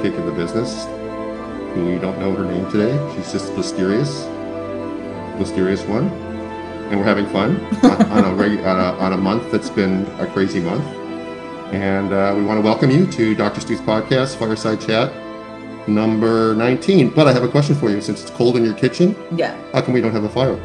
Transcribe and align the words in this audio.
sidekick 0.00 0.16
in 0.18 0.26
the 0.26 0.32
business. 0.32 0.86
You 1.76 1.98
don't 1.98 2.18
know 2.18 2.32
her 2.34 2.44
name 2.44 2.70
today. 2.70 2.92
She's 3.14 3.32
just 3.32 3.54
mysterious, 3.56 4.26
mysterious 5.38 5.82
one, 5.84 6.08
and 6.88 6.98
we're 6.98 7.04
having 7.04 7.26
fun 7.26 7.56
on, 7.84 8.02
on, 8.10 8.24
a 8.24 8.34
reg, 8.34 8.58
on, 8.60 8.78
a, 8.78 8.98
on 8.98 9.12
a 9.12 9.16
month 9.16 9.50
that's 9.52 9.70
been 9.70 10.04
a 10.18 10.26
crazy 10.26 10.60
month. 10.60 10.84
And 11.72 12.12
uh, 12.12 12.34
we 12.36 12.42
want 12.42 12.58
to 12.58 12.62
welcome 12.62 12.90
you 12.90 13.06
to 13.12 13.34
Dr. 13.34 13.60
Stu's 13.60 13.80
podcast, 13.80 14.36
Fireside 14.36 14.80
Chat, 14.80 15.12
number 15.88 16.54
19. 16.56 17.10
But 17.10 17.28
I 17.28 17.32
have 17.32 17.44
a 17.44 17.48
question 17.48 17.76
for 17.76 17.90
you. 17.90 18.00
Since 18.00 18.22
it's 18.22 18.30
cold 18.32 18.56
in 18.56 18.64
your 18.64 18.74
kitchen, 18.74 19.14
Yeah. 19.36 19.56
how 19.72 19.80
come 19.82 19.94
we 19.94 20.00
don't 20.00 20.12
have 20.12 20.24
a 20.24 20.28
fire? 20.28 20.58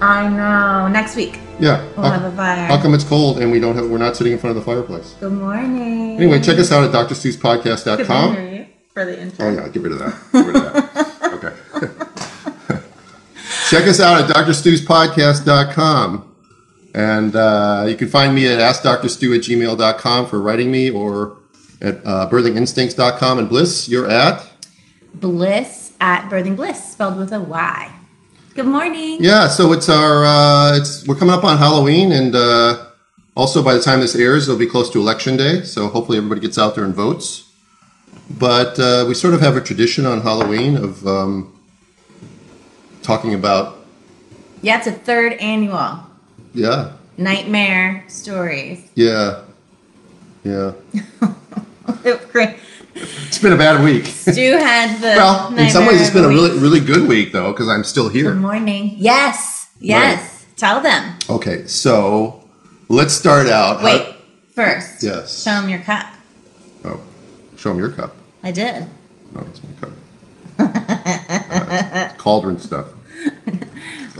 I 0.00 0.28
know. 0.28 0.88
Next 0.88 1.14
week 1.16 1.38
Yeah. 1.58 1.82
we'll 1.96 2.06
how, 2.06 2.18
have 2.18 2.32
a 2.32 2.36
fire. 2.36 2.66
how 2.66 2.80
come 2.80 2.94
it's 2.94 3.04
cold 3.04 3.38
and 3.38 3.52
we 3.52 3.60
don't 3.60 3.74
have? 3.76 3.88
We're 3.88 3.98
not 3.98 4.16
sitting 4.16 4.32
in 4.32 4.38
front 4.38 4.56
of 4.56 4.64
the 4.64 4.70
fireplace? 4.70 5.14
Good 5.20 5.32
morning. 5.32 6.16
Anyway, 6.16 6.40
check 6.40 6.58
us 6.58 6.72
out 6.72 6.84
at 6.84 6.92
Could 6.92 7.16
drstuspodcast.com. 7.16 8.34
we 8.36 8.68
for 8.94 9.04
the 9.04 9.20
intro. 9.20 9.46
Oh 9.46 9.50
yeah, 9.50 9.68
get 9.68 9.82
rid 9.82 9.92
of 9.92 9.98
that. 9.98 10.14
Get 10.32 10.46
rid 10.46 10.56
of 10.56 10.62
that. 10.72 11.32
okay. 11.34 11.54
Check 13.70 13.86
us 13.86 14.00
out 14.00 14.28
at 14.28 14.36
drstuspodcast.com. 14.36 16.26
And 16.92 17.36
uh, 17.36 17.84
you 17.88 17.94
can 17.94 18.08
find 18.08 18.34
me 18.34 18.48
at 18.48 18.58
askdrstu 18.58 19.36
at 19.36 19.42
gmail.com 19.42 20.26
for 20.26 20.40
writing 20.40 20.72
me 20.72 20.90
or 20.90 21.36
at 21.80 22.04
uh, 22.04 22.28
birthinginstincts.com. 22.28 23.38
And 23.38 23.48
Bliss, 23.48 23.88
you're 23.88 24.10
at? 24.10 24.44
Bliss 25.14 25.92
at 26.00 26.28
Birthing 26.28 26.56
Bliss, 26.56 26.92
spelled 26.92 27.16
with 27.16 27.32
a 27.32 27.40
Y. 27.40 27.92
Good 28.60 28.66
morning. 28.66 29.16
Yeah, 29.20 29.48
so 29.48 29.72
it's 29.72 29.88
our, 29.88 30.22
uh, 30.22 30.76
it's 30.76 31.08
we're 31.08 31.14
coming 31.14 31.32
up 31.32 31.44
on 31.44 31.56
Halloween. 31.56 32.12
And 32.12 32.34
uh, 32.36 32.88
also 33.34 33.62
by 33.62 33.72
the 33.72 33.80
time 33.80 34.00
this 34.00 34.14
airs, 34.14 34.46
it'll 34.46 34.58
be 34.58 34.66
close 34.66 34.90
to 34.90 35.00
Election 35.00 35.38
Day. 35.38 35.62
So 35.62 35.88
hopefully 35.88 36.18
everybody 36.18 36.42
gets 36.42 36.58
out 36.58 36.74
there 36.74 36.84
and 36.84 36.94
votes. 36.94 37.50
But 38.38 38.78
uh, 38.78 39.06
we 39.08 39.14
sort 39.14 39.32
of 39.32 39.40
have 39.40 39.56
a 39.56 39.62
tradition 39.62 40.04
on 40.04 40.20
Halloween 40.20 40.76
of 40.76 41.06
um, 41.06 41.58
talking 43.00 43.32
about, 43.32 43.78
Yeah, 44.60 44.76
it's 44.76 44.86
a 44.86 44.92
third 44.92 45.32
annual 45.40 45.98
yeah, 46.52 46.92
Nightmare 47.16 48.04
Stories. 48.08 48.86
Yeah. 48.94 49.42
Yeah. 50.44 50.72
It's 52.94 53.38
been 53.38 53.52
a 53.52 53.56
bad 53.56 53.82
week. 53.82 54.06
Stu 54.06 54.56
had 54.56 55.00
the. 55.00 55.06
well, 55.16 55.56
in 55.56 55.70
some 55.70 55.86
ways, 55.86 56.00
it's 56.00 56.10
been 56.10 56.24
a 56.24 56.28
really, 56.28 56.58
really 56.58 56.80
good 56.80 57.08
week, 57.08 57.32
though, 57.32 57.52
because 57.52 57.68
I'm 57.68 57.84
still 57.84 58.08
here. 58.08 58.32
Good 58.32 58.40
morning. 58.40 58.94
Yes. 58.96 59.70
Yes. 59.78 60.46
Tell 60.56 60.80
them. 60.80 61.16
Okay, 61.28 61.66
so 61.66 62.44
let's 62.88 63.14
start 63.14 63.46
out. 63.46 63.82
Wait. 63.82 64.14
First. 64.54 65.02
Yes. 65.02 65.42
Show 65.42 65.52
them 65.52 65.68
your 65.68 65.80
cup. 65.80 66.06
oh, 66.84 67.00
show 67.56 67.70
them 67.70 67.78
your 67.78 67.90
cup. 67.90 68.14
I 68.42 68.50
did. 68.50 68.86
No, 69.32 69.40
it's 69.48 69.60
my 69.62 69.70
cup. 69.80 69.90
Uh, 70.58 72.12
cauldron 72.18 72.58
stuff. 72.58 72.88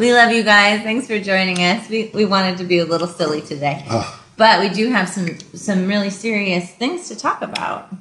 We 0.01 0.15
love 0.15 0.33
you 0.33 0.43
guys. 0.43 0.83
Thanks 0.83 1.07
for 1.07 1.21
joining 1.21 1.59
us. 1.59 1.86
We, 1.91 2.11
we 2.14 2.25
wanted 2.25 2.57
to 2.57 2.64
be 2.64 2.79
a 2.79 2.86
little 2.86 3.07
silly 3.07 3.42
today. 3.42 3.85
Ugh. 3.91 4.20
But 4.39 4.61
we 4.61 4.70
do 4.70 4.89
have 4.89 5.11
some 5.11 5.39
some 5.55 5.86
really 5.86 6.09
serious 6.09 6.70
things 6.70 7.09
to 7.09 7.17
talk 7.17 7.42
about. 7.42 7.95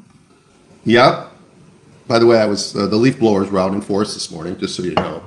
Yep. 0.89 1.27
By 2.07 2.17
the 2.17 2.25
way, 2.25 2.39
I 2.39 2.47
was 2.47 2.75
uh, 2.75 2.87
the 2.87 2.95
leaf 2.95 3.19
blowers 3.19 3.51
were 3.51 3.59
out 3.59 3.73
in 3.73 3.81
force 3.81 4.15
this 4.15 4.31
morning, 4.31 4.57
just 4.57 4.75
so 4.75 4.81
you 4.81 4.95
know. 4.95 5.21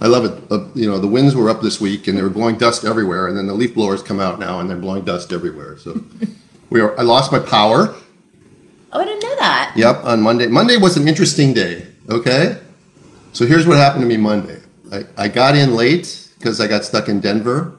I 0.00 0.08
love 0.08 0.24
it. 0.24 0.42
Uh, 0.50 0.66
you 0.74 0.90
know, 0.90 0.98
the 0.98 1.06
winds 1.06 1.36
were 1.36 1.48
up 1.48 1.62
this 1.62 1.80
week, 1.80 2.08
and 2.08 2.18
they 2.18 2.22
were 2.22 2.28
blowing 2.30 2.58
dust 2.58 2.84
everywhere. 2.84 3.28
And 3.28 3.36
then 3.36 3.46
the 3.46 3.54
leaf 3.54 3.74
blowers 3.74 4.02
come 4.02 4.18
out 4.18 4.40
now, 4.40 4.58
and 4.58 4.68
they're 4.68 4.76
blowing 4.76 5.04
dust 5.04 5.32
everywhere. 5.32 5.78
So 5.78 6.02
we 6.70 6.80
are. 6.80 6.98
I 6.98 7.02
lost 7.02 7.30
my 7.30 7.38
power. 7.38 7.94
Oh, 8.92 9.00
I 9.00 9.04
didn't 9.04 9.22
know 9.22 9.36
that. 9.36 9.72
Yep, 9.76 10.04
on 10.04 10.22
Monday. 10.22 10.48
Monday 10.48 10.76
was 10.76 10.96
an 10.96 11.06
interesting 11.06 11.52
day, 11.54 11.86
okay? 12.10 12.58
So 13.32 13.46
here's 13.46 13.66
what 13.66 13.76
happened 13.76 14.02
to 14.02 14.08
me 14.08 14.16
Monday. 14.16 14.60
I, 14.92 15.04
I 15.16 15.28
got 15.28 15.54
in 15.56 15.74
late 15.76 16.28
because 16.38 16.60
I 16.60 16.66
got 16.66 16.84
stuck 16.84 17.08
in 17.08 17.20
Denver 17.20 17.76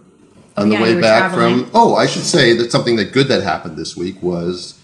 on 0.57 0.67
Oh, 0.67 0.69
the 0.69 0.75
yeah, 0.75 0.81
way 0.81 1.01
back 1.01 1.31
traveling. 1.33 1.65
from. 1.65 1.71
Oh, 1.73 1.95
I 1.95 2.05
should 2.05 2.23
say 2.23 2.53
that 2.53 2.71
something 2.71 2.95
that 2.95 3.11
good 3.11 3.27
that 3.27 3.43
happened 3.43 3.75
this 3.77 3.95
week 3.97 4.21
was 4.23 4.79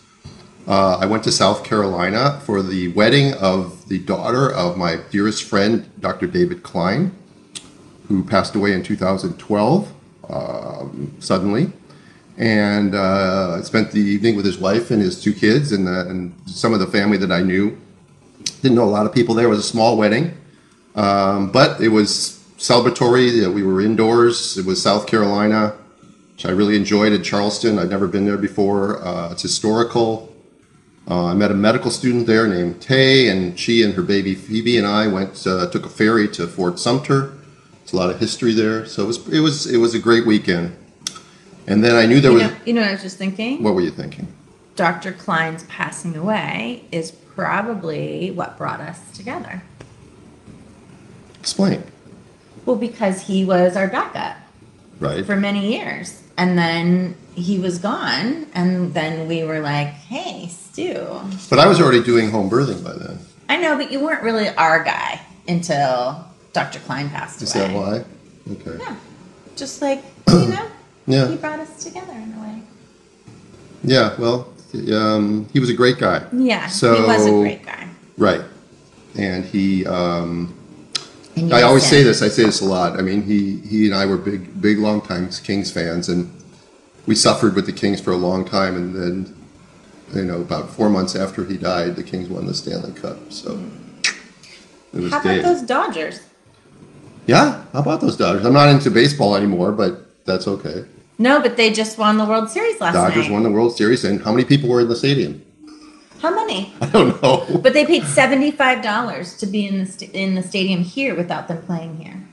uh, 0.67 0.97
I 0.97 1.05
went 1.05 1.23
to 1.25 1.31
South 1.31 1.63
Carolina 1.63 2.39
for 2.45 2.61
the 2.61 2.89
wedding 2.89 3.33
of 3.33 3.87
the 3.89 3.99
daughter 3.99 4.51
of 4.51 4.77
my 4.77 4.97
dearest 5.09 5.43
friend, 5.43 5.89
Dr. 5.99 6.27
David 6.27 6.63
Klein, 6.63 7.13
who 8.07 8.23
passed 8.23 8.55
away 8.55 8.73
in 8.73 8.83
2012 8.83 9.93
um, 10.29 11.15
suddenly 11.19 11.71
and 12.37 12.95
uh, 12.95 13.57
I 13.59 13.61
spent 13.61 13.91
the 13.91 13.99
evening 13.99 14.35
with 14.35 14.45
his 14.45 14.57
wife 14.57 14.89
and 14.89 14.99
his 14.99 15.21
two 15.21 15.33
kids 15.33 15.71
and, 15.71 15.87
uh, 15.87 16.07
and 16.07 16.33
some 16.47 16.73
of 16.73 16.79
the 16.79 16.87
family 16.87 17.17
that 17.17 17.31
I 17.31 17.41
knew. 17.41 17.77
Didn't 18.61 18.75
know 18.75 18.83
a 18.83 18.85
lot 18.85 19.05
of 19.05 19.13
people 19.13 19.35
there. 19.35 19.45
It 19.45 19.49
was 19.49 19.59
a 19.59 19.63
small 19.63 19.95
wedding, 19.95 20.35
um, 20.95 21.51
but 21.51 21.79
it 21.81 21.89
was 21.89 22.43
celebratory. 22.57 23.45
Uh, 23.45 23.51
We 23.51 23.61
were 23.61 23.81
indoors. 23.81 24.57
It 24.57 24.65
was 24.65 24.81
South 24.81 25.05
Carolina, 25.05 25.75
which 26.33 26.45
I 26.47 26.49
really 26.51 26.75
enjoyed 26.75 27.13
at 27.13 27.23
Charleston. 27.23 27.77
I'd 27.77 27.89
never 27.89 28.07
been 28.07 28.25
there 28.25 28.37
before. 28.37 29.05
Uh, 29.05 29.31
it's 29.31 29.43
historical. 29.43 30.30
Uh, 31.09 31.25
I 31.25 31.33
met 31.33 31.51
a 31.51 31.55
medical 31.55 31.91
student 31.91 32.27
there 32.27 32.47
named 32.47 32.81
Tay, 32.81 33.27
and 33.27 33.59
she 33.59 33.83
and 33.83 33.93
her 33.95 34.03
baby 34.03 34.35
Phoebe 34.35 34.77
and 34.77 34.87
I 34.87 35.07
went 35.07 35.45
uh, 35.47 35.67
took 35.69 35.85
a 35.85 35.89
ferry 35.89 36.27
to 36.29 36.47
Fort 36.47 36.79
Sumter. 36.79 37.33
It's 37.83 37.91
a 37.91 37.95
lot 37.97 38.09
of 38.09 38.19
history 38.19 38.53
there, 38.53 38.85
so 38.85 39.03
it 39.03 39.07
was 39.07 39.27
it 39.29 39.39
was 39.39 39.67
it 39.67 39.77
was 39.77 39.93
a 39.95 39.99
great 39.99 40.25
weekend. 40.25 40.75
And 41.67 41.83
then 41.83 41.95
I 41.95 42.05
knew 42.05 42.21
there 42.21 42.31
You 42.31 42.37
was. 42.37 42.47
know, 42.47 42.57
you 42.65 42.73
know 42.73 42.81
what 42.81 42.89
I 42.89 42.93
was 42.93 43.01
just 43.01 43.17
thinking? 43.17 43.61
What 43.63 43.73
were 43.75 43.81
you 43.81 43.91
thinking? 43.91 44.27
Dr. 44.75 45.11
Klein's 45.11 45.63
passing 45.65 46.15
away 46.15 46.85
is 46.91 47.11
probably 47.11 48.31
what 48.31 48.57
brought 48.57 48.79
us 48.79 48.99
together. 49.15 49.61
Explain. 51.39 51.83
Well, 52.65 52.75
because 52.77 53.21
he 53.23 53.43
was 53.45 53.75
our 53.75 53.87
backup 53.87 54.37
Right. 54.99 55.25
for 55.25 55.35
many 55.35 55.73
years. 55.75 56.20
And 56.37 56.57
then 56.57 57.15
he 57.35 57.59
was 57.59 57.77
gone. 57.77 58.47
And 58.53 58.93
then 58.93 59.27
we 59.27 59.43
were 59.43 59.59
like, 59.59 59.87
hey, 59.87 60.47
Stu. 60.47 60.93
But 61.49 61.59
I 61.59 61.67
was 61.67 61.79
already 61.81 62.03
doing 62.03 62.31
home 62.31 62.49
birthing 62.49 62.83
by 62.83 62.93
then. 62.93 63.19
I 63.49 63.57
know, 63.57 63.77
but 63.77 63.91
you 63.91 63.99
weren't 63.99 64.23
really 64.23 64.49
our 64.49 64.83
guy 64.83 65.21
until 65.47 66.25
Dr. 66.53 66.79
Klein 66.79 67.09
passed 67.09 67.41
Is 67.41 67.55
away. 67.55 67.67
that 67.67 67.75
why? 67.75 68.05
Okay. 68.53 68.77
Yeah. 68.83 68.95
Just 69.55 69.81
like, 69.81 70.03
you 70.29 70.47
know, 70.47 70.67
Yeah. 71.07 71.27
he 71.27 71.35
brought 71.35 71.59
us 71.59 71.83
together 71.83 72.13
in 72.13 72.33
a 72.33 72.41
way. 72.41 72.61
Yeah. 73.83 74.15
Well, 74.17 74.47
um, 74.93 75.47
he 75.51 75.59
was 75.59 75.69
a 75.69 75.73
great 75.73 75.97
guy. 75.99 76.25
Yeah, 76.31 76.67
So- 76.67 76.95
he 76.95 77.01
was 77.07 77.25
a 77.25 77.31
great 77.31 77.65
guy. 77.65 77.87
Right. 78.17 78.41
And 79.17 79.43
he. 79.45 79.85
Um, 79.85 80.55
And 81.35 81.53
I 81.53 81.61
always 81.61 81.85
say 81.85 82.03
this. 82.03 82.21
I 82.21 82.27
say 82.27 82.43
this 82.43 82.61
a 82.61 82.65
lot. 82.65 82.99
I 82.99 83.01
mean, 83.01 83.23
he 83.23 83.57
he 83.61 83.85
and 83.85 83.95
I 83.95 84.05
were 84.05 84.17
big 84.17 84.61
big 84.61 84.77
long 84.79 85.01
time 85.01 85.29
Kings 85.43 85.71
fans, 85.71 86.09
and 86.09 86.29
we 87.05 87.15
suffered 87.15 87.55
with 87.55 87.65
the 87.65 87.73
Kings 87.73 88.01
for 88.01 88.11
a 88.11 88.17
long 88.17 88.45
time, 88.45 88.75
and 88.75 88.95
then. 88.95 89.35
You 90.13 90.25
know, 90.25 90.41
about 90.41 90.69
four 90.69 90.89
months 90.89 91.15
after 91.15 91.45
he 91.45 91.55
died, 91.55 91.95
the 91.95 92.03
Kings 92.03 92.27
won 92.27 92.45
the 92.45 92.53
Stanley 92.53 92.91
Cup. 92.91 93.31
So 93.31 93.57
it 94.93 94.99
was 94.99 95.09
How 95.09 95.21
about 95.21 95.29
Dave. 95.35 95.43
those 95.43 95.61
Dodgers? 95.61 96.19
Yeah, 97.27 97.63
how 97.71 97.79
about 97.79 98.01
those 98.01 98.17
Dodgers? 98.17 98.45
I'm 98.45 98.51
not 98.51 98.67
into 98.67 98.91
baseball 98.91 99.37
anymore, 99.37 99.71
but 99.71 100.25
that's 100.25 100.49
okay. 100.49 100.83
No, 101.17 101.39
but 101.39 101.55
they 101.55 101.71
just 101.71 101.97
won 101.97 102.17
the 102.17 102.25
World 102.25 102.49
Series 102.49 102.81
last 102.81 102.93
Dodgers 102.93 103.09
night. 103.09 103.15
Dodgers 103.15 103.31
won 103.31 103.43
the 103.43 103.51
World 103.51 103.77
Series, 103.77 104.03
and 104.03 104.21
how 104.21 104.31
many 104.33 104.43
people 104.43 104.67
were 104.67 104.81
in 104.81 104.89
the 104.89 104.97
stadium? 104.97 105.41
How 106.21 106.33
many? 106.35 106.73
I 106.81 106.85
don't 106.87 107.21
know. 107.21 107.59
But 107.61 107.73
they 107.73 107.85
paid 107.85 108.03
seventy-five 108.05 108.81
dollars 108.83 109.35
to 109.37 109.45
be 109.45 109.67
in 109.67 109.79
the 109.79 109.85
st- 109.85 110.11
in 110.13 110.35
the 110.35 110.43
stadium 110.43 110.81
here 110.81 111.15
without 111.15 111.47
them 111.47 111.61
playing 111.63 111.97
here. 111.97 112.23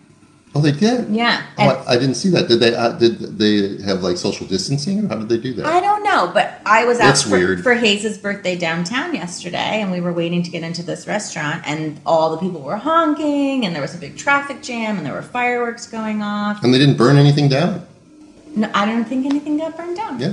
Oh, 0.54 0.60
they 0.60 0.72
did. 0.72 1.10
Yeah, 1.10 1.42
Oh, 1.58 1.68
I, 1.86 1.92
I 1.92 1.96
didn't 1.98 2.14
see 2.16 2.30
that. 2.30 2.48
Did 2.48 2.60
they? 2.60 2.74
Uh, 2.74 2.92
did 2.92 3.18
they 3.38 3.80
have 3.82 4.02
like 4.02 4.16
social 4.16 4.46
distancing, 4.46 5.04
or 5.04 5.08
how 5.08 5.16
did 5.16 5.28
they 5.28 5.36
do 5.38 5.52
that? 5.54 5.66
I 5.66 5.78
don't 5.80 6.02
know, 6.02 6.30
but 6.32 6.60
I 6.66 6.84
was 6.84 6.98
out 6.98 7.04
That's 7.08 7.22
for, 7.22 7.30
weird. 7.38 7.62
for 7.62 7.74
Hayes' 7.74 8.16
birthday 8.18 8.56
downtown 8.56 9.14
yesterday, 9.14 9.80
and 9.82 9.92
we 9.92 10.00
were 10.00 10.12
waiting 10.12 10.42
to 10.42 10.50
get 10.50 10.62
into 10.62 10.82
this 10.82 11.06
restaurant, 11.06 11.62
and 11.66 12.00
all 12.06 12.30
the 12.30 12.38
people 12.38 12.60
were 12.62 12.76
honking, 12.78 13.66
and 13.66 13.74
there 13.74 13.82
was 13.82 13.94
a 13.94 13.98
big 13.98 14.16
traffic 14.16 14.62
jam, 14.62 14.96
and 14.96 15.04
there 15.06 15.12
were 15.12 15.22
fireworks 15.22 15.86
going 15.86 16.22
off. 16.22 16.64
and 16.64 16.72
they 16.74 16.78
didn't 16.78 16.96
burn 16.96 17.16
anything 17.18 17.48
down. 17.48 17.86
No, 18.56 18.70
I 18.74 18.86
don't 18.86 19.04
think 19.04 19.26
anything 19.26 19.58
got 19.58 19.76
burned 19.76 19.96
down. 19.96 20.18
Yeah, 20.18 20.32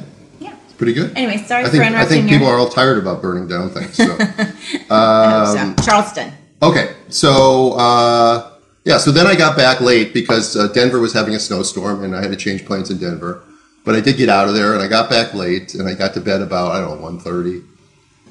pretty 0.77 0.93
good. 0.93 1.15
Anyway, 1.17 1.37
sorry 1.43 1.63
I 1.63 1.65
for 1.65 1.71
think 1.71 1.83
I 1.83 1.87
interrupting 1.87 2.17
think 2.17 2.29
your. 2.31 2.39
people 2.39 2.51
are 2.53 2.57
all 2.57 2.69
tired 2.69 2.97
about 2.97 3.21
burning 3.21 3.47
down 3.47 3.69
things. 3.69 3.95
So. 3.95 4.03
I 4.03 4.25
hope 4.89 4.91
um, 4.91 5.77
so. 5.77 5.83
Charleston. 5.83 6.33
Okay, 6.61 6.95
so 7.09 7.73
uh, 7.73 8.51
yeah, 8.85 8.97
so 8.97 9.11
then 9.11 9.27
I 9.27 9.35
got 9.35 9.57
back 9.57 9.81
late 9.81 10.13
because 10.13 10.55
uh, 10.55 10.67
Denver 10.69 10.99
was 10.99 11.13
having 11.13 11.35
a 11.35 11.39
snowstorm, 11.39 12.03
and 12.03 12.15
I 12.15 12.21
had 12.21 12.31
to 12.31 12.37
change 12.37 12.65
planes 12.65 12.89
in 12.89 12.97
Denver. 12.97 13.43
But 13.83 13.95
I 13.95 14.01
did 14.01 14.17
get 14.17 14.29
out 14.29 14.47
of 14.47 14.55
there, 14.55 14.73
and 14.73 14.81
I 14.81 14.87
got 14.87 15.09
back 15.09 15.33
late, 15.33 15.75
and 15.75 15.87
I 15.87 15.93
got 15.93 16.13
to 16.15 16.21
bed 16.21 16.41
about 16.41 16.71
I 16.71 16.81
don't 16.81 17.01
know 17.01 17.07
1.30. 17.07 17.63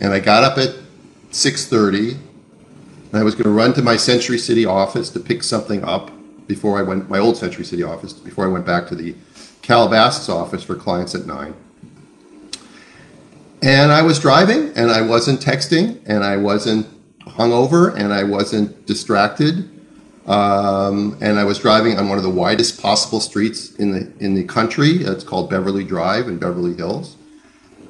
and 0.01 0.13
I 0.13 0.19
got 0.21 0.43
up 0.43 0.59
at 0.59 0.75
six 1.31 1.67
thirty, 1.67 2.13
and 2.13 3.15
I 3.15 3.23
was 3.23 3.35
going 3.35 3.45
to 3.45 3.51
run 3.51 3.73
to 3.75 3.83
my 3.83 3.97
Century 3.97 4.39
City 4.39 4.65
office 4.65 5.11
to 5.11 5.21
pick 5.21 5.43
something 5.43 5.85
up 5.85 6.11
before 6.47 6.79
I 6.79 6.83
went 6.83 7.09
my 7.09 7.19
old 7.19 7.37
Century 7.37 7.65
City 7.65 7.83
office 7.83 8.13
before 8.13 8.45
I 8.45 8.49
went 8.49 8.67
back 8.67 8.87
to 8.89 8.95
the 8.95 9.15
Calabasas 9.63 10.29
office 10.29 10.63
for 10.63 10.75
clients 10.75 11.15
at 11.15 11.27
nine. 11.27 11.55
And 13.65 13.91
I 13.91 14.03
was 14.03 14.21
driving, 14.21 14.77
and 14.77 14.91
I 14.91 15.01
wasn't 15.01 15.41
texting, 15.41 15.99
and 16.05 16.23
I 16.23 16.37
wasn't 16.37 16.87
hungover, 17.21 17.99
and 17.99 18.13
I 18.13 18.23
wasn't 18.23 18.85
distracted. 18.85 19.71
Um, 20.27 21.17
and 21.23 21.39
I 21.39 21.45
was 21.45 21.61
driving 21.61 21.99
on 21.99 22.11
one 22.11 22.19
of 22.19 22.25
the 22.25 22.31
widest 22.31 22.83
possible 22.83 23.21
streets 23.21 23.75
in 23.77 23.93
the 23.93 24.13
in 24.21 24.35
the 24.35 24.45
country. 24.45 24.97
It's 24.97 25.25
called 25.25 25.49
Beverly 25.49 25.83
Drive 25.83 26.29
in 26.29 26.37
Beverly 26.37 26.75
Hills. 26.75 27.17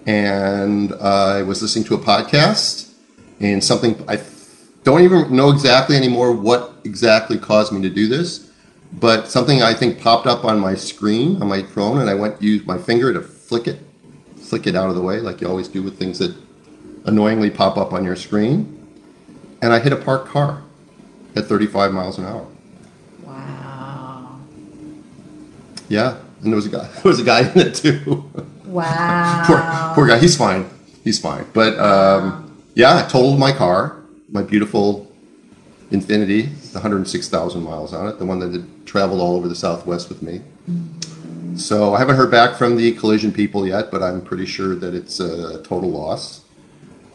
And 0.07 0.93
uh, 0.93 1.39
I 1.39 1.43
was 1.43 1.61
listening 1.61 1.85
to 1.87 1.97
a 1.97 1.99
podcast, 1.99 2.93
and 3.41 3.63
something 3.65 4.05
I 4.07 4.21
don't 4.85 5.03
even 5.03 5.35
know 5.35 5.51
exactly 5.51 5.97
anymore 5.97 6.33
what 6.33 6.73
exactly 6.85 7.37
caused 7.37 7.73
me 7.73 7.83
to 7.83 7.91
do 7.91 8.07
this, 8.07 8.49
but 8.93 9.27
something 9.27 9.61
I 9.61 9.75
think 9.75 10.01
popped 10.01 10.29
up 10.29 10.45
on 10.45 10.61
my 10.61 10.77
screen 10.77 11.43
on 11.43 11.49
my 11.49 11.65
phone, 11.65 11.99
and 11.99 12.09
I 12.09 12.15
went 12.15 12.39
to 12.39 12.47
use 12.47 12.65
my 12.65 12.79
finger 12.79 13.13
to 13.13 13.21
flick 13.21 13.67
it, 13.67 13.81
flick 14.45 14.67
it 14.67 14.77
out 14.77 14.89
of 14.89 14.95
the 14.95 15.03
way, 15.03 15.21
like 15.21 15.41
you 15.41 15.49
always 15.49 15.69
do 15.69 15.83
with 15.83 15.99
things 15.99 16.19
that 16.19 16.35
annoyingly 17.07 17.51
pop 17.51 17.77
up 17.77 17.93
on 17.93 18.05
your 18.05 18.17
screen, 18.17 18.87
and 19.63 19.73
I 19.73 19.79
hit 19.79 19.93
a 19.93 19.97
parked 19.97 20.29
car 20.29 20.63
at 21.35 21.47
35 21.47 21.93
miles 21.93 22.19
an 22.19 22.27
hour. 22.27 22.47
Wow. 23.23 24.39
Yeah, 25.89 26.19
and 26.43 26.53
there 26.53 26.57
was 26.57 26.67
a 26.67 26.71
guy. 26.71 26.89
There 27.03 27.11
was 27.11 27.21
a 27.21 27.25
guy 27.25 27.51
in 27.51 27.59
it 27.59 27.75
too. 27.75 28.31
Wow. 28.65 29.45
poor, 29.47 29.95
poor 29.95 30.07
guy. 30.09 30.19
He's 30.19 30.37
fine. 30.37 30.69
He's 31.05 31.21
fine. 31.21 31.47
But 31.53 31.79
um, 31.79 32.61
yeah, 32.75 32.97
I 32.97 33.03
totaled 33.03 33.39
my 33.39 33.53
car, 33.53 34.03
my 34.29 34.43
beautiful 34.43 35.13
Infiniti, 35.93 36.73
the 36.73 36.81
106,000 36.81 37.63
miles 37.63 37.93
on 37.93 38.09
it, 38.09 38.19
the 38.19 38.25
one 38.25 38.41
that 38.41 38.53
had 38.53 38.85
traveled 38.85 39.21
all 39.21 39.37
over 39.37 39.47
the 39.47 39.55
Southwest 39.55 40.09
with 40.09 40.23
me. 40.23 40.41
So 41.57 41.95
I 41.95 41.99
haven't 41.99 42.17
heard 42.17 42.31
back 42.31 42.57
from 42.57 42.77
the 42.77 42.93
collision 42.93 43.33
people 43.33 43.67
yet, 43.67 43.91
but 43.91 44.03
I'm 44.03 44.21
pretty 44.21 44.47
sure 44.47 44.75
that 44.77 44.95
it's 44.95 45.21
a 45.21 45.63
total 45.63 45.91
loss. 45.91 46.43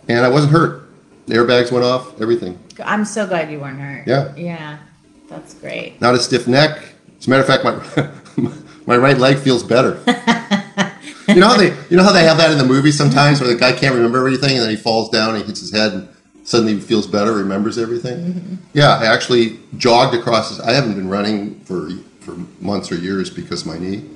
And 0.08 0.26
I 0.26 0.30
wasn't 0.30 0.54
hurt. 0.54 0.90
The 1.28 1.36
airbags 1.36 1.72
went 1.72 1.86
off, 1.86 2.20
everything. 2.20 2.58
I'm 2.84 3.06
so 3.06 3.28
glad 3.28 3.52
you 3.52 3.60
weren't 3.60 3.80
hurt. 3.80 4.08
Yeah. 4.08 4.36
Yeah. 4.36 4.80
That's 5.28 5.54
great. 5.54 6.02
Not 6.02 6.16
a 6.16 6.20
stiff 6.20 6.48
neck. 6.48 6.82
As 7.20 7.28
a 7.28 7.30
matter 7.30 7.42
of 7.42 7.48
fact, 7.48 7.64
my 8.36 8.52
my 8.88 8.98
right 8.98 9.18
leg 9.18 9.38
feels 9.38 9.64
better. 9.64 10.02
you 11.28 11.36
know 11.36 11.48
how 11.48 11.58
they 11.58 11.76
you 11.90 11.98
know 11.98 12.04
how 12.04 12.12
they 12.12 12.24
have 12.24 12.38
that 12.38 12.52
in 12.52 12.58
the 12.58 12.66
movie 12.66 12.92
sometimes 12.92 13.40
where 13.40 13.50
the 13.50 13.60
guy 13.60 13.72
can't 13.72 13.94
remember 13.94 14.18
everything 14.18 14.54
and 14.56 14.62
then 14.64 14.70
he 14.72 14.76
falls 14.76 15.10
down 15.10 15.36
and 15.36 15.40
he 15.40 15.44
hits 15.44 15.60
his 15.60 15.72
head 15.72 15.94
and 15.94 16.10
suddenly 16.44 16.74
he 16.74 16.80
feels 16.80 17.06
better, 17.06 17.34
remembers 17.34 17.78
everything. 17.78 18.34
Mm-hmm. 18.34 18.56
Yeah, 18.74 18.98
I 18.98 19.06
actually 19.06 19.60
jogged 19.78 20.16
across. 20.16 20.50
This, 20.50 20.60
I 20.60 20.72
haven't 20.72 20.96
been 20.96 21.10
running 21.10 21.60
for 21.62 21.90
for 22.22 22.32
months 22.60 22.92
or 22.92 22.96
years 22.96 23.30
because 23.30 23.62
of 23.62 23.68
my 23.68 23.78
knee. 23.78 24.10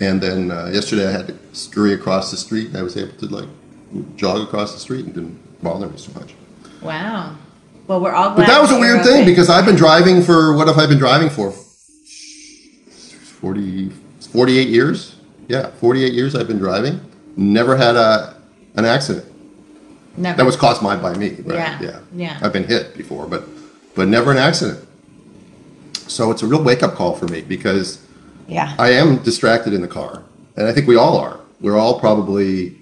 And 0.00 0.20
then 0.20 0.50
uh, 0.50 0.70
yesterday 0.72 1.06
I 1.06 1.12
had 1.12 1.28
to 1.28 1.38
scurry 1.52 1.92
across 1.94 2.30
the 2.30 2.36
street 2.36 2.68
and 2.68 2.76
I 2.76 2.82
was 2.82 2.96
able 2.96 3.16
to 3.18 3.26
like 3.26 3.48
jog 4.16 4.40
across 4.42 4.72
the 4.72 4.80
street 4.80 5.04
and 5.04 5.14
didn't 5.14 5.62
bother 5.62 5.88
me 5.88 5.96
so 5.96 6.12
much. 6.18 6.34
Wow. 6.82 7.36
Well, 7.86 8.00
we're 8.00 8.12
all 8.12 8.34
glad. 8.34 8.46
But 8.46 8.52
that 8.52 8.60
was 8.60 8.72
a 8.72 8.78
weird 8.78 9.00
okay. 9.00 9.10
thing 9.10 9.24
because 9.24 9.50
I've 9.50 9.66
been 9.66 9.76
driving 9.76 10.22
for 10.22 10.56
what 10.56 10.66
have 10.68 10.78
I 10.78 10.86
been 10.86 10.98
driving 10.98 11.28
for? 11.30 11.52
40, 13.40 13.90
48 13.90 14.68
years? 14.68 15.16
Yeah, 15.48 15.70
48 15.70 16.12
years 16.12 16.34
I've 16.34 16.48
been 16.48 16.58
driving. 16.58 17.00
Never 17.36 17.76
had 17.76 17.96
a 17.96 18.36
an 18.76 18.84
accident. 18.84 19.26
Never. 20.16 20.36
That 20.36 20.46
was 20.46 20.56
caused 20.56 20.82
my 20.82 20.96
by 20.96 21.14
me, 21.16 21.30
right? 21.42 21.56
Yeah, 21.56 21.82
Yeah. 21.82 21.98
yeah. 22.14 22.38
I've 22.42 22.52
been 22.52 22.64
hit 22.64 22.96
before, 22.96 23.26
but 23.26 23.44
but 23.94 24.08
never 24.08 24.30
an 24.30 24.38
accident. 24.38 24.86
So 26.08 26.30
it's 26.30 26.42
a 26.42 26.46
real 26.46 26.62
wake 26.62 26.82
up 26.82 26.94
call 26.94 27.14
for 27.14 27.26
me 27.26 27.42
because 27.42 28.03
Yeah. 28.46 28.74
I 28.78 28.90
am 28.92 29.22
distracted 29.22 29.72
in 29.72 29.80
the 29.80 29.88
car, 29.88 30.22
and 30.56 30.66
I 30.66 30.72
think 30.72 30.86
we 30.86 30.96
all 30.96 31.16
are. 31.18 31.40
We're 31.60 31.78
all 31.78 31.98
probably 31.98 32.76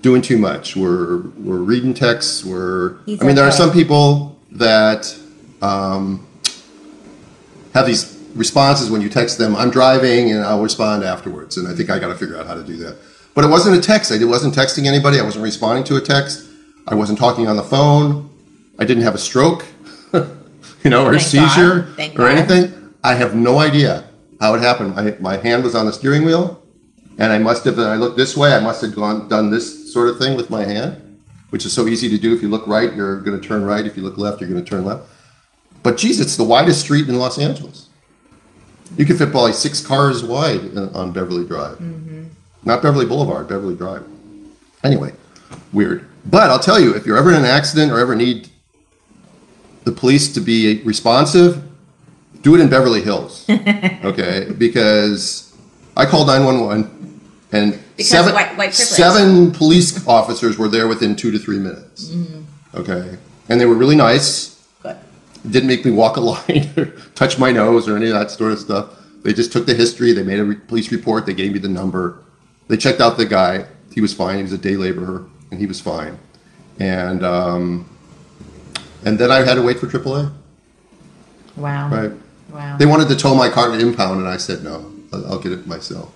doing 0.00 0.22
too 0.22 0.38
much. 0.38 0.76
We're 0.76 1.22
we're 1.38 1.58
reading 1.58 1.94
texts. 1.94 2.44
We're. 2.44 2.96
He's 3.04 3.22
I 3.22 3.26
mean, 3.26 3.36
there 3.36 3.46
are 3.46 3.52
some 3.52 3.72
people 3.72 4.38
that 4.52 5.16
um, 5.62 6.26
have 7.72 7.86
these 7.86 8.18
responses 8.34 8.90
when 8.90 9.00
you 9.00 9.08
text 9.08 9.38
them. 9.38 9.56
I'm 9.56 9.70
driving, 9.70 10.30
and 10.32 10.44
I'll 10.44 10.62
respond 10.62 11.04
afterwards. 11.04 11.56
And 11.56 11.68
I 11.68 11.74
think 11.74 11.90
I 11.90 11.98
got 11.98 12.08
to 12.08 12.14
figure 12.14 12.38
out 12.38 12.46
how 12.46 12.54
to 12.54 12.62
do 12.62 12.76
that. 12.78 12.98
But 13.34 13.44
it 13.44 13.48
wasn't 13.48 13.76
a 13.76 13.80
text. 13.80 14.12
I 14.12 14.22
wasn't 14.24 14.54
texting 14.54 14.86
anybody. 14.86 15.18
I 15.18 15.24
wasn't 15.24 15.42
responding 15.44 15.84
to 15.84 15.96
a 15.96 16.00
text. 16.00 16.48
I 16.86 16.94
wasn't 16.94 17.18
talking 17.18 17.48
on 17.48 17.56
the 17.56 17.64
phone. 17.64 18.30
I 18.78 18.84
didn't 18.84 19.04
have 19.04 19.14
a 19.14 19.18
stroke, 19.18 19.64
you 20.12 20.90
know, 20.90 21.04
or 21.04 21.14
a 21.14 21.18
Thank 21.18 21.50
seizure 21.50 21.88
or 22.18 22.28
anything. 22.28 22.94
I 23.02 23.14
have 23.14 23.34
no 23.34 23.58
idea 23.58 24.04
how 24.44 24.54
it 24.54 24.60
happened. 24.60 24.94
My, 24.94 25.16
my 25.20 25.36
hand 25.38 25.64
was 25.64 25.74
on 25.74 25.86
the 25.86 25.92
steering 25.92 26.22
wheel, 26.22 26.62
and 27.16 27.32
I 27.32 27.38
must 27.38 27.64
have. 27.64 27.78
I 27.78 27.96
looked 27.96 28.18
this 28.18 28.36
way. 28.36 28.52
I 28.52 28.60
must 28.60 28.82
have 28.82 28.94
gone 28.94 29.26
done 29.26 29.50
this 29.50 29.90
sort 29.90 30.10
of 30.10 30.18
thing 30.18 30.36
with 30.36 30.50
my 30.50 30.64
hand, 30.64 31.18
which 31.48 31.64
is 31.64 31.72
so 31.72 31.88
easy 31.88 32.10
to 32.10 32.18
do. 32.18 32.34
If 32.34 32.42
you 32.42 32.50
look 32.50 32.66
right, 32.66 32.94
you're 32.94 33.20
going 33.22 33.40
to 33.40 33.48
turn 33.48 33.64
right. 33.64 33.86
If 33.86 33.96
you 33.96 34.02
look 34.02 34.18
left, 34.18 34.40
you're 34.40 34.50
going 34.50 34.62
to 34.62 34.68
turn 34.68 34.84
left. 34.84 35.08
But 35.82 35.96
geez, 35.96 36.20
it's 36.20 36.36
the 36.36 36.44
widest 36.44 36.82
street 36.82 37.08
in 37.08 37.18
Los 37.18 37.38
Angeles. 37.38 37.88
You 38.98 39.06
could 39.06 39.16
fit 39.16 39.30
probably 39.30 39.54
six 39.54 39.80
cars 39.80 40.22
wide 40.22 40.76
uh, 40.76 40.90
on 40.92 41.12
Beverly 41.12 41.46
Drive, 41.46 41.78
mm-hmm. 41.78 42.24
not 42.64 42.82
Beverly 42.82 43.06
Boulevard, 43.06 43.48
Beverly 43.48 43.74
Drive. 43.74 44.04
Anyway, 44.82 45.12
weird. 45.72 46.06
But 46.26 46.50
I'll 46.50 46.58
tell 46.58 46.78
you, 46.78 46.94
if 46.94 47.06
you're 47.06 47.16
ever 47.16 47.30
in 47.30 47.36
an 47.36 47.46
accident 47.46 47.90
or 47.90 47.98
ever 47.98 48.14
need 48.14 48.50
the 49.84 49.92
police 49.92 50.32
to 50.34 50.40
be 50.40 50.82
responsive, 50.82 51.62
do 52.44 52.54
it 52.54 52.60
in 52.60 52.68
Beverly 52.68 53.00
Hills. 53.00 53.44
okay? 53.50 54.46
Because 54.56 55.52
I 55.96 56.06
called 56.06 56.28
911 56.28 57.20
and 57.52 57.80
Because 57.96 58.08
seven, 58.08 58.34
white- 58.34 58.56
white 58.56 58.74
seven 58.74 59.50
police 59.50 60.06
officers 60.06 60.58
were 60.58 60.68
there 60.68 60.86
within 60.86 61.16
two 61.16 61.32
to 61.32 61.38
three 61.38 61.58
minutes. 61.58 62.10
Mm-hmm. 62.10 62.42
Okay? 62.78 63.16
And 63.48 63.60
they 63.60 63.66
were 63.66 63.74
really 63.74 63.96
nice. 63.96 64.62
Good. 64.82 64.96
Didn't 65.50 65.68
make 65.68 65.84
me 65.84 65.90
walk 65.90 66.16
a 66.16 66.20
line 66.20 66.72
or 66.76 66.86
touch 67.14 67.38
my 67.38 67.50
nose 67.50 67.88
or 67.88 67.96
any 67.96 68.08
of 68.08 68.14
that 68.14 68.30
sort 68.30 68.52
of 68.52 68.60
stuff. 68.60 69.00
They 69.22 69.32
just 69.32 69.50
took 69.50 69.64
the 69.64 69.74
history, 69.74 70.12
they 70.12 70.22
made 70.22 70.38
a 70.38 70.44
re- 70.44 70.56
police 70.56 70.92
report, 70.92 71.24
they 71.24 71.32
gave 71.32 71.52
me 71.54 71.58
the 71.58 71.68
number. 71.68 72.22
They 72.68 72.76
checked 72.76 73.00
out 73.00 73.16
the 73.16 73.24
guy. 73.24 73.66
He 73.94 74.02
was 74.02 74.12
fine. 74.12 74.36
He 74.36 74.42
was 74.42 74.52
a 74.52 74.58
day 74.58 74.76
laborer, 74.76 75.24
and 75.50 75.60
he 75.60 75.66
was 75.66 75.80
fine. 75.80 76.18
And 76.78 77.24
um, 77.24 77.88
and 79.04 79.18
then 79.18 79.30
I 79.30 79.44
had 79.44 79.54
to 79.54 79.62
wait 79.62 79.78
for 79.78 79.86
AAA. 79.86 80.32
Wow. 81.56 81.88
Right? 81.88 82.10
Wow. 82.54 82.76
They 82.76 82.86
wanted 82.86 83.08
to 83.08 83.16
tow 83.16 83.34
my 83.34 83.48
car 83.48 83.68
to 83.68 83.78
impound, 83.78 84.20
and 84.20 84.28
I 84.28 84.36
said 84.36 84.62
no. 84.62 84.92
I'll, 85.12 85.32
I'll 85.32 85.38
get 85.40 85.50
it 85.50 85.66
myself 85.66 86.14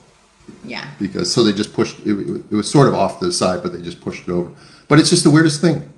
yeah. 0.64 0.88
because 1.00 1.32
so 1.32 1.42
they 1.42 1.52
just 1.52 1.72
pushed. 1.72 1.98
It, 2.06 2.12
it 2.50 2.54
was 2.54 2.70
sort 2.70 2.86
of 2.86 2.94
off 2.94 3.18
the 3.18 3.32
side, 3.32 3.60
but 3.62 3.72
they 3.72 3.82
just 3.82 4.00
pushed 4.00 4.28
it 4.28 4.30
over. 4.30 4.52
But 4.86 5.00
it's 5.00 5.10
just 5.10 5.24
the 5.24 5.30
weirdest 5.30 5.60
thing. 5.60 5.92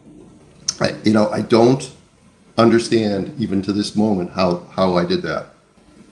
I, 0.80 0.94
you 1.04 1.12
know, 1.12 1.28
I 1.28 1.42
don't 1.42 1.92
understand 2.56 3.34
even 3.38 3.60
to 3.62 3.72
this 3.72 3.94
moment 3.94 4.32
how 4.32 4.66
how 4.72 4.96
I 4.96 5.04
did 5.04 5.20
that. 5.22 5.48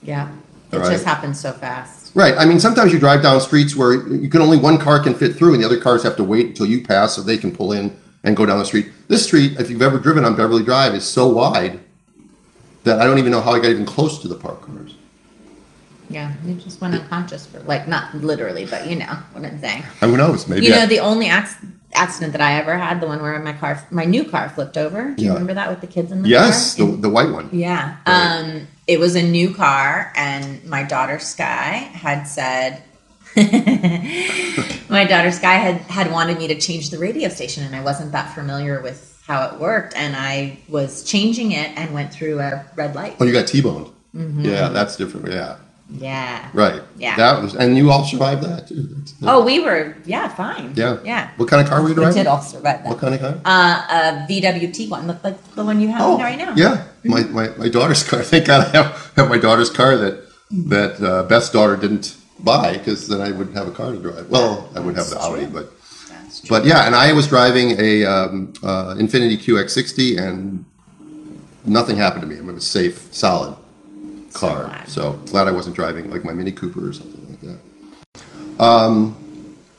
Yeah. 0.03 0.31
It 0.71 0.77
right. 0.77 0.91
just 0.91 1.05
happens 1.05 1.39
so 1.39 1.51
fast. 1.51 2.15
Right. 2.15 2.35
I 2.37 2.45
mean, 2.45 2.59
sometimes 2.59 2.93
you 2.93 2.99
drive 2.99 3.23
down 3.23 3.41
streets 3.41 3.75
where 3.75 4.07
you 4.07 4.29
can 4.29 4.41
only 4.41 4.57
one 4.57 4.77
car 4.77 4.99
can 4.99 5.15
fit 5.15 5.35
through, 5.35 5.55
and 5.55 5.63
the 5.63 5.65
other 5.65 5.79
cars 5.79 6.03
have 6.03 6.15
to 6.17 6.23
wait 6.23 6.45
until 6.45 6.67
you 6.67 6.83
pass 6.83 7.15
so 7.15 7.23
they 7.23 7.37
can 7.37 7.51
pull 7.55 7.71
in 7.71 7.97
and 8.23 8.37
go 8.37 8.45
down 8.45 8.59
the 8.59 8.65
street. 8.65 8.91
This 9.07 9.25
street, 9.25 9.59
if 9.59 9.71
you've 9.71 9.81
ever 9.81 9.97
driven 9.97 10.23
on 10.23 10.35
Beverly 10.35 10.63
Drive, 10.63 10.93
is 10.93 11.03
so 11.03 11.27
wide 11.27 11.79
that 12.89 12.99
I 13.01 13.05
don't 13.05 13.19
even 13.19 13.31
know 13.31 13.41
how 13.41 13.51
I 13.51 13.59
got 13.59 13.69
even 13.69 13.85
close 13.85 14.19
to 14.19 14.27
the 14.27 14.35
cars. 14.35 14.95
Yeah. 16.09 16.33
You 16.43 16.55
just 16.55 16.81
went 16.81 16.95
unconscious 16.95 17.45
for, 17.45 17.59
like, 17.61 17.87
not 17.87 18.15
literally, 18.15 18.65
but 18.65 18.87
you 18.89 18.95
know 18.95 19.13
what 19.33 19.45
I'm 19.45 19.59
saying. 19.61 19.83
Who 20.01 20.17
knows? 20.17 20.47
Maybe 20.47 20.65
You 20.65 20.71
know, 20.71 20.81
I- 20.81 20.85
the 20.87 20.99
only 20.99 21.27
ac- 21.27 21.57
accident 21.93 22.31
that 22.33 22.41
I 22.41 22.53
ever 22.55 22.75
had, 22.77 22.99
the 22.99 23.05
one 23.07 23.21
where 23.21 23.37
my 23.39 23.53
car, 23.53 23.83
my 23.91 24.05
new 24.05 24.23
car 24.23 24.49
flipped 24.49 24.75
over. 24.77 25.11
Do 25.15 25.21
you 25.23 25.27
Yeah. 25.29 25.33
remember 25.33 25.53
that 25.53 25.69
with 25.69 25.81
the 25.81 25.87
kids 25.87 26.11
in 26.11 26.23
the 26.23 26.29
yes, 26.29 26.75
car? 26.75 26.87
the, 26.87 26.97
the 26.97 27.09
white 27.09 27.29
one. 27.31 27.49
Yeah. 27.51 27.95
Right. 28.07 28.37
Um, 28.39 28.67
it 28.87 28.99
was 28.99 29.15
a 29.15 29.21
new 29.21 29.53
car, 29.53 30.11
and 30.15 30.63
my 30.65 30.81
daughter 30.83 31.19
Sky 31.19 31.89
had 31.93 32.23
said, 32.23 32.81
my 34.89 35.05
daughter 35.07 35.31
Sky 35.31 35.53
had 35.55 35.77
had 35.81 36.11
wanted 36.11 36.39
me 36.39 36.47
to 36.47 36.55
change 36.59 36.89
the 36.89 36.97
radio 36.97 37.29
station, 37.29 37.63
and 37.63 37.75
I 37.75 37.81
wasn't 37.81 38.11
that 38.13 38.33
familiar 38.33 38.81
with 38.81 39.18
how 39.29 39.45
it 39.47 39.59
worked, 39.59 39.93
and 39.95 40.15
I 40.15 40.57
was 40.67 41.03
changing 41.03 41.51
it 41.51 41.69
and 41.77 41.93
went 41.93 42.11
through 42.11 42.39
a 42.39 42.65
red 42.75 42.95
light. 42.95 43.15
Oh, 43.19 43.25
you 43.25 43.31
got 43.31 43.45
T-boned. 43.47 43.87
Yeah, 44.13 44.69
that's 44.69 44.95
different. 44.97 45.27
Yeah, 45.31 45.57
Yeah. 45.87 46.49
right. 46.53 46.81
Yeah. 46.97 47.15
That 47.15 47.43
was, 47.43 47.53
and 47.53 47.77
you 47.77 47.91
all 47.91 48.03
survived 48.03 48.41
that 48.43 48.67
too. 48.67 48.81
That's- 48.81 49.13
Oh, 49.21 49.45
we 49.45 49.59
were 49.59 49.95
yeah 50.03 50.29
fine. 50.29 50.73
yeah. 50.75 50.97
Yeah. 51.05 51.29
What 51.37 51.47
kind 51.47 51.61
of 51.61 51.69
car 51.69 51.79
were 51.83 51.89
you 51.89 51.93
We 51.93 52.01
driving? 52.01 52.17
did 52.23 52.25
all 52.27 52.41
survive 52.41 52.81
that. 52.83 52.89
What 52.89 52.97
kind 52.97 53.13
of 53.13 53.21
car? 53.21 53.35
Uh, 53.45 54.25
a 54.25 54.27
VWT 54.27 54.89
one, 54.89 55.05
looked 55.05 55.23
like 55.23 55.37
the 55.53 55.63
one 55.63 55.79
you 55.79 55.89
have 55.89 56.01
Oh, 56.01 56.17
right 56.17 56.37
now. 56.37 56.53
yeah. 56.55 56.85
My, 57.03 57.21
my, 57.25 57.49
my 57.55 57.69
daughter's 57.69 58.01
car. 58.01 58.23
Thank 58.33 58.47
God 58.47 58.65
I 58.67 58.69
have, 58.77 59.11
have 59.15 59.29
my 59.29 59.37
daughter's 59.37 59.69
car 59.69 59.95
that 59.97 60.23
that 60.73 60.99
uh, 61.03 61.21
Beth's 61.29 61.51
daughter 61.51 61.75
didn't 61.77 62.17
buy 62.39 62.73
because 62.79 63.07
then 63.07 63.21
I 63.21 63.29
wouldn't 63.29 63.55
have 63.55 63.67
a 63.67 63.71
car 63.71 63.91
to 63.91 63.99
drive. 63.99 64.27
Well, 64.27 64.67
I 64.75 64.79
would 64.79 64.95
have 64.95 65.11
the 65.11 65.19
Audi, 65.21 65.45
but. 65.45 65.71
But 66.47 66.65
yeah. 66.65 66.85
And 66.85 66.95
I 66.95 67.11
was 67.13 67.27
driving 67.27 67.79
a 67.79 68.05
um, 68.05 68.53
uh, 68.63 68.95
Infiniti 68.95 69.37
QX60 69.37 70.17
and 70.19 70.65
nothing 71.65 71.97
happened 71.97 72.21
to 72.21 72.27
me. 72.27 72.37
I 72.37 72.39
mean, 72.41 72.49
it 72.49 72.53
was 72.53 72.65
safe, 72.67 73.13
solid 73.13 73.55
car. 74.33 74.65
glad. 74.65 74.87
So 74.87 75.13
glad 75.31 75.47
I 75.47 75.51
wasn't 75.51 75.75
driving 75.75 76.09
like 76.09 76.23
my 76.23 76.33
Mini 76.33 76.51
Cooper 76.51 76.87
or 76.89 76.93
something 76.93 77.27
like 77.29 77.41
that. 77.41 78.63
Um, 78.63 79.15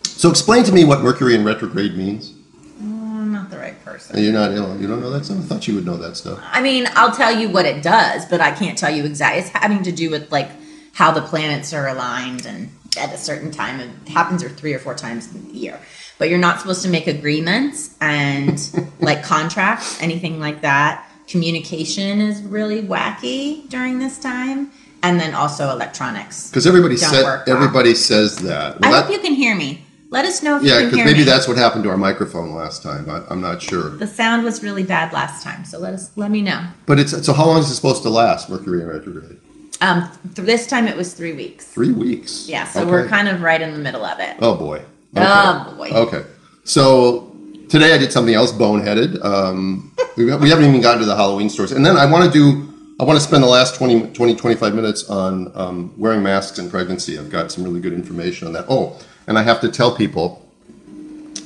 So 0.02 0.28
explain 0.30 0.64
to 0.64 0.72
me 0.72 0.84
what 0.84 1.00
Mercury 1.02 1.34
in 1.34 1.44
retrograde 1.44 1.96
means. 1.96 2.34
I'm 2.80 3.32
not 3.32 3.50
the 3.50 3.58
right 3.58 3.82
person. 3.84 4.22
You're 4.22 4.32
not, 4.32 4.50
you 4.50 4.56
know, 4.56 4.74
you 4.76 4.86
don't 4.86 5.00
know 5.00 5.10
that 5.10 5.24
stuff. 5.24 5.38
I 5.38 5.42
thought 5.42 5.66
you 5.68 5.74
would 5.76 5.86
know 5.86 5.96
that 5.96 6.16
stuff. 6.16 6.38
I 6.50 6.60
mean, 6.60 6.86
I'll 6.94 7.12
tell 7.14 7.32
you 7.38 7.48
what 7.48 7.64
it 7.64 7.82
does, 7.82 8.26
but 8.26 8.40
I 8.40 8.50
can't 8.50 8.76
tell 8.76 8.90
you 8.94 9.04
exactly. 9.04 9.40
It's 9.40 9.50
having 9.50 9.82
to 9.84 9.92
do 9.92 10.10
with 10.10 10.30
like 10.30 10.50
how 10.92 11.10
the 11.10 11.22
planets 11.22 11.72
are 11.72 11.88
aligned 11.88 12.44
and 12.46 12.70
at 12.98 13.12
a 13.14 13.16
certain 13.18 13.50
time. 13.50 13.80
It 13.80 14.08
happens 14.08 14.42
or 14.42 14.48
three 14.50 14.74
or 14.74 14.78
four 14.78 14.94
times 14.94 15.32
in 15.34 15.46
the 15.48 15.54
year. 15.58 15.80
But 16.20 16.28
you're 16.28 16.38
not 16.38 16.60
supposed 16.60 16.82
to 16.82 16.88
make 16.90 17.06
agreements 17.06 17.96
and 18.02 18.60
like 19.00 19.22
contracts, 19.24 20.00
anything 20.02 20.38
like 20.38 20.60
that. 20.60 21.06
Communication 21.26 22.20
is 22.20 22.42
really 22.42 22.82
wacky 22.82 23.66
during 23.70 23.98
this 23.98 24.18
time, 24.18 24.70
and 25.02 25.18
then 25.18 25.32
also 25.34 25.70
electronics. 25.70 26.50
Because 26.50 26.66
everybody 26.66 26.98
said 26.98 27.24
work 27.24 27.46
well. 27.46 27.56
everybody 27.56 27.94
says 27.94 28.36
that. 28.40 28.76
I 28.82 28.90
Well, 28.90 29.00
hope 29.00 29.06
that- 29.08 29.12
you 29.14 29.20
can 29.20 29.32
hear 29.34 29.54
me. 29.56 29.86
Let 30.10 30.24
us 30.26 30.42
know 30.42 30.56
if 30.56 30.62
yeah, 30.64 30.74
you 30.74 30.80
can 30.80 30.90
because 30.90 31.04
maybe 31.06 31.18
me. 31.20 31.24
that's 31.24 31.46
what 31.48 31.56
happened 31.56 31.84
to 31.84 31.90
our 31.90 31.96
microphone 31.96 32.52
last 32.54 32.82
time. 32.82 33.08
I, 33.08 33.22
I'm 33.30 33.40
not 33.40 33.62
sure. 33.62 33.90
the 33.90 34.08
sound 34.08 34.42
was 34.44 34.62
really 34.62 34.82
bad 34.82 35.12
last 35.14 35.42
time, 35.44 35.64
so 35.64 35.78
let 35.78 35.94
us 35.94 36.10
let 36.16 36.30
me 36.32 36.42
know. 36.42 36.62
But 36.84 36.98
it's 36.98 37.24
so 37.24 37.32
how 37.32 37.46
long 37.46 37.60
is 37.60 37.70
it 37.70 37.76
supposed 37.76 38.02
to 38.02 38.10
last? 38.10 38.50
Mercury 38.50 38.82
in 38.82 38.88
retrograde. 38.88 39.38
Um, 39.80 40.10
th- 40.34 40.44
this 40.44 40.66
time 40.66 40.86
it 40.88 40.96
was 40.96 41.14
three 41.14 41.32
weeks. 41.32 41.64
Three 41.64 41.92
weeks. 41.92 42.46
Yeah, 42.48 42.64
so 42.66 42.82
Okay. 42.82 42.90
we're 42.90 43.06
kind 43.08 43.28
of 43.28 43.40
right 43.40 43.62
in 43.62 43.72
the 43.72 43.78
middle 43.78 44.04
of 44.04 44.18
it. 44.18 44.36
Oh 44.40 44.56
boy. 44.56 44.82
Oh, 45.16 45.74
boy. 45.76 45.90
Okay. 45.90 46.24
So 46.64 47.34
today 47.68 47.94
I 47.94 47.98
did 47.98 48.12
something 48.12 48.34
else 48.34 48.52
boneheaded. 48.52 49.22
Um, 49.24 49.94
we, 50.16 50.24
we 50.24 50.48
haven't 50.50 50.64
even 50.64 50.80
gotten 50.80 51.00
to 51.00 51.06
the 51.06 51.16
Halloween 51.16 51.48
stores. 51.50 51.72
And 51.72 51.84
then 51.84 51.96
I 51.96 52.06
want 52.10 52.24
to 52.24 52.30
do, 52.30 52.94
I 53.00 53.04
want 53.04 53.18
to 53.18 53.24
spend 53.24 53.42
the 53.42 53.48
last 53.48 53.74
20, 53.76 54.12
20 54.12 54.34
25 54.36 54.74
minutes 54.74 55.08
on 55.10 55.50
um, 55.56 55.94
wearing 55.96 56.22
masks 56.22 56.58
in 56.58 56.70
pregnancy. 56.70 57.18
I've 57.18 57.30
got 57.30 57.50
some 57.50 57.64
really 57.64 57.80
good 57.80 57.92
information 57.92 58.46
on 58.46 58.52
that. 58.54 58.66
Oh, 58.68 58.98
and 59.26 59.38
I 59.38 59.42
have 59.42 59.60
to 59.62 59.70
tell 59.70 59.94
people 59.94 60.46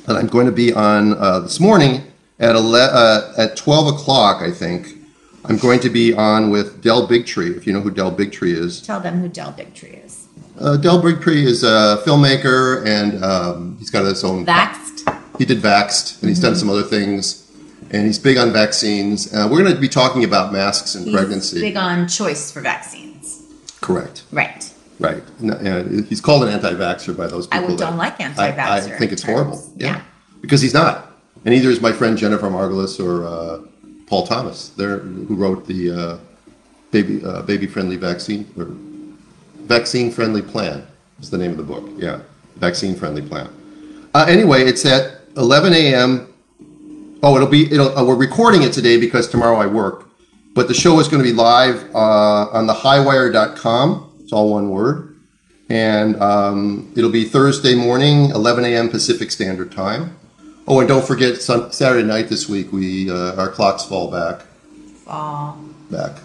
that 0.07 0.17
I'm 0.17 0.27
going 0.27 0.47
to 0.47 0.53
be 0.53 0.73
on 0.73 1.15
uh, 1.15 1.41
this 1.41 1.61
morning 1.61 2.03
at, 2.39 2.55
ele- 2.57 2.75
uh, 2.75 3.33
at 3.39 3.57
12 3.57 3.95
o'clock, 3.95 4.43
I 4.43 4.51
think. 4.51 4.89
I'm 5.47 5.59
going 5.59 5.81
to 5.81 5.91
be 5.91 6.15
on 6.15 6.51
with 6.51 6.83
Del 6.83 7.07
Bigtree, 7.07 7.55
if 7.57 7.67
you 7.67 7.73
know 7.75 7.81
who 7.81 7.91
Del 7.91 8.11
Bigtree 8.15 8.55
is. 8.55 8.81
Tell 8.81 9.01
them 9.01 9.21
who 9.21 9.29
Del 9.29 9.53
Bigtree 9.53 10.03
is. 10.04 10.04
Uh, 10.59 10.77
Del 10.77 11.03
Bigtree 11.03 11.45
is 11.45 11.65
a 11.65 12.01
filmmaker, 12.05 12.87
and 12.87 13.23
um, 13.25 13.77
he's 13.79 13.91
got 13.91 14.05
his 14.05 14.23
own. 14.25 14.47
Vaxxed. 14.47 15.21
He 15.39 15.45
did 15.45 15.59
Vaxxed, 15.61 16.21
and 16.21 16.29
he's 16.29 16.39
Mm-hmm. 16.39 16.47
done 16.49 16.57
some 16.57 16.71
other 16.71 16.83
things, 16.85 17.51
and 17.91 18.07
he's 18.07 18.19
big 18.19 18.37
on 18.39 18.53
vaccines. 18.53 19.33
Uh, 19.35 19.49
we're 19.51 19.63
going 19.63 19.75
to 19.75 19.81
be 19.81 19.89
talking 19.89 20.23
about 20.25 20.53
masks 20.53 20.95
and 20.95 21.07
He's 21.07 21.15
pregnancy. 21.15 21.61
big 21.61 21.77
on 21.77 22.07
choice 22.07 22.53
for 22.53 22.61
vaccines. 22.61 23.43
Correct. 23.81 24.23
Right. 24.31 24.73
Right. 25.01 25.23
No, 25.41 25.55
uh, 25.55 25.83
he's 26.09 26.21
called 26.21 26.45
an 26.45 26.51
anti-vaxxer 26.51 27.17
by 27.17 27.27
those 27.27 27.49
people. 27.49 27.73
I 27.73 27.77
don't 27.77 27.97
like 27.97 28.21
anti-vaxxer 28.21 28.95
I 28.95 28.99
think 28.99 29.11
it's 29.11 29.23
terms. 29.23 29.35
horrible. 29.35 29.73
Yeah. 29.77 29.87
Yeah. 29.97 30.03
Because 30.41 30.61
he's 30.63 30.73
not, 30.75 31.11
and 31.45 31.53
neither 31.53 31.69
is 31.71 31.81
my 31.81 31.91
friend 31.93 32.17
Jennifer 32.17 32.49
Margulis 32.49 33.01
or 33.05 33.27
uh, 33.27 33.67
Paul 34.07 34.25
Thomas. 34.27 34.69
They're 34.69 34.99
who 35.01 35.35
wrote 35.35 35.67
the 35.67 35.91
uh, 35.91 36.19
baby 36.93 37.25
uh, 37.25 37.43
baby 37.43 37.67
friendly 37.67 37.97
vaccine 37.97 38.47
or 38.57 38.67
vaccine 39.65 40.11
friendly 40.11 40.43
plan. 40.43 40.87
Is 41.21 41.31
the 41.31 41.39
name 41.39 41.51
of 41.53 41.57
the 41.57 41.63
book? 41.63 41.89
Yeah, 41.97 42.21
vaccine 42.57 42.95
friendly 42.95 43.23
plan. 43.23 43.49
Uh, 44.15 44.27
anyway, 44.29 44.63
it's 44.65 44.85
at 44.85 45.21
11 45.37 45.73
a.m. 45.73 46.29
Oh, 47.23 47.37
it'll 47.37 47.49
be 47.49 47.73
it'll. 47.73 47.97
Uh, 47.97 48.05
we're 48.05 48.17
recording 48.17 48.63
it 48.63 48.73
today 48.73 48.99
because 48.99 49.29
tomorrow 49.29 49.57
I 49.57 49.67
work, 49.67 50.09
but 50.55 50.69
the 50.69 50.75
show 50.75 50.99
is 51.01 51.09
going 51.09 51.23
to 51.23 51.29
be 51.29 51.35
live 51.35 51.83
uh, 51.95 51.99
on 52.53 52.67
the 52.67 52.75
highwire.com. 52.75 54.13
It's 54.21 54.33
all 54.33 54.51
one 54.51 54.69
word, 54.71 55.17
and 55.71 56.21
um, 56.21 56.93
it'll 56.97 57.11
be 57.11 57.25
Thursday 57.25 57.75
morning, 57.75 58.31
11 58.31 58.65
a.m. 58.65 58.89
Pacific 58.91 59.31
Standard 59.31 59.73
Time. 59.73 60.17
Oh, 60.67 60.81
and 60.81 60.89
don't 60.89 61.05
forget 61.05 61.41
sun- 61.43 61.73
Saturday 61.73 62.07
night 62.07 62.29
this 62.29 62.49
week. 62.49 62.73
We 62.73 63.11
uh, 63.11 63.37
our 63.37 63.49
clocks 63.51 63.85
fall 63.85 64.11
back, 64.11 64.43
Fall 65.05 65.59
back. 65.91 66.15
back. 66.17 66.23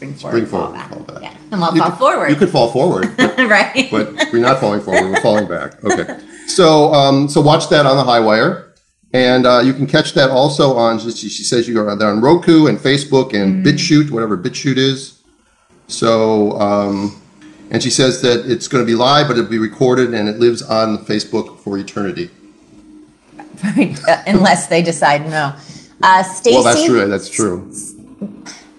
Spring 0.00 0.14
forward. 0.14 0.36
Spring 0.36 0.46
fall 0.46 0.72
back. 0.72 0.88
fall 0.90 1.00
back. 1.00 1.22
Yeah. 1.22 1.34
And 1.52 1.62
I'll 1.62 1.74
You 1.74 1.80
fall 1.82 1.90
could- 1.90 1.98
forward. 1.98 2.30
You 2.30 2.36
could 2.36 2.48
fall 2.50 2.70
forward, 2.72 3.14
but 3.16 3.36
right. 3.38 3.88
but 3.90 4.14
we're 4.32 4.38
not 4.40 4.58
falling 4.60 4.80
forward. 4.80 5.10
We're 5.10 5.20
falling 5.20 5.46
back. 5.46 5.82
Okay. 5.84 6.18
So 6.46 6.92
um, 6.94 7.28
so 7.28 7.40
watch 7.40 7.68
that 7.68 7.84
on 7.86 7.96
the 7.96 8.04
high 8.04 8.20
wire, 8.20 8.72
and 9.12 9.46
uh, 9.46 9.60
you 9.62 9.74
can 9.74 9.86
catch 9.86 10.14
that 10.14 10.30
also 10.30 10.76
on. 10.76 10.98
She, 10.98 11.10
she 11.28 11.42
says 11.44 11.68
you 11.68 11.78
are 11.80 11.94
there 11.96 12.08
on 12.08 12.20
Roku 12.22 12.66
and 12.66 12.78
Facebook 12.78 13.34
and 13.34 13.64
BitChute, 13.64 14.10
whatever 14.10 14.38
BitChute 14.38 14.78
is. 14.78 15.20
So 15.88 16.52
um, 16.58 17.20
and 17.70 17.82
she 17.82 17.90
says 17.90 18.22
that 18.22 18.50
it's 18.50 18.66
going 18.68 18.82
to 18.82 18.86
be 18.86 18.94
live, 18.96 19.28
but 19.28 19.36
it'll 19.36 19.50
be 19.50 19.58
recorded 19.58 20.14
and 20.14 20.28
it 20.28 20.38
lives 20.38 20.62
on 20.62 20.98
Facebook 21.04 21.58
for 21.60 21.76
eternity. 21.78 22.30
Right. 23.62 23.96
Uh, 24.08 24.22
unless 24.26 24.68
they 24.68 24.80
decide 24.82 25.28
no. 25.28 25.54
Uh, 26.02 26.22
Stacy. 26.22 26.54
Well, 26.56 26.64
that's 26.64 26.84
true. 26.84 27.06
That's 27.06 27.28
true. 27.28 27.70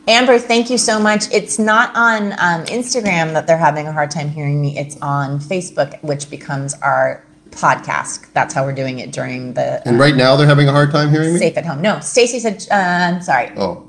Amber, 0.07 0.39
thank 0.39 0.69
you 0.69 0.77
so 0.77 0.99
much. 0.99 1.31
It's 1.31 1.59
not 1.59 1.95
on 1.95 2.33
um, 2.33 2.65
Instagram 2.65 3.33
that 3.33 3.45
they're 3.47 3.57
having 3.57 3.87
a 3.87 3.91
hard 3.91 4.09
time 4.11 4.29
hearing 4.29 4.59
me. 4.61 4.77
It's 4.77 4.97
on 5.01 5.39
Facebook, 5.39 6.01
which 6.03 6.29
becomes 6.29 6.73
our 6.81 7.23
podcast. 7.51 8.31
That's 8.33 8.53
how 8.53 8.63
we're 8.63 8.73
doing 8.73 8.99
it 8.99 9.11
during 9.11 9.53
the 9.53 9.85
And 9.87 9.99
right 9.99 10.15
now 10.15 10.35
they're 10.35 10.47
having 10.47 10.67
a 10.67 10.71
hard 10.71 10.91
time 10.91 11.11
hearing 11.11 11.33
me. 11.33 11.39
safe 11.39 11.55
at 11.57 11.65
home. 11.65 11.81
No, 11.81 11.99
Stacy 11.99 12.39
said. 12.39 12.65
Uh, 12.71 12.75
I'm 12.75 13.21
sorry. 13.21 13.51
Oh, 13.55 13.87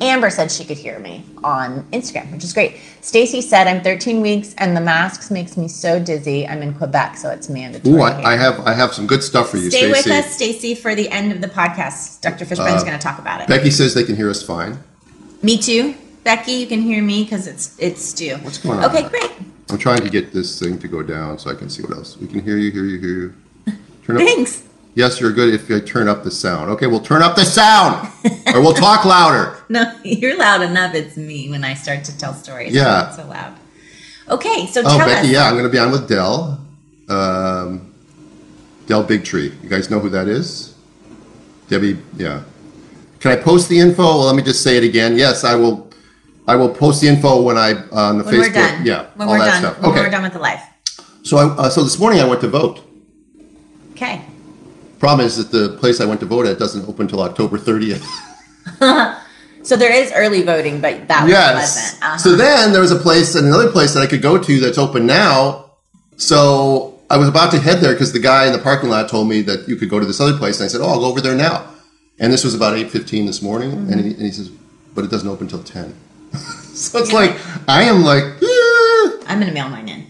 Amber 0.00 0.28
said 0.30 0.50
she 0.50 0.64
could 0.64 0.76
hear 0.78 0.98
me 0.98 1.24
on 1.44 1.82
Instagram, 1.92 2.32
which 2.32 2.42
is 2.42 2.52
great. 2.52 2.76
Stacy 3.00 3.40
said 3.40 3.68
I'm 3.68 3.82
13 3.82 4.20
weeks 4.20 4.54
and 4.58 4.76
the 4.76 4.80
masks 4.80 5.30
makes 5.30 5.56
me 5.56 5.68
so 5.68 6.02
dizzy. 6.02 6.48
I'm 6.48 6.62
in 6.62 6.74
Quebec, 6.74 7.16
so 7.16 7.30
it's 7.30 7.48
mandatory. 7.48 7.94
Ooh, 7.94 8.00
I. 8.00 8.32
I 8.32 8.36
have 8.36 8.58
I 8.66 8.72
have 8.72 8.92
some 8.92 9.06
good 9.06 9.22
stuff 9.22 9.50
for 9.50 9.58
you, 9.58 9.70
Stay 9.70 9.88
with 9.90 10.06
us, 10.08 10.34
Stacy, 10.34 10.74
for 10.74 10.94
the 10.96 11.08
end 11.10 11.30
of 11.30 11.40
the 11.40 11.48
podcast. 11.48 12.20
Dr. 12.22 12.44
Fischbein's 12.44 12.82
Uh, 12.82 12.86
going 12.86 12.98
to 12.98 13.02
talk 13.02 13.20
about 13.20 13.40
it. 13.40 13.46
Becky 13.46 13.70
says 13.70 13.94
they 13.94 14.04
can 14.04 14.16
hear 14.16 14.28
us 14.30 14.42
fine. 14.42 14.78
Me 15.44 15.58
too. 15.58 15.94
Becky, 16.24 16.52
you 16.52 16.66
can 16.66 16.80
hear 16.80 17.02
me 17.02 17.22
because 17.24 17.46
it's 17.46 17.76
it's 17.78 18.02
Stu. 18.02 18.36
What's 18.38 18.56
going 18.58 18.78
on? 18.78 18.84
Okay, 18.86 19.06
great. 19.10 19.30
I'm 19.70 19.76
trying 19.78 20.00
to 20.00 20.08
get 20.08 20.32
this 20.32 20.58
thing 20.58 20.78
to 20.78 20.88
go 20.88 21.02
down 21.02 21.38
so 21.38 21.50
I 21.50 21.54
can 21.54 21.68
see 21.68 21.82
what 21.82 21.92
else. 21.92 22.16
We 22.16 22.26
can 22.26 22.40
hear 22.42 22.56
you, 22.56 22.70
hear 22.70 22.84
you, 22.84 22.98
hear 22.98 23.10
you. 23.10 23.34
Turn 24.04 24.16
up. 24.16 24.22
Thanks. 24.22 24.62
Yes, 24.94 25.20
you're 25.20 25.32
good 25.32 25.52
if 25.52 25.70
I 25.70 25.80
turn 25.80 26.08
up 26.08 26.22
the 26.24 26.30
sound. 26.30 26.70
Okay, 26.70 26.86
we'll 26.86 27.00
turn 27.00 27.20
up 27.20 27.34
the 27.36 27.44
sound, 27.44 28.08
or 28.54 28.60
we'll 28.62 28.72
talk 28.74 29.04
louder. 29.04 29.58
No, 29.68 29.92
you're 30.04 30.38
loud 30.38 30.62
enough. 30.62 30.94
It's 30.94 31.16
me 31.16 31.50
when 31.50 31.64
I 31.64 31.74
start 31.74 32.04
to 32.04 32.16
tell 32.16 32.32
stories. 32.32 32.72
Yeah. 32.72 33.10
so 33.10 33.26
loud. 33.26 33.54
Okay, 34.28 34.66
so 34.66 34.80
Oh, 34.84 34.96
tell 34.96 35.06
Becky, 35.06 35.28
us. 35.28 35.32
yeah, 35.32 35.44
I'm 35.46 35.54
going 35.54 35.64
to 35.64 35.70
be 35.70 35.78
on 35.78 35.90
with 35.90 36.08
Del. 36.08 36.60
Um, 37.08 37.92
Del 38.86 39.04
Bigtree. 39.04 39.62
You 39.62 39.68
guys 39.68 39.90
know 39.90 39.98
who 39.98 40.10
that 40.10 40.28
is? 40.28 40.74
Debbie, 41.68 41.98
yeah. 42.16 42.42
Can 43.24 43.32
I 43.32 43.36
post 43.36 43.70
the 43.70 43.78
info? 43.80 44.02
Well, 44.02 44.26
let 44.26 44.36
me 44.36 44.42
just 44.42 44.62
say 44.62 44.76
it 44.76 44.84
again. 44.84 45.16
Yes, 45.16 45.44
I 45.44 45.54
will. 45.54 45.88
I 46.46 46.56
will 46.56 46.68
post 46.68 47.00
the 47.00 47.08
info 47.08 47.40
when 47.40 47.56
I 47.56 47.72
on 47.90 48.18
the 48.18 48.24
when 48.24 48.34
Facebook. 48.34 48.38
we're 48.38 48.52
done. 48.52 48.84
Yeah, 48.84 49.06
When 49.16 49.28
all 49.28 49.32
we're 49.32 49.38
that 49.38 49.46
done. 49.46 49.60
stuff. 49.62 49.80
When 49.80 49.92
Okay. 49.92 50.00
we're 50.02 50.10
done 50.10 50.22
with 50.24 50.34
the 50.34 50.40
live. 50.40 50.60
So, 51.22 51.38
I, 51.38 51.44
uh, 51.56 51.70
so 51.70 51.82
this 51.82 51.98
morning 51.98 52.20
I 52.20 52.26
went 52.26 52.42
to 52.42 52.48
vote. 52.48 52.80
Okay. 53.92 54.20
Problem 54.98 55.26
is 55.26 55.38
that 55.38 55.50
the 55.50 55.70
place 55.78 56.02
I 56.02 56.04
went 56.04 56.20
to 56.20 56.26
vote 56.26 56.44
at 56.44 56.58
doesn't 56.58 56.86
open 56.86 57.06
until 57.06 57.22
October 57.22 57.56
30th. 57.56 58.04
So 59.62 59.74
there 59.76 59.90
is 59.90 60.12
early 60.14 60.42
voting, 60.42 60.82
but 60.82 61.08
that 61.08 61.26
Yes. 61.26 61.52
pleasant. 61.54 62.02
Uh-huh. 62.04 62.18
So 62.18 62.36
then 62.36 62.72
there 62.72 62.82
was 62.82 62.90
a 62.92 62.96
place, 63.06 63.34
and 63.34 63.46
another 63.46 63.70
place 63.72 63.94
that 63.94 64.02
I 64.02 64.06
could 64.06 64.20
go 64.20 64.36
to 64.36 64.60
that's 64.60 64.76
open 64.76 65.06
now. 65.06 65.70
So 66.18 67.00
I 67.08 67.16
was 67.16 67.28
about 67.28 67.50
to 67.52 67.58
head 67.58 67.80
there 67.80 67.94
because 67.94 68.12
the 68.12 68.18
guy 68.18 68.44
in 68.46 68.52
the 68.52 68.58
parking 68.58 68.90
lot 68.90 69.08
told 69.08 69.26
me 69.30 69.40
that 69.48 69.66
you 69.66 69.76
could 69.76 69.88
go 69.88 69.98
to 69.98 70.04
this 70.04 70.20
other 70.20 70.36
place, 70.36 70.60
and 70.60 70.66
I 70.66 70.68
said, 70.68 70.82
"Oh, 70.82 70.88
I'll 70.90 71.00
go 71.00 71.06
over 71.06 71.22
there 71.22 71.34
now." 71.34 71.64
And 72.18 72.32
this 72.32 72.44
was 72.44 72.54
about 72.54 72.76
eight 72.76 72.90
fifteen 72.90 73.26
this 73.26 73.42
morning, 73.42 73.70
Mm-hmm. 73.72 73.92
and, 73.92 74.00
he, 74.04 74.10
and 74.12 74.22
he 74.22 74.30
says, 74.30 74.48
"But 74.94 75.04
it 75.04 75.10
doesn't 75.10 75.28
open 75.28 75.46
until 75.46 75.62
10. 75.62 75.94
so 76.74 76.98
it's 76.98 77.12
like 77.12 77.36
I 77.68 77.84
am 77.84 78.02
like. 78.02 78.24
I'm 79.26 79.38
going 79.40 79.48
to 79.48 79.54
mail 79.54 79.68
mine 79.68 79.88
in. 79.88 80.06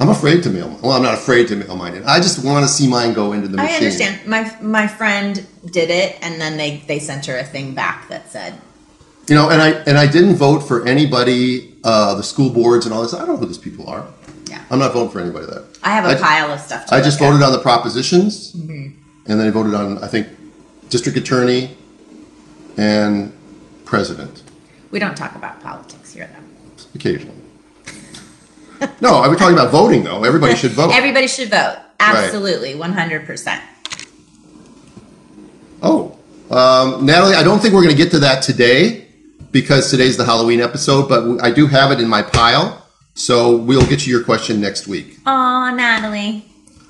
I'm 0.00 0.08
afraid 0.08 0.42
to 0.44 0.50
mail. 0.50 0.76
Well, 0.82 0.92
I'm 0.92 1.02
not 1.04 1.14
afraid 1.14 1.46
to 1.48 1.56
mail 1.56 1.76
mine 1.76 1.94
in. 1.94 2.04
I 2.04 2.16
just 2.16 2.44
want 2.44 2.64
to 2.64 2.68
see 2.72 2.88
mine 2.88 3.12
go 3.14 3.32
into 3.32 3.46
the 3.46 3.58
machine. 3.58 3.72
I 3.72 3.76
understand. 3.76 4.26
My 4.26 4.56
my 4.60 4.86
friend 4.88 5.46
did 5.70 5.90
it, 5.90 6.18
and 6.20 6.40
then 6.40 6.56
they 6.56 6.78
they 6.88 6.98
sent 6.98 7.26
her 7.26 7.38
a 7.38 7.44
thing 7.44 7.74
back 7.74 8.08
that 8.08 8.30
said, 8.32 8.54
You 9.28 9.36
know, 9.36 9.50
and 9.50 9.62
I 9.62 9.70
and 9.86 9.96
I 9.96 10.06
didn't 10.10 10.34
vote 10.34 10.60
for 10.60 10.84
anybody, 10.86 11.74
uh, 11.84 12.16
the 12.16 12.24
school 12.24 12.50
boards 12.50 12.86
and 12.86 12.94
all 12.94 13.02
this. 13.02 13.14
I 13.14 13.18
don't 13.18 13.28
know 13.28 13.36
who 13.36 13.46
these 13.46 13.58
people 13.58 13.86
are. 13.88 14.04
"Yeah, 14.48 14.60
I'm 14.70 14.80
not 14.80 14.92
voting 14.92 15.10
for 15.12 15.20
anybody 15.20 15.46
that. 15.46 15.62
I 15.84 15.90
have 15.90 16.06
a 16.06 16.18
I- 16.18 16.20
pile 16.20 16.50
of 16.52 16.58
stuff." 16.60 16.86
To 16.86 16.94
I 16.96 17.00
just 17.00 17.20
look 17.20 17.28
at." 17.28 17.32
voted 17.34 17.46
on 17.46 17.52
the 17.52 17.60
propositions, 17.60 18.52
Mm-hmm. 18.52 18.98
and 19.30 19.40
then 19.40 19.46
I 19.46 19.50
voted 19.50 19.74
on 19.74 19.98
I 20.02 20.08
think 20.08 20.26
district 20.94 21.18
attorney 21.18 21.76
and 22.76 23.32
president 23.84 24.44
We 24.92 25.00
don't 25.00 25.16
talk 25.16 25.34
about 25.34 25.60
politics 25.60 26.12
here, 26.14 26.30
though. 26.32 26.84
occasionally. 26.94 27.34
no, 29.00 29.14
I 29.16 29.26
was 29.26 29.36
talking 29.36 29.56
about 29.58 29.72
voting 29.72 30.04
though. 30.04 30.22
Everybody 30.22 30.54
should 30.54 30.70
vote. 30.70 30.92
Everybody 30.94 31.26
should 31.26 31.50
vote. 31.50 31.78
Absolutely, 31.98 32.76
one 32.76 32.92
hundred 32.92 33.26
percent. 33.26 33.60
oh, 35.82 36.16
um, 36.48 37.04
Natalie, 37.04 37.34
I 37.34 37.42
don't 37.42 37.58
think 37.58 37.74
we're 37.74 37.82
going 37.82 37.96
to 37.96 38.00
get 38.00 38.12
to 38.12 38.20
that 38.20 38.44
today 38.44 39.08
because 39.50 39.90
today's 39.90 40.16
the 40.16 40.24
Halloween 40.24 40.60
episode, 40.60 41.08
but 41.08 41.42
I 41.42 41.50
do 41.50 41.66
have 41.66 41.90
it 41.90 41.98
in 41.98 42.08
my 42.08 42.22
pile. 42.22 42.86
So 43.14 43.56
we'll 43.56 43.86
get 43.86 44.06
you 44.06 44.14
your 44.14 44.22
question 44.22 44.60
next 44.60 44.86
week. 44.86 45.18
Oh, 45.26 45.74
Natalie. 45.74 46.44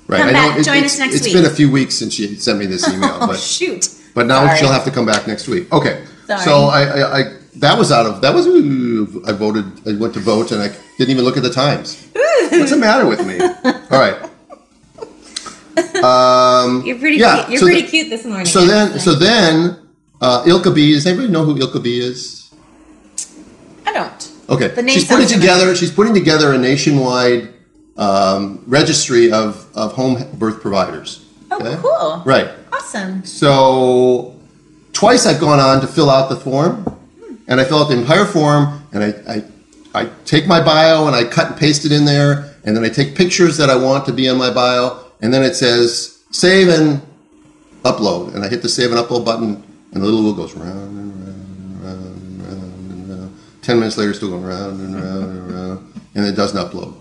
Right. 0.07 0.19
Come 0.19 0.29
I 0.29 0.33
back, 0.33 0.63
join 0.65 0.77
it's, 0.83 0.93
us 0.93 0.99
next 0.99 1.15
It's 1.15 1.25
week. 1.25 1.33
been 1.33 1.45
a 1.45 1.49
few 1.49 1.71
weeks 1.71 1.95
since 1.95 2.13
she 2.13 2.35
sent 2.35 2.59
me 2.59 2.65
this 2.67 2.87
email, 2.93 3.17
Oh, 3.21 3.27
but 3.27 3.39
shoot. 3.39 3.89
but 4.13 4.27
now 4.27 4.45
Sorry. 4.45 4.57
she'll 4.59 4.71
have 4.71 4.83
to 4.85 4.91
come 4.91 5.05
back 5.05 5.25
next 5.27 5.47
week. 5.47 5.71
Okay. 5.73 6.05
So 6.27 6.65
I, 6.65 6.81
I, 6.83 7.19
I 7.19 7.23
that 7.57 7.77
was 7.77 7.91
out 7.91 8.05
of 8.05 8.21
that 8.21 8.33
was 8.33 8.45
ooh, 8.47 9.23
I 9.27 9.31
voted. 9.31 9.65
I 9.87 9.93
went 9.99 10.13
to 10.15 10.19
vote 10.19 10.51
and 10.51 10.61
I 10.61 10.69
didn't 10.97 11.11
even 11.11 11.23
look 11.23 11.37
at 11.37 11.43
the 11.43 11.49
times. 11.51 12.07
What's 12.51 12.71
the 12.71 12.77
matter 12.77 13.07
with 13.07 13.25
me? 13.25 13.39
All 13.39 13.99
right. 13.99 14.29
You're 16.85 16.97
pretty 16.99 17.17
Yeah, 17.17 17.45
cute. 17.45 17.49
You're 17.49 17.59
so 17.59 17.65
pretty 17.65 17.81
the- 17.81 17.87
cute 17.87 18.09
this 18.09 18.25
morning. 18.25 18.45
So 18.45 18.65
then, 18.65 18.87
actually. 18.87 18.99
so 19.01 19.15
then, 19.15 19.77
uh, 20.21 20.43
Ilka 20.47 20.71
B. 20.71 20.93
Does 20.93 21.05
anybody 21.07 21.29
know 21.29 21.43
who 21.43 21.57
Ilka 21.57 21.79
B. 21.79 21.99
is? 21.99 22.51
I 23.85 23.91
don't. 23.93 24.31
Okay, 24.49 24.67
The 24.69 24.81
name 24.83 24.93
she's 24.93 25.07
putting 25.07 25.27
sounds 25.27 25.41
together. 25.41 25.75
She's 25.75 25.91
putting 25.91 26.13
together 26.13 26.53
a 26.53 26.57
nationwide 26.57 27.53
um, 27.97 28.63
registry 28.67 29.31
of 29.31 29.67
of 29.75 29.93
home 29.93 30.23
birth 30.33 30.61
providers. 30.61 31.25
Oh, 31.51 31.79
cool. 31.81 32.23
Right. 32.25 32.51
Awesome. 32.73 33.23
So 33.23 34.35
twice 34.93 35.25
I've 35.25 35.39
gone 35.39 35.59
on 35.59 35.81
to 35.81 35.87
fill 35.87 36.09
out 36.09 36.29
the 36.29 36.35
form, 36.35 36.85
and 37.47 37.61
I 37.61 37.63
fill 37.63 37.79
out 37.79 37.89
the 37.89 37.97
entire 37.97 38.25
form, 38.25 38.81
and 38.91 39.03
I, 39.03 39.35
I 39.35 39.43
I 40.03 40.09
take 40.25 40.47
my 40.47 40.61
bio 40.63 41.07
and 41.07 41.15
I 41.15 41.23
cut 41.23 41.47
and 41.51 41.57
paste 41.57 41.85
it 41.85 41.91
in 41.91 42.05
there, 42.05 42.55
and 42.65 42.75
then 42.75 42.83
I 42.83 42.89
take 42.89 43.15
pictures 43.15 43.57
that 43.57 43.69
I 43.69 43.75
want 43.75 44.05
to 44.07 44.13
be 44.13 44.27
on 44.27 44.37
my 44.37 44.51
bio, 44.53 44.99
and 45.21 45.33
then 45.33 45.43
it 45.43 45.55
says 45.55 46.23
save 46.31 46.67
and 46.67 47.01
upload, 47.83 48.35
and 48.35 48.43
I 48.43 48.49
hit 48.49 48.61
the 48.61 48.69
save 48.69 48.91
and 48.91 48.99
upload 48.99 49.23
button, 49.23 49.63
and 49.93 50.01
the 50.01 50.05
little 50.05 50.23
wheel 50.23 50.33
goes 50.33 50.53
round 50.53 50.97
and 50.97 51.23
round 51.23 51.37
and 51.37 51.83
round 51.83 52.15
and 52.15 52.41
round 52.43 52.91
and 52.91 53.09
round. 53.09 53.39
Ten 53.61 53.79
minutes 53.79 53.97
later, 53.97 54.13
still 54.13 54.31
going 54.31 54.43
round 54.43 54.81
and 54.81 54.95
round 54.95 55.23
and 55.23 55.51
round, 55.53 55.93
and 56.15 56.25
it 56.25 56.33
doesn't 56.35 56.57
upload. 56.59 56.95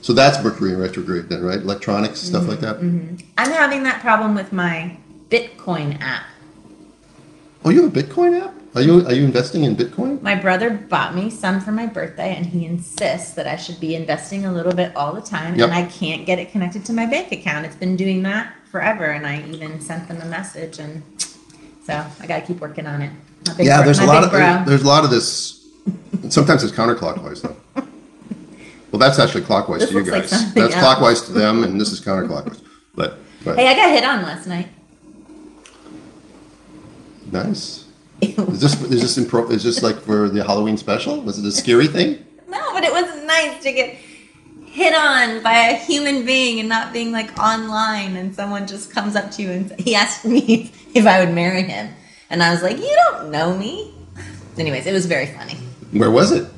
So 0.00 0.12
that's 0.12 0.42
Mercury 0.42 0.72
in 0.72 0.78
retrograde, 0.78 1.28
then, 1.28 1.42
right? 1.42 1.58
Electronics 1.58 2.20
stuff 2.20 2.46
like 2.48 2.60
that. 2.60 2.76
Mm-hmm. 2.76 2.98
Mm-hmm. 2.98 3.26
I'm 3.36 3.50
having 3.50 3.82
that 3.82 4.00
problem 4.00 4.34
with 4.34 4.52
my 4.52 4.96
Bitcoin 5.30 6.00
app. 6.00 6.24
Oh, 7.64 7.70
you 7.70 7.82
have 7.82 7.94
a 7.96 8.02
Bitcoin 8.02 8.40
app? 8.40 8.54
Are 8.74 8.82
you 8.82 9.04
are 9.06 9.12
you 9.12 9.24
investing 9.24 9.64
in 9.64 9.74
Bitcoin? 9.76 10.20
My 10.22 10.34
brother 10.34 10.70
bought 10.70 11.14
me 11.14 11.30
some 11.30 11.60
for 11.60 11.72
my 11.72 11.86
birthday, 11.86 12.36
and 12.36 12.46
he 12.46 12.64
insists 12.66 13.32
that 13.34 13.46
I 13.46 13.56
should 13.56 13.80
be 13.80 13.94
investing 13.96 14.44
a 14.44 14.52
little 14.52 14.74
bit 14.74 14.94
all 14.94 15.12
the 15.14 15.20
time, 15.22 15.56
Yep. 15.56 15.68
and 15.70 15.74
I 15.74 15.84
can't 15.90 16.26
get 16.26 16.38
it 16.38 16.52
connected 16.52 16.84
to 16.86 16.92
my 16.92 17.06
bank 17.06 17.32
account. 17.32 17.66
It's 17.66 17.74
been 17.76 17.96
doing 17.96 18.22
that 18.22 18.52
forever, 18.70 19.06
and 19.06 19.26
I 19.26 19.42
even 19.50 19.80
sent 19.80 20.06
them 20.06 20.20
a 20.20 20.26
message, 20.26 20.78
and 20.78 21.02
so 21.84 22.04
I 22.20 22.26
got 22.26 22.40
to 22.40 22.46
keep 22.46 22.60
working 22.60 22.86
on 22.86 23.02
it. 23.02 23.10
Yeah, 23.58 23.78
bro- 23.78 23.84
there's 23.86 23.98
a 24.00 24.06
lot 24.06 24.22
of 24.22 24.30
bro. 24.30 24.62
there's 24.66 24.82
a 24.82 24.86
lot 24.86 25.04
of 25.04 25.10
this. 25.10 25.66
Sometimes 26.28 26.62
it's 26.62 26.72
counterclockwise 26.72 27.42
though. 27.42 27.56
Well, 28.90 28.98
that's 28.98 29.18
actually 29.18 29.42
clockwise 29.42 29.80
This 29.80 29.90
to 29.90 29.94
you 29.96 30.00
looks 30.00 30.10
like 30.12 30.22
guys. 30.22 30.30
something 30.30 30.62
that's 30.62 30.74
else. 30.74 30.82
clockwise 30.84 31.20
to 31.22 31.32
them, 31.32 31.62
and 31.64 31.80
this 31.80 31.92
is 31.92 32.00
counterclockwise. 32.00 32.60
But, 32.94 33.18
but 33.44 33.56
Hey, 33.58 33.68
I 33.68 33.74
got 33.74 33.90
hit 33.90 34.02
on 34.04 34.22
last 34.22 34.46
night. 34.46 34.68
nice. 37.30 37.84
Is 38.20 38.60
this 38.60 38.80
is 38.82 39.00
this 39.16 39.18
impro- 39.24 39.50
is 39.50 39.62
this 39.62 39.82
like 39.82 39.96
for 40.00 40.28
the 40.28 40.42
Halloween 40.42 40.76
special? 40.76 41.20
Was 41.22 41.38
it 41.38 41.44
a 41.46 41.52
scary 41.52 41.86
thing? 41.86 42.24
No, 42.48 42.72
but 42.72 42.82
it 42.82 42.90
was 42.90 43.04
nice 43.24 43.62
to 43.62 43.72
get 43.72 43.94
hit 44.66 44.92
on 44.94 45.40
by 45.42 45.52
a 45.68 45.76
human 45.76 46.26
being 46.26 46.58
and 46.58 46.68
not 46.68 46.92
being 46.92 47.12
like 47.12 47.36
online 47.38 48.16
and 48.16 48.34
someone 48.34 48.66
just 48.66 48.90
comes 48.92 49.14
up 49.16 49.30
to 49.32 49.42
you 49.42 49.50
and 49.50 49.70
he 49.80 49.94
asked 49.94 50.24
me 50.24 50.72
if 50.94 51.06
I 51.06 51.24
would 51.24 51.32
marry 51.34 51.62
him. 51.62 51.94
And 52.30 52.42
I 52.42 52.50
was 52.50 52.62
like, 52.62 52.78
You 52.78 52.96
don't 53.10 53.30
know 53.30 53.56
me. 53.56 53.92
Anyways, 54.58 54.86
it 54.86 54.92
was 54.92 55.06
very 55.06 55.26
funny. 55.26 55.54
Where 55.92 56.10
was 56.10 56.32
it? 56.32 56.50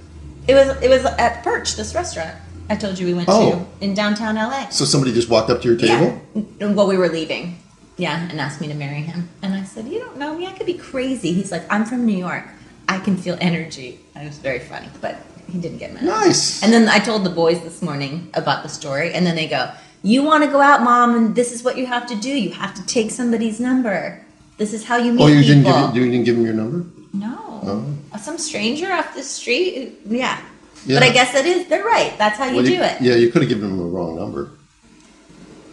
It 0.50 0.54
was 0.54 0.82
it 0.82 0.88
was 0.88 1.04
at 1.04 1.44
Perch, 1.44 1.76
this 1.76 1.94
restaurant 1.94 2.34
I 2.70 2.76
told 2.76 2.98
you 2.98 3.06
we 3.06 3.14
went 3.14 3.28
Oh. 3.28 3.66
to 3.80 3.84
in 3.84 3.94
downtown 3.94 4.36
LA. 4.36 4.68
So 4.70 4.84
somebody 4.84 5.12
just 5.12 5.28
walked 5.28 5.50
up 5.50 5.60
to 5.62 5.68
your 5.68 5.76
table. 5.76 6.20
Yeah. 6.34 6.72
Well, 6.72 6.86
we 6.86 6.96
were 6.96 7.08
leaving. 7.08 7.58
Yeah, 7.96 8.28
and 8.30 8.40
asked 8.40 8.60
me 8.60 8.68
to 8.68 8.74
marry 8.74 9.02
him. 9.02 9.28
And 9.42 9.54
I 9.54 9.64
said, 9.64 9.86
You 9.88 9.98
don't 9.98 10.16
know 10.16 10.36
me. 10.38 10.46
I 10.46 10.52
could 10.52 10.66
be 10.66 10.78
crazy. 10.78 11.32
He's 11.32 11.50
like, 11.52 11.64
I'm 11.70 11.84
from 11.84 12.06
New 12.06 12.16
York. 12.16 12.44
I 12.88 12.98
can 12.98 13.16
feel 13.16 13.36
energy. 13.40 13.98
And 14.14 14.24
it 14.24 14.28
was 14.28 14.38
very 14.38 14.60
funny, 14.60 14.88
but 15.00 15.16
he 15.50 15.60
didn't 15.60 15.78
get 15.78 15.92
mad. 15.92 16.04
Nice. 16.04 16.62
And 16.62 16.72
then 16.72 16.88
I 16.88 16.98
told 17.00 17.24
the 17.24 17.30
boys 17.30 17.60
this 17.62 17.82
morning 17.82 18.30
about 18.34 18.62
the 18.62 18.68
story, 18.68 19.12
and 19.12 19.26
then 19.26 19.34
they 19.36 19.48
go, 19.48 19.70
You 20.02 20.22
want 20.22 20.44
to 20.44 20.50
go 20.50 20.60
out, 20.60 20.82
mom, 20.82 21.16
and 21.16 21.34
this 21.34 21.52
is 21.52 21.62
what 21.64 21.76
you 21.76 21.86
have 21.86 22.06
to 22.06 22.16
do. 22.16 22.30
You 22.30 22.50
have 22.50 22.74
to 22.74 22.86
take 22.86 23.10
somebody's 23.10 23.58
number. 23.60 24.24
This 24.58 24.72
is 24.72 24.84
how 24.84 24.96
you 24.96 25.12
meet 25.12 25.24
oh, 25.24 25.26
you 25.26 25.42
didn't 25.42 25.64
people. 25.64 25.88
give 25.88 26.04
you 26.04 26.10
didn't 26.10 26.24
give 26.24 26.36
him 26.36 26.44
your 26.44 26.54
number. 26.54 26.86
no. 27.12 27.36
Oh. 27.62 27.84
Some 28.18 28.38
stranger 28.38 28.90
off 28.92 29.14
the 29.14 29.22
street. 29.22 29.98
Yeah. 30.06 30.40
Yeah. 30.86 30.96
But 30.98 31.02
I 31.02 31.10
guess 31.12 31.32
that 31.32 31.44
is, 31.46 31.66
they're 31.68 31.84
right. 31.84 32.14
That's 32.18 32.38
how 32.38 32.46
you 32.46 32.56
Well, 32.56 32.64
do 32.64 32.80
it. 32.82 33.00
Yeah, 33.00 33.14
you 33.14 33.30
could 33.30 33.42
have 33.42 33.48
given 33.48 33.70
him 33.70 33.80
a 33.80 33.84
wrong 33.84 34.16
number. 34.16 34.52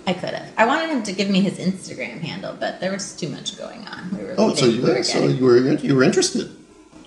I 0.06 0.14
could 0.14 0.30
have. 0.34 0.48
I 0.58 0.66
wanted 0.66 0.90
him 0.90 1.04
to 1.04 1.12
give 1.14 1.30
me 1.30 1.42
his 1.42 1.58
Instagram 1.60 2.20
handle, 2.22 2.56
but 2.60 2.80
there 2.80 2.92
was 2.92 3.14
too 3.16 3.28
much 3.30 3.58
going 3.58 3.86
on. 3.88 4.10
We 4.18 4.24
were 4.24 4.36
Oh, 4.38 4.54
so 4.54 4.66
you 4.66 4.82
we 4.82 4.90
were 4.90 5.04
so 5.04 5.28
you 5.28 5.44
were 5.44 5.58
you 5.58 5.96
were 5.96 6.04
interested? 6.04 6.50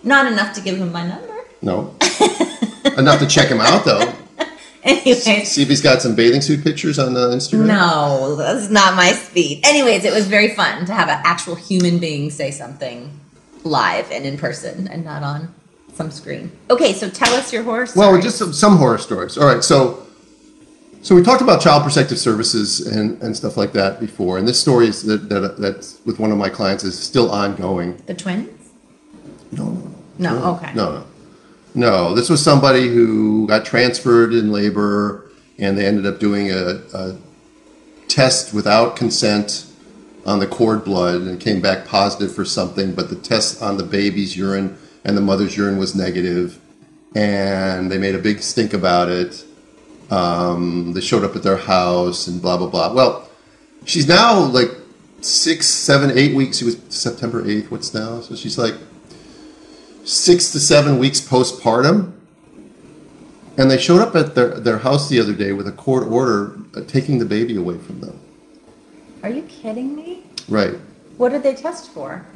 not 0.03 0.31
enough 0.31 0.55
to 0.55 0.61
give 0.63 0.77
him 0.79 0.93
my 0.93 1.07
number. 1.07 1.35
No. 1.63 1.95
Enough 2.97 3.21
to 3.21 3.27
check 3.27 3.49
him 3.49 3.61
out 3.61 3.85
though. 3.85 4.13
Anyways, 4.83 5.51
See 5.53 5.61
if 5.63 5.69
he's 5.69 5.83
got 5.83 6.01
some 6.01 6.15
bathing 6.15 6.41
suit 6.41 6.65
pictures 6.65 6.99
on 6.99 7.15
uh, 7.15 7.21
Instagram. 7.37 7.67
no, 7.67 8.35
that's 8.37 8.71
not 8.71 8.95
my 8.97 9.13
speed. 9.13 9.61
Anyways, 9.65 10.05
it 10.07 10.13
was 10.15 10.27
very 10.27 10.55
fun 10.55 10.87
to 10.87 10.95
have 10.95 11.09
an 11.11 11.21
actual 11.23 11.55
human 11.55 11.99
being 11.99 12.31
say 12.31 12.51
something 12.51 13.20
live 13.65 14.11
and 14.11 14.25
in 14.25 14.37
person 14.39 14.89
and 14.89 15.05
not 15.05 15.23
on 15.23 15.55
some 15.95 16.11
screen. 16.11 16.51
Okay, 16.71 16.93
so 16.93 17.11
tell 17.11 17.33
us 17.35 17.53
your 17.53 17.63
horse. 17.63 17.95
Well, 17.95 18.21
just 18.21 18.39
some, 18.39 18.53
some 18.53 18.77
horror 18.77 18.99
stories. 18.99 19.37
All 19.37 19.47
right, 19.47 19.63
so 19.63 20.07
so 21.03 21.15
we 21.15 21.23
talked 21.23 21.41
about 21.41 21.63
child 21.63 21.83
protective 21.83 22.19
services 22.19 22.87
and, 22.87 23.21
and 23.23 23.35
stuff 23.35 23.57
like 23.57 23.73
that 23.73 24.01
before, 24.01 24.37
and 24.39 24.47
this 24.47 24.61
story 24.61 24.87
is 24.87 25.03
that, 25.05 25.29
that 25.31 25.57
that's 25.59 25.99
with 26.05 26.19
one 26.19 26.31
of 26.31 26.39
my 26.39 26.49
clients 26.51 26.85
is 26.85 26.99
still 26.99 27.31
ongoing. 27.31 27.97
the 28.07 28.15
twins. 28.15 28.51
No, 29.53 29.65
no, 30.19 30.35
No, 30.39 30.55
okay. 30.57 30.73
no, 30.75 30.93
no, 30.93 31.05
no. 31.75 32.15
This 32.15 32.29
was 32.31 32.43
somebody 32.43 32.89
who 32.89 33.47
got 33.49 33.65
transferred 33.65 34.33
in 34.35 34.53
labor, 34.53 35.31
and 35.59 35.77
they 35.77 35.87
ended 35.87 36.07
up 36.07 36.21
doing 36.21 36.51
a, 36.53 36.81
a 36.95 37.17
test 38.09 38.53
without 38.55 38.95
consent 38.95 39.67
on 40.27 40.39
the 40.39 40.47
cord 40.47 40.85
blood, 40.85 41.23
and 41.23 41.41
came 41.41 41.61
back 41.61 41.87
positive 41.87 42.35
for 42.35 42.45
something, 42.45 42.95
but 42.95 43.09
the 43.09 43.17
test 43.17 43.63
on 43.63 43.77
the 43.77 43.85
baby's 43.85 44.37
urine 44.37 44.77
and 45.05 45.17
the 45.17 45.21
mother's 45.21 45.57
urine 45.57 45.79
was 45.79 45.95
negative, 45.95 46.59
and 47.15 47.91
they 47.91 47.99
made 47.99 48.15
a 48.15 48.19
big 48.19 48.41
stink 48.43 48.75
about 48.75 49.09
it. 49.09 49.45
Um, 50.11 50.93
they 50.93 51.01
showed 51.01 51.25
up 51.25 51.37
at 51.37 51.43
their 51.43 51.57
house 51.57 52.27
and 52.27 52.43
blah 52.43 52.57
blah 52.57 52.69
blah. 52.69 52.93
Well, 52.93 53.29
she's 53.85 54.09
now 54.09 54.39
like 54.41 54.71
six, 55.21 55.67
seven, 55.67 56.11
eight 56.19 56.35
weeks. 56.35 56.59
She 56.59 56.65
was 56.65 56.81
September 56.89 57.49
eighth. 57.49 57.71
What's 57.71 57.95
now? 57.95 58.21
So 58.21 58.35
she's 58.35 58.59
like 58.59 58.75
six 60.05 60.53
to 60.53 60.61
seven 60.61 60.99
weeks 60.99 61.21
postpartum. 61.21 62.13
And 63.57 63.71
they 63.71 63.79
showed 63.79 64.01
up 64.01 64.17
at 64.17 64.35
their, 64.35 64.59
their 64.59 64.79
house 64.79 65.09
the 65.09 65.21
other 65.21 65.35
day 65.35 65.53
with 65.53 65.69
a 65.69 65.73
court 65.73 66.07
order 66.09 66.57
uh, 66.75 66.81
taking 66.87 67.19
the 67.19 67.27
baby 67.27 67.57
away 67.57 67.77
from 67.79 68.01
them. 68.01 68.19
Are 69.23 69.29
you 69.29 69.43
kidding 69.43 69.95
me? 69.95 70.10
Right. 70.51 70.75
What 71.17 71.31
did 71.31 71.43
they 71.43 71.55
test 71.55 71.93
for? 71.93 72.27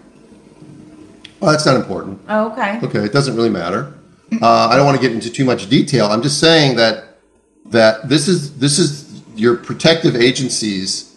Well, 1.40 1.50
that's 1.50 1.66
not 1.66 1.77
important. 1.77 2.20
Oh, 2.29 2.50
okay. 2.53 2.81
Okay, 2.83 3.00
it 3.00 3.12
doesn't 3.12 3.37
really 3.37 3.50
matter. 3.50 3.92
Uh, 4.40 4.68
I 4.70 4.77
don't 4.77 4.87
want 4.87 4.96
to 4.96 5.03
get 5.03 5.12
into 5.12 5.31
too 5.31 5.44
much 5.44 5.68
detail. 5.68 6.07
I'm 6.07 6.22
just 6.22 6.40
saying 6.40 6.77
that 6.77 7.18
that 7.66 8.09
this 8.09 8.29
is 8.29 8.59
this 8.59 8.79
is 8.79 9.22
your 9.37 9.57
protective 9.57 10.16
agencies. 10.16 11.16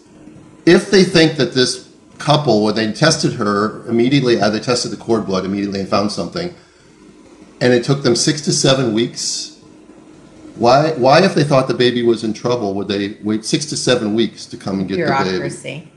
If 0.66 0.90
they 0.90 1.04
think 1.04 1.36
that 1.36 1.54
this 1.54 1.88
couple, 2.18 2.64
when 2.64 2.74
they 2.74 2.92
tested 2.92 3.32
her 3.34 3.86
immediately, 3.88 4.40
uh, 4.40 4.50
they 4.50 4.60
tested 4.60 4.90
the 4.90 4.96
cord 4.96 5.24
blood 5.24 5.44
immediately 5.44 5.80
and 5.80 5.88
found 5.88 6.12
something, 6.12 6.54
and 7.60 7.72
it 7.72 7.84
took 7.84 8.02
them 8.02 8.14
six 8.16 8.42
to 8.42 8.52
seven 8.52 8.92
weeks. 8.92 9.58
Why? 10.56 10.92
Why, 10.92 11.24
if 11.24 11.34
they 11.34 11.44
thought 11.44 11.68
the 11.68 11.74
baby 11.74 12.02
was 12.02 12.24
in 12.24 12.34
trouble, 12.34 12.74
would 12.74 12.88
they 12.88 13.16
wait 13.22 13.44
six 13.44 13.66
to 13.66 13.76
seven 13.76 14.14
weeks 14.14 14.44
to 14.46 14.56
come 14.56 14.80
and 14.80 14.88
get 14.88 14.96
the 14.96 15.02
baby? 15.06 15.30
Bureaucracy. 15.30 15.88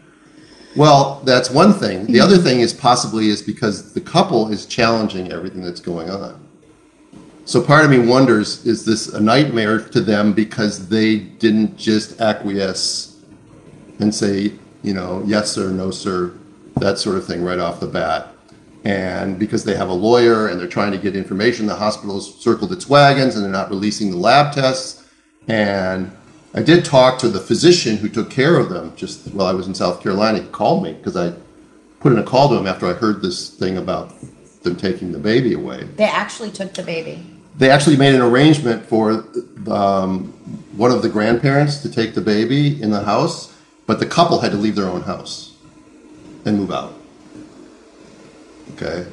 Well, 0.76 1.22
that's 1.26 1.50
one 1.50 1.74
thing. 1.74 2.06
The 2.06 2.14
mm-hmm. 2.14 2.22
other 2.22 2.38
thing 2.38 2.62
is 2.62 2.74
possibly 2.74 3.28
is 3.28 3.42
because 3.42 3.94
the 3.94 4.02
couple 4.02 4.52
is 4.52 4.66
challenging 4.66 5.32
everything 5.32 5.62
that's 5.62 5.82
going 5.82 6.10
on. 6.10 6.48
So 7.46 7.62
part 7.62 7.84
of 7.84 7.92
me 7.92 8.00
wonders 8.00 8.66
is 8.66 8.86
this 8.86 9.10
a 9.10 9.20
nightmare 9.20 9.80
to 9.80 10.00
them 10.00 10.32
because 10.32 10.88
they 10.88 11.18
didn't 11.18 11.76
just 11.78 12.22
acquiesce 12.22 13.20
and 14.00 14.14
say, 14.14 14.54
you 14.84 14.94
know, 14.94 15.24
yes 15.26 15.52
sir, 15.52 15.70
no 15.70 15.92
sir, 15.92 16.34
that 16.78 16.98
sort 16.98 17.18
of 17.18 17.26
thing 17.26 17.44
right 17.44 17.60
off 17.60 17.80
the 17.80 17.88
bat. 17.88 18.30
And 18.84 19.38
because 19.38 19.64
they 19.64 19.76
have 19.76 19.90
a 19.90 19.94
lawyer 19.94 20.48
and 20.48 20.60
they're 20.60 20.68
trying 20.68 20.92
to 20.92 20.98
get 20.98 21.16
information, 21.16 21.66
the 21.66 21.76
hospital's 21.76 22.42
circled 22.42 22.72
its 22.72 22.88
wagons 22.88 23.36
and 23.36 23.44
they're 23.44 23.52
not 23.52 23.70
releasing 23.70 24.12
the 24.12 24.18
lab 24.18 24.54
tests. 24.54 25.08
And 25.48 26.12
I 26.54 26.62
did 26.62 26.84
talk 26.84 27.18
to 27.20 27.30
the 27.30 27.40
physician 27.40 27.98
who 27.98 28.10
took 28.10 28.30
care 28.30 28.58
of 28.58 28.70
them 28.70 28.94
just 28.96 29.28
while 29.34 29.48
I 29.48 29.54
was 29.54 29.68
in 29.68 29.74
South 29.76 30.02
Carolina. 30.02 30.40
He 30.40 30.48
called 30.50 30.84
me 30.84 30.94
because 30.94 31.16
I 31.16 31.34
put 32.02 32.12
in 32.12 32.20
a 32.20 32.24
call 32.24 32.50
to 32.50 32.56
him 32.56 32.68
after 32.68 32.88
I 32.88 32.94
heard 32.94 33.22
this 33.22 33.50
thing 33.50 33.78
about 33.78 34.14
them 34.64 34.76
taking 34.76 35.12
the 35.12 35.20
baby 35.20 35.54
away. 35.54 35.84
They 35.96 36.04
actually 36.04 36.52
took 36.52 36.74
the 36.74 36.84
baby. 36.84 37.24
they 37.58 37.70
actually 37.70 37.96
made 37.98 38.14
an 38.16 38.22
arrangement 38.22 38.86
for 38.86 39.26
um, 39.70 40.34
one 40.76 40.92
of 40.92 41.02
the 41.02 41.10
grandparents 41.10 41.78
to 41.84 41.90
take 41.92 42.16
the 42.16 42.22
baby 42.22 42.82
in 42.82 42.92
the 42.92 43.04
house, 43.04 43.56
but 43.86 44.00
the 44.00 44.06
couple 44.06 44.40
had 44.40 44.52
to 44.52 44.58
leave 44.58 44.76
their 44.76 44.88
own 44.88 45.02
house 45.02 45.56
and 46.46 46.58
move 46.58 46.72
out. 46.72 46.94
Okay. 48.74 49.06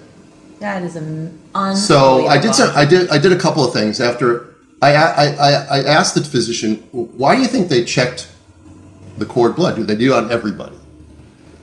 That 0.60 0.82
is 0.82 0.96
an 0.96 1.38
un. 1.54 1.76
So 1.76 2.26
I 2.26 2.38
did 2.38 2.54
some, 2.54 2.74
I 2.76 2.84
did 2.84 3.10
I 3.10 3.18
did 3.18 3.32
a 3.32 3.38
couple 3.38 3.64
of 3.64 3.72
things 3.72 4.00
after 4.00 4.47
I, 4.80 4.94
I, 4.94 5.24
I, 5.24 5.84
asked 5.84 6.14
the 6.14 6.22
physician 6.22 6.76
why 6.92 7.34
do 7.34 7.42
you 7.42 7.48
think 7.48 7.68
they 7.68 7.84
checked 7.84 8.30
the 9.16 9.26
cord 9.26 9.56
blood? 9.56 9.74
Do 9.74 9.82
they 9.82 9.96
do 9.96 10.12
it 10.12 10.16
on 10.16 10.30
everybody? 10.30 10.76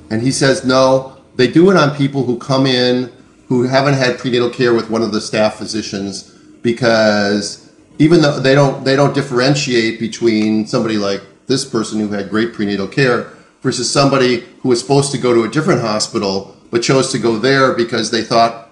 And 0.10 0.22
he 0.22 0.32
says 0.32 0.66
no, 0.66 1.18
they 1.36 1.48
do 1.48 1.72
it 1.72 1.78
on 1.78 1.96
people 1.96 2.26
who 2.26 2.38
come 2.38 2.66
in 2.66 3.12
who 3.48 3.64
haven't 3.64 3.94
had 3.94 4.18
prenatal 4.18 4.50
care 4.50 4.74
with 4.74 4.90
one 4.90 5.02
of 5.02 5.12
the 5.12 5.22
staff 5.22 5.56
physicians 5.56 6.32
because 6.62 7.72
even 8.00 8.22
though 8.22 8.40
they 8.40 8.56
don't 8.56 8.84
they 8.84 8.96
don't 8.96 9.14
differentiate 9.14 10.00
between 10.00 10.66
somebody 10.68 10.98
like 10.98 11.22
this 11.48 11.64
person 11.64 12.00
who 12.00 12.10
had 12.10 12.30
great 12.30 12.54
prenatal 12.54 12.88
care 12.88 13.32
versus 13.62 13.90
somebody 13.90 14.42
who 14.62 14.70
was 14.70 14.80
supposed 14.80 15.12
to 15.12 15.18
go 15.18 15.34
to 15.34 15.44
a 15.44 15.50
different 15.50 15.82
hospital 15.82 16.56
but 16.72 16.82
chose 16.82 17.12
to 17.12 17.20
go 17.20 17.38
there 17.38 17.74
because 17.74 18.12
they 18.12 18.24
thought 18.24 18.72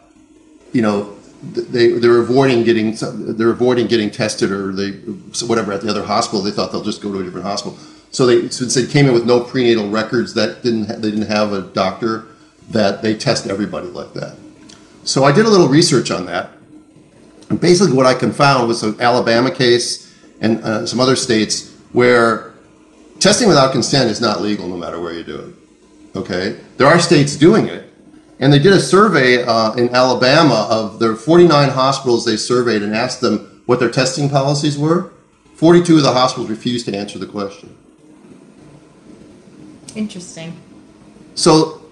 you 0.71 0.81
know 0.81 1.15
they 1.51 1.89
they're 1.91 2.19
avoiding 2.19 2.63
getting 2.63 2.95
they're 3.35 3.51
avoiding 3.51 3.87
getting 3.87 4.09
tested 4.09 4.51
or 4.51 4.71
they 4.71 4.91
whatever 5.45 5.73
at 5.73 5.81
the 5.81 5.89
other 5.89 6.03
hospital 6.03 6.41
they 6.41 6.51
thought 6.51 6.71
they'll 6.71 6.83
just 6.83 7.01
go 7.01 7.11
to 7.11 7.19
a 7.19 7.23
different 7.23 7.45
hospital 7.45 7.77
so 8.11 8.25
they 8.25 8.47
since 8.49 8.73
they 8.75 8.85
came 8.85 9.07
in 9.07 9.13
with 9.13 9.25
no 9.25 9.41
prenatal 9.41 9.89
records 9.89 10.33
that 10.33 10.63
didn't 10.63 10.87
they 11.01 11.11
didn't 11.11 11.27
have 11.27 11.51
a 11.51 11.61
doctor 11.61 12.25
that 12.69 13.01
they 13.01 13.13
test 13.13 13.47
everybody 13.47 13.87
like 13.87 14.13
that 14.13 14.37
so 15.03 15.25
I 15.25 15.33
did 15.33 15.45
a 15.45 15.49
little 15.49 15.67
research 15.67 16.11
on 16.11 16.25
that 16.27 16.51
and 17.53 17.61
basically, 17.61 17.93
what 17.93 18.07
I 18.07 18.15
confound 18.15 18.67
was 18.67 18.81
an 18.81 18.99
Alabama 18.99 19.51
case 19.51 20.11
and 20.41 20.63
uh, 20.63 20.87
some 20.87 20.99
other 20.99 21.15
states 21.15 21.71
where 21.91 22.51
testing 23.19 23.47
without 23.47 23.71
consent 23.71 24.09
is 24.09 24.19
not 24.19 24.41
legal 24.41 24.67
no 24.67 24.75
matter 24.75 24.99
where 24.99 25.13
you 25.13 25.23
do 25.23 25.35
it. 25.35 26.17
Okay? 26.17 26.59
There 26.77 26.87
are 26.87 26.97
states 26.99 27.35
doing 27.35 27.67
it. 27.67 27.82
And 28.43 28.51
they 28.51 28.59
did 28.59 28.73
a 28.73 28.79
survey 28.81 29.41
uh, 29.41 29.71
in 29.75 29.95
Alabama 29.95 30.67
of 30.69 30.99
their 30.99 31.15
49 31.15 31.69
hospitals 31.69 32.25
they 32.25 32.35
surveyed 32.35 32.83
and 32.83 32.93
asked 32.93 33.21
them 33.21 33.61
what 33.67 33.79
their 33.79 33.89
testing 33.89 34.29
policies 34.29 34.77
were. 34.77 35.13
42 35.55 35.95
of 35.95 36.03
the 36.03 36.11
hospitals 36.11 36.49
refused 36.49 36.85
to 36.87 36.93
answer 36.93 37.17
the 37.17 37.25
question. 37.25 37.73
Interesting. 39.95 40.57
So, 41.35 41.83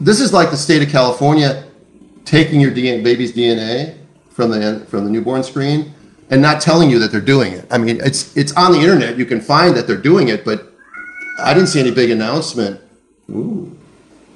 this 0.00 0.18
is 0.18 0.32
like 0.32 0.50
the 0.50 0.56
state 0.56 0.82
of 0.82 0.88
California 0.88 1.66
taking 2.24 2.58
your 2.58 2.70
DNA, 2.70 3.04
baby's 3.04 3.34
DNA 3.34 3.98
from 4.30 4.52
the 4.52 4.86
from 4.88 5.04
the 5.04 5.10
newborn 5.10 5.42
screen 5.42 5.92
and 6.30 6.40
not 6.40 6.62
telling 6.62 6.88
you 6.88 6.98
that 7.00 7.12
they're 7.12 7.20
doing 7.20 7.52
it. 7.52 7.66
I 7.70 7.76
mean, 7.76 8.00
it's 8.02 8.34
it's 8.34 8.52
on 8.52 8.72
the 8.72 8.80
internet. 8.80 9.18
You 9.18 9.26
can 9.26 9.42
find 9.42 9.76
that 9.76 9.86
they're 9.86 9.98
doing 9.98 10.28
it, 10.28 10.42
but 10.42 10.72
I 11.38 11.52
didn't 11.52 11.68
see 11.68 11.80
any 11.80 11.90
big 11.90 12.10
announcement. 12.10 12.80
Ooh. 13.28 13.76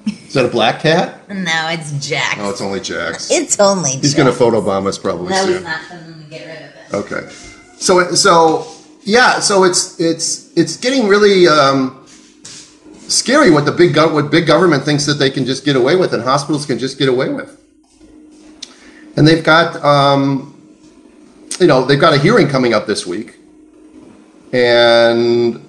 Is 0.06 0.34
that 0.34 0.44
a 0.44 0.48
black 0.48 0.80
cat? 0.80 1.28
No, 1.28 1.68
it's 1.70 1.92
Jax. 2.06 2.36
Oh, 2.40 2.50
it's 2.50 2.60
only 2.60 2.80
Jax. 2.80 3.30
It's 3.30 3.58
only. 3.60 3.92
He's 3.92 4.14
going 4.14 4.32
to 4.32 4.38
photobomb 4.38 4.86
us 4.86 4.96
probably 4.98 5.28
No, 5.30 5.44
soon. 5.44 5.54
he's 5.54 5.62
not. 5.62 5.80
Then 5.90 6.24
to 6.24 6.30
get 6.30 6.46
rid 6.46 6.56
of 6.62 7.10
it. 7.10 7.12
Okay. 7.12 7.32
So 7.78 8.14
so 8.14 8.66
yeah, 9.02 9.40
so 9.40 9.64
it's 9.64 9.98
it's 10.00 10.50
it's 10.56 10.76
getting 10.76 11.08
really 11.08 11.48
um, 11.48 12.06
scary 13.08 13.50
what 13.50 13.64
the 13.64 13.72
big 13.72 13.94
gov- 13.94 14.12
what 14.12 14.30
big 14.30 14.46
government 14.46 14.84
thinks 14.84 15.04
that 15.06 15.14
they 15.14 15.30
can 15.30 15.44
just 15.44 15.64
get 15.64 15.76
away 15.76 15.96
with 15.96 16.12
and 16.14 16.22
hospitals 16.22 16.64
can 16.66 16.78
just 16.78 16.98
get 16.98 17.08
away 17.08 17.28
with. 17.30 17.56
And 19.16 19.26
they've 19.26 19.42
got 19.44 19.82
um, 19.84 20.56
you 21.58 21.66
know, 21.66 21.84
they've 21.84 22.00
got 22.00 22.14
a 22.14 22.18
hearing 22.18 22.48
coming 22.48 22.72
up 22.72 22.86
this 22.86 23.06
week. 23.06 23.36
And 24.52 25.64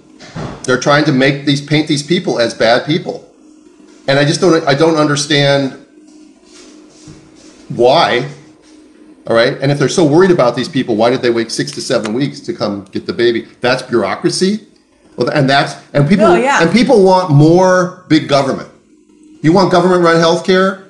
they're 0.64 0.80
trying 0.80 1.06
to 1.06 1.12
make 1.12 1.46
these 1.46 1.62
paint 1.66 1.88
these 1.88 2.04
people 2.04 2.40
as 2.40 2.54
bad 2.54 2.86
people. 2.86 3.28
And 4.08 4.20
I 4.20 4.26
just 4.26 4.42
don't 4.42 4.68
I 4.68 4.74
don't 4.74 4.96
understand 4.98 5.78
why 7.70 8.30
all 9.28 9.36
right. 9.36 9.56
And 9.62 9.72
if 9.72 9.78
they're 9.78 9.90
so 9.90 10.04
worried 10.04 10.32
about 10.32 10.56
these 10.56 10.68
people, 10.68 10.96
why 10.96 11.10
did 11.12 11.22
they 11.22 11.30
wait 11.30 11.52
six 11.52 11.72
to 11.74 11.82
seven 11.82 12.14
weeks 12.14 12.40
to 12.42 12.54
come 12.54 12.86
get 12.86 13.06
the 13.06 13.14
baby? 13.14 13.44
That's 13.62 13.82
bureaucracy. 13.84 14.68
Well, 15.16 15.30
and 15.30 15.50
that's 15.50 15.76
and 15.94 16.08
people 16.10 16.26
Oh, 16.26 16.36
yeah. 16.36 16.62
and 16.64 16.72
people 16.72 17.04
want 17.04 17.30
more 17.32 18.06
big 18.10 18.28
government. 18.28 18.70
You 19.42 19.54
want 19.54 19.72
government 19.72 20.04
run 20.04 20.18
health 20.18 20.46
care? 20.46 20.88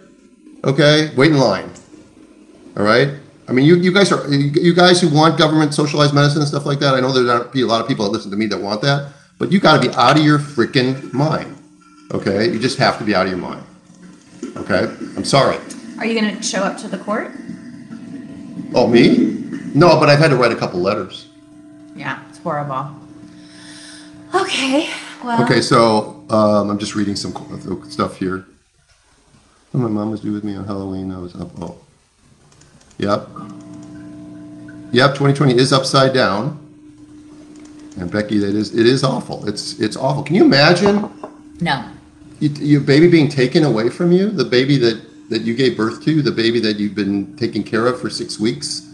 Okay, 0.63 1.13
wait 1.15 1.32
in 1.32 1.38
line. 1.39 1.69
All 2.78 2.84
right. 2.84 3.10
I 3.47 3.52
mean, 3.54 3.65
you, 3.65 3.76
you 3.76 3.91
guys 3.91 4.12
are 4.13 4.26
you 4.34 4.74
guys 4.74 5.02
who 5.02 5.10
want 5.10 5.38
government 5.38 5.74
socialized 5.74 6.13
medicine 6.13 6.39
and 6.41 6.47
stuff 6.47 6.65
like 6.65 6.80
that. 6.80 6.93
I 6.93 7.02
know 7.02 7.12
there's 7.12 7.28
not 7.28 7.54
a 7.54 7.65
lot 7.65 7.82
of 7.82 7.88
people 7.88 8.06
that 8.06 8.12
listen 8.12 8.32
to 8.32 8.38
me 8.38 8.45
that 8.47 8.62
want 8.62 8.82
that, 8.84 9.12
but 9.39 9.52
you 9.52 9.60
got 9.60 9.82
to 9.82 9.89
be 9.89 9.93
out 9.95 10.17
of 10.17 10.24
your 10.24 10.39
freaking 10.39 11.12
mind. 11.12 11.58
Okay, 12.13 12.52
you 12.52 12.60
just 12.60 12.78
have 12.78 12.97
to 12.97 13.04
be 13.04 13.15
out 13.15 13.26
of 13.26 13.32
your 13.32 13.39
mind. 13.39 13.63
Okay, 14.58 14.84
I'm 15.15 15.24
sorry. 15.24 15.58
Are 15.97 16.06
you 16.06 16.19
going 16.19 16.36
to 16.36 16.43
show 16.43 16.62
up 16.63 16.78
to 16.80 16.88
the 16.88 16.97
court? 16.97 17.32
Oh, 18.74 18.88
me? 18.88 19.39
No, 19.74 20.00
but 20.00 20.10
I've 20.10 20.19
had 20.19 20.30
to 20.30 20.36
write 20.36 20.52
a 20.52 20.56
couple 20.56 20.80
letters. 20.82 21.30
Yeah, 21.95 22.21
it's 22.30 22.39
horrible. 22.39 22.89
Okay. 24.34 24.89
Well. 25.24 25.43
Okay, 25.43 25.62
so 25.62 26.26
um, 26.30 26.69
I'm 26.69 26.80
just 26.80 26.95
reading 26.95 27.15
some 27.15 27.34
stuff 27.89 28.17
here. 28.17 28.45
Oh, 29.74 29.78
my 29.78 29.88
mom 29.88 30.12
was 30.12 30.21
due 30.21 30.34
with 30.34 30.43
me 30.43 30.56
on 30.56 30.65
Halloween. 30.65 31.12
I 31.12 31.17
was 31.19 31.36
up. 31.36 31.50
Oh, 31.62 31.78
yep, 32.97 33.28
yep. 34.91 35.12
2020 35.12 35.56
is 35.56 35.71
upside 35.71 36.13
down. 36.13 36.58
And 37.97 38.12
Becky, 38.12 38.38
that 38.39 38.56
is 38.56 38.74
it 38.74 38.86
is 38.86 39.04
awful. 39.04 39.47
It's 39.47 39.80
it's 39.80 39.95
awful. 39.95 40.24
Can 40.24 40.36
you 40.36 40.43
imagine 40.43 41.10
No. 41.62 41.86
You, 42.41 42.49
your 42.49 42.82
baby 42.82 43.10
being 43.10 43.30
taken 43.30 43.63
away 43.63 43.89
from 43.89 44.12
you? 44.12 44.30
The 44.30 44.45
baby 44.45 44.77
that 44.77 45.30
that 45.30 45.43
you 45.43 45.56
gave 45.56 45.77
birth 45.77 46.04
to, 46.04 46.21
the 46.21 46.32
baby 46.32 46.60
that 46.60 46.77
you've 46.77 46.93
been 46.93 47.36
taking 47.38 47.63
care 47.63 47.88
of 47.88 48.01
for 48.01 48.10
six 48.10 48.38
weeks, 48.38 48.91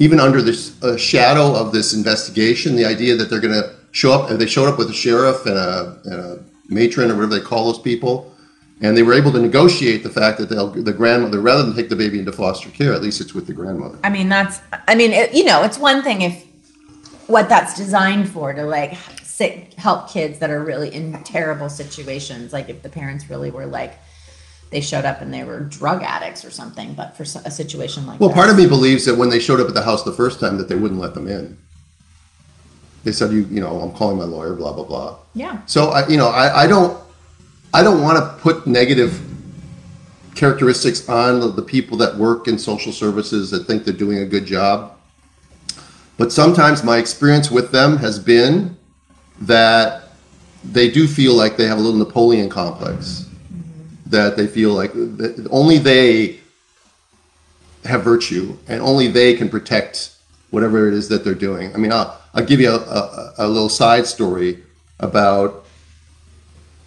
even 0.00 0.18
under 0.18 0.42
this 0.42 0.82
uh, 0.82 0.96
shadow 0.96 1.54
of 1.54 1.72
this 1.72 1.94
investigation, 1.94 2.74
the 2.74 2.84
idea 2.84 3.14
that 3.14 3.30
they're 3.30 3.40
going 3.40 3.54
to 3.54 3.76
show 3.92 4.12
up, 4.12 4.28
they 4.28 4.46
showed 4.46 4.68
up 4.68 4.76
with 4.76 4.90
a 4.90 4.92
sheriff 4.92 5.46
and 5.46 5.56
a, 5.56 5.98
and 6.04 6.14
a 6.14 6.44
matron 6.68 7.12
or 7.12 7.14
whatever 7.14 7.38
they 7.38 7.40
call 7.40 7.66
those 7.66 7.78
people, 7.80 8.34
and 8.80 8.96
they 8.96 9.04
were 9.04 9.14
able 9.14 9.30
to 9.30 9.38
negotiate 9.40 10.02
the 10.02 10.10
fact 10.10 10.38
that 10.38 10.48
they'll, 10.48 10.68
the 10.68 10.92
grandmother, 10.92 11.40
rather 11.40 11.62
than 11.62 11.76
take 11.76 11.88
the 11.88 11.96
baby 11.96 12.18
into 12.18 12.32
foster 12.32 12.70
care, 12.70 12.92
at 12.92 13.00
least 13.00 13.20
it's 13.20 13.34
with 13.34 13.46
the 13.46 13.54
grandmother. 13.54 13.98
I 14.02 14.10
mean, 14.10 14.28
that's. 14.28 14.60
I 14.88 14.96
mean, 14.96 15.12
it, 15.12 15.32
you 15.32 15.44
know, 15.44 15.62
it's 15.62 15.78
one 15.78 16.02
thing 16.02 16.22
if 16.22 16.44
what 17.28 17.48
that's 17.48 17.76
designed 17.76 18.28
for 18.28 18.52
to 18.52 18.64
like 18.64 18.94
sit, 19.38 19.74
help 19.74 20.10
kids 20.10 20.40
that 20.40 20.50
are 20.50 20.62
really 20.62 20.92
in 20.92 21.22
terrible 21.22 21.68
situations. 21.68 22.52
Like 22.52 22.68
if 22.68 22.82
the 22.82 22.88
parents 22.88 23.30
really 23.30 23.52
were 23.52 23.66
like 23.66 23.96
they 24.70 24.80
showed 24.80 25.04
up 25.04 25.22
and 25.22 25.32
they 25.32 25.44
were 25.44 25.60
drug 25.60 26.02
addicts 26.02 26.44
or 26.44 26.50
something. 26.50 26.92
But 26.92 27.16
for 27.16 27.22
a 27.22 27.50
situation 27.50 28.04
like 28.04 28.18
that. 28.18 28.24
Well, 28.24 28.34
part 28.34 28.50
of 28.50 28.56
me 28.56 28.66
believes 28.66 29.04
that 29.04 29.16
when 29.16 29.30
they 29.30 29.38
showed 29.38 29.60
up 29.60 29.68
at 29.68 29.74
the 29.74 29.82
house 29.82 30.02
the 30.02 30.12
first 30.12 30.40
time, 30.40 30.58
that 30.58 30.68
they 30.68 30.74
wouldn't 30.74 31.00
let 31.00 31.14
them 31.14 31.28
in. 31.28 31.56
They 33.04 33.12
said, 33.12 33.30
"You, 33.32 33.46
you 33.48 33.60
know, 33.60 33.80
I'm 33.80 33.92
calling 33.92 34.18
my 34.18 34.24
lawyer." 34.24 34.54
Blah 34.54 34.72
blah 34.72 34.84
blah. 34.84 35.16
yeah, 35.34 35.64
So 35.66 35.90
I, 35.90 36.06
you 36.08 36.16
know, 36.16 36.28
I, 36.28 36.64
I 36.64 36.66
don't, 36.66 37.00
I 37.72 37.84
don't 37.84 38.02
want 38.02 38.18
to 38.18 38.42
put 38.42 38.66
negative 38.66 39.22
characteristics 40.34 41.08
on 41.08 41.54
the 41.54 41.62
people 41.62 41.96
that 41.98 42.16
work 42.16 42.48
in 42.48 42.58
social 42.58 42.92
services 42.92 43.50
that 43.52 43.66
think 43.66 43.84
they're 43.84 43.94
doing 43.94 44.18
a 44.18 44.26
good 44.26 44.46
job. 44.46 44.98
But 46.16 46.32
sometimes 46.32 46.82
my 46.82 46.98
experience 46.98 47.50
with 47.50 47.70
them 47.70 47.98
has 47.98 48.18
been 48.18 48.77
that 49.42 50.04
they 50.64 50.90
do 50.90 51.06
feel 51.06 51.34
like 51.34 51.56
they 51.56 51.66
have 51.66 51.78
a 51.78 51.80
little 51.80 51.98
Napoleon 51.98 52.48
complex. 52.48 53.26
That 54.06 54.36
they 54.36 54.46
feel 54.46 54.72
like 54.72 54.92
that 54.94 55.46
only 55.50 55.78
they 55.78 56.40
have 57.84 58.02
virtue 58.02 58.56
and 58.66 58.80
only 58.80 59.08
they 59.08 59.34
can 59.34 59.48
protect 59.48 60.16
whatever 60.50 60.88
it 60.88 60.94
is 60.94 61.08
that 61.08 61.24
they're 61.24 61.34
doing. 61.34 61.74
I 61.74 61.78
mean, 61.78 61.92
I'll, 61.92 62.18
I'll 62.34 62.44
give 62.44 62.60
you 62.60 62.70
a, 62.70 62.76
a, 62.76 63.34
a 63.38 63.48
little 63.48 63.68
side 63.68 64.06
story 64.06 64.62
about 64.98 65.66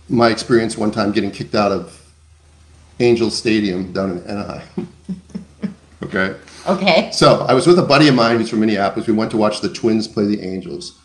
my 0.09 0.29
experience 0.29 0.77
one 0.77 0.91
time 0.91 1.11
getting 1.11 1.31
kicked 1.31 1.55
out 1.55 1.71
of 1.71 1.97
Angel 2.99 3.29
Stadium 3.29 3.93
down 3.93 4.11
in 4.11 4.23
Anaheim. 4.27 4.87
okay. 6.03 6.35
okay, 6.67 7.09
So 7.11 7.45
I 7.47 7.53
was 7.53 7.65
with 7.67 7.79
a 7.79 7.83
buddy 7.83 8.07
of 8.07 8.15
mine 8.15 8.37
who's 8.37 8.49
from 8.49 8.59
Minneapolis. 8.59 9.07
We 9.07 9.13
went 9.13 9.31
to 9.31 9.37
watch 9.37 9.61
the 9.61 9.69
Twins 9.69 10.07
play 10.07 10.25
the 10.25 10.41
Angels. 10.41 10.99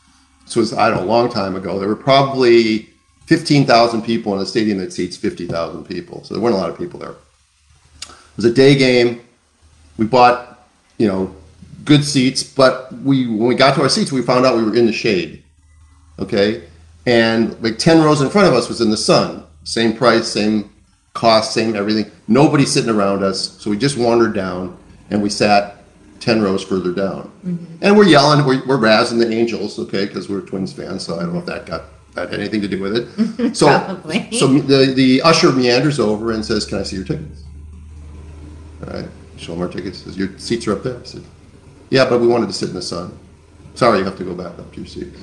This 0.47 0.57
was, 0.57 0.73
I 0.73 0.89
don't 0.89 0.99
know, 0.99 1.05
a 1.05 1.13
long 1.13 1.31
time 1.31 1.57
ago. 1.57 1.79
There 1.79 1.89
were 1.89 1.97
probably 1.97 2.89
15,000 3.27 4.03
people 4.03 4.35
in 4.35 4.41
a 4.41 4.47
stadium 4.47 4.79
that 4.79 4.93
seats 4.93 5.17
50,000 5.17 5.85
people. 5.85 6.25
So 6.25 6.35
there 6.35 6.43
weren't 6.43 6.55
a 6.55 6.59
lot 6.59 6.71
of 6.71 6.79
people 6.79 6.99
there. 6.99 7.11
It 7.11 8.37
was 8.37 8.45
a 8.45 8.53
day 8.53 8.77
game. 8.77 9.21
We 9.99 10.07
bought, 10.07 10.67
you 10.99 11.09
know, 11.09 11.35
good 11.85 12.05
seats, 12.05 12.43
but 12.43 12.93
we 12.93 13.27
when 13.27 13.49
we 13.49 13.55
got 13.55 13.75
to 13.75 13.83
our 13.83 13.89
seats, 13.89 14.13
we 14.13 14.23
found 14.23 14.47
out 14.47 14.57
we 14.57 14.65
were 14.65 14.75
in 14.75 14.87
the 14.87 14.93
shade. 14.93 15.43
Okay? 16.19 16.65
And 17.07 17.61
like 17.63 17.79
10 17.79 18.03
rows 18.03 18.21
in 18.21 18.31
front 18.31 18.49
of 18.49 18.55
us 18.55 18.69
was 18.69 18.81
in 18.81 18.91
the 18.91 18.97
sun. 18.97 19.45
Same 19.65 19.97
price, 19.97 20.29
same 20.29 20.71
cost, 21.15 21.55
same 21.55 21.75
everything. 21.75 22.11
Nobody 22.29 22.65
sitting 22.65 22.91
around 22.91 23.25
us. 23.25 23.61
So 23.61 23.71
we 23.71 23.79
just 23.79 23.97
wandered 23.97 24.35
down 24.35 24.77
and 25.11 25.23
we 25.23 25.31
sat 25.31 25.76
ten 26.27 26.43
rows 26.43 26.63
further 26.65 26.93
down, 26.93 27.31
Mm-hmm. 27.47 27.77
and 27.83 27.97
we're 27.97 28.07
yelling, 28.09 28.45
we're, 28.45 28.67
we're 28.67 28.79
razzing 28.79 29.19
the 29.21 29.31
Angels, 29.33 29.79
okay, 29.79 30.05
because 30.07 30.29
we're 30.29 30.41
Twins 30.41 30.73
fans. 30.73 31.05
So 31.07 31.15
I 31.17 31.21
don't 31.23 31.33
know 31.35 31.39
if 31.39 31.47
that 31.47 31.65
got 31.67 31.83
that 32.15 32.31
had 32.31 32.41
anything 32.41 32.61
to 32.63 32.69
do 32.69 32.81
with 32.81 32.97
it. 32.97 33.55
So 33.57 33.67
so 34.33 34.47
the 34.59 34.93
the 34.95 35.23
usher 35.23 35.53
meanders 35.53 35.99
over 36.01 36.33
and 36.33 36.45
says, 36.45 36.67
"Can 36.67 36.79
I 36.79 36.83
see 36.83 36.97
your 36.97 37.05
tickets?" 37.07 37.45
All 38.87 38.93
right, 38.93 39.09
show 39.37 39.55
him 39.55 39.61
our 39.63 39.69
tickets. 39.69 39.99
Says, 39.99 40.19
"Your 40.19 40.37
seats 40.39 40.67
are 40.67 40.73
up 40.73 40.83
there." 40.83 40.99
I 40.99 41.05
said, 41.05 41.23
"Yeah, 41.91 42.09
but 42.09 42.21
we 42.21 42.27
wanted 42.27 42.49
to 42.49 42.53
sit 42.53 42.69
in 42.71 42.75
the 42.75 42.83
sun." 42.83 43.17
Sorry, 43.75 43.99
you 43.99 44.05
have 44.05 44.19
to 44.19 44.25
go 44.25 44.35
back 44.35 44.59
up 44.59 44.71
to 44.73 44.77
your 44.79 44.87
seats. 44.87 45.21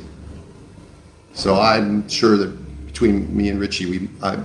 So 1.33 1.59
I'm 1.59 2.07
sure 2.07 2.37
that 2.37 2.85
between 2.85 3.35
me 3.35 3.49
and 3.49 3.59
Richie, 3.59 3.87
we 3.87 4.09
I, 4.21 4.37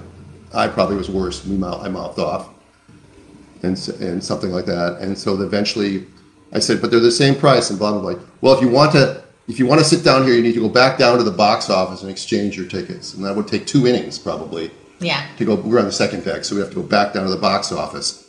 I 0.53 0.67
probably 0.69 0.97
was 0.97 1.09
worse. 1.11 1.47
We 1.47 1.57
mouth, 1.57 1.85
I 1.85 1.89
mouthed 1.89 2.19
off, 2.19 2.49
and 3.63 3.77
and 4.01 4.25
something 4.25 4.51
like 4.51 4.65
that. 4.67 4.99
And 5.01 5.17
so 5.17 5.41
eventually, 5.43 6.07
I 6.53 6.59
said, 6.61 6.81
"But 6.81 6.91
they're 6.91 7.01
the 7.01 7.11
same 7.13 7.35
price." 7.35 7.71
And 7.71 7.79
blah 7.79 7.93
blah 7.93 8.01
blah. 8.01 8.21
Well, 8.41 8.55
if 8.55 8.61
you 8.63 8.69
want 8.69 8.93
to. 8.93 9.23
If 9.49 9.59
you 9.59 9.65
want 9.67 9.81
to 9.81 9.87
sit 9.87 10.05
down 10.05 10.25
here, 10.25 10.35
you 10.35 10.43
need 10.43 10.53
to 10.57 10.61
go 10.61 10.69
back 10.69 10.99
down 10.99 11.17
to 11.17 11.25
the 11.25 11.31
box 11.31 11.71
office 11.71 12.03
and 12.03 12.11
exchange 12.11 12.55
your 12.55 12.67
tickets, 12.67 13.15
and 13.15 13.25
that 13.25 13.35
would 13.35 13.49
take 13.49 13.67
two 13.67 13.87
innings 13.87 14.19
probably 14.19 14.71
Yeah. 15.01 15.23
to 15.39 15.45
go. 15.47 15.55
We're 15.55 15.79
on 15.79 15.87
the 15.87 15.93
second 15.93 16.23
deck, 16.27 16.45
so 16.45 16.55
we 16.55 16.61
have 16.61 16.69
to 16.69 16.77
go 16.77 16.83
back 16.83 17.15
down 17.15 17.25
to 17.25 17.31
the 17.31 17.39
box 17.39 17.73
office. 17.73 18.25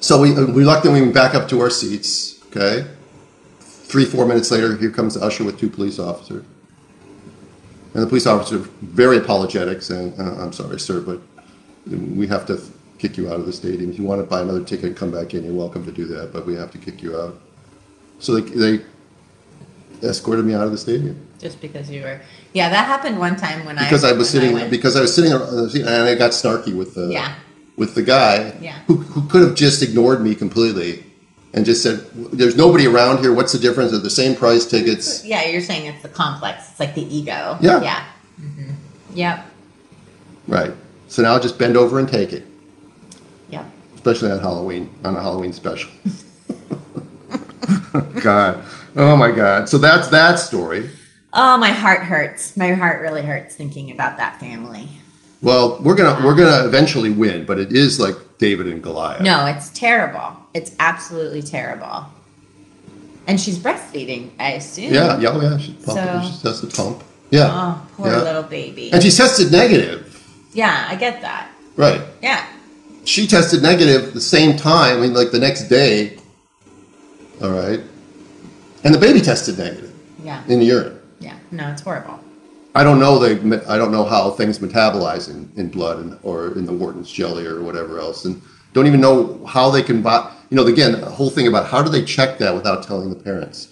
So 0.00 0.22
we 0.22 0.34
uh, 0.34 0.46
reluctantly 0.46 1.02
we 1.02 1.10
back 1.10 1.34
up 1.34 1.48
to 1.50 1.60
our 1.60 1.68
seats. 1.68 2.40
Okay, 2.50 2.86
three 3.60 4.06
four 4.06 4.24
minutes 4.24 4.50
later, 4.50 4.74
here 4.76 4.88
comes 4.90 5.14
the 5.14 5.20
usher 5.22 5.44
with 5.44 5.58
two 5.60 5.68
police 5.68 5.98
officers, 5.98 6.44
and 7.92 8.02
the 8.02 8.06
police 8.06 8.26
officer 8.26 8.58
very 8.80 9.18
apologetic, 9.18 9.82
saying, 9.82 10.14
uh, 10.18 10.36
"I'm 10.42 10.54
sorry, 10.54 10.80
sir, 10.80 11.00
but 11.00 11.20
we 11.86 12.26
have 12.28 12.46
to 12.46 12.58
kick 13.04 13.18
you 13.18 13.28
out 13.30 13.38
of 13.38 13.44
the 13.44 13.52
stadium. 13.52 13.90
If 13.90 13.98
you 13.98 14.04
want 14.04 14.20
to 14.22 14.26
buy 14.26 14.40
another 14.40 14.64
ticket 14.64 14.86
and 14.86 14.96
come 14.96 15.10
back 15.10 15.34
in, 15.34 15.44
you're 15.44 15.52
welcome 15.52 15.84
to 15.84 15.92
do 15.92 16.06
that, 16.06 16.32
but 16.32 16.46
we 16.46 16.54
have 16.54 16.70
to 16.72 16.78
kick 16.78 17.02
you 17.02 17.20
out." 17.20 17.38
So 18.18 18.40
they, 18.40 18.78
they 18.78 18.84
escorted 20.08 20.44
me 20.46 20.54
out 20.54 20.64
of 20.64 20.70
the 20.72 20.78
stadium 20.78 21.16
Just 21.38 21.60
because 21.60 21.90
you 21.90 22.02
were. 22.02 22.20
Yeah, 22.54 22.68
that 22.70 22.86
happened 22.86 23.18
one 23.18 23.36
time 23.36 23.66
when 23.66 23.78
I. 23.78 23.84
because 23.84 24.04
I 24.04 24.12
was 24.12 24.30
sitting 24.30 24.54
went. 24.54 24.70
because 24.70 24.96
I 24.96 25.00
was 25.02 25.14
sitting 25.14 25.30
the 25.32 25.68
seat 25.70 25.82
and 25.82 25.90
I 25.90 26.14
got 26.14 26.30
snarky 26.30 26.74
with 26.74 26.94
the 26.94 27.08
Yeah. 27.08 27.34
with 27.76 27.94
the 27.94 28.02
guy 28.02 28.54
Yeah. 28.62 28.78
who, 28.86 28.96
who 28.96 29.28
could 29.28 29.42
have 29.42 29.54
just 29.54 29.82
ignored 29.82 30.22
me 30.22 30.34
completely 30.34 31.04
and 31.52 31.66
just 31.66 31.82
said, 31.82 32.06
"There's 32.32 32.56
nobody 32.56 32.86
around 32.86 33.18
here. 33.18 33.32
What's 33.34 33.52
the 33.52 33.58
difference? 33.58 33.90
They're 33.90 34.00
the 34.00 34.10
same 34.22 34.34
price 34.34 34.64
tickets." 34.64 35.24
Yeah, 35.24 35.44
you're 35.50 35.60
saying 35.60 35.86
it's 35.86 36.02
the 36.02 36.08
complex. 36.08 36.70
It's 36.70 36.80
like 36.80 36.94
the 36.94 37.06
ego. 37.14 37.58
Yeah. 37.60 37.82
Yeah. 37.82 38.04
hmm 38.38 38.70
Yep. 39.14 39.46
Right. 40.48 40.72
So 41.08 41.22
now 41.22 41.38
just 41.38 41.58
bend 41.58 41.76
over 41.76 41.98
and 41.98 42.08
take 42.08 42.32
it. 42.32 42.44
Especially 44.04 44.32
on 44.32 44.38
Halloween 44.40 44.90
on 45.02 45.16
a 45.16 45.22
Halloween 45.22 45.54
special. 45.54 45.90
God, 48.20 48.62
oh 48.96 49.16
my 49.16 49.30
God. 49.30 49.68
So 49.68 49.78
that's 49.78 50.08
that 50.08 50.38
story. 50.38 50.90
Oh, 51.32 51.56
my 51.56 51.70
heart 51.70 52.02
hurts. 52.02 52.56
My 52.56 52.74
heart 52.74 53.00
really 53.00 53.22
hurts 53.22 53.54
thinking 53.54 53.90
about 53.90 54.18
that 54.18 54.38
family. 54.38 54.88
Well, 55.40 55.80
we're 55.82 55.94
gonna 55.94 56.24
we're 56.24 56.34
gonna 56.34 56.66
eventually 56.66 57.10
win, 57.10 57.46
but 57.46 57.58
it 57.58 57.72
is 57.72 57.98
like 57.98 58.14
David 58.38 58.66
and 58.66 58.82
Goliath. 58.82 59.22
No, 59.22 59.46
it's 59.46 59.70
terrible. 59.70 60.36
It's 60.52 60.74
absolutely 60.78 61.42
terrible. 61.42 62.06
And 63.26 63.40
she's 63.40 63.58
breastfeeding, 63.58 64.30
I 64.38 64.52
assume. 64.52 64.92
Yeah. 64.92 65.18
Yeah. 65.18 65.30
Oh, 65.30 65.40
yeah. 65.40 65.56
She, 65.56 65.72
pump, 65.72 65.98
So- 66.42 66.52
she 66.60 66.66
the 66.66 66.72
pump. 66.74 67.02
Yeah. 67.30 67.48
Oh, 67.50 67.86
poor 67.96 68.08
Yeah. 68.08 68.22
little 68.22 68.42
baby. 68.42 68.92
And 68.92 69.02
she 69.02 69.10
tested 69.10 69.50
negative. 69.50 70.10
yeah, 70.52 70.86
I 70.90 70.94
get 70.94 71.22
that. 71.22 71.48
Right. 71.76 72.02
Yeah. 72.22 72.44
She 73.04 73.26
tested 73.26 73.62
negative 73.62 74.14
the 74.14 74.20
same 74.20 74.56
time, 74.56 74.98
I 74.98 75.00
mean, 75.00 75.14
like 75.14 75.30
the 75.30 75.38
next 75.38 75.64
day. 75.68 76.18
All 77.42 77.50
right. 77.50 77.80
And 78.84 78.94
the 78.94 78.98
baby 78.98 79.20
tested 79.20 79.58
negative 79.58 79.92
Yeah. 80.22 80.42
in 80.48 80.58
the 80.58 80.66
urine. 80.66 80.98
Yeah. 81.20 81.36
No, 81.50 81.68
it's 81.70 81.82
horrible. 81.82 82.18
I 82.74 82.82
don't 82.82 82.98
know 82.98 83.18
the 83.18 83.64
I 83.68 83.76
don't 83.76 83.92
know 83.92 84.04
how 84.04 84.30
things 84.30 84.58
metabolize 84.58 85.30
in, 85.30 85.48
in 85.56 85.68
blood 85.68 85.98
and, 86.00 86.18
or 86.24 86.48
in 86.58 86.66
the 86.66 86.72
Wharton's 86.72 87.10
jelly 87.10 87.46
or 87.46 87.62
whatever 87.62 88.00
else, 88.00 88.24
and 88.24 88.42
don't 88.72 88.88
even 88.88 89.00
know 89.00 89.44
how 89.46 89.70
they 89.70 89.82
can 89.82 90.02
buy. 90.02 90.32
You 90.50 90.56
know, 90.56 90.66
again, 90.66 90.92
the 90.92 91.06
whole 91.08 91.30
thing 91.30 91.46
about 91.46 91.66
how 91.66 91.82
do 91.82 91.88
they 91.88 92.04
check 92.04 92.38
that 92.38 92.52
without 92.52 92.82
telling 92.82 93.10
the 93.10 93.16
parents? 93.16 93.68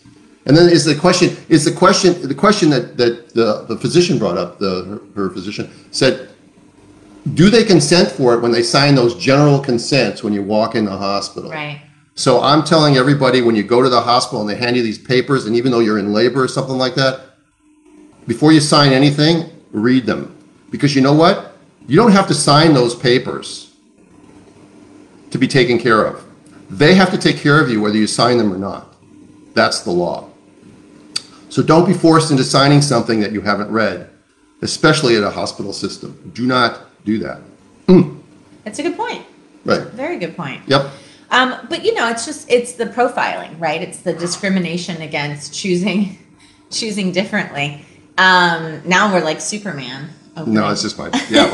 And 0.46 0.56
then 0.56 0.68
is 0.68 0.84
the 0.84 0.94
question 0.94 1.36
is 1.48 1.64
the 1.64 1.72
question 1.72 2.26
the 2.28 2.34
question 2.34 2.70
that, 2.70 2.96
that 2.96 3.30
the, 3.34 3.64
the 3.68 3.76
physician 3.76 4.18
brought 4.18 4.38
up 4.38 4.58
the 4.60 4.84
her, 5.14 5.22
her 5.28 5.30
physician 5.30 5.68
said, 5.90 6.30
do 7.35 7.50
they 7.50 7.64
consent 7.64 8.11
for 8.11 8.35
it 8.35 8.40
when 8.40 8.50
they 8.50 8.62
sign 8.62 8.94
those 8.94 9.14
general 9.14 9.61
consents 9.61 10.22
when 10.22 10.32
you 10.32 10.42
walk 10.42 10.74
in 10.74 10.85
the 10.85 10.96
hospital? 10.96 11.50
Right. 11.50 11.80
So 12.14 12.42
I'm 12.42 12.62
telling 12.64 12.96
everybody 12.96 13.40
when 13.40 13.54
you 13.54 13.62
go 13.62 13.80
to 13.80 13.88
the 13.88 14.00
hospital 14.00 14.40
and 14.40 14.50
they 14.50 14.56
hand 14.56 14.76
you 14.76 14.82
these 14.82 14.98
papers, 14.98 15.46
and 15.46 15.56
even 15.56 15.72
though 15.72 15.80
you're 15.80 15.98
in 15.98 16.12
labor 16.12 16.42
or 16.42 16.48
something 16.48 16.76
like 16.76 16.94
that, 16.96 17.20
before 18.26 18.52
you 18.52 18.61
sign 18.61 18.92
anything, 18.92 19.50
read 19.70 20.04
them. 20.04 20.37
Because 20.70 20.94
you 20.94 21.00
know 21.00 21.14
what? 21.14 21.56
You 21.87 21.96
don't 21.96 22.12
have 22.12 22.28
to 22.28 22.35
sign 22.35 22.74
those 22.74 22.94
papers 22.94 23.74
to 25.30 25.38
be 25.38 25.48
taken 25.48 25.78
care 25.78 26.04
of. 26.04 26.24
They 26.70 26.94
have 26.94 27.11
to 27.11 27.18
take 27.18 27.38
care 27.38 27.61
of 27.61 27.70
you 27.70 27.80
whether 27.80 27.96
you 27.96 28.06
sign 28.06 28.38
them 28.38 28.52
or 28.52 28.58
not. 28.58 28.94
That's 29.54 29.80
the 29.80 29.90
law. 29.90 30.28
So 31.48 31.62
don't 31.62 31.87
be 31.87 31.92
forced 31.92 32.30
into 32.30 32.44
signing 32.44 32.80
something 32.80 33.20
that 33.20 33.32
you 33.32 33.42
haven't 33.42 33.70
read, 33.70 34.08
especially 34.62 35.16
at 35.16 35.22
a 35.22 35.30
hospital 35.30 35.72
system. 35.72 36.32
Do 36.35 36.46
not 36.46 36.80
do 37.04 37.18
that. 37.18 37.40
That's 38.64 38.78
a 38.78 38.82
good 38.82 38.96
point. 38.96 39.24
Right. 39.64 39.80
Very 39.88 40.18
good 40.18 40.36
point. 40.36 40.62
Yep. 40.66 40.90
Um, 41.30 41.66
but 41.68 41.84
you 41.84 41.94
know, 41.94 42.08
it's 42.08 42.26
just 42.26 42.50
it's 42.50 42.72
the 42.72 42.86
profiling, 42.86 43.58
right? 43.60 43.80
It's 43.82 43.98
the 44.00 44.12
discrimination 44.12 45.00
against 45.02 45.54
choosing 45.54 46.18
choosing 46.70 47.12
differently. 47.12 47.84
Um, 48.18 48.82
now 48.84 49.12
we're 49.12 49.24
like 49.24 49.40
Superman. 49.40 50.10
opening. 50.36 50.54
No, 50.54 50.70
it's 50.70 50.82
just 50.82 50.98
my 50.98 51.10
yeah. 51.30 51.48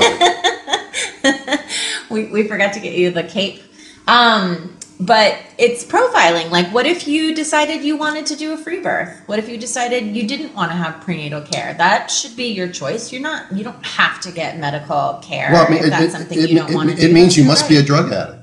we, 2.10 2.24
we 2.26 2.46
forgot 2.48 2.72
to 2.74 2.80
get 2.80 2.94
you 2.94 3.10
the 3.10 3.22
cape. 3.22 3.62
Um, 4.06 4.77
but 5.00 5.38
it's 5.58 5.84
profiling. 5.84 6.50
Like, 6.50 6.66
what 6.74 6.86
if 6.86 7.06
you 7.06 7.34
decided 7.34 7.82
you 7.84 7.96
wanted 7.96 8.26
to 8.26 8.36
do 8.36 8.52
a 8.52 8.56
free 8.56 8.80
birth? 8.80 9.22
What 9.26 9.38
if 9.38 9.48
you 9.48 9.56
decided 9.56 10.04
you 10.16 10.26
didn't 10.26 10.54
want 10.54 10.70
to 10.72 10.76
have 10.76 11.00
prenatal 11.02 11.40
care? 11.42 11.74
That 11.74 12.10
should 12.10 12.36
be 12.36 12.46
your 12.48 12.68
choice. 12.68 13.12
You're 13.12 13.22
not. 13.22 13.52
You 13.52 13.62
don't 13.64 13.84
have 13.86 14.20
to 14.22 14.32
get 14.32 14.58
medical 14.58 15.20
care 15.22 15.50
Well, 15.52 15.66
I 15.66 15.70
mean, 15.70 15.78
if 15.80 15.86
it, 15.86 15.90
that's 15.90 16.12
something 16.12 16.38
it- 16.38 16.50
you 16.50 16.58
don't 16.58 16.70
it- 16.70 16.74
want 16.74 16.90
to 16.90 16.96
it 16.96 17.08
do. 17.08 17.12
means 17.12 17.36
you 17.36 17.44
must 17.44 17.68
be 17.68 17.76
a 17.76 17.82
drug 17.82 18.12
addict. 18.12 18.42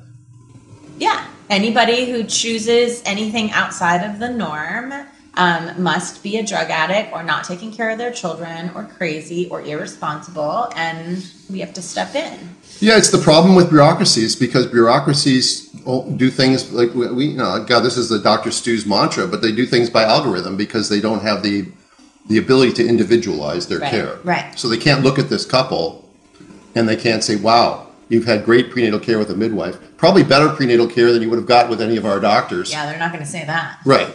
Yeah. 0.97 1.25
Anybody 1.49 2.09
who 2.09 2.23
chooses 2.23 3.03
anything 3.05 3.51
outside 3.51 4.03
of 4.09 4.17
the 4.19 4.29
norm 4.29 4.93
um, 5.35 5.83
must 5.83 6.23
be 6.23 6.37
a 6.37 6.43
drug 6.43 6.69
addict 6.71 7.11
or 7.13 7.21
not 7.21 7.43
taking 7.43 7.71
care 7.71 7.89
of 7.89 7.97
their 7.97 8.11
children 8.11 8.71
or 8.73 8.85
crazy 8.85 9.47
or 9.49 9.61
irresponsible, 9.61 10.71
and 10.75 11.23
we 11.51 11.59
have 11.59 11.73
to 11.73 11.81
step 11.81 12.15
in. 12.15 12.55
Yeah, 12.79 12.97
it's 12.97 13.09
the 13.09 13.17
problem 13.17 13.55
with 13.55 13.69
bureaucracies 13.69 14.35
because 14.35 14.65
bureaucracies 14.67 15.67
do 16.17 16.29
things 16.29 16.71
like 16.73 16.93
we, 16.93 17.11
we 17.11 17.25
you 17.27 17.37
know, 17.37 17.63
God, 17.63 17.81
this 17.81 17.97
is 17.97 18.09
the 18.09 18.19
Dr. 18.19 18.51
Stu's 18.51 18.85
mantra, 18.85 19.27
but 19.27 19.41
they 19.41 19.51
do 19.51 19.65
things 19.65 19.89
by 19.89 20.03
algorithm 20.03 20.57
because 20.57 20.89
they 20.89 20.99
don't 20.99 21.21
have 21.21 21.41
the 21.43 21.67
the 22.27 22.39
ability 22.39 22.73
to 22.73 22.87
individualize 22.87 23.67
their 23.67 23.77
Right, 23.79 23.91
care. 23.91 24.17
right. 24.23 24.57
So 24.57 24.67
they 24.67 24.77
can't 24.79 25.03
look 25.03 25.19
at 25.19 25.29
this 25.29 25.45
couple 25.45 26.09
and 26.73 26.89
they 26.89 26.95
can't 26.95 27.23
say, 27.23 27.35
"Wow, 27.35 27.87
you've 28.09 28.25
had 28.25 28.43
great 28.43 28.71
prenatal 28.71 28.99
care 28.99 29.19
with 29.19 29.29
a 29.29 29.35
midwife. 29.35 29.77
Probably 29.97 30.23
better 30.23 30.49
prenatal 30.49 30.87
care 30.87 31.13
than 31.13 31.21
you 31.21 31.29
would 31.29 31.37
have 31.37 31.47
got 31.47 31.69
with 31.69 31.81
any 31.81 31.97
of 31.97 32.05
our 32.05 32.19
doctors." 32.19 32.71
Yeah, 32.71 32.87
they're 32.87 32.97
not 32.99 33.11
going 33.13 33.23
to 33.23 33.29
say 33.29 33.45
that. 33.45 33.77
Right. 33.85 34.09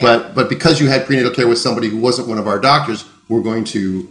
But 0.00 0.34
but 0.34 0.48
because 0.50 0.80
you 0.80 0.88
had 0.88 1.06
prenatal 1.06 1.32
care 1.32 1.48
with 1.48 1.58
somebody 1.58 1.88
who 1.88 1.96
wasn't 1.98 2.28
one 2.28 2.38
of 2.38 2.46
our 2.46 2.58
doctors, 2.58 3.06
we're 3.28 3.40
going 3.42 3.64
to 3.64 4.06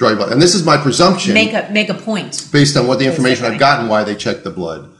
you 0.00 0.16
blood. 0.16 0.32
And 0.32 0.40
this 0.40 0.54
is 0.54 0.64
my 0.64 0.76
presumption 0.76 1.34
Make 1.34 1.52
a 1.52 1.68
make 1.72 1.88
a 1.88 1.94
point. 1.94 2.48
based 2.52 2.76
on 2.76 2.86
what 2.86 2.98
the 2.98 3.06
information 3.06 3.44
I've 3.44 3.58
gotten 3.58 3.88
why 3.88 4.04
they 4.04 4.14
checked 4.14 4.44
the 4.44 4.50
blood. 4.50 4.90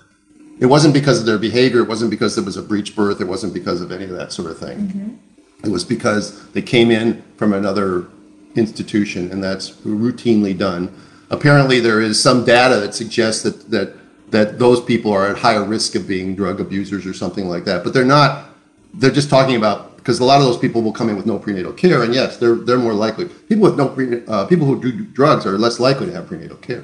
It 0.60 0.66
wasn't 0.66 0.92
because 0.92 1.20
of 1.20 1.26
their 1.26 1.38
behavior. 1.38 1.80
It 1.80 1.88
wasn't 1.88 2.10
because 2.10 2.34
there 2.34 2.44
was 2.44 2.56
a 2.56 2.62
breech 2.62 2.96
birth. 2.96 3.20
It 3.20 3.26
wasn't 3.26 3.54
because 3.54 3.80
of 3.80 3.92
any 3.92 4.04
of 4.04 4.10
that 4.10 4.32
sort 4.32 4.50
of 4.50 4.58
thing. 4.58 4.78
Mm-hmm. 4.88 5.66
It 5.66 5.70
was 5.70 5.84
because 5.84 6.48
they 6.50 6.62
came 6.62 6.90
in 6.90 7.22
from 7.36 7.52
another 7.52 8.08
institution, 8.56 9.30
and 9.30 9.42
that's 9.42 9.70
routinely 9.70 10.56
done. 10.56 10.92
Apparently, 11.30 11.78
there 11.78 12.00
is 12.00 12.20
some 12.20 12.44
data 12.44 12.76
that 12.80 12.94
suggests 12.94 13.42
that 13.42 13.70
that 13.70 13.94
that 14.30 14.58
those 14.58 14.80
people 14.80 15.12
are 15.12 15.28
at 15.28 15.38
higher 15.38 15.64
risk 15.64 15.94
of 15.94 16.06
being 16.06 16.34
drug 16.34 16.60
abusers 16.60 17.06
or 17.06 17.14
something 17.14 17.48
like 17.48 17.64
that. 17.64 17.84
But 17.84 17.94
they're 17.94 18.04
not. 18.04 18.46
They're 18.94 19.10
just 19.10 19.30
talking 19.30 19.56
about 19.56 19.97
because 20.08 20.20
a 20.20 20.24
lot 20.24 20.40
of 20.40 20.46
those 20.46 20.56
people 20.56 20.80
will 20.80 20.92
come 20.94 21.10
in 21.10 21.16
with 21.16 21.26
no 21.26 21.38
prenatal 21.38 21.70
care, 21.70 22.02
and 22.02 22.14
yes, 22.14 22.38
they're 22.38 22.54
they're 22.54 22.78
more 22.78 22.94
likely. 22.94 23.26
People 23.26 23.64
with 23.64 23.76
no 23.76 23.90
pre, 23.90 24.24
uh, 24.26 24.46
people 24.46 24.66
who 24.66 24.80
do 24.80 25.04
drugs 25.04 25.44
are 25.44 25.58
less 25.58 25.78
likely 25.78 26.06
to 26.06 26.12
have 26.12 26.26
prenatal 26.26 26.56
care. 26.56 26.82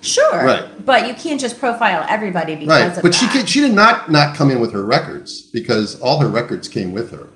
Sure. 0.00 0.42
Right. 0.42 0.64
But 0.86 1.06
you 1.06 1.12
can't 1.12 1.38
just 1.38 1.58
profile 1.58 2.06
everybody 2.08 2.54
because 2.56 2.68
Right, 2.68 2.96
of 2.96 3.02
but 3.02 3.14
she 3.14 3.26
that. 3.26 3.32
could, 3.32 3.48
she 3.50 3.60
did 3.60 3.74
not 3.74 4.10
not 4.10 4.34
come 4.34 4.50
in 4.50 4.58
with 4.58 4.72
her 4.72 4.86
records 4.86 5.42
because 5.42 6.00
all 6.00 6.18
her 6.20 6.28
records 6.28 6.66
came 6.66 6.92
with 6.92 7.10
her. 7.10 7.28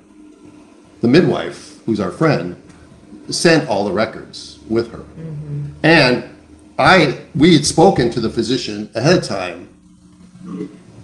The 1.02 1.08
midwife, 1.08 1.84
who's 1.84 2.00
our 2.00 2.10
friend, 2.10 2.56
sent 3.28 3.68
all 3.68 3.84
the 3.84 3.92
records 3.92 4.58
with 4.70 4.90
her, 4.90 5.04
and 5.82 6.24
I 6.78 7.20
we 7.34 7.52
had 7.52 7.66
spoken 7.66 8.10
to 8.12 8.20
the 8.20 8.30
physician 8.30 8.88
ahead 8.94 9.18
of 9.18 9.24
time. 9.24 9.68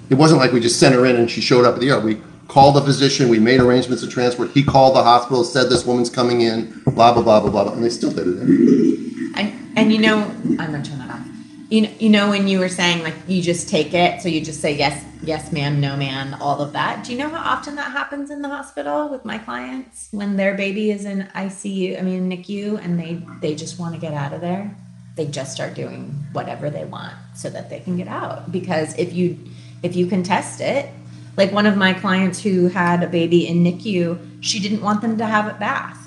It 0.09 0.15
wasn't 0.15 0.41
like 0.41 0.53
we 0.53 0.61
just 0.61 0.81
sent 0.81 0.95
her 0.95 1.05
in 1.05 1.17
and 1.17 1.31
she 1.31 1.43
showed 1.43 1.67
up 1.67 1.75
at 1.75 1.81
the 1.81 1.91
ER. 1.91 2.01
We 2.01 2.23
called 2.49 2.77
the 2.77 2.83
physician. 2.83 3.29
We 3.29 3.39
made 3.39 3.61
arrangements 3.61 4.03
to 4.03 4.09
transport. 4.09 4.51
He 4.51 4.63
called 4.63 4.97
the 4.97 5.03
hospital, 5.03 5.45
said 5.45 5.69
this 5.69 5.85
woman's 5.85 6.11
coming 6.11 6.43
in, 6.43 6.83
blah 6.85 7.13
blah 7.13 7.23
blah 7.23 7.41
blah 7.41 7.51
blah, 7.51 7.73
and 7.73 7.83
they 7.83 7.91
still 7.91 8.13
did 8.13 8.27
it. 8.29 9.37
And 9.37 9.73
and 9.77 9.93
you 9.93 9.99
know, 9.99 10.23
I'm 10.45 10.57
gonna 10.57 10.83
turn 10.83 10.99
that 10.99 11.11
off. 11.11 11.27
You 11.69 11.83
know, 11.83 11.91
you 11.99 12.09
know 12.09 12.31
when 12.31 12.47
you 12.47 12.61
were 12.61 12.69
saying 12.69 13.03
like 13.03 13.15
you 13.27 13.43
just 13.43 13.69
take 13.69 13.93
it, 13.93 14.23
so 14.23 14.29
you 14.29 14.41
just 14.41 14.61
say 14.61 14.77
yes, 14.77 15.05
yes, 15.23 15.53
ma'am, 15.53 15.81
no, 15.81 15.97
ma'am, 15.97 16.37
all 16.41 16.61
of 16.61 16.73
that. 16.75 17.05
Do 17.05 17.13
you 17.13 17.19
know 17.19 17.29
how 17.29 17.55
often 17.55 17.75
that 17.75 17.91
happens 17.91 18.31
in 18.31 18.41
the 18.43 18.49
hospital 18.49 19.09
with 19.09 19.25
my 19.25 19.39
clients 19.39 20.09
when 20.13 20.37
their 20.37 20.55
baby 20.55 20.91
is 20.91 21.05
in 21.05 21.29
ICU, 21.35 21.99
I 21.99 22.03
mean 22.03 22.31
NICU, 22.31 22.83
and 22.83 22.99
they 22.99 23.23
they 23.41 23.55
just 23.55 23.79
want 23.79 23.95
to 23.95 24.01
get 24.01 24.15
out 24.15 24.33
of 24.33 24.41
there? 24.41 24.75
They 25.17 25.27
just 25.27 25.53
start 25.53 25.75
doing 25.75 26.15
whatever 26.33 26.69
they 26.69 26.85
want 26.85 27.15
so 27.35 27.49
that 27.49 27.71
they 27.71 27.81
can 27.81 27.97
get 27.97 28.07
out. 28.07 28.53
Because 28.53 28.97
if 28.99 29.13
you 29.13 29.39
if 29.83 29.97
you 29.97 30.07
can 30.07 30.23
test 30.23 30.61
it, 30.61 30.89
like 31.37 31.53
one 31.53 31.67
of 31.67 31.77
my 31.77 31.93
clients 31.93 32.43
who 32.43 32.69
had 32.69 33.03
a 33.03 33.09
baby 33.09 33.47
in 33.47 33.63
NICU, 33.63 34.39
she 34.41 34.59
didn't 34.59 34.81
want 34.81 35.03
them 35.03 35.19
to 35.19 35.27
have 35.27 35.55
a 35.55 35.59
bath 35.59 36.07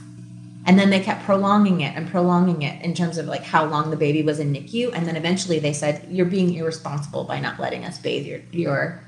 and 0.70 0.78
then 0.78 0.92
they 0.92 1.00
kept 1.00 1.24
prolonging 1.24 1.82
it 1.82 1.96
and 1.96 2.08
prolonging 2.08 2.62
it 2.62 2.80
in 2.86 2.94
terms 2.94 3.18
of 3.18 3.26
like 3.26 3.42
how 3.42 3.66
long 3.66 3.90
the 3.90 3.98
baby 3.98 4.22
was 4.22 4.40
in 4.40 4.54
NICU. 4.54 4.92
And 4.94 5.08
then 5.08 5.16
eventually 5.16 5.58
they 5.58 5.74
said, 5.74 6.06
You're 6.12 6.28
being 6.28 6.54
irresponsible 6.54 7.24
by 7.24 7.40
not 7.40 7.60
letting 7.60 7.86
us 7.86 7.98
bathe 7.98 8.28
your, 8.28 8.42
your 8.52 9.04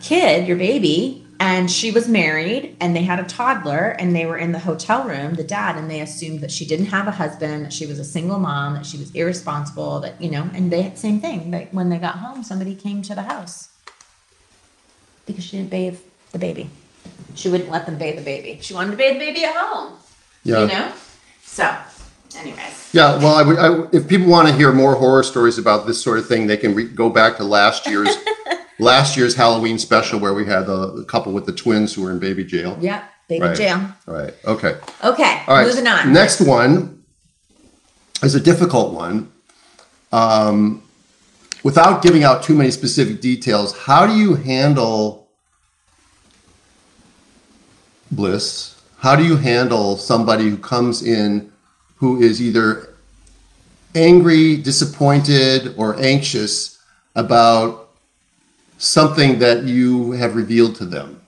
kid, 0.00 0.46
your 0.46 0.56
baby. 0.56 1.26
And 1.40 1.68
she 1.68 1.90
was 1.90 2.08
married 2.08 2.76
and 2.80 2.94
they 2.94 3.02
had 3.02 3.18
a 3.18 3.24
toddler 3.24 3.96
and 3.98 4.14
they 4.14 4.26
were 4.26 4.38
in 4.38 4.52
the 4.52 4.60
hotel 4.60 5.02
room, 5.02 5.34
the 5.34 5.42
dad, 5.42 5.76
and 5.76 5.90
they 5.90 6.00
assumed 6.00 6.40
that 6.42 6.52
she 6.52 6.64
didn't 6.64 6.86
have 6.86 7.08
a 7.08 7.10
husband, 7.10 7.64
that 7.64 7.72
she 7.72 7.86
was 7.86 7.98
a 7.98 8.04
single 8.04 8.38
mom, 8.38 8.74
that 8.74 8.86
she 8.86 8.96
was 8.96 9.10
irresponsible, 9.10 9.98
that, 10.00 10.22
you 10.22 10.30
know, 10.30 10.48
and 10.54 10.70
they 10.70 10.82
had 10.82 10.94
the 10.94 11.00
same 11.00 11.20
thing. 11.20 11.50
Like 11.50 11.72
when 11.72 11.88
they 11.88 11.98
got 11.98 12.18
home, 12.18 12.44
somebody 12.44 12.76
came 12.76 13.02
to 13.02 13.16
the 13.16 13.22
house 13.22 13.73
because 15.26 15.44
she 15.44 15.56
didn't 15.58 15.70
bathe 15.70 15.98
the 16.32 16.38
baby. 16.38 16.70
She 17.34 17.48
wouldn't 17.48 17.70
let 17.70 17.86
them 17.86 17.98
bathe 17.98 18.16
the 18.16 18.22
baby. 18.22 18.58
She 18.62 18.74
wanted 18.74 18.92
to 18.92 18.96
bathe 18.96 19.14
the 19.14 19.18
baby 19.18 19.44
at 19.44 19.54
home. 19.56 19.94
Yeah. 20.44 20.62
You 20.62 20.66
know? 20.68 20.92
So, 21.42 21.76
anyways. 22.36 22.90
Yeah, 22.92 23.16
well, 23.18 23.34
I, 23.34 23.42
would- 23.42 23.58
I, 23.58 23.96
if 23.96 24.06
people 24.08 24.28
want 24.28 24.48
to 24.48 24.54
hear 24.54 24.72
more 24.72 24.94
horror 24.94 25.22
stories 25.22 25.58
about 25.58 25.86
this 25.86 26.00
sort 26.02 26.18
of 26.18 26.26
thing, 26.28 26.46
they 26.46 26.56
can 26.56 26.74
re- 26.74 26.88
go 26.88 27.08
back 27.10 27.36
to 27.38 27.44
last 27.44 27.86
year's 27.86 28.16
last 28.78 29.16
year's 29.16 29.34
Halloween 29.34 29.78
special 29.78 30.18
where 30.20 30.34
we 30.34 30.44
had 30.46 30.66
the, 30.66 30.92
the 30.92 31.04
couple 31.04 31.32
with 31.32 31.46
the 31.46 31.52
twins 31.52 31.94
who 31.94 32.02
were 32.02 32.10
in 32.10 32.18
baby 32.18 32.44
jail. 32.44 32.76
Yep. 32.80 33.04
Baby 33.28 33.44
Right. 33.46 33.56
jail. 33.56 33.80
All 34.06 34.14
right. 34.14 34.34
Okay. 34.44 34.76
Okay. 35.02 35.42
All 35.48 35.56
right. 35.56 35.66
Moving 35.66 35.86
on. 35.86 36.12
Next 36.12 36.40
one 36.40 37.02
is 38.22 38.34
a 38.34 38.40
difficult 38.40 38.92
one. 38.92 39.32
Um, 40.12 40.82
without 41.64 42.02
giving 42.02 42.22
out 42.22 42.44
too 42.44 42.54
many 42.54 42.70
specific 42.70 43.20
details, 43.20 43.76
how 43.76 44.06
do 44.06 44.14
you 44.16 44.34
handle 44.34 45.28
bliss? 48.12 48.80
How 48.98 49.16
do 49.16 49.24
you 49.24 49.36
handle 49.36 49.96
somebody 49.96 50.48
who 50.48 50.56
comes 50.56 51.02
in 51.02 51.50
who 51.96 52.20
is 52.20 52.40
either 52.40 52.94
angry, 53.94 54.56
disappointed, 54.56 55.74
or 55.76 56.00
anxious 56.00 56.78
about 57.16 57.90
something 58.78 59.38
that 59.38 59.64
you 59.64 60.12
have 60.12 60.36
revealed 60.36 60.76
to 60.76 60.84
them? 60.84 61.20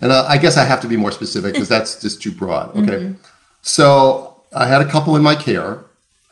And 0.00 0.12
uh, 0.12 0.26
I 0.28 0.38
guess 0.38 0.56
I 0.56 0.64
have 0.64 0.80
to 0.82 0.88
be 0.88 0.96
more 0.96 1.10
specific 1.10 1.54
because 1.54 1.68
that's 1.68 2.00
just 2.00 2.22
too 2.22 2.30
broad. 2.30 2.76
Okay. 2.76 3.14
So 3.62 4.42
I 4.54 4.66
had 4.66 4.80
a 4.80 4.88
couple 4.88 5.16
in 5.16 5.22
my 5.22 5.34
care 5.34 5.84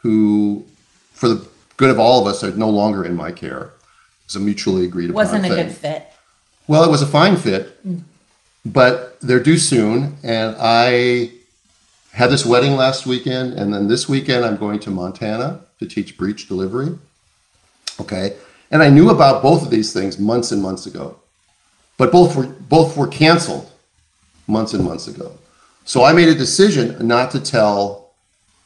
who, 0.02 0.64
for 1.12 1.28
the 1.28 1.48
good 1.76 1.90
of 1.90 1.98
all 1.98 2.20
of 2.20 2.26
us, 2.26 2.42
are 2.42 2.50
no 2.52 2.70
longer 2.70 3.04
in 3.04 3.14
my 3.16 3.32
care. 3.32 3.62
It 3.62 4.26
was 4.26 4.36
a 4.36 4.40
mutually 4.40 4.84
agreed 4.84 5.10
upon 5.10 5.14
Wasn't 5.14 5.44
a 5.44 5.48
thing. 5.48 5.66
good 5.66 5.74
fit. 5.74 6.12
Well, 6.66 6.84
it 6.84 6.90
was 6.90 7.02
a 7.02 7.06
fine 7.06 7.36
fit, 7.36 7.78
hmm. 7.82 7.98
but 8.64 9.20
they're 9.20 9.42
due 9.42 9.58
soon, 9.58 10.16
and 10.22 10.56
I 10.58 11.32
had 12.12 12.30
this 12.30 12.44
wedding 12.46 12.76
last 12.76 13.06
weekend, 13.06 13.52
and 13.54 13.72
then 13.72 13.88
this 13.88 14.08
weekend 14.08 14.44
I'm 14.44 14.56
going 14.56 14.80
to 14.80 14.90
Montana 14.90 15.60
to 15.78 15.86
teach 15.86 16.16
breech 16.16 16.48
delivery. 16.48 16.98
Okay, 18.00 18.36
and 18.70 18.82
I 18.82 18.90
knew 18.90 19.10
about 19.10 19.42
both 19.42 19.62
of 19.62 19.70
these 19.70 19.92
things 19.92 20.18
months 20.18 20.50
and 20.50 20.60
months 20.60 20.86
ago, 20.86 21.18
but 21.96 22.10
both 22.10 22.36
were 22.36 22.46
both 22.46 22.96
were 22.96 23.06
canceled 23.06 23.70
months 24.46 24.72
and 24.72 24.84
months 24.84 25.06
ago. 25.06 25.32
So 25.84 26.02
I 26.02 26.12
made 26.12 26.28
a 26.28 26.34
decision 26.34 27.06
not 27.06 27.30
to 27.30 27.40
tell 27.40 28.10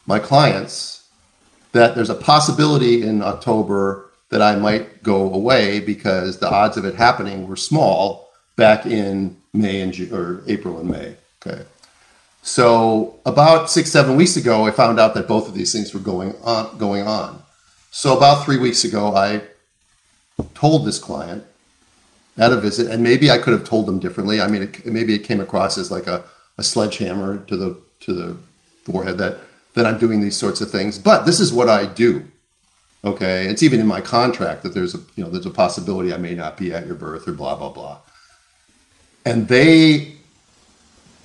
my 0.06 0.18
clients 0.18 0.99
that 1.72 1.94
there's 1.94 2.10
a 2.10 2.14
possibility 2.14 3.02
in 3.02 3.22
October 3.22 4.10
that 4.30 4.42
I 4.42 4.56
might 4.56 5.02
go 5.02 5.32
away 5.32 5.80
because 5.80 6.38
the 6.38 6.48
odds 6.50 6.76
of 6.76 6.84
it 6.84 6.94
happening 6.94 7.48
were 7.48 7.56
small 7.56 8.30
back 8.56 8.86
in 8.86 9.36
May 9.52 9.80
and 9.80 9.92
Ju- 9.92 10.14
or 10.14 10.42
April 10.46 10.78
and 10.78 10.88
May. 10.88 11.16
Okay. 11.44 11.64
So 12.42 13.18
about 13.26 13.70
six, 13.70 13.90
seven 13.90 14.16
weeks 14.16 14.36
ago, 14.36 14.66
I 14.66 14.70
found 14.70 14.98
out 14.98 15.14
that 15.14 15.28
both 15.28 15.48
of 15.48 15.54
these 15.54 15.72
things 15.72 15.92
were 15.92 16.00
going 16.00 16.34
on. 16.42 16.78
Going 16.78 17.06
on. 17.06 17.42
So 17.90 18.16
about 18.16 18.44
three 18.44 18.58
weeks 18.58 18.84
ago, 18.84 19.14
I 19.14 19.42
told 20.54 20.86
this 20.86 20.98
client 20.98 21.44
at 22.38 22.52
a 22.52 22.56
visit, 22.56 22.90
and 22.90 23.02
maybe 23.02 23.30
I 23.30 23.38
could 23.38 23.52
have 23.52 23.64
told 23.64 23.86
them 23.86 23.98
differently. 23.98 24.40
I 24.40 24.46
mean, 24.46 24.62
it, 24.62 24.86
maybe 24.86 25.14
it 25.14 25.24
came 25.24 25.40
across 25.40 25.76
as 25.76 25.90
like 25.90 26.06
a, 26.06 26.24
a 26.56 26.62
sledgehammer 26.62 27.38
to 27.46 27.56
the 27.56 27.80
to 28.00 28.14
the 28.14 28.36
forehead 28.84 29.18
that 29.18 29.38
that 29.74 29.86
I'm 29.86 29.98
doing 29.98 30.20
these 30.20 30.36
sorts 30.36 30.60
of 30.60 30.70
things. 30.70 30.98
But 30.98 31.24
this 31.24 31.40
is 31.40 31.52
what 31.52 31.68
I 31.68 31.86
do. 31.86 32.24
Okay, 33.04 33.46
it's 33.46 33.62
even 33.62 33.80
in 33.80 33.86
my 33.86 34.00
contract 34.00 34.62
that 34.62 34.74
there's 34.74 34.94
a 34.94 34.98
you 35.16 35.24
know 35.24 35.30
there's 35.30 35.46
a 35.46 35.50
possibility 35.50 36.12
I 36.12 36.18
may 36.18 36.34
not 36.34 36.56
be 36.58 36.72
at 36.72 36.86
your 36.86 36.96
birth 36.96 37.26
or 37.26 37.32
blah 37.32 37.54
blah 37.56 37.70
blah. 37.70 37.98
And 39.24 39.48
they, 39.48 40.12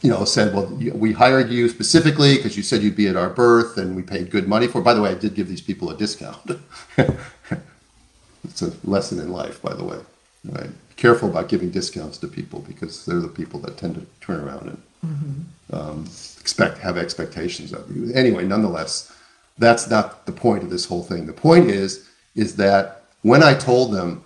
you 0.01 0.09
know, 0.09 0.25
said, 0.25 0.53
well, 0.53 0.65
we 0.67 1.13
hired 1.13 1.49
you 1.49 1.69
specifically 1.69 2.35
because 2.35 2.57
you 2.57 2.63
said 2.63 2.83
you'd 2.83 2.95
be 2.95 3.07
at 3.07 3.15
our 3.15 3.29
birth, 3.29 3.77
and 3.77 3.95
we 3.95 4.01
paid 4.01 4.31
good 4.31 4.47
money 4.47 4.67
for. 4.67 4.79
it. 4.79 4.83
By 4.83 4.93
the 4.93 5.01
way, 5.01 5.11
I 5.11 5.15
did 5.15 5.35
give 5.35 5.47
these 5.47 5.61
people 5.61 5.89
a 5.89 5.97
discount. 5.97 6.39
it's 6.97 8.61
a 8.61 8.73
lesson 8.83 9.19
in 9.19 9.31
life, 9.31 9.61
by 9.61 9.73
the 9.73 9.83
way. 9.83 9.99
Right? 10.45 10.69
Careful 10.95 11.29
about 11.29 11.49
giving 11.49 11.71
discounts 11.71 12.17
to 12.19 12.27
people 12.27 12.59
because 12.61 13.05
they're 13.05 13.19
the 13.19 13.27
people 13.27 13.59
that 13.61 13.77
tend 13.77 13.95
to 13.95 14.05
turn 14.25 14.39
around 14.39 14.69
and 14.69 15.45
um, 15.73 16.05
expect 16.45 16.77
have 16.77 16.95
expectations 16.95 17.73
of 17.73 17.89
you. 17.89 18.13
Anyway, 18.13 18.45
nonetheless, 18.45 19.11
that's 19.57 19.89
not 19.89 20.27
the 20.27 20.31
point 20.31 20.61
of 20.61 20.69
this 20.69 20.85
whole 20.85 21.01
thing. 21.01 21.25
The 21.25 21.33
point 21.33 21.71
is 21.71 22.07
is 22.35 22.55
that 22.57 23.01
when 23.23 23.41
I 23.41 23.55
told 23.55 23.91
them, 23.91 24.23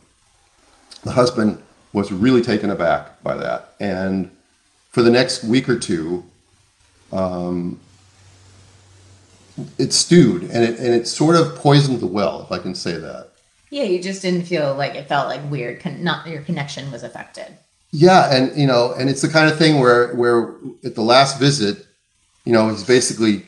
the 1.06 1.12
husband 1.12 1.64
was 1.94 2.12
really 2.12 2.42
taken 2.42 2.72
aback 2.72 3.24
by 3.24 3.38
that, 3.38 3.74
and 3.80 4.30
for 4.92 5.02
the 5.02 5.10
next 5.10 5.46
week 5.46 5.70
or 5.70 5.80
two, 5.80 6.26
um, 7.14 7.80
it 9.78 9.94
stewed 9.94 10.44
and 10.44 10.62
it 10.66 10.78
and 10.78 10.94
it 10.94 11.08
sort 11.08 11.38
of 11.38 11.56
poisoned 11.56 12.02
the 12.02 12.08
well, 12.08 12.42
if 12.42 12.52
I 12.52 12.60
can 12.60 12.76
say 12.76 12.98
that. 12.98 13.30
Yeah, 13.70 13.84
you 13.84 14.04
just 14.04 14.22
didn't 14.22 14.44
feel 14.44 14.76
like 14.76 14.96
it 14.96 15.08
felt 15.08 15.30
like 15.30 15.50
weird. 15.50 15.80
Con- 15.80 16.04
not 16.04 16.28
your 16.28 16.42
connection 16.42 16.92
was 16.92 17.04
affected. 17.04 17.58
Yeah, 17.92 18.36
and 18.36 18.58
you 18.60 18.68
know, 18.68 18.92
and 18.92 19.10
it's 19.10 19.22
the 19.22 19.30
kind 19.30 19.50
of 19.50 19.58
thing 19.58 19.80
where 19.80 20.14
where 20.16 20.56
at 20.84 20.96
the 20.96 21.02
last 21.02 21.40
visit, 21.40 21.86
you 22.46 22.54
know, 22.54 22.70
he's 22.70 22.84
basically 22.84 23.46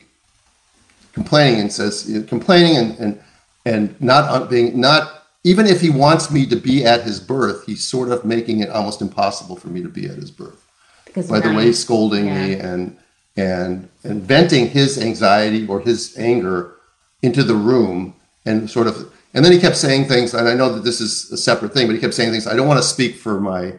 complaining 1.12 1.60
and 1.60 1.72
says 1.72 2.10
complaining 2.28 2.76
and 2.76 2.98
and 2.98 3.20
and 3.64 4.00
not 4.00 4.24
uh, 4.24 4.44
being 4.46 4.80
not 4.80 5.24
even 5.44 5.66
if 5.66 5.80
he 5.80 5.90
wants 5.90 6.30
me 6.30 6.46
to 6.46 6.56
be 6.56 6.84
at 6.84 7.02
his 7.02 7.18
birth, 7.18 7.66
he's 7.66 7.84
sort 7.84 8.10
of 8.10 8.24
making 8.24 8.60
it 8.60 8.70
almost 8.70 9.02
impossible 9.02 9.56
for 9.56 9.68
me 9.68 9.82
to 9.82 9.88
be 9.88 10.06
at 10.06 10.14
his 10.14 10.30
birth. 10.30 10.64
Because 11.04 11.28
by 11.28 11.40
the 11.40 11.52
way 11.52 11.72
scolding 11.72 12.26
me 12.26 12.54
and 12.54 12.96
and 13.36 13.88
and 14.04 14.22
venting 14.22 14.68
his 14.68 14.98
anxiety 14.98 15.66
or 15.66 15.80
his 15.80 16.16
anger 16.18 16.74
into 17.22 17.42
the 17.42 17.54
room 17.54 18.14
and 18.44 18.70
sort 18.70 18.86
of 18.86 19.12
and 19.34 19.44
then 19.44 19.52
he 19.52 19.58
kept 19.58 19.76
saying 19.76 20.06
things 20.06 20.34
and 20.34 20.48
I 20.48 20.54
know 20.54 20.72
that 20.72 20.84
this 20.84 21.00
is 21.00 21.30
a 21.32 21.36
separate 21.36 21.72
thing 21.72 21.86
but 21.86 21.94
he 21.94 22.00
kept 22.00 22.14
saying 22.14 22.30
things 22.30 22.46
I 22.46 22.56
don't 22.56 22.68
want 22.68 22.78
to 22.78 22.86
speak 22.86 23.16
for 23.16 23.40
my 23.40 23.74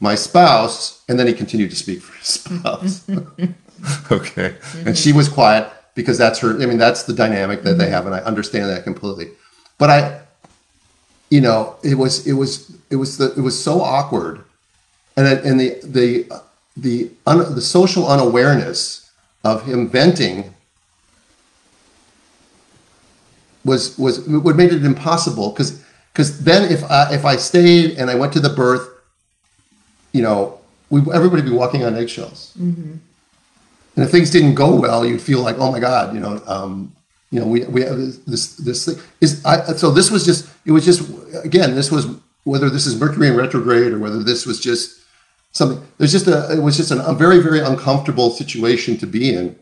my 0.00 0.14
spouse 0.14 1.02
and 1.08 1.18
then 1.18 1.26
he 1.26 1.32
continued 1.32 1.70
to 1.70 1.76
speak 1.76 2.02
for 2.02 2.16
his 2.18 2.28
spouse 2.40 3.08
okay. 4.10 4.56
And 4.86 4.96
she 4.96 5.12
was 5.12 5.28
quiet 5.28 5.70
because 5.94 6.18
that's 6.18 6.38
her 6.40 6.60
I 6.60 6.66
mean 6.66 6.78
that's 6.78 7.04
the 7.04 7.12
dynamic 7.12 7.62
that 7.62 7.74
they 7.74 7.84
mm-hmm. 7.84 7.92
have 7.92 8.06
and 8.06 8.14
I 8.14 8.20
understand 8.20 8.70
that 8.70 8.84
completely. 8.84 9.30
But 9.78 9.90
I 9.90 10.20
you 11.30 11.40
know 11.40 11.76
it 11.82 11.94
was 11.94 12.26
it 12.26 12.34
was 12.34 12.70
it 12.90 12.96
was 12.96 13.18
the 13.18 13.32
it 13.34 13.40
was 13.40 13.62
so 13.62 13.80
awkward. 13.80 14.44
And 15.16 15.26
and 15.26 15.60
the 15.60 15.80
the 15.82 16.42
the 16.76 17.10
un, 17.26 17.54
the 17.54 17.60
social 17.60 18.08
unawareness 18.08 19.10
of 19.44 19.64
him 19.64 19.88
venting 19.88 20.54
was 23.64 23.98
was 23.98 24.26
what 24.28 24.56
made 24.56 24.72
it 24.72 24.84
impossible. 24.84 25.50
Because 25.50 25.82
because 26.12 26.42
then 26.42 26.70
if 26.72 26.82
I 26.90 27.12
if 27.12 27.24
I 27.24 27.36
stayed 27.36 27.98
and 27.98 28.10
I 28.10 28.14
went 28.14 28.32
to 28.32 28.40
the 28.40 28.48
birth, 28.48 28.88
you 30.12 30.22
know, 30.22 30.58
we 30.90 31.00
everybody 31.12 31.42
would 31.42 31.50
be 31.50 31.56
walking 31.56 31.84
on 31.84 31.94
eggshells. 31.94 32.54
Mm-hmm. 32.58 32.96
And 33.98 34.04
if 34.04 34.12
things 34.12 34.30
didn't 34.30 34.54
go 34.54 34.76
well, 34.76 35.04
you'd 35.04 35.20
feel 35.20 35.40
like, 35.40 35.56
oh 35.58 35.72
my 35.72 35.80
God, 35.80 36.14
you 36.14 36.20
know, 36.20 36.40
um, 36.46 36.94
you 37.32 37.40
know, 37.40 37.46
we 37.48 37.64
we 37.64 37.82
have 37.82 37.96
this 38.26 38.54
this, 38.54 38.84
thing 38.84 38.94
is 39.20 39.44
I 39.44 39.72
so 39.72 39.90
this 39.90 40.08
was 40.08 40.24
just 40.24 40.48
it 40.64 40.70
was 40.70 40.84
just 40.84 41.02
again 41.44 41.74
this 41.74 41.90
was 41.90 42.06
whether 42.44 42.70
this 42.70 42.86
is 42.86 42.94
Mercury 42.94 43.26
in 43.26 43.36
retrograde 43.36 43.92
or 43.92 43.98
whether 43.98 44.22
this 44.22 44.46
was 44.46 44.60
just 44.60 45.00
something. 45.50 45.84
There's 45.98 46.12
just 46.12 46.28
a. 46.28 46.52
It 46.52 46.62
was 46.62 46.76
just 46.76 46.92
an, 46.92 47.00
a 47.00 47.12
very 47.12 47.40
very 47.40 47.58
uncomfortable 47.58 48.30
situation 48.30 48.98
to 48.98 49.06
be 49.08 49.34
in. 49.34 49.58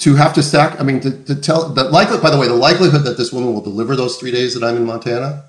To 0.00 0.16
have 0.16 0.34
to 0.34 0.42
stack. 0.42 0.78
I 0.78 0.82
mean, 0.82 1.00
to, 1.00 1.10
to 1.24 1.34
tell 1.34 1.70
that 1.70 1.92
likely. 1.92 2.18
By 2.18 2.28
the 2.28 2.38
way, 2.38 2.46
the 2.46 2.54
likelihood 2.54 3.04
that 3.04 3.16
this 3.16 3.32
woman 3.32 3.54
will 3.54 3.62
deliver 3.62 3.96
those 3.96 4.18
three 4.18 4.32
days 4.32 4.52
that 4.52 4.62
I'm 4.62 4.76
in 4.76 4.84
Montana 4.84 5.44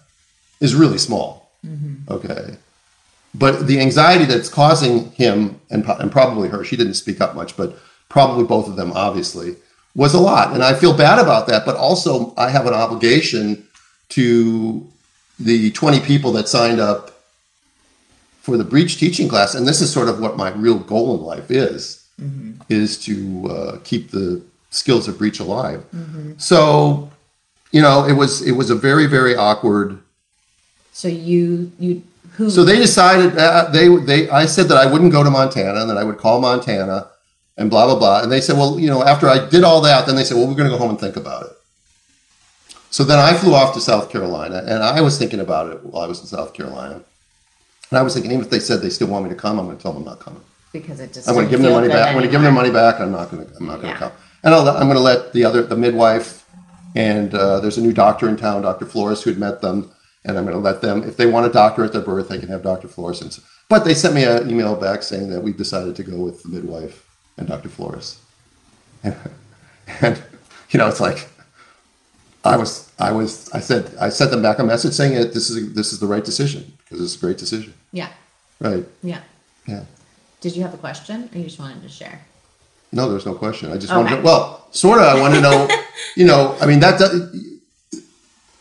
is 0.61 0.75
really 0.75 0.97
small. 0.97 1.51
Okay. 2.09 2.55
But 3.33 3.67
the 3.67 3.79
anxiety 3.79 4.25
that's 4.25 4.49
causing 4.49 5.11
him 5.11 5.59
and, 5.69 5.85
and 5.87 6.11
probably 6.11 6.49
her, 6.49 6.63
she 6.63 6.75
didn't 6.75 6.95
speak 6.95 7.21
up 7.21 7.35
much, 7.35 7.55
but 7.55 7.77
probably 8.09 8.43
both 8.43 8.67
of 8.67 8.75
them, 8.75 8.91
obviously, 8.93 9.55
was 9.95 10.13
a 10.13 10.19
lot. 10.19 10.53
And 10.53 10.63
I 10.63 10.73
feel 10.73 10.95
bad 10.95 11.19
about 11.19 11.47
that. 11.47 11.65
But 11.65 11.77
also, 11.77 12.33
I 12.37 12.49
have 12.49 12.67
an 12.67 12.73
obligation 12.73 13.67
to 14.09 14.85
the 15.39 15.71
20 15.71 16.01
people 16.01 16.33
that 16.33 16.47
signed 16.49 16.79
up 16.79 17.21
for 18.41 18.57
the 18.57 18.63
breech 18.63 18.97
teaching 18.97 19.29
class. 19.29 19.55
And 19.55 19.67
this 19.67 19.81
is 19.81 19.91
sort 19.91 20.09
of 20.09 20.19
what 20.19 20.35
my 20.35 20.51
real 20.51 20.79
goal 20.79 21.15
in 21.17 21.23
life 21.23 21.49
is, 21.51 22.05
is 22.69 22.97
to 23.05 23.47
uh, 23.49 23.77
keep 23.83 24.11
the 24.11 24.41
skills 24.71 25.07
of 25.07 25.17
breech 25.17 25.39
alive. 25.39 25.85
So, 26.37 27.09
you 27.71 27.81
know, 27.81 28.05
it 28.05 28.13
was, 28.13 28.41
it 28.41 28.53
was 28.53 28.69
a 28.69 28.75
very, 28.75 29.05
very 29.05 29.35
awkward 29.35 29.99
So 30.93 31.07
you 31.07 31.71
you 31.79 32.03
who 32.41 32.49
so 32.49 32.63
they 32.63 32.77
decided 32.77 33.37
uh, 33.37 33.69
they 33.71 33.87
they 34.09 34.29
I 34.29 34.45
said 34.45 34.67
that 34.69 34.77
I 34.77 34.85
wouldn't 34.91 35.11
go 35.11 35.23
to 35.23 35.29
Montana 35.29 35.79
and 35.81 35.89
that 35.89 35.97
I 35.97 36.03
would 36.03 36.17
call 36.17 36.41
Montana 36.41 37.07
and 37.57 37.69
blah 37.69 37.85
blah 37.87 37.99
blah. 37.99 38.21
And 38.23 38.31
they 38.31 38.41
said, 38.41 38.57
well, 38.57 38.79
you 38.79 38.89
know, 38.89 39.03
after 39.03 39.27
I 39.27 39.37
did 39.49 39.63
all 39.63 39.81
that, 39.81 40.05
then 40.05 40.15
they 40.15 40.23
said, 40.23 40.37
well, 40.37 40.47
we're 40.47 40.55
going 40.61 40.69
to 40.69 40.75
go 40.75 40.81
home 40.83 40.89
and 40.91 40.99
think 40.99 41.15
about 41.17 41.43
it. 41.47 41.51
So 42.89 43.03
then 43.03 43.19
I 43.19 43.33
flew 43.33 43.53
off 43.53 43.73
to 43.75 43.81
South 43.81 44.09
Carolina, 44.09 44.57
and 44.67 44.83
I 44.83 44.99
was 45.01 45.17
thinking 45.17 45.39
about 45.39 45.71
it 45.71 45.83
while 45.83 46.03
I 46.03 46.07
was 46.07 46.19
in 46.19 46.27
South 46.27 46.53
Carolina. 46.53 46.95
And 47.89 47.97
I 47.99 48.01
was 48.01 48.13
thinking, 48.13 48.31
even 48.31 48.43
if 48.45 48.49
they 48.51 48.59
said 48.59 48.81
they 48.81 48.89
still 48.89 49.07
want 49.07 49.23
me 49.25 49.29
to 49.29 49.35
come, 49.35 49.59
I'm 49.59 49.65
going 49.65 49.77
to 49.77 49.83
tell 49.83 49.93
them 49.93 50.01
I'm 50.03 50.07
not 50.13 50.19
coming. 50.19 50.41
because 50.73 50.99
it 50.99 51.13
just 51.13 51.27
I'm 51.27 51.35
going 51.35 51.45
to 51.45 51.51
give 51.51 51.59
them 51.61 51.71
their 51.71 51.79
money 51.81 51.87
back. 51.89 52.07
I'm 52.07 52.13
going 52.13 52.25
to 52.25 52.31
give 52.31 52.41
them 52.41 52.43
their 52.43 52.59
money 52.61 52.71
back. 52.71 52.99
I'm 52.99 53.11
not 53.11 53.29
going 53.31 53.45
to. 53.47 53.55
I'm 53.57 53.67
not 53.67 53.81
going 53.81 53.93
to 53.93 53.99
Yeah. 53.99 54.09
come. 54.09 54.11
And 54.43 54.53
I'll, 54.55 54.67
I'm 54.69 54.87
going 54.91 54.97
to 54.97 55.07
let 55.11 55.33
the 55.33 55.43
other, 55.45 55.61
the 55.61 55.77
midwife, 55.77 56.45
and 56.95 57.33
uh, 57.35 57.59
there's 57.61 57.77
a 57.77 57.81
new 57.81 57.93
doctor 57.93 58.27
in 58.27 58.35
town, 58.37 58.61
Dr. 58.63 58.85
Flores, 58.85 59.21
who 59.23 59.29
had 59.29 59.39
met 59.39 59.61
them, 59.61 59.91
and 60.25 60.37
I'm 60.37 60.43
going 60.45 60.55
to 60.55 60.61
let 60.61 60.81
them, 60.81 61.03
if 61.03 61.17
they 61.17 61.25
want 61.25 61.45
a 61.47 61.49
doctor 61.49 61.83
at 61.83 61.93
their 61.93 62.01
birth, 62.01 62.29
they 62.29 62.37
can 62.39 62.49
have 62.49 62.63
Dr. 62.63 62.87
Flores. 62.87 63.21
And 63.21 63.37
but 63.69 63.85
they 63.85 63.93
sent 63.93 64.13
me 64.13 64.23
an 64.25 64.49
email 64.49 64.75
back 64.75 65.01
saying 65.03 65.29
that 65.29 65.41
we've 65.41 65.57
decided 65.57 65.95
to 65.95 66.03
go 66.03 66.17
with 66.17 66.43
the 66.43 66.49
midwife 66.49 67.07
and 67.37 67.47
Dr. 67.47 67.69
Flores. 67.69 68.19
And, 69.03 69.15
and 70.01 70.21
you 70.69 70.77
know, 70.77 70.87
it's 70.87 70.99
like 70.99 71.27
I 72.43 72.55
was, 72.57 72.91
I 72.99 73.11
was, 73.11 73.49
I 73.51 73.59
said, 73.59 73.95
I 73.99 74.09
sent 74.09 74.31
them 74.31 74.41
back 74.41 74.59
a 74.59 74.63
message 74.63 74.93
saying 74.93 75.15
that 75.15 75.33
this 75.33 75.49
is 75.49 75.73
this 75.73 75.91
is 75.93 75.99
the 75.99 76.07
right 76.07 76.23
decision 76.23 76.71
because 76.77 77.01
it's 77.03 77.15
a 77.15 77.19
great 77.19 77.37
decision, 77.37 77.73
Yeah, 77.91 78.09
right? 78.59 78.85
yeah. 79.03 79.21
Yeah. 79.67 79.85
Did 80.41 80.55
you 80.55 80.63
have 80.63 80.73
a 80.73 80.77
question, 80.77 81.29
or 81.33 81.37
you 81.37 81.43
just 81.45 81.59
wanted 81.59 81.81
to 81.83 81.89
share? 81.89 82.19
No, 82.91 83.09
there's 83.09 83.25
no 83.27 83.35
question. 83.35 83.71
I 83.71 83.75
just 83.77 83.91
Okay. 83.93 84.01
wanted 84.01 84.15
to, 84.17 84.21
well, 84.23 84.67
sort 84.71 84.99
of, 84.99 85.05
I 85.15 85.19
want 85.21 85.33
to 85.35 85.41
know, 85.41 85.67
you 86.15 86.25
know, 86.25 86.57
I 86.59 86.65
mean, 86.65 86.79
that, 86.79 86.97
that, 86.99 87.11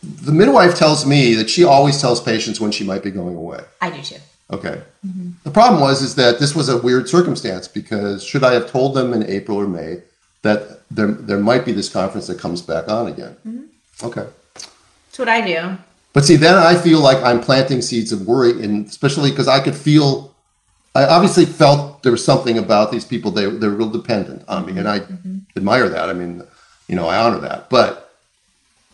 the 0.03 0.31
midwife 0.31 0.75
tells 0.75 1.05
me 1.05 1.35
that 1.35 1.49
she 1.49 1.63
always 1.63 1.99
tells 2.01 2.21
patients 2.21 2.59
when 2.59 2.71
she 2.71 2.83
might 2.83 3.03
be 3.03 3.11
going 3.11 3.35
away. 3.35 3.63
I 3.81 3.89
do 3.89 4.01
too. 4.01 4.17
Okay. 4.51 4.81
Mm-hmm. 5.05 5.29
The 5.43 5.51
problem 5.51 5.81
was, 5.81 6.01
is 6.01 6.15
that 6.15 6.39
this 6.39 6.55
was 6.55 6.69
a 6.69 6.77
weird 6.77 7.07
circumstance 7.07 7.67
because 7.67 8.23
should 8.23 8.43
I 8.43 8.53
have 8.53 8.69
told 8.69 8.95
them 8.95 9.13
in 9.13 9.23
April 9.29 9.57
or 9.57 9.67
May 9.67 10.01
that 10.41 10.81
there, 10.89 11.07
there 11.07 11.39
might 11.39 11.65
be 11.65 11.71
this 11.71 11.87
conference 11.87 12.27
that 12.27 12.39
comes 12.39 12.61
back 12.61 12.89
on 12.89 13.07
again? 13.07 13.37
Mm-hmm. 13.47 14.05
Okay. 14.05 14.27
That's 14.53 15.19
what 15.19 15.29
I 15.29 15.41
do. 15.41 15.77
But 16.13 16.25
see, 16.25 16.35
then 16.35 16.55
I 16.55 16.75
feel 16.75 16.99
like 16.99 17.23
I'm 17.23 17.39
planting 17.39 17.81
seeds 17.81 18.11
of 18.11 18.27
worry, 18.27 18.51
and 18.63 18.85
especially 18.85 19.29
because 19.29 19.47
I 19.47 19.61
could 19.61 19.75
feel, 19.75 20.33
I 20.93 21.05
obviously 21.05 21.45
felt 21.45 22.03
there 22.03 22.11
was 22.11 22.23
something 22.23 22.57
about 22.57 22.91
these 22.91 23.05
people. 23.05 23.31
They 23.31 23.49
they're 23.49 23.69
real 23.69 23.89
dependent 23.89 24.43
on 24.49 24.65
me, 24.65 24.77
and 24.77 24.89
I 24.89 24.99
mm-hmm. 24.99 25.37
admire 25.55 25.87
that. 25.87 26.09
I 26.09 26.13
mean, 26.13 26.43
you 26.89 26.95
know, 26.95 27.07
I 27.07 27.17
honor 27.17 27.39
that. 27.39 27.69
But 27.69 28.10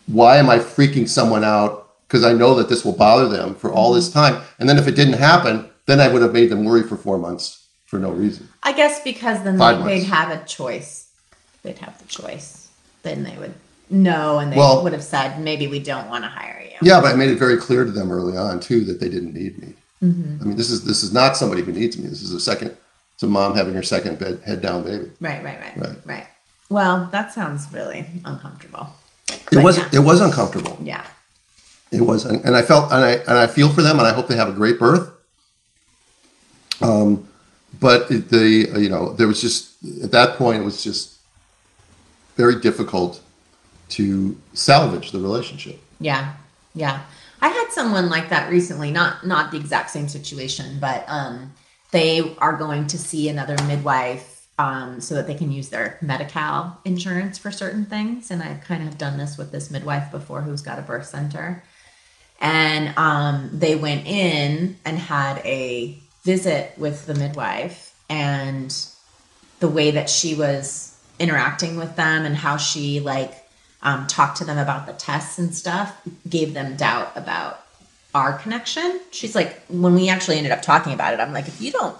why 0.08 0.38
am 0.38 0.49
I 0.49 0.58
freaking 0.60 1.08
someone 1.08 1.43
out? 1.43 1.84
Because 2.08 2.24
I 2.24 2.34
know 2.34 2.55
that 2.55 2.70
this 2.70 2.86
will 2.86 2.93
bother 2.95 3.28
them 3.28 3.53
for 3.55 3.72
all 3.72 3.93
this 3.93 4.12
time, 4.12 4.41
and 4.60 4.68
then 4.68 4.78
if 4.78 4.88
it 4.88 4.95
didn't 4.95 5.14
happen, 5.16 5.70
then 5.86 5.99
I 5.99 6.08
would 6.08 6.22
have 6.22 6.34
made 6.34 6.49
them 6.49 6.64
worry 6.64 6.84
for 6.84 6.95
four 6.95 7.18
months 7.18 7.68
for 7.86 7.99
no 7.99 8.12
reason. 8.12 8.47
I 8.64 8.72
guess 8.74 9.01
because 9.03 9.43
then 9.43 9.58
Five 9.58 9.84
they, 9.84 9.99
they'd 9.99 10.05
have 10.05 10.32
a 10.32 10.43
choice. 10.45 11.10
They'd 11.64 11.78
have 11.80 11.97
the 11.99 12.08
choice. 12.08 12.70
Then 13.03 13.24
they 13.24 13.38
would 13.38 13.53
know, 13.89 14.39
and 14.39 14.51
they 14.51 14.58
Well- 14.58 14.84
would 14.84 14.93
have 14.93 15.03
said, 15.03 15.39
maybe 15.41 15.68
we 15.68 15.80
don't 15.80 16.10
want 16.10 16.24
to 16.24 16.30
hire 16.30 16.62
you. 16.64 16.78
Yeah, 16.82 17.01
but 17.01 17.14
I 17.14 17.16
made 17.16 17.30
it 17.30 17.39
very 17.39 17.58
clear 17.58 17.84
to 17.86 17.91
them 17.91 18.12
early 18.12 18.38
on 18.38 18.60
too 18.60 18.82
that 18.86 18.99
they 18.99 19.10
didn't 19.10 19.34
need 19.34 19.58
me. 19.60 19.74
Mm-hmm. 20.03 20.41
I 20.41 20.45
mean, 20.45 20.58
this 20.58 20.70
is 20.70 20.84
this 20.86 21.03
is 21.03 21.12
not 21.12 21.36
somebody 21.36 21.62
who 21.64 21.72
needs 21.72 21.97
me. 21.97 22.08
This 22.08 22.22
is 22.22 22.32
a 22.34 22.39
second. 22.39 22.76
It's 23.16 23.24
a 23.24 23.28
mom 23.28 23.55
having 23.55 23.74
her 23.74 23.82
second 23.82 24.20
bed, 24.20 24.41
head 24.45 24.62
down 24.62 24.84
baby. 24.84 25.10
Right, 25.20 25.43
right, 25.43 25.60
right, 25.60 25.76
Right. 25.78 25.97
right, 26.05 26.28
Well, 26.70 27.10
that 27.12 27.34
sounds 27.34 27.66
really 27.74 28.05
uncomfortable. 28.24 28.89
It 29.51 29.63
was 29.63 29.78
yeah. 29.78 29.89
it 29.93 29.99
was 29.99 30.21
uncomfortable. 30.21 30.78
Yeah. 30.82 31.05
It 31.91 32.01
was, 32.01 32.25
and 32.25 32.43
and 32.43 32.55
I 32.55 32.61
felt 32.61 32.91
and 32.91 33.03
I 33.03 33.11
and 33.11 33.38
I 33.38 33.47
feel 33.47 33.69
for 33.69 33.82
them, 33.82 33.97
and 33.97 34.07
I 34.07 34.13
hope 34.13 34.28
they 34.28 34.36
have 34.36 34.49
a 34.49 34.53
great 34.53 34.78
birth. 34.78 35.09
Um, 36.82 37.28
but 37.80 38.11
it, 38.11 38.30
the 38.30 38.80
you 38.80 38.89
know 38.89 39.13
there 39.13 39.28
was 39.28 39.39
just 39.41 39.75
at 40.03 40.11
that 40.11 40.38
point 40.38 40.61
it 40.61 40.65
was 40.65 40.84
just 40.84 41.17
very 42.36 42.59
difficult 42.59 43.21
to 43.89 44.38
salvage 44.53 45.11
the 45.11 45.19
relationship. 45.19 45.80
Yeah, 45.99 46.34
yeah. 46.75 47.03
I 47.41 47.49
had 47.49 47.71
someone 47.71 48.09
like 48.09 48.30
that 48.30 48.51
recently. 48.51 48.91
Not 48.91 49.25
not 49.25 49.51
the 49.51 49.57
exact 49.57 49.91
same 49.91 50.09
situation, 50.09 50.80
but 50.80 51.05
um, 51.07 51.53
they 51.91 52.36
are 52.39 52.57
going 52.57 52.88
to 52.88 52.97
see 52.97 53.30
another 53.30 53.55
midwife 53.63 54.37
um, 54.58 54.99
so 55.01 55.16
that 55.16 55.28
they 55.28 55.36
can 55.36 55.51
use 55.51 55.70
their 55.70 55.97
Medi-Cal 56.01 56.80
insurance 56.84 57.38
for 57.38 57.51
certain 57.51 57.86
things. 57.86 58.32
And 58.32 58.41
I've 58.41 58.62
kind 58.62 58.88
of 58.88 58.97
done 58.97 59.18
this 59.18 59.38
with 59.38 59.51
this 59.51 59.70
midwife 59.70 60.12
before, 60.12 60.41
who's 60.41 60.62
got 60.62 60.80
a 60.80 60.82
birth 60.82 61.05
center. 61.05 61.64
And 62.39 62.97
um, 62.97 63.49
they 63.53 63.76
went 63.76 64.05
in 64.08 64.78
and 64.86 64.97
had 64.97 65.39
a 65.45 65.97
visit 66.24 66.74
with 66.78 67.05
the 67.05 67.16
midwife, 67.16 67.95
and 68.10 68.76
the 69.60 69.68
way 69.68 69.91
that 69.91 70.10
she 70.10 70.36
was 70.36 70.97
interacting 71.20 71.78
with 71.78 71.95
them 71.95 72.26
and 72.26 72.36
how 72.36 72.58
she 72.58 72.99
like 72.99 73.34
um, 73.82 74.05
talked 74.08 74.38
to 74.38 74.45
them 74.45 74.58
about 74.58 74.86
the 74.86 74.93
tests 74.93 75.39
and 75.39 75.55
stuff 75.55 75.99
gave 76.30 76.53
them 76.53 76.76
doubt 76.76 77.12
about 77.16 77.66
our 78.14 78.38
connection. 78.38 78.99
She's 79.12 79.36
like, 79.36 79.60
when 79.68 79.95
we 79.95 80.10
actually 80.10 80.38
ended 80.38 80.51
up 80.51 80.62
talking 80.62 80.93
about 80.93 81.14
it, 81.14 81.20
I'm 81.20 81.34
like, 81.34 81.47
if 81.47 81.60
you 81.62 81.72
don't, 81.72 81.97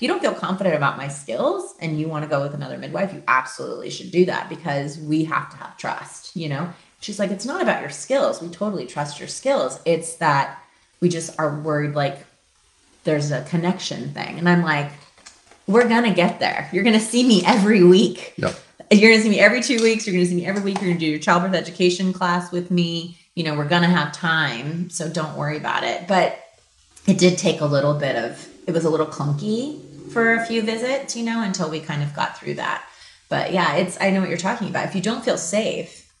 if 0.00 0.04
you 0.04 0.08
don't 0.08 0.22
feel 0.22 0.32
confident 0.32 0.74
about 0.74 0.96
my 0.96 1.08
skills 1.08 1.74
and 1.78 2.00
you 2.00 2.08
want 2.08 2.24
to 2.24 2.30
go 2.30 2.40
with 2.40 2.54
another 2.54 2.78
midwife, 2.78 3.12
you 3.12 3.22
absolutely 3.28 3.90
should 3.90 4.10
do 4.10 4.24
that 4.24 4.48
because 4.48 4.96
we 4.96 5.24
have 5.24 5.50
to 5.50 5.58
have 5.58 5.76
trust, 5.76 6.34
you 6.34 6.48
know? 6.48 6.72
She's 7.02 7.18
like, 7.18 7.30
it's 7.30 7.44
not 7.44 7.60
about 7.60 7.82
your 7.82 7.90
skills. 7.90 8.40
We 8.40 8.48
totally 8.48 8.86
trust 8.86 9.18
your 9.18 9.28
skills. 9.28 9.78
It's 9.84 10.16
that 10.16 10.58
we 11.00 11.10
just 11.10 11.38
are 11.38 11.54
worried 11.60 11.94
like 11.94 12.24
there's 13.04 13.30
a 13.30 13.44
connection 13.44 14.14
thing. 14.14 14.38
And 14.38 14.48
I'm 14.48 14.62
like, 14.62 14.90
we're 15.66 15.86
gonna 15.86 16.14
get 16.14 16.40
there. 16.40 16.70
You're 16.72 16.84
gonna 16.84 16.98
see 16.98 17.22
me 17.22 17.42
every 17.44 17.84
week. 17.84 18.32
Yep. 18.38 18.54
You're 18.92 19.10
gonna 19.10 19.22
see 19.22 19.28
me 19.28 19.38
every 19.38 19.62
two 19.62 19.82
weeks. 19.82 20.06
You're 20.06 20.14
gonna 20.14 20.24
see 20.24 20.34
me 20.34 20.46
every 20.46 20.62
week. 20.62 20.80
You're 20.80 20.92
gonna 20.92 20.98
do 20.98 21.04
your 21.04 21.18
childbirth 21.18 21.52
education 21.52 22.14
class 22.14 22.50
with 22.50 22.70
me. 22.70 23.18
You 23.34 23.44
know, 23.44 23.54
we're 23.54 23.68
gonna 23.68 23.86
have 23.86 24.14
time, 24.14 24.88
so 24.88 25.10
don't 25.10 25.36
worry 25.36 25.58
about 25.58 25.84
it. 25.84 26.08
But 26.08 26.42
it 27.06 27.18
did 27.18 27.36
take 27.36 27.60
a 27.60 27.66
little 27.66 27.92
bit 27.92 28.16
of. 28.16 28.46
It 28.66 28.72
was 28.72 28.84
a 28.84 28.90
little 28.90 29.06
clunky 29.06 29.89
for 30.12 30.34
a 30.34 30.46
few 30.46 30.62
visits, 30.62 31.16
you 31.16 31.24
know, 31.24 31.42
until 31.42 31.70
we 31.70 31.80
kind 31.80 32.02
of 32.02 32.14
got 32.14 32.38
through 32.38 32.54
that. 32.54 32.84
But 33.28 33.52
yeah, 33.52 33.76
it's. 33.76 34.00
I 34.00 34.10
know 34.10 34.20
what 34.20 34.28
you're 34.28 34.38
talking 34.38 34.68
about. 34.68 34.86
If 34.86 34.94
you 34.94 35.00
don't 35.02 35.24
feel 35.24 35.38
safe, 35.38 36.12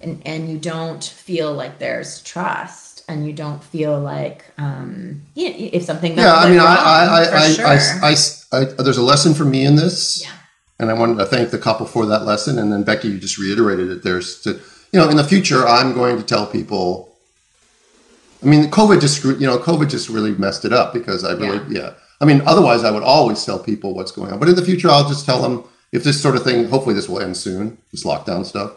and 0.00 0.20
and 0.26 0.48
you 0.50 0.58
don't 0.58 1.02
feel 1.02 1.52
like 1.52 1.78
there's 1.78 2.22
trust, 2.22 3.04
and 3.08 3.26
you 3.26 3.32
don't 3.32 3.62
feel 3.62 3.98
like, 4.00 4.44
um, 4.58 5.22
yeah, 5.34 5.48
if 5.50 5.82
something 5.84 6.16
Yeah, 6.16 6.34
I 6.34 6.48
mean, 6.50 6.60
I, 6.60 6.64
wrong, 6.64 6.78
I, 6.78 7.04
I, 7.04 7.44
I, 7.44 7.48
sure. 7.50 7.66
I, 7.66 8.58
I, 8.58 8.60
I- 8.78 8.82
there's 8.82 8.98
a 8.98 9.02
lesson 9.02 9.34
for 9.34 9.44
me 9.44 9.64
in 9.64 9.76
this. 9.76 10.22
yeah. 10.22 10.30
And 10.78 10.90
I 10.90 10.94
wanted 10.94 11.18
to 11.18 11.26
thank 11.26 11.50
the 11.50 11.58
couple 11.58 11.84
for 11.84 12.06
that 12.06 12.24
lesson. 12.24 12.58
And 12.58 12.72
then 12.72 12.84
Becky, 12.84 13.08
you 13.08 13.18
just 13.18 13.36
reiterated 13.36 13.90
it. 13.90 14.02
There's, 14.02 14.40
to, 14.42 14.52
you 14.92 14.98
know, 14.98 15.10
in 15.10 15.16
the 15.18 15.24
future, 15.24 15.66
I'm 15.68 15.92
going 15.92 16.16
to 16.16 16.22
tell 16.22 16.46
people. 16.46 17.14
I 18.42 18.46
mean, 18.46 18.70
COVID 18.70 18.98
just 19.00 19.18
screwed, 19.18 19.40
you 19.42 19.46
know, 19.46 19.58
COVID 19.58 19.90
just 19.90 20.08
really 20.08 20.32
messed 20.32 20.64
it 20.64 20.72
up 20.72 20.94
because 20.94 21.22
I 21.22 21.32
really, 21.32 21.60
yeah. 21.76 21.92
I 22.20 22.26
mean, 22.26 22.42
otherwise, 22.46 22.84
I 22.84 22.90
would 22.90 23.02
always 23.02 23.44
tell 23.44 23.58
people 23.58 23.94
what's 23.94 24.12
going 24.12 24.32
on. 24.32 24.38
But 24.38 24.48
in 24.48 24.54
the 24.54 24.64
future, 24.64 24.90
I'll 24.90 25.08
just 25.08 25.24
tell 25.24 25.40
them 25.40 25.64
if 25.92 26.04
this 26.04 26.20
sort 26.20 26.36
of 26.36 26.44
thing. 26.44 26.68
Hopefully, 26.68 26.94
this 26.94 27.08
will 27.08 27.20
end 27.20 27.36
soon. 27.36 27.78
This 27.92 28.04
lockdown 28.04 28.44
stuff, 28.44 28.72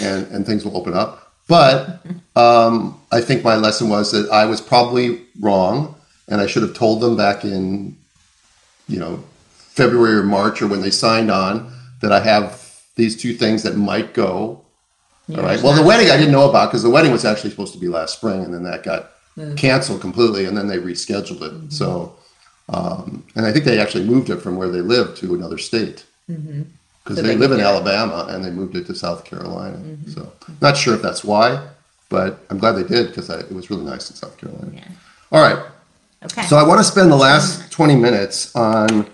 and 0.00 0.26
and 0.28 0.46
things 0.46 0.64
will 0.64 0.76
open 0.76 0.94
up. 0.94 1.32
But 1.48 2.00
um, 2.34 3.00
I 3.12 3.20
think 3.20 3.44
my 3.44 3.56
lesson 3.56 3.88
was 3.88 4.10
that 4.12 4.28
I 4.30 4.46
was 4.46 4.60
probably 4.60 5.22
wrong, 5.40 5.94
and 6.28 6.40
I 6.40 6.46
should 6.46 6.62
have 6.62 6.74
told 6.74 7.00
them 7.00 7.16
back 7.16 7.44
in, 7.44 7.96
you 8.88 8.98
know, 8.98 9.22
February 9.50 10.16
or 10.16 10.22
March 10.24 10.60
or 10.60 10.66
when 10.66 10.80
they 10.80 10.90
signed 10.90 11.30
on 11.30 11.72
that 12.00 12.12
I 12.12 12.20
have 12.20 12.80
these 12.96 13.16
two 13.16 13.34
things 13.34 13.62
that 13.62 13.76
might 13.76 14.14
go. 14.14 14.62
Yeah, 15.28 15.38
All 15.38 15.44
right. 15.44 15.62
Well, 15.62 15.74
the 15.74 15.82
wedding 15.82 16.10
I 16.10 16.16
didn't 16.16 16.32
know 16.32 16.48
about 16.48 16.70
because 16.70 16.82
the 16.82 16.90
wedding 16.90 17.12
was 17.12 17.24
actually 17.24 17.50
supposed 17.50 17.74
to 17.74 17.78
be 17.78 17.88
last 17.88 18.16
spring, 18.16 18.44
and 18.44 18.52
then 18.54 18.62
that 18.64 18.82
got 18.82 19.10
canceled 19.56 20.00
completely, 20.00 20.46
and 20.46 20.56
then 20.56 20.66
they 20.66 20.78
rescheduled 20.78 21.42
it. 21.42 21.72
So, 21.72 22.16
Um, 22.68 23.24
and 23.36 23.46
I 23.46 23.52
think 23.52 23.64
they 23.64 23.78
actually 23.78 24.04
moved 24.04 24.30
it 24.30 24.38
from 24.38 24.56
where 24.56 24.68
they 24.68 24.80
lived 24.80 25.16
to 25.18 25.34
another 25.34 25.58
state 25.58 26.04
because 26.26 26.42
Mm-hmm. 26.44 26.62
So 27.08 27.14
they, 27.14 27.22
they 27.22 27.36
live 27.36 27.52
in. 27.52 27.60
Alabama 27.60 28.26
and 28.30 28.44
they 28.44 28.50
moved 28.50 28.74
it 28.74 28.86
to 28.86 28.94
South 28.94 29.24
Carolina. 29.24 29.78
So 30.08 30.32
not 30.60 30.76
sure 30.76 30.94
if 30.94 31.02
that's 31.02 31.22
why, 31.22 31.64
but 32.08 32.40
I'm 32.50 32.58
glad 32.58 32.72
they 32.72 32.82
did 32.82 33.08
because 33.08 33.30
it 33.30 33.52
was 33.52 33.70
really 33.70 33.84
nice 33.84 34.10
in 34.10 34.16
South 34.16 34.36
Carolina. 34.36 34.72
Yeah. 34.74 34.88
All 35.30 35.40
right. 35.40 35.64
Okay. 36.24 36.42
So 36.42 36.56
I 36.56 36.66
want 36.66 36.80
to 36.80 36.84
spend 36.84 37.12
the 37.12 37.16
last 37.16 37.70
20 37.70 37.94
minutes 37.94 38.54
on 38.56 39.06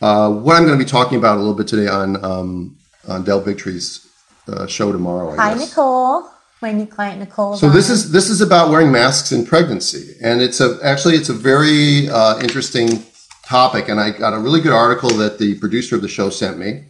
uh, 0.00 0.30
what 0.32 0.56
I'm 0.56 0.64
going 0.64 0.78
to 0.78 0.82
be 0.82 0.88
talking 0.88 1.18
about 1.18 1.36
a 1.36 1.40
little 1.40 1.54
bit 1.54 1.68
today 1.68 1.88
on 1.88 2.24
um, 2.24 2.76
on 3.06 3.24
Del 3.24 3.40
Bigtree's 3.42 4.08
uh, 4.48 4.66
show 4.66 4.92
tomorrow. 4.92 5.36
Hi. 5.36 5.54
Nicole. 5.54 6.30
My 6.62 6.72
new 6.72 6.86
client, 6.86 7.20
Nicole. 7.20 7.56
So 7.56 7.68
this 7.68 7.90
is 7.90 8.10
this 8.12 8.30
is 8.30 8.40
about 8.40 8.70
wearing 8.70 8.90
masks 8.90 9.30
in 9.30 9.44
pregnancy, 9.44 10.16
and 10.22 10.40
it's 10.40 10.60
a 10.60 10.78
actually 10.82 11.14
it's 11.14 11.28
a 11.28 11.34
very 11.34 12.08
uh, 12.08 12.38
interesting 12.40 13.04
topic. 13.44 13.88
And 13.88 14.00
I 14.00 14.10
got 14.10 14.32
a 14.32 14.38
really 14.38 14.60
good 14.60 14.72
article 14.72 15.10
that 15.10 15.38
the 15.38 15.54
producer 15.58 15.96
of 15.96 16.02
the 16.02 16.08
show 16.08 16.30
sent 16.30 16.58
me, 16.58 16.84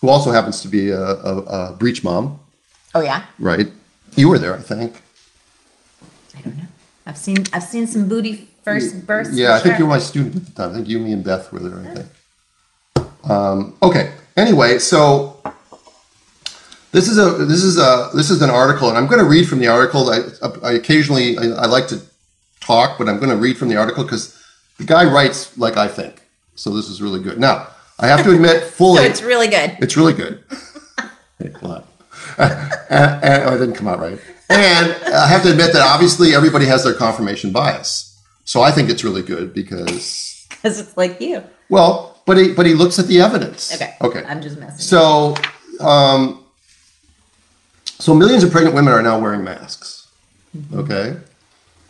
who 0.00 0.08
also 0.08 0.30
happens 0.32 0.62
to 0.62 0.68
be 0.68 0.88
a, 0.90 1.02
a, 1.02 1.36
a 1.42 1.72
breech 1.78 2.02
mom, 2.02 2.40
Oh 2.94 3.00
yeah. 3.02 3.24
right? 3.38 3.68
You 4.16 4.28
were 4.30 4.38
there, 4.38 4.54
I 4.54 4.60
think. 4.60 5.02
I 6.36 6.40
don't 6.40 6.56
know. 6.56 6.64
I've 7.06 7.18
seen 7.18 7.44
I've 7.52 7.62
seen 7.64 7.86
some 7.86 8.08
booty 8.08 8.48
first 8.62 9.06
bursts. 9.06 9.36
Yeah, 9.36 9.54
I 9.54 9.58
think 9.60 9.74
sure. 9.74 9.80
you 9.80 9.84
were 9.84 9.90
my 9.90 9.98
student 9.98 10.36
at 10.36 10.46
the 10.46 10.52
time. 10.52 10.70
I 10.70 10.74
think 10.76 10.88
you, 10.88 10.98
me, 10.98 11.12
and 11.12 11.22
Beth 11.22 11.52
were 11.52 11.58
there. 11.60 11.78
I 11.78 11.94
think. 11.94 13.30
Um, 13.30 13.76
okay. 13.82 14.14
Anyway, 14.36 14.78
so 14.78 15.40
this 16.94 17.08
is 17.08 17.18
a 17.18 17.44
this 17.44 17.62
is 17.62 17.76
a 17.76 18.10
this 18.14 18.30
is 18.30 18.40
an 18.40 18.50
article, 18.50 18.88
and 18.88 18.96
I'm 18.96 19.06
going 19.06 19.18
to 19.22 19.28
read 19.28 19.48
from 19.48 19.58
the 19.58 19.66
article. 19.68 20.08
I, 20.10 20.20
I 20.62 20.72
occasionally 20.72 21.36
I, 21.36 21.42
I 21.64 21.66
like 21.66 21.88
to 21.88 22.00
talk, 22.60 22.96
but 22.98 23.08
I'm 23.08 23.18
going 23.18 23.30
to 23.30 23.36
read 23.36 23.58
from 23.58 23.68
the 23.68 23.76
article 23.76 24.04
because 24.04 24.40
the 24.78 24.84
guy 24.84 25.04
writes 25.04 25.56
like 25.58 25.76
I 25.76 25.88
think. 25.88 26.22
So 26.54 26.70
this 26.70 26.88
is 26.88 27.02
really 27.02 27.20
good. 27.20 27.38
Now 27.38 27.66
I 27.98 28.06
have 28.06 28.22
to 28.24 28.30
admit 28.30 28.62
fully, 28.78 29.02
So 29.02 29.10
it's 29.10 29.22
really 29.22 29.48
good. 29.48 29.76
it's 29.80 29.96
really 29.96 30.14
good. 30.14 30.42
Hey, 31.38 31.50
what? 31.60 31.84
and, 32.38 33.24
and- 33.24 33.42
oh, 33.48 33.54
it 33.56 33.58
didn't 33.58 33.74
come 33.74 33.88
out 33.88 33.98
right. 33.98 34.18
And 34.48 34.92
I 35.12 35.26
have 35.26 35.42
to 35.42 35.50
admit 35.50 35.72
that 35.72 35.82
obviously 35.82 36.34
everybody 36.34 36.66
has 36.66 36.84
their 36.84 36.94
confirmation 36.94 37.50
bias. 37.50 38.10
So 38.44 38.60
I 38.60 38.70
think 38.70 38.88
it's 38.90 39.02
really 39.02 39.22
good 39.22 39.52
because, 39.54 40.46
Because 40.50 40.78
it's 40.78 40.96
like 40.96 41.20
you. 41.20 41.42
well, 41.70 42.20
but 42.26 42.36
he 42.36 42.52
but 42.52 42.66
he 42.66 42.74
looks 42.74 42.98
at 42.98 43.06
the 43.06 43.20
evidence. 43.20 43.74
Okay. 43.74 43.94
Okay. 44.00 44.22
I'm 44.26 44.42
just 44.42 44.58
messing. 44.58 44.78
So, 44.78 45.34
um, 45.80 46.43
so 48.04 48.14
millions 48.14 48.44
of 48.44 48.50
pregnant 48.50 48.74
women 48.74 48.92
are 48.92 49.00
now 49.00 49.18
wearing 49.18 49.42
masks. 49.42 50.12
Mm-hmm. 50.54 50.78
Okay, 50.80 51.16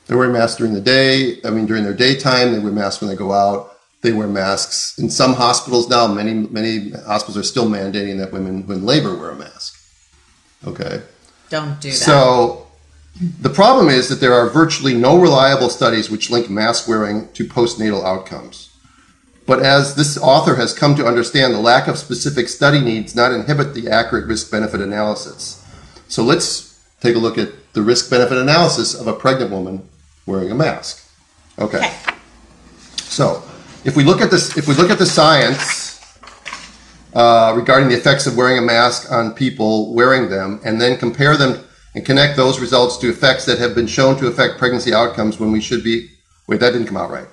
they're 0.06 0.16
wearing 0.16 0.32
masks 0.32 0.56
during 0.58 0.72
the 0.72 0.80
day. 0.80 1.40
I 1.44 1.50
mean, 1.50 1.66
during 1.66 1.82
their 1.82 1.92
daytime, 1.92 2.52
they 2.52 2.60
wear 2.60 2.70
masks 2.70 3.00
when 3.00 3.10
they 3.10 3.16
go 3.16 3.32
out. 3.32 3.76
They 4.02 4.12
wear 4.12 4.28
masks 4.28 4.96
in 4.96 5.10
some 5.10 5.34
hospitals 5.34 5.88
now. 5.88 6.06
Many 6.06 6.34
many 6.34 6.90
hospitals 6.90 7.36
are 7.36 7.42
still 7.42 7.66
mandating 7.66 8.18
that 8.18 8.30
women 8.30 8.62
who 8.62 8.74
in 8.74 8.86
labor 8.86 9.16
wear 9.16 9.30
a 9.30 9.34
mask. 9.34 9.76
Okay, 10.64 11.02
Don't 11.50 11.80
do 11.80 11.90
that. 11.90 11.96
so 11.96 12.68
the 13.40 13.50
problem 13.50 13.88
is 13.88 14.08
that 14.08 14.20
there 14.20 14.34
are 14.34 14.48
virtually 14.48 14.94
no 14.94 15.20
reliable 15.20 15.68
studies 15.68 16.10
which 16.10 16.30
link 16.30 16.48
mask 16.48 16.86
wearing 16.86 17.28
to 17.32 17.44
postnatal 17.44 18.04
outcomes. 18.04 18.70
But 19.46 19.64
as 19.64 19.96
this 19.96 20.16
author 20.16 20.54
has 20.54 20.72
come 20.72 20.94
to 20.94 21.06
understand, 21.06 21.52
the 21.52 21.58
lack 21.58 21.88
of 21.88 21.98
specific 21.98 22.48
study 22.48 22.80
needs 22.80 23.16
not 23.16 23.32
inhibit 23.32 23.74
the 23.74 23.90
accurate 23.90 24.26
risk 24.26 24.52
benefit 24.52 24.80
analysis. 24.80 25.60
So 26.08 26.22
let's 26.22 26.80
take 27.00 27.16
a 27.16 27.18
look 27.18 27.38
at 27.38 27.50
the 27.74 27.82
risk 27.82 28.10
benefit 28.10 28.38
analysis 28.38 28.94
of 28.94 29.06
a 29.06 29.12
pregnant 29.12 29.50
woman 29.50 29.88
wearing 30.26 30.50
a 30.50 30.54
mask. 30.54 31.08
Okay. 31.58 31.78
okay. 31.78 32.14
So, 32.96 33.42
if 33.84 33.96
we 33.96 34.02
look 34.02 34.20
at 34.20 34.30
this, 34.30 34.56
if 34.56 34.66
we 34.66 34.74
look 34.74 34.90
at 34.90 34.98
the 34.98 35.06
science 35.06 36.18
uh, 37.14 37.52
regarding 37.54 37.88
the 37.88 37.94
effects 37.94 38.26
of 38.26 38.36
wearing 38.36 38.58
a 38.58 38.62
mask 38.62 39.12
on 39.12 39.34
people 39.34 39.94
wearing 39.94 40.28
them, 40.30 40.60
and 40.64 40.80
then 40.80 40.98
compare 40.98 41.36
them 41.36 41.64
and 41.94 42.04
connect 42.04 42.36
those 42.36 42.58
results 42.58 42.96
to 42.98 43.08
effects 43.08 43.44
that 43.44 43.58
have 43.58 43.74
been 43.74 43.86
shown 43.86 44.16
to 44.16 44.26
affect 44.26 44.58
pregnancy 44.58 44.92
outcomes, 44.92 45.38
when 45.38 45.52
we 45.52 45.60
should 45.60 45.84
be 45.84 46.08
wait, 46.46 46.60
that 46.60 46.72
didn't 46.72 46.86
come 46.86 46.96
out 46.96 47.10
right. 47.10 47.28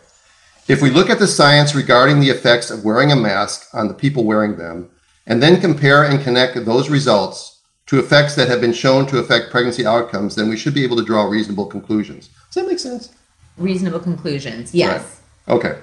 If 0.67 0.81
we 0.81 0.89
look 0.89 1.09
at 1.09 1.19
the 1.19 1.27
science 1.27 1.73
regarding 1.73 2.19
the 2.19 2.29
effects 2.29 2.69
of 2.69 2.85
wearing 2.85 3.11
a 3.11 3.15
mask 3.15 3.67
on 3.73 3.87
the 3.87 3.93
people 3.93 4.23
wearing 4.23 4.57
them, 4.57 4.89
and 5.25 5.41
then 5.41 5.59
compare 5.61 6.03
and 6.03 6.21
connect 6.21 6.63
those 6.65 6.89
results 6.89 7.50
to 7.91 7.99
effects 7.99 8.35
that 8.35 8.47
have 8.47 8.61
been 8.61 8.71
shown 8.71 9.05
to 9.05 9.17
affect 9.17 9.51
pregnancy 9.51 9.85
outcomes, 9.85 10.35
then 10.35 10.47
we 10.47 10.55
should 10.55 10.73
be 10.73 10.81
able 10.81 10.95
to 10.95 11.03
draw 11.03 11.25
reasonable 11.25 11.65
conclusions. 11.65 12.29
Does 12.45 12.63
that 12.63 12.65
make 12.65 12.79
sense? 12.79 13.13
Reasonable 13.57 13.99
conclusions. 13.99 14.73
Yes. 14.73 15.21
Right. 15.45 15.55
Okay. 15.55 15.79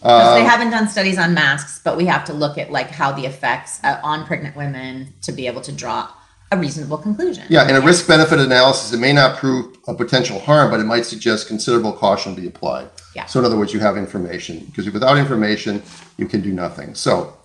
Because 0.00 0.34
they 0.34 0.44
haven't 0.44 0.70
done 0.70 0.88
studies 0.88 1.18
on 1.18 1.34
masks, 1.34 1.80
but 1.84 1.96
we 1.96 2.04
have 2.06 2.24
to 2.24 2.32
look 2.32 2.58
at 2.58 2.72
like 2.72 2.90
how 2.90 3.12
the 3.12 3.26
effects 3.26 3.78
uh, 3.84 4.00
on 4.02 4.26
pregnant 4.26 4.56
women 4.56 5.14
to 5.22 5.30
be 5.30 5.46
able 5.46 5.60
to 5.60 5.70
draw 5.70 6.10
a 6.50 6.56
reasonable 6.56 6.98
conclusion. 6.98 7.44
Yeah, 7.48 7.68
in 7.68 7.76
a 7.76 7.80
risk 7.80 8.08
benefit 8.08 8.40
analysis, 8.40 8.92
it 8.92 8.98
may 8.98 9.12
not 9.12 9.36
prove 9.36 9.78
a 9.86 9.94
potential 9.94 10.40
harm, 10.40 10.72
but 10.72 10.80
it 10.80 10.84
might 10.84 11.04
suggest 11.04 11.46
considerable 11.46 11.92
caution 11.92 12.34
be 12.34 12.48
applied. 12.48 12.90
Yeah. 13.14 13.26
So, 13.26 13.38
in 13.38 13.46
other 13.46 13.56
words, 13.56 13.72
you 13.72 13.78
have 13.78 13.96
information 13.96 14.64
because 14.66 14.90
without 14.90 15.16
information, 15.16 15.80
you 16.16 16.26
can 16.26 16.40
do 16.40 16.50
nothing. 16.50 16.96
So, 16.96 17.36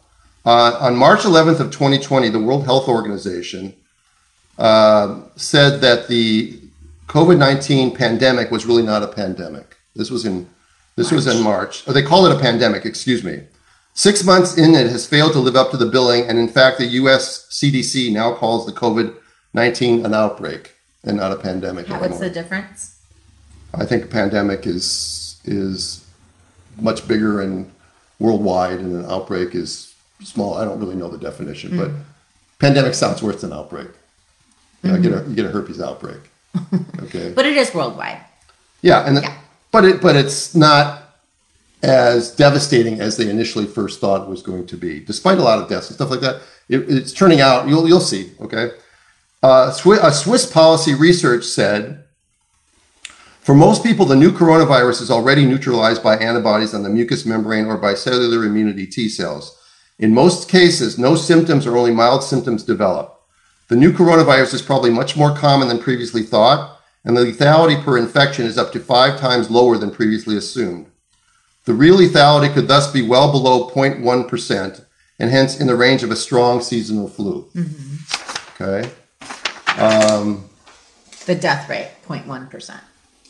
uh, 0.44 0.80
on 0.82 0.96
March 0.96 1.20
11th 1.20 1.60
of 1.60 1.70
2020, 1.70 2.30
the 2.30 2.40
World 2.40 2.66
Health 2.66 2.88
Organization 2.88 3.76
uh, 4.62 5.20
said 5.36 5.82
that 5.82 6.08
the 6.08 6.56
COVID 7.08 7.38
19 7.40 7.96
pandemic 7.96 8.52
was 8.52 8.68
really 8.68 8.84
not 8.84 9.02
a 9.02 9.08
pandemic. 9.08 9.76
This 9.96 10.12
was 10.12 10.24
in 10.24 10.48
this 10.96 11.12
was 11.12 11.26
in 11.26 11.44
March. 11.44 11.88
Or 11.88 11.94
they 11.94 12.04
call 12.04 12.28
it 12.28 12.36
a 12.36 12.40
pandemic. 12.40 12.86
Excuse 12.86 13.24
me. 13.24 13.42
Six 13.96 14.24
months 14.24 14.58
in, 14.58 14.76
it 14.76 14.88
has 14.88 15.08
failed 15.08 15.34
to 15.34 15.40
live 15.40 15.56
up 15.56 15.72
to 15.72 15.78
the 15.78 15.88
billing, 15.88 16.30
and 16.30 16.38
in 16.38 16.48
fact, 16.48 16.78
the 16.78 16.86
U.S. 16.86 17.48
CDC 17.50 18.14
now 18.14 18.36
calls 18.36 18.66
the 18.68 18.72
COVID 18.72 19.16
19 19.54 20.06
an 20.06 20.14
outbreak 20.14 20.76
and 21.04 21.18
not 21.18 21.32
a 21.32 21.36
pandemic 21.36 21.90
What's 21.90 22.20
the 22.20 22.30
difference? 22.30 23.02
I 23.74 23.86
think 23.86 24.06
a 24.06 24.08
pandemic 24.08 24.68
is 24.68 25.42
is 25.44 26.06
much 26.80 27.08
bigger 27.08 27.42
and 27.42 27.72
worldwide, 28.20 28.80
and 28.80 28.94
an 28.96 29.12
outbreak 29.12 29.56
is 29.56 29.96
small. 30.24 30.54
I 30.54 30.66
don't 30.66 30.80
really 30.80 30.96
know 30.96 31.10
the 31.10 31.18
definition, 31.18 31.76
but 31.76 31.90
pandemic 32.60 32.94
sounds 32.94 33.24
worse 33.24 33.42
than 33.42 33.52
outbreak. 33.52 33.88
You, 34.84 34.92
know, 34.92 35.02
get 35.02 35.12
a, 35.14 35.30
you 35.30 35.36
get 35.36 35.46
a 35.46 35.50
herpes 35.50 35.82
outbreak. 35.82 36.20
Okay. 37.04 37.32
But 37.36 37.46
it 37.46 37.58
is 37.58 37.74
worldwide. 37.74 38.20
Yeah, 38.82 39.06
and 39.06 39.18
the, 39.18 39.22
Yeah. 39.22 39.38
but 39.72 39.84
it 39.86 40.02
but 40.02 40.16
it's 40.16 40.56
not 40.56 41.04
as 41.84 42.34
devastating 42.36 43.02
as 43.02 43.18
they 43.18 43.30
initially 43.30 43.66
first 43.66 44.00
thought 44.00 44.22
it 44.24 44.30
was 44.30 44.42
going 44.42 44.66
to 44.68 44.78
be. 44.78 45.00
Despite 45.02 45.40
a 45.40 45.42
lot 45.42 45.60
of 45.62 45.68
deaths 45.68 45.90
and 45.90 45.96
stuff 45.96 46.10
like 46.12 46.22
that, 46.22 46.42
it, 46.70 46.90
it's 46.90 47.12
turning 47.12 47.42
out. 47.42 47.68
You'll 47.68 47.88
you'll 47.88 48.00
see. 48.00 48.32
Okay, 48.40 48.72
uh, 49.44 49.72
Swiss, 49.72 50.00
a 50.02 50.12
Swiss 50.14 50.46
policy 50.46 50.94
research 50.94 51.44
said. 51.44 52.04
For 53.42 53.56
most 53.56 53.84
people, 53.84 54.06
the 54.06 54.16
new 54.16 54.32
coronavirus 54.32 55.02
is 55.02 55.10
already 55.12 55.46
neutralized 55.46 56.04
by 56.04 56.16
antibodies 56.18 56.76
on 56.76 56.84
the 56.84 56.90
mucous 56.90 57.26
membrane 57.26 57.66
or 57.66 57.76
by 57.78 57.96
cellular 57.96 58.46
immunity 58.46 58.86
T 58.86 59.10
cells. 59.10 59.58
In 59.98 60.14
most 60.14 60.48
cases, 60.48 61.00
no 61.00 61.16
symptoms 61.16 61.66
or 61.66 61.76
only 61.76 61.92
mild 61.92 62.24
symptoms 62.24 62.64
develop. 62.64 63.20
The 63.72 63.78
new 63.78 63.94
coronavirus 63.94 64.54
is 64.54 64.62
probably 64.62 64.90
much 64.90 65.16
more 65.16 65.34
common 65.34 65.70
than 65.70 65.80
previously 65.80 66.24
thought, 66.24 66.78
and 67.06 67.16
the 67.16 67.22
lethality 67.22 67.82
per 67.82 67.98
infection 67.98 68.46
is 68.46 68.58
up 68.58 68.74
to 68.74 68.82
five 68.82 69.18
times 69.18 69.50
lower 69.50 69.78
than 69.78 69.92
previously 69.92 70.36
assumed. 70.36 70.88
The 71.64 71.74
real 71.74 71.96
lethality 71.96 72.54
could 72.54 72.68
thus 72.68 72.92
be 72.92 73.02
well 73.02 73.32
below 73.32 73.70
0.1%, 73.70 74.86
and 75.20 75.32
hence 75.32 75.58
in 75.58 75.68
the 75.68 75.78
range 75.78 76.04
of 76.04 76.12
a 76.12 76.18
strong 76.18 76.60
seasonal 76.60 77.08
flu. 77.08 77.48
Mm-hmm. 77.56 78.62
Okay? 78.62 78.92
Um, 79.82 80.20
um, 80.20 80.50
the 81.26 81.36
death 81.36 81.70
rate, 81.70 81.92
0.1 82.06 82.50
percent, 82.50 82.82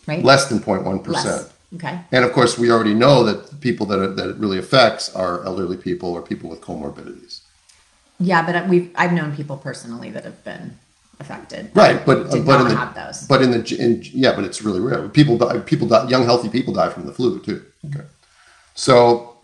right? 0.07 0.23
Less 0.23 0.47
than 0.49 0.57
0.1%. 0.57 1.05
Less. 1.05 1.53
Okay. 1.75 1.99
And 2.11 2.25
of 2.25 2.33
course, 2.33 2.57
we 2.57 2.71
already 2.71 2.95
know 2.95 3.23
that 3.25 3.51
the 3.51 3.57
people 3.57 3.85
that, 3.85 4.01
it- 4.01 4.15
that 4.15 4.31
it 4.31 4.37
really 4.37 4.57
affects 4.57 5.15
are 5.15 5.45
elderly 5.45 5.77
people 5.77 6.09
or 6.11 6.23
people 6.23 6.49
with 6.49 6.61
comorbidities. 6.61 7.40
Yeah, 8.21 8.45
but 8.45 8.67
we've 8.69 8.91
I've 8.95 9.13
known 9.13 9.35
people 9.35 9.57
personally 9.57 10.09
that 10.11 10.23
have 10.23 10.43
been 10.43 10.77
affected. 11.19 11.71
Right, 11.73 12.05
but 12.05 12.31
Did 12.31 12.45
but 12.45 12.57
not 12.57 12.61
in 12.61 12.67
the 12.69 12.75
have 12.77 12.95
those. 12.95 13.27
but 13.27 13.41
in 13.41 13.51
the 13.51 13.77
in, 13.79 14.01
yeah, 14.13 14.35
but 14.35 14.43
it's 14.43 14.61
really 14.61 14.79
rare. 14.79 15.07
People 15.09 15.37
die. 15.37 15.59
People 15.59 15.87
die. 15.87 16.07
Young 16.07 16.23
healthy 16.23 16.49
people 16.49 16.73
die 16.73 16.89
from 16.89 17.05
the 17.05 17.13
flu 17.13 17.39
too. 17.41 17.63
Okay, 17.87 18.05
so 18.75 19.35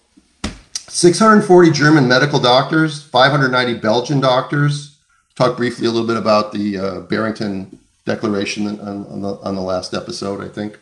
640 0.89 1.71
German 1.71 2.07
medical 2.07 2.39
doctors, 2.39 3.03
590 3.03 3.80
Belgian 3.80 4.19
doctors. 4.19 4.97
Talk 5.36 5.57
briefly 5.57 5.86
a 5.88 5.91
little 5.91 6.07
bit 6.07 6.17
about 6.17 6.51
the 6.51 6.78
uh, 6.78 6.99
Barrington 7.01 7.80
Declaration 8.05 8.67
on, 8.80 9.05
on 9.07 9.21
the 9.21 9.34
on 9.43 9.55
the 9.55 9.61
last 9.61 9.93
episode, 9.93 10.43
I 10.43 10.47
think. 10.47 10.80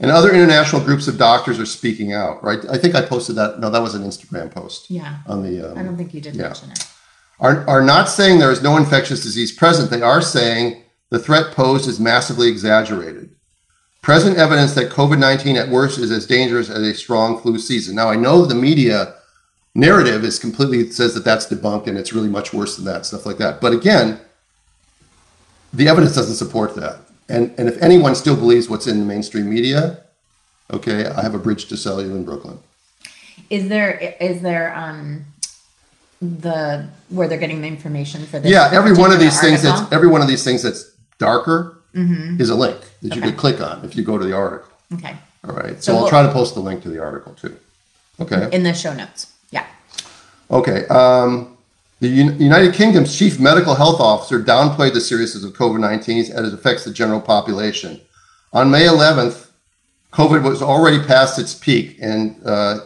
And 0.00 0.10
other 0.10 0.32
international 0.32 0.82
groups 0.82 1.06
of 1.06 1.16
doctors 1.18 1.60
are 1.60 1.66
speaking 1.66 2.12
out. 2.12 2.42
Right, 2.42 2.58
I 2.70 2.78
think 2.78 2.94
I 2.94 3.02
posted 3.02 3.36
that. 3.36 3.60
No, 3.60 3.70
that 3.70 3.82
was 3.82 3.94
an 3.94 4.02
Instagram 4.02 4.50
post 4.50 4.90
Yeah. 4.90 5.18
on 5.26 5.42
the. 5.42 5.70
Um, 5.70 5.78
I 5.78 5.82
don't 5.82 5.96
think 5.96 6.14
you 6.14 6.20
did 6.20 6.34
yeah. 6.34 6.44
mention 6.44 6.70
it. 6.70 6.86
Are, 7.40 7.68
are 7.68 7.82
not 7.82 8.08
saying 8.08 8.38
there 8.38 8.52
is 8.52 8.62
no 8.62 8.76
infectious 8.76 9.22
disease 9.22 9.52
present. 9.52 9.90
They 9.90 10.02
are 10.02 10.22
saying 10.22 10.82
the 11.10 11.18
threat 11.18 11.54
posed 11.54 11.88
is 11.88 12.00
massively 12.00 12.48
exaggerated. 12.48 13.30
Present 14.00 14.36
evidence 14.36 14.74
that 14.74 14.90
COVID 14.90 15.18
19 15.18 15.56
at 15.56 15.68
worst 15.68 15.98
is 15.98 16.10
as 16.10 16.26
dangerous 16.26 16.70
as 16.70 16.82
a 16.82 16.94
strong 16.94 17.40
flu 17.40 17.58
season. 17.58 17.94
Now, 17.94 18.08
I 18.08 18.16
know 18.16 18.44
the 18.44 18.54
media 18.54 19.14
narrative 19.74 20.24
is 20.24 20.38
completely 20.38 20.90
says 20.90 21.14
that 21.14 21.24
that's 21.24 21.46
debunked 21.46 21.86
and 21.86 21.96
it's 21.96 22.12
really 22.12 22.28
much 22.28 22.52
worse 22.52 22.76
than 22.76 22.84
that, 22.86 23.06
stuff 23.06 23.26
like 23.26 23.38
that. 23.38 23.60
But 23.60 23.72
again, 23.72 24.20
the 25.72 25.88
evidence 25.88 26.14
doesn't 26.14 26.36
support 26.36 26.74
that. 26.76 27.00
And, 27.28 27.54
and 27.56 27.68
if 27.68 27.80
anyone 27.82 28.14
still 28.14 28.36
believes 28.36 28.68
what's 28.68 28.86
in 28.86 28.98
the 28.98 29.06
mainstream 29.06 29.48
media, 29.48 30.02
okay, 30.72 31.06
I 31.06 31.22
have 31.22 31.34
a 31.34 31.38
bridge 31.38 31.66
to 31.66 31.76
sell 31.76 32.02
you 32.02 32.14
in 32.14 32.24
Brooklyn. 32.24 32.58
Is 33.48 33.68
there 33.68 34.16
is 34.20 34.42
there 34.42 34.74
um 34.76 35.24
the 36.22 36.86
where 37.10 37.26
they're 37.28 37.38
getting 37.38 37.60
the 37.60 37.66
information 37.68 38.24
for 38.26 38.38
this? 38.40 38.50
Yeah, 38.50 38.70
every 38.72 38.92
one 38.94 39.10
of 39.12 39.18
these 39.20 39.40
things 39.40 39.62
that's 39.62 39.90
every 39.92 40.08
one 40.08 40.22
of 40.22 40.28
these 40.28 40.44
things 40.44 40.62
that's 40.62 40.90
darker 41.18 41.78
is 41.94 42.48
a 42.48 42.54
link 42.54 42.78
that 43.02 43.14
you 43.14 43.20
could 43.20 43.36
click 43.36 43.60
on 43.60 43.84
if 43.84 43.94
you 43.96 44.02
go 44.02 44.16
to 44.16 44.24
the 44.24 44.32
article. 44.34 44.68
okay 44.94 45.14
All 45.46 45.54
right. 45.54 45.76
So 45.76 45.80
So, 45.82 45.92
I'll 45.92 46.00
we'll- 46.02 46.08
try 46.10 46.22
to 46.22 46.32
post 46.32 46.54
the 46.54 46.60
link 46.60 46.82
to 46.84 46.88
the 46.88 47.00
article 47.02 47.34
too. 47.34 47.56
Okay. 48.20 48.48
in 48.52 48.62
the 48.62 48.72
show 48.72 48.94
notes. 48.94 49.26
Yeah. 49.50 49.66
Okay. 50.50 50.86
Um, 50.86 51.56
the 52.00 52.08
Un- 52.22 52.40
United 52.40 52.74
Kingdom's 52.74 53.16
chief 53.16 53.38
medical 53.40 53.74
health 53.74 54.00
officer 54.00 54.42
downplayed 54.42 54.92
the 54.94 55.00
seriousness 55.00 55.44
of 55.44 55.52
COVID 55.52 55.80
19 55.80 56.20
as 56.20 56.30
it 56.30 56.54
affects 56.54 56.84
the 56.84 56.92
general 56.92 57.20
population. 57.20 58.00
On 58.52 58.70
May 58.70 58.86
11th, 58.86 59.48
COVID 60.12 60.42
was 60.42 60.62
already 60.62 61.00
past 61.04 61.38
its 61.38 61.54
peak, 61.54 61.96
and 62.00 62.36
uh, 62.44 62.80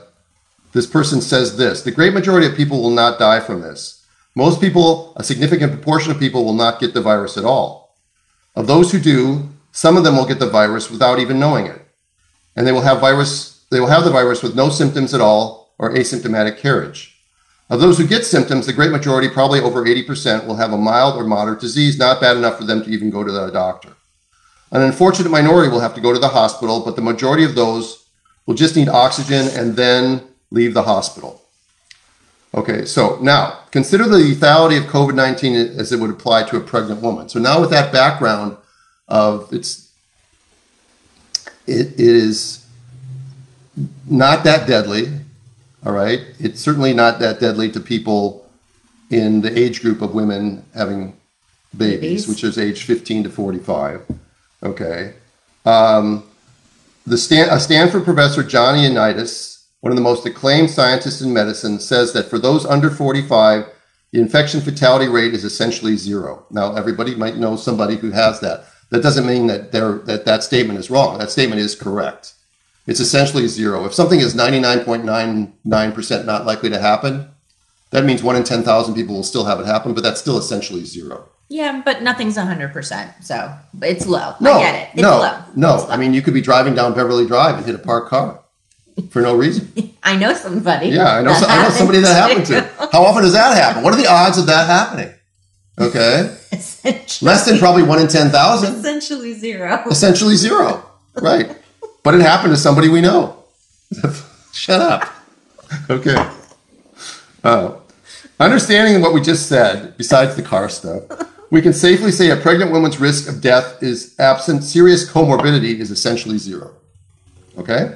this 0.77 0.87
person 0.87 1.21
says 1.21 1.57
this 1.57 1.83
The 1.83 1.91
great 1.91 2.13
majority 2.13 2.47
of 2.47 2.57
people 2.57 2.83
will 2.83 2.91
not 2.91 3.19
die 3.19 3.41
from 3.41 3.63
this. 3.63 4.05
Most 4.35 4.61
people, 4.61 5.15
a 5.17 5.25
significant 5.25 5.73
proportion 5.73 6.11
of 6.11 6.19
people, 6.19 6.45
will 6.45 6.53
not 6.53 6.79
get 6.79 6.93
the 6.93 7.01
virus 7.01 7.39
at 7.39 7.47
all. 7.47 7.97
Of 8.55 8.67
those 8.67 8.93
who 8.93 9.01
do, 9.01 9.49
some 9.73 9.97
of 9.97 10.05
them 10.05 10.17
will 10.17 10.27
get 10.27 10.39
the 10.39 10.51
virus 10.51 10.91
without 10.91 11.19
even 11.19 11.41
knowing 11.41 11.67
it. 11.67 11.81
And 12.55 12.67
they 12.67 12.73
will 12.73 12.83
have 12.83 13.01
virus 13.01 13.65
they 13.71 13.81
will 13.81 13.89
have 13.89 14.05
the 14.05 14.11
virus 14.11 14.43
with 14.43 14.55
no 14.55 14.69
symptoms 14.69 15.13
at 15.13 15.21
all 15.21 15.75
or 15.79 15.93
asymptomatic 15.93 16.59
carriage. 16.59 17.19
Of 17.69 17.81
those 17.81 17.99
who 17.99 18.07
get 18.07 18.25
symptoms, 18.25 18.67
the 18.67 18.73
great 18.73 18.93
majority, 18.93 19.29
probably 19.29 19.61
over 19.61 19.85
80%, 19.85 20.47
will 20.47 20.55
have 20.55 20.73
a 20.73 20.79
mild 20.79 21.17
or 21.17 21.25
moderate 21.25 21.59
disease, 21.59 21.99
not 21.99 22.21
bad 22.21 22.37
enough 22.37 22.59
for 22.59 22.65
them 22.65 22.85
to 22.85 22.91
even 22.91 23.11
go 23.11 23.25
to 23.25 23.33
the 23.33 23.51
doctor. 23.51 23.89
An 24.71 24.83
unfortunate 24.83 25.31
minority 25.31 25.69
will 25.69 25.81
have 25.81 25.95
to 25.97 26.01
go 26.01 26.13
to 26.13 26.19
the 26.21 26.29
hospital, 26.29 26.85
but 26.85 26.95
the 26.95 27.03
majority 27.03 27.43
of 27.43 27.57
those 27.57 28.07
will 28.47 28.55
just 28.55 28.77
need 28.77 28.89
oxygen 28.89 29.49
and 29.49 29.75
then 29.75 30.23
leave 30.51 30.75
the 30.75 30.83
hospital. 30.83 31.43
Okay, 32.55 32.85
so 32.87 33.19
now 33.21 33.61
consider 33.71 34.05
the 34.09 34.17
lethality 34.17 34.79
of 34.79 34.85
COVID 34.85 35.15
19 35.15 35.55
as 35.79 35.93
it 35.93 36.01
would 36.01 36.11
apply 36.11 36.45
to 36.45 36.57
a 36.57 36.61
pregnant 36.61 37.03
woman. 37.03 37.29
So 37.29 37.39
now, 37.39 37.61
with 37.61 37.71
that 37.71 37.93
background 37.93 38.57
of 39.09 39.53
it's, 39.53 39.91
it 41.67 41.99
is 42.01 42.65
not 44.09 44.45
that 44.45 44.67
deadly, 44.67 45.13
all 45.85 45.93
right? 45.93 46.21
It's 46.39 46.61
certainly 46.61 46.95
not 46.95 47.19
that 47.19 47.41
deadly 47.41 47.71
to 47.73 47.81
people 47.81 48.49
in 49.11 49.41
the 49.43 49.57
age 49.57 49.83
group 49.83 50.01
of 50.01 50.15
women 50.15 50.65
having 50.75 51.15
babies, 51.77 52.01
Babies. 52.01 52.29
which 52.29 52.45
is 52.45 52.59
age 52.59 52.85
15 52.85 53.25
to 53.25 53.31
45, 53.31 54.03
okay? 54.63 55.15
Um, 55.65 56.25
the 57.07 57.19
Stan- 57.19 57.51
a 57.51 57.61
Stanford 57.61 58.05
professor, 58.05 58.43
Johnny 58.43 58.89
Ioannidis, 58.89 59.56
one 59.81 59.93
of 59.93 59.97
the 59.97 60.03
most 60.03 60.27
acclaimed 60.27 60.71
scientists 60.71 61.21
in 61.21 61.33
medicine, 61.33 61.79
says 61.79 62.13
that 62.13 62.29
for 62.29 62.39
those 62.39 62.67
under 62.67 62.91
45, 62.91 63.67
the 64.13 64.21
infection 64.21 64.61
fatality 64.61 65.09
rate 65.09 65.35
is 65.35 65.45
essentially 65.45 65.97
zero. 65.97 66.47
Now, 66.51 66.75
everybody 66.75 67.15
might 67.15 67.37
know 67.37 67.57
somebody 67.57 67.97
who 67.97 68.11
has 68.13 68.41
that. 68.41 68.65
That 68.91 69.03
doesn't 69.03 69.27
mean 69.27 69.49
that 69.49 69.73
they're, 69.73 69.99
that 69.99 70.25
that 70.25 70.43
statement 70.43 70.79
is 70.79 70.91
wrong. 70.91 71.19
That 71.19 71.31
statement 71.31 71.61
is 71.61 71.75
correct. 71.75 72.35
It's 72.87 73.01
essentially 73.01 73.49
zero. 73.49 73.85
If 73.85 73.95
something 73.95 74.21
is 74.21 74.35
99.99% 74.35 76.25
not 76.25 76.47
likely 76.47 76.71
to 76.71 76.79
happen, 76.79 77.29
that 77.91 78.05
means 78.05 78.23
one 78.23 78.37
in 78.37 78.45
10,000 78.45 78.95
people 78.95 79.17
will 79.17 79.23
still 79.23 79.45
have 79.45 79.61
it 79.61 79.67
happen, 79.67 79.93
but 79.93 80.03
that's 80.03 80.21
still 80.21 80.39
essentially 80.39 80.85
zero. 80.85 81.29
Yeah, 81.49 81.83
but 81.85 82.03
nothing's 82.03 82.37
hundred 82.37 82.73
percent. 82.73 83.13
So 83.23 83.55
it's 83.81 84.05
low. 84.05 84.35
No, 84.41 84.55
I 84.55 84.61
get 84.61 84.75
it. 84.75 84.89
It's 84.95 85.03
no, 85.03 85.19
low. 85.19 85.39
no. 85.55 85.75
It's 85.75 85.85
low. 85.85 85.91
I 85.91 85.97
mean, 85.97 86.13
you 86.13 86.21
could 86.21 86.35
be 86.35 86.41
driving 86.41 86.75
down 86.75 86.93
Beverly 86.93 87.25
Drive 87.25 87.57
and 87.57 87.65
hit 87.65 87.77
a 87.77 87.79
parked 87.79 88.11
car 88.11 88.43
for 89.11 89.23
no 89.23 89.37
reason. 89.37 89.73
I 90.03 90.17
know 90.17 90.33
somebody. 90.35 90.89
Yeah, 90.89 91.17
I 91.17 91.23
know. 91.23 91.33
So, 91.35 91.47
I 91.47 91.63
know 91.63 91.71
somebody 91.71 92.01
that 92.01 92.15
happened 92.15 92.47
to. 92.47 92.89
How 92.93 93.03
often 93.05 93.23
does 93.23 93.33
that 93.33 93.57
happen? 93.57 93.83
What 93.83 93.93
are 93.95 94.01
the 94.01 94.09
odds 94.11 94.39
of 94.39 94.47
that 94.47 94.67
happening? 94.67 95.13
Okay, 95.79 96.35
Essentially, 96.53 97.27
less 97.27 97.45
than 97.45 97.59
probably 97.59 97.83
one 97.83 98.01
in 98.01 98.09
ten 98.09 98.31
thousand. 98.31 98.75
essentially 98.77 99.35
zero. 99.35 99.83
Essentially 99.91 100.35
zero. 100.37 100.83
Right, 101.21 101.55
but 102.03 102.15
it 102.15 102.21
happened 102.23 102.53
to 102.53 102.57
somebody 102.57 102.89
we 102.89 103.01
know. 103.03 103.45
Shut 104.53 104.81
up. 104.81 105.09
Okay. 105.91 106.17
Uh, 107.45 107.75
understanding 108.41 109.03
what 109.03 109.13
we 109.13 109.21
just 109.21 109.49
said, 109.49 109.97
besides 109.99 110.35
the 110.35 110.43
car 110.43 110.69
stuff, 110.69 111.03
we 111.51 111.61
can 111.61 111.73
safely 111.73 112.11
say 112.11 112.31
a 112.31 112.37
pregnant 112.37 112.71
woman's 112.73 112.99
risk 112.99 113.29
of 113.29 113.41
death 113.41 113.83
is 113.83 114.15
absent 114.19 114.65
serious 114.65 115.09
comorbidity 115.09 115.79
is 115.79 115.91
essentially 115.91 116.39
zero. 116.39 116.73
Okay? 117.59 117.95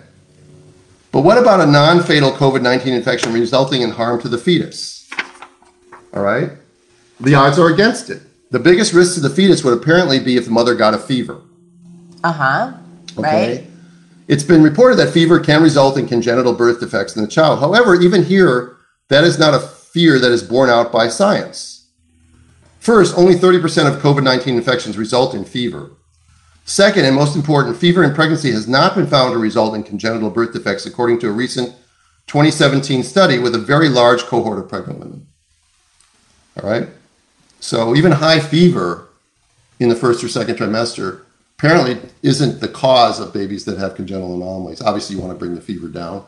But 1.13 1.23
what 1.23 1.39
about 1.39 1.61
a 1.61 1.67
non 1.67 2.03
fatal 2.03 2.31
COVID 2.33 2.63
19 2.63 2.95
infection 2.95 3.33
resulting 3.33 3.83
in 3.83 3.91
harm 3.91 4.21
to 4.23 4.29
the 4.29 4.39
fetus? 4.39 5.09
All 6.15 6.23
right? 6.23 6.51
The 7.21 7.35
odds 7.35 7.59
are 7.59 7.69
against 7.69 8.11
it. 8.11 8.23
The 8.51 8.59
biggest 8.59 8.93
risk 8.93 9.15
to 9.15 9.21
the 9.21 9.31
fetus 9.31 9.63
would 9.63 9.77
apparently 9.77 10.19
be 10.19 10.37
if 10.37 10.47
the 10.47 10.51
mother 10.51 10.75
got 10.75 10.95
a 10.95 10.99
fever. 10.99 11.41
Uh 12.25 12.33
huh. 12.33 12.73
Okay? 13.19 13.59
Right. 13.59 13.67
It's 14.29 14.45
been 14.45 14.63
reported 14.63 14.97
that 14.97 15.13
fever 15.13 15.41
can 15.41 15.63
result 15.63 15.97
in 15.97 16.07
congenital 16.07 16.53
birth 16.53 16.81
defects 16.81 17.17
in 17.17 17.23
the 17.23 17.29
child. 17.29 17.59
However, 17.59 18.01
even 18.01 18.25
here, 18.25 18.77
that 19.09 19.25
is 19.25 19.39
not 19.39 19.55
a 19.55 19.59
fear 19.59 20.19
that 20.21 20.31
is 20.31 20.43
borne 20.43 20.71
out 20.71 20.93
by 20.93 21.09
science. 21.09 21.89
First, 22.79 23.19
only 23.19 23.35
30% 23.35 23.93
of 23.93 24.01
COVID 24.01 24.23
19 24.23 24.57
infections 24.57 24.97
result 24.97 25.35
in 25.35 25.45
fever. 25.45 25.91
Second, 26.65 27.05
and 27.05 27.17
most 27.17 27.35
important, 27.35 27.77
fever 27.77 28.05
in 28.05 28.15
pregnancy 28.15 28.53
has 28.53 28.69
not 28.69 28.95
been 28.95 29.07
found 29.07 29.33
to 29.33 29.39
result 29.39 29.75
in 29.75 29.83
congenital 29.83 30.31
birth 30.31 30.53
defects, 30.53 30.87
according 30.87 31.19
to 31.21 31.29
a 31.29 31.33
recent 31.33 31.71
2017 32.29 33.03
study 33.03 33.39
with 33.39 33.55
a 33.55 33.59
very 33.59 33.89
large 33.89 34.23
cohort 34.23 34.59
of 34.59 34.69
pregnant 34.69 35.01
women. 35.01 35.27
All 36.63 36.71
right? 36.71 36.89
So, 37.59 37.97
even 37.97 38.13
high 38.13 38.41
fever 38.41 39.09
in 39.81 39.89
the 39.89 39.97
first 39.97 40.23
or 40.23 40.29
second 40.29 40.57
trimester 40.57 41.23
apparently 41.59 41.99
isn't 42.23 42.61
the 42.61 42.69
cause 42.69 43.21
of 43.21 43.33
babies 43.35 43.65
that 43.67 43.77
have 43.79 43.95
congenital 43.95 44.35
anomalies. 44.35 44.81
Obviously, 44.81 45.17
you 45.17 45.21
want 45.23 45.33
to 45.33 45.39
bring 45.39 45.55
the 45.55 45.61
fever 45.61 45.89
down, 45.89 46.25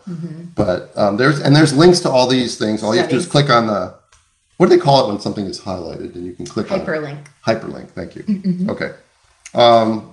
but 0.55 0.91
um, 0.97 1.17
there's 1.17 1.41
and 1.41 1.55
there's 1.57 1.73
links 1.75 2.01
to 2.01 2.11
all 2.11 2.27
these 2.27 2.59
things. 2.59 2.83
All 2.83 2.95
you 2.95 3.01
have 3.01 3.09
to 3.09 3.15
do 3.15 3.21
is 3.21 3.27
click 3.27 3.49
on 3.49 3.67
the 3.67 3.95
what 4.59 4.69
do 4.69 4.77
they 4.77 4.83
call 4.83 5.05
it 5.07 5.13
when 5.13 5.21
something 5.21 5.47
is 5.47 5.61
highlighted, 5.61 6.15
and 6.15 6.27
you 6.27 6.35
can 6.35 6.47
click 6.47 6.71
on. 6.71 6.81
Hyperlink. 6.81 7.27
Hyperlink. 7.47 7.89
Thank 7.91 8.17
you. 8.17 8.69
Okay. 8.69 8.93
Um, 9.55 10.12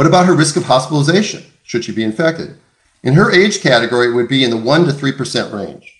what 0.00 0.06
about 0.06 0.24
her 0.24 0.34
risk 0.34 0.56
of 0.56 0.62
hospitalization 0.62 1.44
should 1.62 1.84
she 1.84 1.92
be 1.92 2.02
infected? 2.02 2.56
In 3.02 3.12
her 3.12 3.30
age 3.30 3.60
category, 3.60 4.08
it 4.08 4.14
would 4.14 4.30
be 4.30 4.42
in 4.42 4.48
the 4.48 4.56
one 4.56 4.86
to 4.86 4.94
three 4.94 5.12
percent 5.12 5.52
range. 5.52 5.94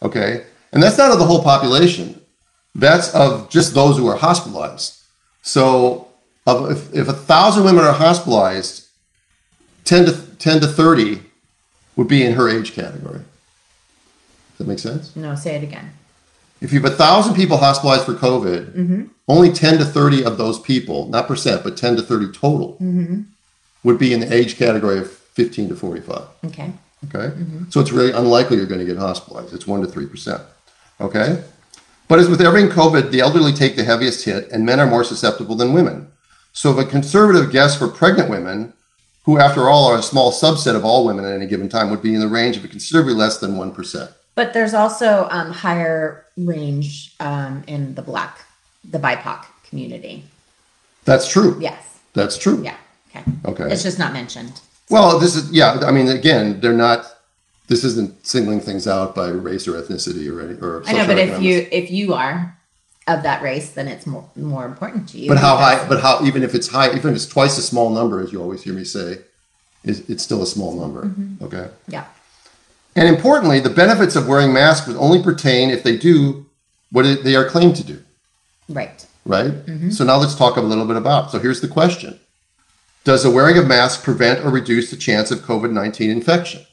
Okay, 0.00 0.44
and 0.70 0.80
that's 0.80 0.96
not 0.96 1.10
of 1.10 1.18
the 1.18 1.24
whole 1.24 1.42
population. 1.42 2.20
That's 2.72 3.12
of 3.12 3.50
just 3.50 3.74
those 3.74 3.96
who 3.96 4.06
are 4.06 4.16
hospitalized. 4.16 5.02
So, 5.42 6.06
of, 6.46 6.70
if, 6.70 6.94
if 6.94 7.08
a 7.08 7.12
thousand 7.12 7.64
women 7.64 7.84
are 7.84 7.92
hospitalized, 7.92 8.86
ten 9.82 10.04
to 10.04 10.12
ten 10.36 10.60
to 10.60 10.68
thirty 10.68 11.20
would 11.96 12.06
be 12.06 12.22
in 12.22 12.34
her 12.34 12.48
age 12.48 12.74
category. 12.74 13.22
Does 14.52 14.58
that 14.58 14.68
make 14.68 14.78
sense? 14.78 15.16
No, 15.16 15.34
say 15.34 15.56
it 15.56 15.64
again. 15.64 15.90
If 16.60 16.72
you 16.72 16.80
have 16.80 16.92
a 16.92 16.94
thousand 16.94 17.34
people 17.34 17.56
hospitalized 17.56 18.04
for 18.04 18.14
COVID, 18.14 18.72
mm-hmm. 18.72 19.04
only 19.28 19.50
10 19.50 19.78
to 19.78 19.84
30 19.84 20.24
of 20.24 20.36
those 20.36 20.58
people, 20.58 21.08
not 21.08 21.26
percent, 21.26 21.64
but 21.64 21.76
10 21.76 21.96
to 21.96 22.02
30 22.02 22.32
total, 22.32 22.74
mm-hmm. 22.74 23.22
would 23.82 23.98
be 23.98 24.12
in 24.12 24.20
the 24.20 24.32
age 24.32 24.56
category 24.56 24.98
of 24.98 25.10
15 25.10 25.70
to 25.70 25.76
45. 25.76 26.22
Okay. 26.46 26.72
Okay? 27.06 27.34
Mm-hmm. 27.34 27.70
So 27.70 27.80
it's 27.80 27.92
really 27.92 28.12
unlikely 28.12 28.58
you're 28.58 28.66
going 28.66 28.80
to 28.80 28.86
get 28.86 28.98
hospitalized. 28.98 29.54
It's 29.54 29.66
1 29.66 29.80
to 29.80 29.86
3%. 29.86 30.44
Okay? 31.00 31.42
But 32.08 32.18
as 32.18 32.28
with 32.28 32.42
everything 32.42 32.70
COVID, 32.70 33.10
the 33.10 33.20
elderly 33.20 33.52
take 33.52 33.76
the 33.76 33.84
heaviest 33.84 34.24
hit, 34.24 34.50
and 34.50 34.66
men 34.66 34.80
are 34.80 34.86
more 34.86 35.04
susceptible 35.04 35.54
than 35.54 35.72
women. 35.72 36.10
So 36.52 36.72
if 36.72 36.84
a 36.84 36.90
conservative 36.90 37.52
guess 37.52 37.78
for 37.78 37.88
pregnant 37.88 38.28
women, 38.28 38.74
who 39.24 39.38
after 39.38 39.68
all 39.68 39.86
are 39.86 39.98
a 39.98 40.02
small 40.02 40.32
subset 40.32 40.74
of 40.74 40.84
all 40.84 41.06
women 41.06 41.24
at 41.24 41.32
any 41.32 41.46
given 41.46 41.68
time, 41.68 41.88
would 41.90 42.02
be 42.02 42.14
in 42.14 42.20
the 42.20 42.28
range 42.28 42.56
of 42.56 42.64
a 42.64 42.68
considerably 42.68 43.14
less 43.14 43.38
than 43.38 43.52
1%. 43.52 44.12
But 44.34 44.52
there's 44.54 44.74
also 44.74 45.28
um, 45.30 45.52
higher 45.52 46.26
range 46.46 47.14
um, 47.20 47.64
in 47.66 47.94
the 47.94 48.02
black, 48.02 48.44
the 48.88 48.98
BIPOC 48.98 49.44
community. 49.68 50.24
That's 51.04 51.28
true. 51.28 51.58
Yes. 51.60 51.98
That's 52.12 52.36
true. 52.36 52.62
Yeah. 52.62 52.76
Okay. 53.14 53.24
Okay. 53.44 53.72
It's 53.72 53.82
just 53.82 53.98
not 53.98 54.12
mentioned. 54.12 54.60
Well, 54.88 55.18
this 55.18 55.36
is 55.36 55.50
yeah. 55.52 55.80
I 55.84 55.92
mean, 55.92 56.08
again, 56.08 56.60
they're 56.60 56.72
not. 56.72 57.06
This 57.68 57.84
isn't 57.84 58.26
singling 58.26 58.60
things 58.60 58.88
out 58.88 59.14
by 59.14 59.28
race 59.28 59.68
or 59.68 59.80
ethnicity 59.80 60.30
or 60.30 60.40
any 60.40 60.54
or. 60.60 60.82
I 60.86 60.92
know, 60.92 61.06
but 61.06 61.18
if 61.18 61.40
you 61.40 61.66
if 61.70 61.90
you 61.90 62.14
are 62.14 62.56
of 63.06 63.22
that 63.22 63.42
race, 63.42 63.70
then 63.72 63.88
it's 63.88 64.06
more 64.06 64.28
more 64.34 64.64
important 64.64 65.08
to 65.10 65.18
you. 65.18 65.28
But 65.28 65.38
how 65.38 65.56
high? 65.56 65.86
But 65.88 66.00
how? 66.00 66.24
Even 66.24 66.42
if 66.42 66.54
it's 66.54 66.68
high, 66.68 66.88
even 66.94 67.10
if 67.10 67.16
it's 67.16 67.26
twice 67.26 67.56
a 67.58 67.62
small 67.62 67.90
number, 67.90 68.20
as 68.20 68.32
you 68.32 68.42
always 68.42 68.62
hear 68.62 68.74
me 68.74 68.84
say, 68.84 69.18
is 69.84 70.08
it's 70.10 70.22
still 70.22 70.42
a 70.42 70.46
small 70.46 70.78
number. 70.78 71.04
Mm-hmm. 71.04 71.44
Okay. 71.44 71.70
Yeah. 71.86 72.06
And 73.00 73.08
importantly, 73.08 73.60
the 73.60 73.70
benefits 73.70 74.14
of 74.14 74.28
wearing 74.28 74.52
masks 74.52 74.86
would 74.86 74.98
only 74.98 75.22
pertain 75.22 75.70
if 75.70 75.82
they 75.82 75.96
do 75.96 76.44
what 76.92 77.06
it, 77.06 77.24
they 77.24 77.34
are 77.34 77.48
claimed 77.48 77.74
to 77.76 77.82
do. 77.82 78.02
Right. 78.68 79.06
Right. 79.24 79.52
Mm-hmm. 79.52 79.88
So 79.88 80.04
now 80.04 80.18
let's 80.18 80.34
talk 80.34 80.58
a 80.58 80.60
little 80.60 80.84
bit 80.84 80.98
about. 80.98 81.30
So 81.30 81.38
here's 81.38 81.62
the 81.62 81.68
question: 81.68 82.20
Does 83.04 83.22
the 83.22 83.30
wearing 83.30 83.56
of 83.56 83.66
masks 83.66 84.04
prevent 84.04 84.44
or 84.44 84.50
reduce 84.50 84.90
the 84.90 84.98
chance 84.98 85.30
of 85.30 85.38
COVID 85.38 85.72
nineteen 85.72 86.10
infection? 86.10 86.66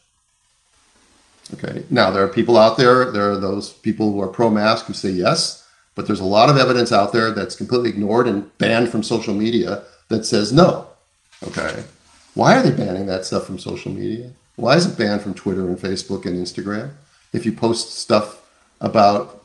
Okay. 1.54 1.86
Now 1.90 2.12
there 2.12 2.26
are 2.26 2.28
people 2.28 2.58
out 2.58 2.76
there. 2.76 3.10
There 3.10 3.32
are 3.32 3.40
those 3.40 3.72
people 3.72 4.12
who 4.12 4.22
are 4.22 4.28
pro-mask 4.28 4.86
who 4.88 4.94
say 4.94 5.12
yes, 5.12 5.66
but 5.96 6.08
there's 6.08 6.20
a 6.20 6.26
lot 6.26 6.50
of 6.50 6.58
evidence 6.58 6.92
out 6.92 7.14
there 7.14 7.32
that's 7.32 7.56
completely 7.56 7.90
ignored 7.90 8.28
and 8.28 8.56
banned 8.58 8.90
from 8.90 9.02
social 9.02 9.34
media 9.34 9.84
that 10.10 10.26
says 10.26 10.52
no. 10.52 10.88
Okay. 11.42 11.86
Why 12.34 12.58
are 12.58 12.64
they 12.64 12.72
banning 12.72 13.06
that 13.06 13.24
stuff 13.24 13.46
from 13.46 13.60
social 13.60 13.94
media? 13.94 14.32
Why 14.58 14.76
is 14.76 14.88
it 14.88 14.98
banned 14.98 15.22
from 15.22 15.36
Twitter 15.36 15.68
and 15.68 15.78
Facebook 15.78 16.26
and 16.26 16.36
Instagram? 16.36 16.90
If 17.32 17.46
you 17.46 17.52
post 17.52 17.94
stuff 17.94 18.42
about 18.82 19.44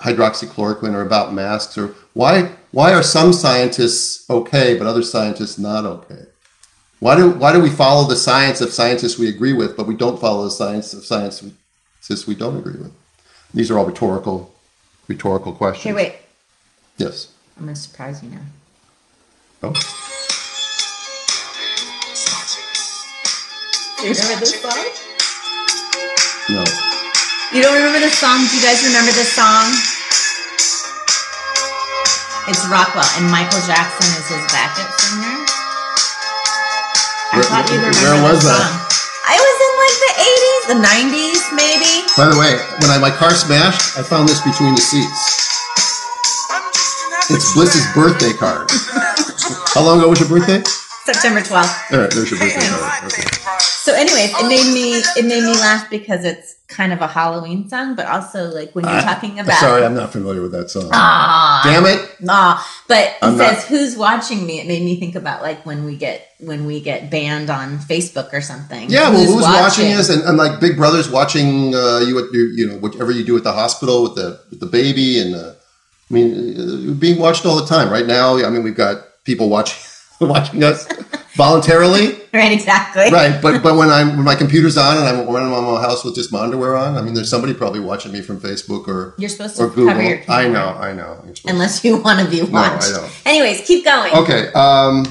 hydroxychloroquine 0.00 0.94
or 0.94 1.02
about 1.02 1.32
masks, 1.32 1.78
or 1.78 1.94
why 2.14 2.52
why 2.72 2.92
are 2.92 3.02
some 3.02 3.32
scientists 3.32 4.28
okay 4.28 4.76
but 4.76 4.86
other 4.86 5.02
scientists 5.02 5.58
not 5.58 5.84
okay? 5.84 6.24
Why 7.00 7.16
do 7.16 7.30
why 7.30 7.52
do 7.52 7.60
we 7.60 7.68
follow 7.70 8.08
the 8.08 8.16
science 8.16 8.62
of 8.62 8.72
scientists 8.72 9.18
we 9.18 9.28
agree 9.28 9.52
with, 9.52 9.76
but 9.76 9.86
we 9.86 9.94
don't 9.94 10.20
follow 10.20 10.44
the 10.44 10.50
science 10.50 10.94
of 10.94 11.04
scientists 11.04 12.26
we 12.26 12.34
don't 12.34 12.56
agree 12.56 12.80
with? 12.80 12.92
These 13.52 13.70
are 13.70 13.78
all 13.78 13.84
rhetorical 13.84 14.54
rhetorical 15.06 15.52
questions. 15.52 15.84
Okay, 15.84 15.94
wait. 15.94 16.14
Yes. 16.96 17.28
I'm 17.58 17.64
gonna 17.66 17.76
surprise 17.76 18.22
you 18.22 18.30
now. 18.30 18.40
Oh. 19.62 20.22
You 24.02 24.12
remember 24.12 24.40
this 24.44 24.60
song? 24.60 24.84
No. 26.52 26.62
You 27.54 27.62
don't 27.62 27.74
remember 27.74 27.98
this 28.00 28.18
song? 28.18 28.38
Do 28.46 28.52
you 28.56 28.62
guys 28.62 28.82
remember 28.84 29.12
this 29.16 29.32
song? 29.32 29.66
It's 32.46 32.62
Rockwell, 32.70 33.06
and 33.18 33.26
Michael 33.30 33.58
Jackson 33.66 34.06
is 34.14 34.26
his 34.30 34.44
backup 34.54 34.86
singer. 35.02 35.34
I 37.34 37.42
Where- 37.42 37.42
thought 37.50 37.66
you 37.72 37.80
where 37.82 38.22
was 38.22 38.44
that? 38.46 38.70
I 39.26 39.34
was 39.34 39.56
in 39.66 39.72
like 39.82 39.98
the 40.06 40.14
80s, 40.22 40.62
the 40.70 40.78
90s, 40.86 41.42
maybe. 41.58 42.06
By 42.16 42.30
the 42.30 42.38
way, 42.38 42.54
when 42.78 42.90
I, 42.94 42.98
my 43.02 43.10
car 43.10 43.30
smashed, 43.34 43.98
I 43.98 44.02
found 44.02 44.28
this 44.28 44.40
between 44.40 44.74
the 44.76 44.80
seats. 44.80 45.34
It's 47.28 47.52
Bliss's 47.54 47.82
birthday 47.92 48.32
card. 48.38 48.70
How 49.74 49.82
long 49.82 49.98
ago 49.98 50.08
was 50.10 50.20
your 50.20 50.28
birthday? 50.28 50.62
September 51.02 51.40
12th. 51.40 51.92
All 51.92 51.98
right, 51.98 52.10
there's 52.14 52.30
your 52.30 52.38
birthday 52.38 52.68
card. 52.70 53.10
Okay. 53.10 53.26
So, 53.86 53.94
anyways, 53.94 54.30
it 54.34 54.48
made 54.48 54.74
me 54.74 54.94
it 55.16 55.24
made 55.24 55.44
me 55.44 55.52
laugh 55.54 55.88
because 55.88 56.24
it's 56.24 56.56
kind 56.66 56.92
of 56.92 57.00
a 57.00 57.06
Halloween 57.06 57.68
song, 57.68 57.94
but 57.94 58.06
also 58.06 58.48
like 58.50 58.74
when 58.74 58.84
you're 58.84 58.92
I- 58.98 59.02
talking 59.14 59.38
about 59.38 59.60
Sorry, 59.60 59.84
I'm 59.84 59.94
not 59.94 60.10
familiar 60.10 60.42
with 60.42 60.50
that 60.58 60.70
song. 60.70 60.90
ah, 60.92 61.60
Damn 61.62 61.86
it! 61.86 62.00
Nah, 62.20 62.58
but 62.88 63.04
he 63.10 63.14
I'm 63.22 63.36
says, 63.36 63.58
not- 63.58 63.64
"Who's 63.70 63.96
watching 63.96 64.44
me?" 64.44 64.58
It 64.58 64.66
made 64.66 64.82
me 64.82 64.98
think 64.98 65.14
about 65.14 65.40
like 65.42 65.64
when 65.64 65.84
we 65.84 65.94
get 65.96 66.26
when 66.40 66.66
we 66.66 66.80
get 66.80 67.12
banned 67.12 67.48
on 67.48 67.78
Facebook 67.78 68.32
or 68.32 68.40
something. 68.40 68.90
Yeah, 68.90 69.10
well, 69.10 69.24
who's 69.24 69.44
watching 69.44 69.92
us? 69.92 70.08
And, 70.10 70.22
and 70.22 70.36
like 70.36 70.58
Big 70.58 70.76
Brother's 70.76 71.08
watching 71.08 71.72
uh, 71.72 72.00
you 72.00 72.18
at 72.18 72.32
your, 72.32 72.46
you 72.58 72.66
know, 72.66 72.78
whatever 72.78 73.12
you 73.12 73.22
do 73.24 73.36
at 73.36 73.44
the 73.44 73.52
hospital 73.52 74.02
with 74.02 74.16
the 74.16 74.40
with 74.50 74.58
the 74.58 74.66
baby, 74.66 75.20
and 75.20 75.36
uh, 75.36 75.52
I 76.10 76.14
mean, 76.14 76.90
uh, 76.90 76.94
being 76.94 77.20
watched 77.20 77.46
all 77.46 77.54
the 77.54 77.66
time. 77.66 77.88
Right 77.88 78.06
now, 78.06 78.36
I 78.44 78.50
mean, 78.50 78.64
we've 78.64 78.74
got 78.76 78.96
people 79.22 79.48
watching 79.48 79.78
watching 80.20 80.64
us 80.64 80.88
voluntarily. 81.36 82.18
Right, 82.36 82.52
exactly. 82.52 83.10
right 83.10 83.40
but 83.40 83.62
but 83.62 83.76
when 83.78 83.88
i'm 83.88 84.08
when 84.16 84.24
my 84.26 84.34
computer's 84.34 84.76
on 84.76 84.98
and 84.98 85.06
i'm 85.08 85.26
when 85.26 85.42
i'm 85.42 85.54
on 85.54 85.64
my 85.64 85.80
house 85.80 86.04
with 86.04 86.14
just 86.14 86.30
my 86.30 86.40
underwear 86.40 86.76
on 86.76 86.98
i 86.98 87.00
mean 87.00 87.14
there's 87.14 87.30
somebody 87.30 87.54
probably 87.54 87.80
watching 87.80 88.12
me 88.12 88.20
from 88.20 88.38
facebook 88.38 88.86
or 88.88 89.14
You're 89.16 89.30
supposed 89.30 89.56
to 89.56 89.62
or 89.62 89.68
google 89.70 89.86
cover 89.94 90.02
your 90.02 90.18
camera. 90.18 90.44
i 90.44 90.48
know 90.52 90.68
i 90.88 90.92
know 90.92 91.24
Unless 91.46 91.82
you 91.82 91.96
want 91.96 92.20
to 92.22 92.30
be 92.30 92.42
watched. 92.42 92.90
No, 92.92 92.98
I 92.98 93.00
know. 93.00 93.08
Anyways, 93.24 93.66
keep 93.66 93.86
going. 93.86 94.12
okay 94.12 94.48
um 94.52 95.06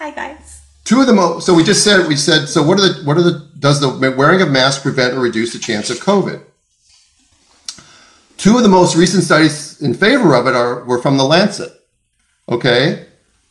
Hi 0.00 0.10
guys. 0.10 0.62
two 0.82 1.00
of 1.00 1.06
the 1.06 1.12
most 1.14 1.46
so 1.46 1.54
we 1.54 1.62
just 1.62 1.84
said 1.84 2.08
we 2.08 2.16
said 2.16 2.46
so 2.48 2.60
what 2.64 2.76
are 2.80 2.88
the 2.88 3.04
what 3.04 3.16
are 3.16 3.22
the 3.22 3.48
does 3.60 3.78
the 3.80 3.90
wearing 4.18 4.42
of 4.42 4.50
masks 4.50 4.82
prevent 4.82 5.14
or 5.14 5.20
reduce 5.20 5.52
the 5.52 5.60
chance 5.60 5.90
of 5.90 5.98
covid 5.98 6.40
two 8.36 8.56
of 8.56 8.64
the 8.64 8.68
most 8.68 8.96
recent 8.96 9.22
studies 9.22 9.80
in 9.80 9.94
favor 9.94 10.34
of 10.34 10.48
it 10.48 10.56
are 10.56 10.82
were 10.86 11.00
from 11.00 11.18
the 11.18 11.24
lancet 11.24 11.70
okay 12.48 13.06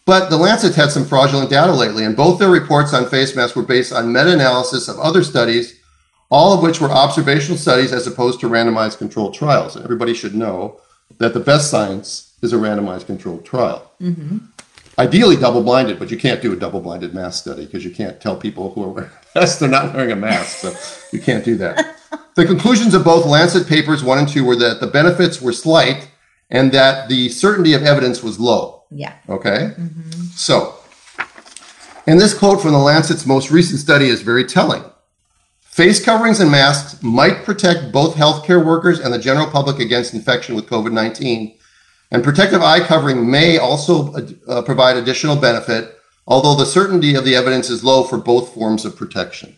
but 0.06 0.30
the 0.30 0.38
Lancet 0.38 0.76
had 0.76 0.91
some 0.91 1.06
fraudulent 1.06 1.49
data 1.49 1.72
lately, 1.72 2.04
and 2.04 2.16
both 2.16 2.39
their 2.39 2.49
reports 2.49 2.93
on 2.93 3.10
face 3.10 3.36
masks 3.36 3.56
were 3.56 3.64
based 3.64 3.93
on 3.93 4.12
meta 4.12 4.34
analysis 4.34 4.89
of 4.89 4.99
other 4.99 5.24
studies, 5.24 5.80
all 6.30 6.54
of 6.54 6.62
which 6.62 6.82
were 6.82 6.91
observational 6.91 7.58
studies 7.58 7.93
as 7.93 8.06
opposed 8.06 8.39
to 8.41 8.49
randomized 8.49 8.97
controlled 8.97 9.34
trials. 9.34 9.76
And 9.76 9.86
everybody 9.86 10.14
should 10.14 10.36
know 10.36 10.80
that 11.20 11.34
the 11.34 11.39
best 11.39 11.70
science 11.70 12.34
is 12.41 12.51
a 12.51 12.58
randomized 12.58 13.06
controlled 13.06 13.45
trial. 13.45 13.91
Mm-hmm. 14.01 14.39
Ideally, 14.99 15.38
double 15.38 15.64
blinded, 15.64 15.97
but 15.97 16.12
you 16.12 16.18
can't 16.18 16.41
do 16.41 16.54
a 16.54 16.56
double 16.56 16.82
blinded 16.82 17.14
mask 17.14 17.41
study 17.41 17.66
because 17.66 17.86
you 17.86 17.91
can't 17.91 18.20
tell 18.20 18.36
people 18.36 18.74
who 18.74 18.84
are 18.84 18.89
wearing 18.93 19.12
masks 19.36 19.60
they're 19.60 19.70
not 19.70 19.93
wearing 19.93 20.12
a 20.12 20.16
mask. 20.16 20.58
So 20.58 20.76
you 21.12 21.22
can't 21.22 21.45
do 21.45 21.56
that. 21.58 21.95
the 22.36 22.45
conclusions 22.45 22.93
of 22.93 23.04
both 23.04 23.26
Lancet 23.26 23.68
papers 23.68 24.04
one 24.04 24.20
and 24.20 24.28
two 24.28 24.43
were 24.43 24.58
that 24.58 24.82
the 24.82 24.88
benefits 24.88 25.41
were 25.41 25.54
slight 25.54 26.10
and 26.54 26.72
that 26.72 27.10
the 27.10 27.28
certainty 27.30 27.74
of 27.74 27.84
evidence 27.84 28.24
was 28.24 28.39
low. 28.39 28.84
Yeah. 28.91 29.16
Okay? 29.28 29.74
So, 30.36 30.76
and 32.08 32.22
this 32.22 32.38
quote 32.38 32.62
from 32.62 32.72
the 32.72 32.78
Lancet's 32.78 33.26
most 33.26 33.51
recent 33.51 33.80
study 33.80 34.08
is 34.08 34.22
very 34.22 34.45
telling. 34.45 34.84
Face 35.62 36.04
coverings 36.04 36.39
and 36.39 36.51
masks 36.51 37.01
might 37.01 37.43
protect 37.43 37.91
both 37.91 38.16
healthcare 38.16 38.64
workers 38.64 38.99
and 38.99 39.12
the 39.12 39.18
general 39.18 39.47
public 39.47 39.80
against 39.80 40.14
infection 40.14 40.54
with 40.54 40.70
COVID 40.70 40.93
19, 40.93 41.58
and 42.12 42.24
protective 42.24 42.62
eye 42.62 42.80
covering 42.80 43.30
may 43.30 43.58
also 43.58 44.14
uh, 44.47 44.62
provide 44.62 44.95
additional 44.95 45.36
benefit, 45.36 45.97
although 46.28 46.56
the 46.56 46.68
certainty 46.68 47.16
of 47.16 47.26
the 47.26 47.36
evidence 47.36 47.72
is 47.72 47.84
low 47.84 48.04
for 48.04 48.20
both 48.20 48.54
forms 48.54 48.86
of 48.86 48.95
protection. 48.95 49.56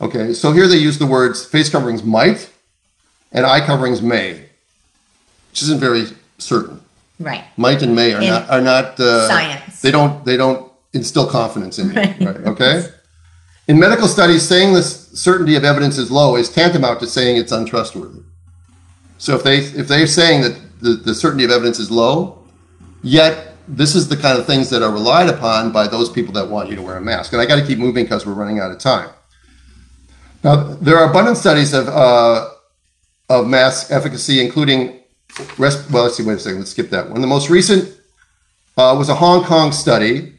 Okay, 0.00 0.32
so 0.32 0.50
here 0.50 0.66
they 0.66 0.76
use 0.76 0.98
the 0.98 1.06
words 1.06 1.44
face 1.44 1.70
coverings 1.70 2.02
might 2.02 2.50
and 3.30 3.46
eye 3.46 3.64
coverings 3.64 4.02
may, 4.02 4.48
which 5.54 5.62
isn't 5.62 5.78
very 5.78 6.06
certain 6.38 6.80
Right. 7.20 7.44
might 7.56 7.80
and 7.80 7.94
may 7.94 8.12
are 8.12 8.20
In 8.20 8.26
not 8.26 8.50
are 8.50 8.60
not 8.60 8.98
uh, 8.98 9.28
science. 9.28 9.80
They 9.82 9.92
don't 9.92 10.24
they 10.24 10.36
don't 10.36 10.72
instill 10.92 11.28
confidence 11.28 11.78
in 11.78 11.90
you. 11.90 11.94
Right. 11.94 12.20
Right. 12.20 12.36
Okay. 12.52 12.82
In 13.68 13.78
medical 13.78 14.08
studies, 14.08 14.42
saying 14.46 14.74
the 14.74 14.82
certainty 14.82 15.54
of 15.54 15.62
evidence 15.62 15.96
is 15.96 16.10
low 16.10 16.34
is 16.34 16.48
tantamount 16.50 16.98
to 17.00 17.06
saying 17.06 17.36
it's 17.36 17.52
untrustworthy. 17.52 18.22
So 19.18 19.36
if 19.36 19.44
they 19.44 19.58
if 19.58 19.86
they're 19.86 20.08
saying 20.08 20.42
that 20.42 20.56
the, 20.80 20.90
the 20.94 21.14
certainty 21.14 21.44
of 21.44 21.52
evidence 21.52 21.78
is 21.78 21.88
low, 21.88 22.42
yet 23.04 23.54
this 23.68 23.94
is 23.94 24.08
the 24.08 24.16
kind 24.16 24.36
of 24.36 24.44
things 24.44 24.68
that 24.70 24.82
are 24.82 24.90
relied 24.92 25.28
upon 25.28 25.70
by 25.70 25.86
those 25.86 26.10
people 26.10 26.34
that 26.34 26.48
want 26.48 26.68
you 26.68 26.74
to 26.74 26.82
wear 26.82 26.96
a 26.96 27.00
mask. 27.00 27.32
And 27.32 27.40
I 27.40 27.46
got 27.46 27.60
to 27.60 27.64
keep 27.64 27.78
moving 27.78 28.06
because 28.06 28.26
we're 28.26 28.34
running 28.34 28.58
out 28.58 28.72
of 28.72 28.80
time. 28.80 29.10
Now 30.42 30.56
there 30.80 30.98
are 30.98 31.08
abundant 31.08 31.36
studies 31.36 31.72
of 31.72 31.86
uh, 31.86 32.48
of 33.28 33.46
mask 33.46 33.92
efficacy, 33.92 34.44
including 34.44 35.03
rest. 35.58 35.90
Well, 35.90 36.04
let's 36.04 36.16
see. 36.16 36.22
Wait 36.22 36.36
a 36.36 36.38
second. 36.38 36.58
Let's 36.58 36.70
skip 36.70 36.90
that 36.90 37.10
one. 37.10 37.20
The 37.20 37.26
most 37.26 37.50
recent 37.50 37.88
uh, 38.76 38.94
was 38.98 39.08
a 39.08 39.14
Hong 39.14 39.44
Kong 39.44 39.72
study 39.72 40.32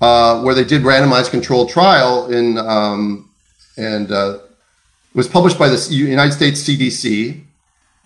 uh, 0.00 0.42
where 0.42 0.54
they 0.54 0.64
did 0.64 0.82
randomized 0.82 1.30
controlled 1.30 1.70
trial 1.70 2.30
in 2.30 2.58
um, 2.58 3.30
and 3.76 4.10
uh, 4.10 4.38
it 5.10 5.16
was 5.16 5.28
published 5.28 5.58
by 5.58 5.68
the 5.68 5.76
United 5.90 6.32
States 6.32 6.62
CDC. 6.62 7.42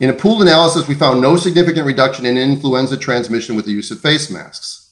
In 0.01 0.11
a 0.11 0.13
pooled 0.13 0.43
analysis, 0.43 0.89
we 0.89 0.95
found 0.95 1.21
no 1.21 1.37
significant 1.37 1.87
reduction 1.87 2.27
in 2.27 2.37
influenza 2.37 2.97
transmission 2.97 3.55
with 3.55 3.65
the 3.65 3.73
use 3.73 3.91
of 3.91 4.01
face 4.01 4.31
masks. 4.31 4.91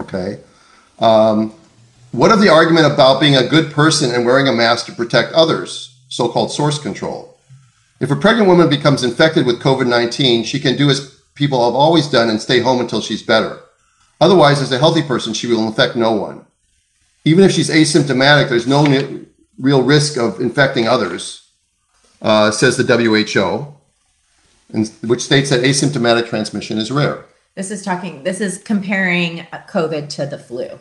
Okay. 0.00 0.38
Um, 0.98 1.54
what 2.12 2.32
of 2.32 2.40
the 2.40 2.48
argument 2.48 2.92
about 2.92 3.20
being 3.20 3.36
a 3.36 3.46
good 3.46 3.72
person 3.72 4.14
and 4.14 4.24
wearing 4.24 4.48
a 4.48 4.52
mask 4.52 4.86
to 4.86 4.92
protect 4.92 5.32
others, 5.32 5.96
so 6.08 6.28
called 6.28 6.50
source 6.50 6.78
control? 6.78 7.27
If 8.00 8.10
a 8.10 8.16
pregnant 8.16 8.48
woman 8.48 8.68
becomes 8.68 9.02
infected 9.02 9.44
with 9.46 9.60
COVID 9.60 9.86
19, 9.88 10.44
she 10.44 10.60
can 10.60 10.76
do 10.76 10.88
as 10.90 11.20
people 11.34 11.64
have 11.64 11.74
always 11.74 12.06
done 12.08 12.28
and 12.30 12.40
stay 12.40 12.60
home 12.60 12.80
until 12.80 13.00
she's 13.00 13.22
better. 13.22 13.60
Otherwise, 14.20 14.60
as 14.60 14.72
a 14.72 14.78
healthy 14.78 15.02
person, 15.02 15.32
she 15.32 15.46
will 15.46 15.66
infect 15.66 15.96
no 15.96 16.12
one. 16.12 16.44
Even 17.24 17.44
if 17.44 17.52
she's 17.52 17.70
asymptomatic, 17.70 18.48
there's 18.48 18.66
no 18.66 18.84
real 19.58 19.82
risk 19.82 20.16
of 20.16 20.40
infecting 20.40 20.86
others, 20.88 21.48
uh, 22.22 22.50
says 22.50 22.76
the 22.76 22.84
WHO, 22.84 23.74
and, 24.72 24.88
which 25.08 25.22
states 25.22 25.50
that 25.50 25.62
asymptomatic 25.62 26.28
transmission 26.28 26.78
is 26.78 26.90
rare. 26.90 27.24
This 27.54 27.70
is 27.70 27.82
talking. 27.82 28.22
This 28.22 28.40
is 28.40 28.58
comparing 28.58 29.38
COVID 29.68 30.08
to 30.10 30.26
the 30.26 30.38
flu. 30.38 30.78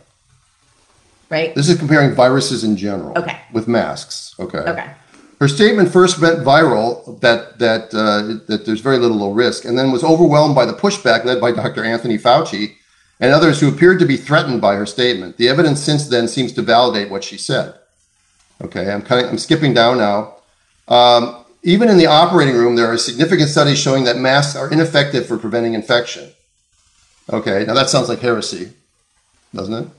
Right. 1.29 1.53
This 1.55 1.69
is 1.69 1.77
comparing 1.77 2.15
viruses 2.15 2.63
in 2.63 2.77
general 2.77 3.17
Okay. 3.17 3.41
with 3.51 3.67
masks. 3.67 4.33
Okay. 4.39 4.59
Okay. 4.59 4.91
Her 5.39 5.47
statement 5.47 5.91
first 5.91 6.19
went 6.19 6.39
viral 6.39 7.19
that 7.21 7.59
that 7.59 7.93
uh, 7.93 8.45
that 8.47 8.65
there's 8.65 8.81
very 8.81 8.97
little 8.97 9.17
low 9.17 9.31
risk, 9.31 9.65
and 9.65 9.77
then 9.77 9.91
was 9.91 10.03
overwhelmed 10.03 10.55
by 10.55 10.65
the 10.65 10.73
pushback 10.73 11.25
led 11.25 11.39
by 11.39 11.51
Dr. 11.51 11.83
Anthony 11.83 12.17
Fauci 12.17 12.75
and 13.19 13.33
others 13.33 13.59
who 13.59 13.69
appeared 13.69 13.99
to 13.99 14.05
be 14.05 14.17
threatened 14.17 14.61
by 14.61 14.75
her 14.75 14.85
statement. 14.85 15.37
The 15.37 15.49
evidence 15.49 15.81
since 15.81 16.07
then 16.07 16.27
seems 16.27 16.53
to 16.53 16.61
validate 16.61 17.09
what 17.09 17.23
she 17.23 17.37
said. 17.37 17.75
Okay, 18.61 18.91
I'm 18.91 19.01
kind 19.01 19.25
of, 19.25 19.31
I'm 19.31 19.37
skipping 19.37 19.73
down 19.73 19.97
now. 19.97 20.35
Um, 20.87 21.43
even 21.63 21.89
in 21.89 21.97
the 21.97 22.07
operating 22.07 22.55
room, 22.55 22.75
there 22.75 22.91
are 22.91 22.97
significant 22.97 23.49
studies 23.49 23.79
showing 23.79 24.03
that 24.05 24.17
masks 24.17 24.55
are 24.55 24.71
ineffective 24.71 25.27
for 25.27 25.37
preventing 25.37 25.73
infection. 25.73 26.31
Okay, 27.31 27.65
now 27.65 27.73
that 27.73 27.89
sounds 27.89 28.09
like 28.09 28.19
heresy, 28.19 28.71
doesn't 29.53 29.73
it? 29.73 29.89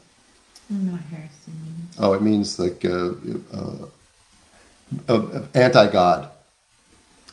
Not 0.70 1.01
heresy. 1.01 1.53
Oh, 1.99 2.14
it 2.14 2.22
means 2.22 2.59
like 2.59 2.84
uh, 2.84 3.11
uh, 3.53 3.86
uh, 5.09 5.43
anti-God. 5.55 6.30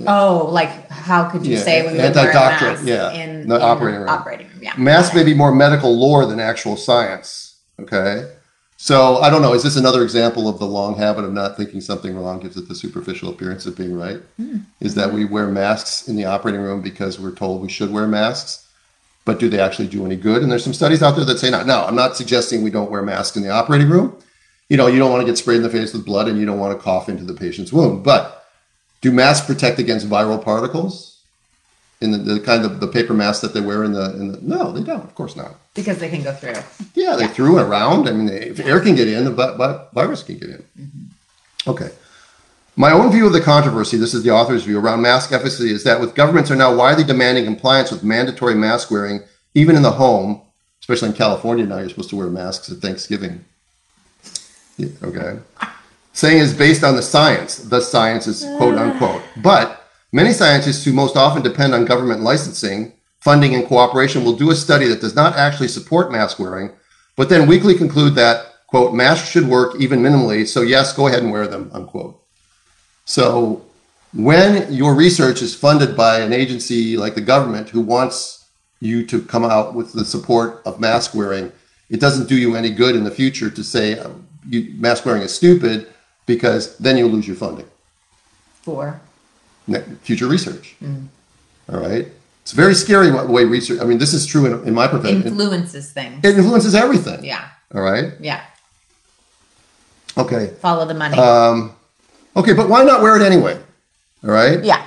Oh, 0.07 0.49
like 0.51 0.89
how 0.89 1.29
could 1.29 1.45
you 1.45 1.53
Yeah, 1.53 1.59
say 1.59 1.85
when 1.85 1.95
you're 1.95 2.03
wearing 2.03 2.17
a 2.17 2.19
anti-doctrine, 2.19 2.87
yeah, 2.87 3.11
in 3.13 3.47
the 3.47 3.55
in 3.55 3.61
operating 3.61 3.99
room. 4.01 4.09
Operating 4.09 4.47
room, 4.49 4.59
yeah. 4.61 4.73
Masks 4.77 5.15
may 5.15 5.23
be 5.23 5.33
more 5.33 5.53
medical 5.55 5.97
lore 5.97 6.25
than 6.25 6.39
actual 6.39 6.75
science. 6.75 7.55
Okay. 7.79 8.29
So 8.77 9.17
I 9.17 9.29
don't 9.29 9.41
know. 9.41 9.53
Is 9.53 9.63
this 9.63 9.77
another 9.77 10.03
example 10.03 10.49
of 10.49 10.59
the 10.59 10.65
long 10.65 10.97
habit 10.97 11.23
of 11.23 11.31
not 11.31 11.55
thinking 11.55 11.79
something 11.79 12.15
wrong 12.15 12.39
gives 12.39 12.57
it 12.57 12.67
the 12.67 12.75
superficial 12.75 13.29
appearance 13.29 13.65
of 13.65 13.77
being 13.77 13.97
right? 13.97 14.19
Hmm. 14.35 14.57
Is 14.81 14.95
that 14.95 15.13
we 15.13 15.23
wear 15.23 15.47
masks 15.47 16.07
in 16.09 16.17
the 16.17 16.25
operating 16.25 16.61
room 16.61 16.81
because 16.81 17.19
we're 17.19 17.33
told 17.33 17.61
we 17.61 17.69
should 17.69 17.91
wear 17.91 18.05
masks, 18.05 18.67
but 19.23 19.39
do 19.39 19.47
they 19.49 19.59
actually 19.59 19.87
do 19.87 20.05
any 20.05 20.17
good? 20.17 20.43
And 20.43 20.51
there's 20.51 20.63
some 20.63 20.73
studies 20.73 21.01
out 21.01 21.15
there 21.15 21.25
that 21.25 21.39
say 21.39 21.49
not. 21.49 21.65
No, 21.65 21.85
I'm 21.85 21.95
not 21.95 22.17
suggesting 22.17 22.63
we 22.63 22.69
don't 22.69 22.91
wear 22.91 23.01
masks 23.01 23.37
in 23.37 23.43
the 23.43 23.49
operating 23.49 23.87
room. 23.89 24.17
You 24.69 24.77
know, 24.77 24.87
you 24.87 24.97
don't 24.99 25.11
want 25.11 25.21
to 25.21 25.27
get 25.27 25.37
sprayed 25.37 25.57
in 25.57 25.63
the 25.63 25.69
face 25.69 25.93
with 25.93 26.05
blood 26.05 26.27
and 26.27 26.39
you 26.39 26.45
don't 26.45 26.59
want 26.59 26.77
to 26.77 26.83
cough 26.83 27.07
into 27.07 27.23
the 27.23 27.33
patient's 27.33 27.71
wound. 27.71 28.03
But 28.03 28.45
do 29.01 29.11
masks 29.11 29.45
protect 29.45 29.77
against 29.79 30.09
viral 30.09 30.43
particles? 30.43 31.11
In 32.01 32.11
the, 32.11 32.17
the 32.17 32.39
kind 32.41 32.65
of 32.65 32.79
the 32.81 32.87
paper 32.87 33.13
masks 33.13 33.41
that 33.41 33.53
they 33.53 33.61
wear 33.61 33.83
in 33.83 33.93
the, 33.93 34.11
in 34.15 34.31
the 34.31 34.39
no, 34.41 34.71
they 34.71 34.83
don't. 34.83 35.03
Of 35.03 35.15
course 35.15 35.35
not. 35.35 35.55
because 35.73 35.99
they 35.99 36.09
can 36.09 36.23
go 36.23 36.33
through. 36.33 36.55
Yeah, 36.93 37.15
they 37.15 37.27
threw 37.27 37.57
it 37.57 37.63
around. 37.63 38.09
I 38.09 38.11
mean, 38.11 38.25
they, 38.25 38.47
if 38.47 38.59
air 38.59 38.81
can 38.81 38.95
get 38.95 39.07
in, 39.07 39.23
the 39.23 39.31
vi- 39.31 39.55
vi- 39.55 39.85
virus 39.93 40.21
can 40.21 40.37
get 40.37 40.49
in. 40.49 40.65
Mm-hmm. 40.79 41.69
Okay. 41.69 41.89
My 42.75 42.91
own 42.91 43.11
view 43.11 43.25
of 43.25 43.31
the 43.33 43.39
controversy, 43.39 43.95
this 43.95 44.13
is 44.13 44.23
the 44.23 44.31
author's 44.31 44.65
view, 44.65 44.77
around 44.77 45.01
mask 45.01 45.31
efficacy 45.31 45.71
is 45.71 45.85
that 45.85 46.01
with 46.01 46.13
governments 46.15 46.51
are 46.51 46.57
now 46.57 46.75
widely 46.75 47.05
demanding 47.05 47.45
compliance 47.45 47.91
with 47.91 48.03
mandatory 48.03 48.55
mask 48.55 48.91
wearing, 48.91 49.21
even 49.53 49.77
in 49.77 49.81
the 49.81 49.91
home, 49.91 50.41
especially 50.81 51.07
in 51.09 51.15
California 51.15 51.65
now, 51.65 51.77
you're 51.77 51.87
supposed 51.89 52.09
to 52.09 52.17
wear 52.17 52.27
masks 52.27 52.69
at 52.69 52.79
Thanksgiving. 52.79 53.45
Yeah, 54.77 54.89
okay. 55.03 55.39
Saying 56.13 56.39
is 56.39 56.53
based 56.53 56.83
on 56.83 56.95
the 56.95 57.01
science. 57.01 57.57
The 57.57 57.81
science 57.81 58.27
is 58.27 58.43
quote 58.57 58.77
unquote. 58.77 59.21
But 59.41 59.85
many 60.11 60.31
scientists 60.31 60.83
who 60.83 60.93
most 60.93 61.17
often 61.17 61.41
depend 61.41 61.73
on 61.73 61.85
government 61.85 62.21
licensing, 62.21 62.93
funding, 63.19 63.55
and 63.55 63.65
cooperation 63.65 64.23
will 64.23 64.35
do 64.35 64.51
a 64.51 64.55
study 64.55 64.87
that 64.87 65.01
does 65.01 65.15
not 65.15 65.35
actually 65.35 65.67
support 65.67 66.11
mask 66.11 66.39
wearing, 66.39 66.71
but 67.15 67.29
then 67.29 67.47
weakly 67.47 67.75
conclude 67.75 68.15
that, 68.15 68.45
quote, 68.67 68.93
masks 68.93 69.29
should 69.29 69.47
work 69.47 69.75
even 69.79 69.99
minimally, 69.99 70.47
so 70.47 70.61
yes, 70.61 70.93
go 70.93 71.07
ahead 71.07 71.23
and 71.23 71.31
wear 71.31 71.47
them, 71.47 71.69
unquote. 71.73 72.21
So 73.05 73.65
when 74.13 74.71
your 74.71 74.93
research 74.93 75.41
is 75.41 75.55
funded 75.55 75.97
by 75.97 76.19
an 76.19 76.33
agency 76.33 76.97
like 76.97 77.15
the 77.15 77.21
government 77.21 77.69
who 77.69 77.81
wants 77.81 78.45
you 78.79 79.05
to 79.07 79.21
come 79.21 79.43
out 79.43 79.73
with 79.73 79.93
the 79.93 80.05
support 80.05 80.61
of 80.65 80.79
mask 80.79 81.13
wearing, 81.13 81.51
it 81.89 81.99
doesn't 81.99 82.29
do 82.29 82.35
you 82.37 82.55
any 82.55 82.69
good 82.69 82.95
in 82.95 83.03
the 83.03 83.11
future 83.11 83.49
to 83.49 83.63
say 83.63 83.99
you, 84.49 84.73
mask 84.77 85.05
wearing 85.05 85.21
is 85.21 85.33
stupid 85.33 85.87
because 86.25 86.77
then 86.77 86.97
you'll 86.97 87.09
lose 87.09 87.27
your 87.27 87.35
funding, 87.35 87.67
For 88.61 88.99
ne- 89.67 89.83
future 90.01 90.27
research. 90.27 90.75
All 91.71 91.79
right. 91.79 92.07
It's 92.41 92.51
very 92.51 92.75
scary 92.75 93.11
what 93.11 93.27
way 93.27 93.43
research. 93.43 93.79
I 93.81 93.85
mean, 93.85 93.97
this 93.97 94.13
is 94.13 94.25
true 94.27 94.45
in, 94.45 94.67
in 94.67 94.73
my 94.73 94.87
profession. 94.87 95.21
It, 95.21 95.25
influences 95.27 95.91
things. 95.91 96.23
it 96.23 96.37
influences 96.37 96.75
everything. 96.75 97.23
Yeah, 97.23 97.47
All 97.73 97.81
right. 97.81 98.13
yeah. 98.19 98.41
Okay. 100.17 100.53
Follow 100.61 100.85
the 100.85 100.93
money. 100.93 101.17
Um, 101.17 101.73
okay, 102.35 102.53
but 102.53 102.69
why 102.69 102.83
not 102.83 103.01
wear 103.01 103.15
it 103.15 103.21
anyway? 103.23 103.59
All 104.23 104.31
right. 104.31 104.63
yeah, 104.63 104.85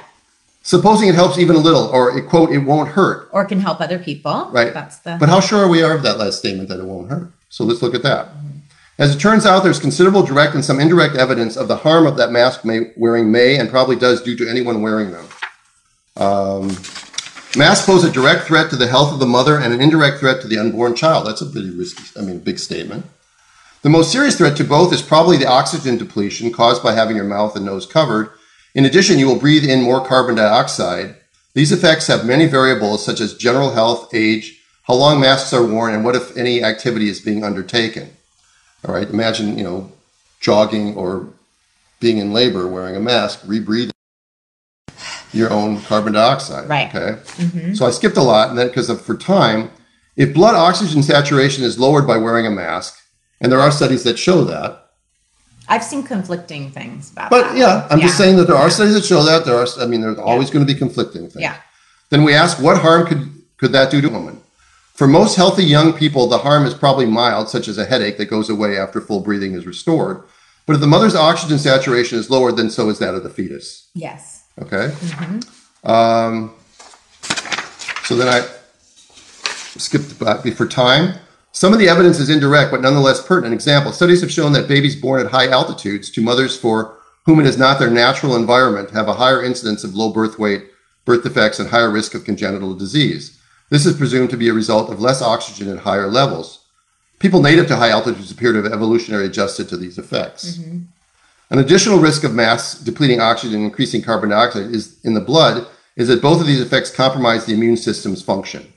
Supposing 0.62 1.08
it 1.08 1.14
helps 1.14 1.38
even 1.38 1.56
a 1.56 1.58
little, 1.60 1.84
or 1.88 2.16
it, 2.16 2.28
quote, 2.28 2.50
it 2.50 2.58
won't 2.58 2.90
hurt. 2.90 3.28
or 3.32 3.44
can 3.44 3.60
help 3.60 3.80
other 3.80 3.98
people. 3.98 4.48
Right. 4.52 4.72
That's 4.74 4.98
the. 4.98 5.16
But 5.18 5.28
how 5.28 5.40
sure 5.40 5.64
are 5.64 5.68
we 5.68 5.82
are 5.82 5.94
of 5.94 6.02
that 6.02 6.18
last 6.18 6.38
statement 6.38 6.68
that 6.68 6.78
it 6.78 6.84
won't 6.84 7.10
hurt? 7.10 7.30
So 7.48 7.64
let's 7.64 7.80
look 7.82 7.94
at 7.94 8.02
that. 8.02 8.28
As 8.98 9.14
it 9.14 9.20
turns 9.20 9.46
out, 9.46 9.62
there's 9.62 9.78
considerable 9.78 10.24
direct 10.24 10.54
and 10.54 10.64
some 10.64 10.80
indirect 10.80 11.14
evidence 11.14 11.56
of 11.56 11.68
the 11.68 11.76
harm 11.76 12.04
of 12.04 12.16
that 12.16 12.32
mask 12.32 12.64
may, 12.64 12.90
wearing 12.96 13.30
may 13.30 13.56
and 13.56 13.70
probably 13.70 13.94
does 13.94 14.20
do 14.20 14.36
to 14.36 14.48
anyone 14.48 14.82
wearing 14.82 15.12
them. 15.12 15.26
Um, 16.16 16.68
masks 17.56 17.86
pose 17.86 18.02
a 18.02 18.10
direct 18.10 18.48
threat 18.48 18.70
to 18.70 18.76
the 18.76 18.88
health 18.88 19.12
of 19.12 19.20
the 19.20 19.26
mother 19.26 19.56
and 19.56 19.72
an 19.72 19.80
indirect 19.80 20.18
threat 20.18 20.40
to 20.42 20.48
the 20.48 20.58
unborn 20.58 20.96
child. 20.96 21.28
That's 21.28 21.40
a 21.40 21.46
pretty 21.46 21.70
risky, 21.70 22.02
I 22.18 22.24
mean, 22.24 22.40
big 22.40 22.58
statement. 22.58 23.06
The 23.82 23.88
most 23.88 24.10
serious 24.10 24.36
threat 24.36 24.56
to 24.56 24.64
both 24.64 24.92
is 24.92 25.00
probably 25.00 25.36
the 25.36 25.46
oxygen 25.46 25.96
depletion 25.96 26.52
caused 26.52 26.82
by 26.82 26.94
having 26.94 27.14
your 27.14 27.24
mouth 27.24 27.54
and 27.54 27.64
nose 27.64 27.86
covered. 27.86 28.30
In 28.74 28.84
addition, 28.84 29.20
you 29.20 29.28
will 29.28 29.38
breathe 29.38 29.64
in 29.64 29.82
more 29.82 30.04
carbon 30.04 30.34
dioxide. 30.34 31.14
These 31.54 31.70
effects 31.70 32.08
have 32.08 32.26
many 32.26 32.46
variables 32.46 33.06
such 33.06 33.20
as 33.20 33.36
general 33.36 33.70
health, 33.70 34.12
age, 34.12 34.60
how 34.82 34.94
long 34.94 35.20
masks 35.20 35.52
are 35.52 35.64
worn, 35.64 35.94
and 35.94 36.04
what, 36.04 36.16
if 36.16 36.36
any, 36.36 36.64
activity 36.64 37.08
is 37.08 37.20
being 37.20 37.44
undertaken. 37.44 38.10
All 38.86 38.94
right, 38.94 39.08
imagine, 39.08 39.58
you 39.58 39.64
know, 39.64 39.92
jogging 40.40 40.94
or 40.94 41.28
being 42.00 42.18
in 42.18 42.32
labor 42.32 42.68
wearing 42.68 42.96
a 42.96 43.00
mask, 43.00 43.42
rebreathing 43.42 43.90
your 45.32 45.52
own 45.52 45.80
carbon 45.82 46.14
dioxide. 46.14 46.68
Right. 46.68 46.88
Okay. 46.88 47.20
Mm-hmm. 47.36 47.74
So 47.74 47.86
I 47.86 47.90
skipped 47.90 48.16
a 48.16 48.22
lot, 48.22 48.48
and 48.50 48.58
then 48.58 48.68
because 48.68 48.88
of 48.88 49.00
for 49.00 49.16
time, 49.16 49.70
if 50.16 50.32
blood 50.32 50.54
oxygen 50.54 51.02
saturation 51.02 51.64
is 51.64 51.78
lowered 51.78 52.06
by 52.06 52.16
wearing 52.16 52.46
a 52.46 52.50
mask, 52.50 52.98
and 53.40 53.52
there 53.52 53.60
are 53.60 53.70
studies 53.70 54.04
that 54.04 54.18
show 54.18 54.44
that, 54.44 54.84
I've 55.70 55.84
seen 55.84 56.02
conflicting 56.02 56.70
things 56.70 57.12
about 57.12 57.30
but 57.30 57.48
that. 57.48 57.56
yeah, 57.56 57.86
I'm 57.90 58.00
just 58.00 58.16
saying 58.16 58.36
that 58.36 58.46
there 58.46 58.56
are 58.56 58.70
studies 58.70 58.94
that 58.94 59.04
show 59.04 59.22
that 59.22 59.44
there 59.44 59.56
are. 59.56 59.66
I 59.78 59.86
mean, 59.86 60.00
there's 60.00 60.18
always 60.18 60.50
going 60.50 60.66
to 60.66 60.72
be 60.72 60.78
conflicting 60.78 61.28
things. 61.28 61.42
Yeah. 61.42 61.56
Then 62.08 62.24
we 62.24 62.32
ask, 62.32 62.60
what 62.62 62.78
harm 62.78 63.06
could 63.06 63.30
could 63.58 63.72
that 63.72 63.90
do 63.90 64.00
to 64.00 64.08
a 64.08 64.10
woman? 64.10 64.40
For 64.98 65.06
most 65.06 65.36
healthy 65.36 65.62
young 65.62 65.92
people, 65.92 66.26
the 66.26 66.38
harm 66.38 66.66
is 66.66 66.74
probably 66.74 67.06
mild, 67.06 67.48
such 67.48 67.68
as 67.68 67.78
a 67.78 67.84
headache 67.84 68.16
that 68.16 68.26
goes 68.26 68.50
away 68.50 68.76
after 68.76 69.00
full 69.00 69.20
breathing 69.20 69.54
is 69.54 69.64
restored. 69.64 70.24
But 70.66 70.72
if 70.72 70.80
the 70.80 70.88
mother's 70.88 71.14
oxygen 71.14 71.60
saturation 71.60 72.18
is 72.18 72.30
lowered, 72.30 72.56
then 72.56 72.68
so 72.68 72.88
is 72.88 72.98
that 72.98 73.14
of 73.14 73.22
the 73.22 73.30
fetus. 73.30 73.90
Yes. 73.94 74.48
Okay. 74.60 74.92
Um, 75.84 76.52
so 78.02 78.16
then 78.16 78.26
I 78.26 78.44
skipped 79.78 80.18
back 80.18 80.44
for 80.54 80.66
time. 80.66 81.20
Some 81.52 81.72
of 81.72 81.78
the 81.78 81.88
evidence 81.88 82.18
is 82.18 82.28
indirect, 82.28 82.72
but 82.72 82.80
nonetheless 82.80 83.24
pertinent. 83.24 83.54
Example: 83.54 83.92
Studies 83.92 84.20
have 84.20 84.32
shown 84.32 84.50
that 84.54 84.66
babies 84.66 85.00
born 85.00 85.24
at 85.24 85.30
high 85.30 85.46
altitudes 85.46 86.10
to 86.10 86.20
mothers 86.20 86.56
for 86.56 86.98
whom 87.24 87.38
it 87.38 87.46
is 87.46 87.56
not 87.56 87.78
their 87.78 87.88
natural 87.88 88.34
environment 88.34 88.90
have 88.90 89.06
a 89.06 89.14
higher 89.14 89.44
incidence 89.44 89.84
of 89.84 89.94
low 89.94 90.12
birth 90.12 90.40
weight, 90.40 90.64
birth 91.04 91.22
defects, 91.22 91.60
and 91.60 91.70
higher 91.70 91.88
risk 91.88 92.16
of 92.16 92.24
congenital 92.24 92.74
disease. 92.74 93.37
This 93.70 93.86
is 93.86 93.96
presumed 93.96 94.30
to 94.30 94.36
be 94.36 94.48
a 94.48 94.54
result 94.54 94.90
of 94.90 95.00
less 95.00 95.20
oxygen 95.20 95.70
at 95.70 95.82
higher 95.82 96.08
levels. 96.08 96.64
People 97.18 97.42
native 97.42 97.66
to 97.68 97.76
high 97.76 97.90
altitudes 97.90 98.30
appear 98.30 98.52
to 98.52 98.62
have 98.62 98.72
evolutionarily 98.72 99.26
adjusted 99.26 99.68
to 99.68 99.76
these 99.76 99.98
effects. 99.98 100.58
An 101.50 101.58
additional 101.58 101.98
risk 101.98 102.24
of 102.24 102.34
mass 102.34 102.78
depleting 102.78 103.20
oxygen 103.20 103.56
and 103.56 103.64
increasing 103.64 104.02
carbon 104.02 104.30
dioxide 104.30 104.70
is 104.70 104.98
in 105.02 105.14
the 105.14 105.20
blood 105.20 105.66
is 105.96 106.08
that 106.08 106.22
both 106.22 106.40
of 106.40 106.46
these 106.46 106.60
effects 106.60 106.90
compromise 106.90 107.44
the 107.44 107.54
immune 107.54 107.76
system's 107.76 108.22
function. 108.22 108.72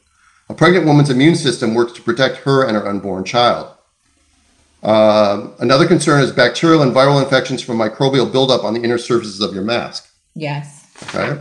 A 0.49 0.53
pregnant 0.53 0.85
woman's 0.85 1.09
immune 1.09 1.35
system 1.35 1.73
works 1.73 1.93
to 1.93 2.01
protect 2.01 2.37
her 2.37 2.65
and 2.65 2.75
her 2.75 2.87
unborn 2.87 3.23
child. 3.23 3.71
Um, 4.83 5.53
another 5.59 5.87
concern 5.87 6.23
is 6.23 6.31
bacterial 6.31 6.81
and 6.81 6.91
viral 6.91 7.23
infections 7.23 7.61
from 7.61 7.77
microbial 7.77 8.31
buildup 8.31 8.63
on 8.63 8.73
the 8.73 8.81
inner 8.81 8.97
surfaces 8.97 9.39
of 9.39 9.53
your 9.53 9.63
mask. 9.63 10.11
Yes. 10.33 10.87
Okay. 11.03 11.39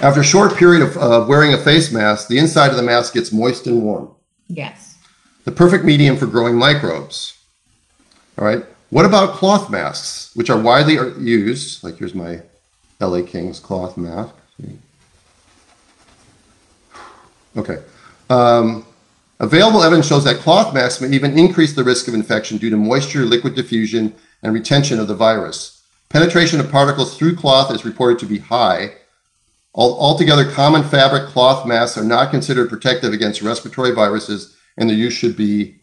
After 0.00 0.20
a 0.20 0.24
short 0.24 0.54
period 0.56 0.82
of 0.82 0.96
uh, 0.96 1.26
wearing 1.28 1.52
a 1.54 1.58
face 1.58 1.90
mask, 1.92 2.28
the 2.28 2.38
inside 2.38 2.70
of 2.70 2.76
the 2.76 2.82
mask 2.82 3.14
gets 3.14 3.32
moist 3.32 3.66
and 3.66 3.82
warm 3.82 4.10
Yes. 4.48 4.96
the 5.44 5.50
perfect 5.52 5.84
medium 5.84 6.16
for 6.16 6.26
growing 6.26 6.54
microbes. 6.56 7.36
All 8.38 8.44
right. 8.44 8.64
What 8.90 9.04
about 9.04 9.34
cloth 9.34 9.68
masks, 9.70 10.30
which 10.34 10.50
are 10.50 10.58
widely 10.58 10.94
used? 11.20 11.82
Like 11.82 11.98
here's 11.98 12.14
my 12.14 12.40
LA 13.00 13.22
Kings 13.22 13.58
cloth 13.60 13.96
mask. 13.96 14.34
Okay. 17.56 17.78
Um, 18.30 18.86
available 19.40 19.82
evidence 19.82 20.06
shows 20.06 20.22
that 20.24 20.36
cloth 20.36 20.72
masks 20.72 21.00
may 21.00 21.08
even 21.08 21.36
increase 21.36 21.74
the 21.74 21.82
risk 21.82 22.06
of 22.06 22.14
infection 22.14 22.56
due 22.56 22.70
to 22.70 22.76
moisture, 22.76 23.24
liquid 23.24 23.56
diffusion, 23.56 24.14
and 24.42 24.54
retention 24.54 25.00
of 25.00 25.08
the 25.08 25.14
virus. 25.14 25.82
Penetration 26.08 26.60
of 26.60 26.70
particles 26.70 27.16
through 27.18 27.34
cloth 27.36 27.72
is 27.74 27.84
reported 27.84 28.18
to 28.20 28.26
be 28.26 28.38
high. 28.38 28.92
Al- 29.78 29.98
Altogether, 29.98 30.50
common 30.50 30.82
fabric 30.82 31.28
cloth 31.28 31.66
masks 31.66 31.96
are 31.96 32.04
not 32.04 32.30
considered 32.30 32.68
protective 32.68 33.12
against 33.12 33.42
respiratory 33.42 33.92
viruses, 33.92 34.56
and 34.76 34.90
their 34.90 34.96
use 34.96 35.14
should 35.14 35.36
be 35.36 35.76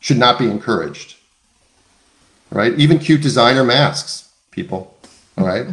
should 0.00 0.18
not 0.18 0.38
be 0.38 0.46
encouraged. 0.46 1.16
Right? 2.50 2.72
Even 2.78 2.98
cute 2.98 3.22
designer 3.22 3.64
masks. 3.64 4.28
people. 4.50 4.96
All 5.36 5.46
right, 5.46 5.66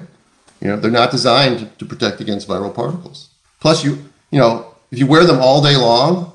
you 0.62 0.68
know 0.68 0.78
they're 0.78 0.92
not 0.92 1.10
designed 1.10 1.76
to 1.80 1.86
protect 1.86 2.22
against 2.22 2.48
viral 2.48 2.74
particles. 2.74 3.30
Plus, 3.60 3.84
you 3.84 3.92
you 4.30 4.40
know 4.40 4.76
if 4.92 5.00
you 5.00 5.08
wear 5.08 5.26
them 5.26 5.40
all 5.40 5.62
day 5.64 5.76
long, 5.76 6.32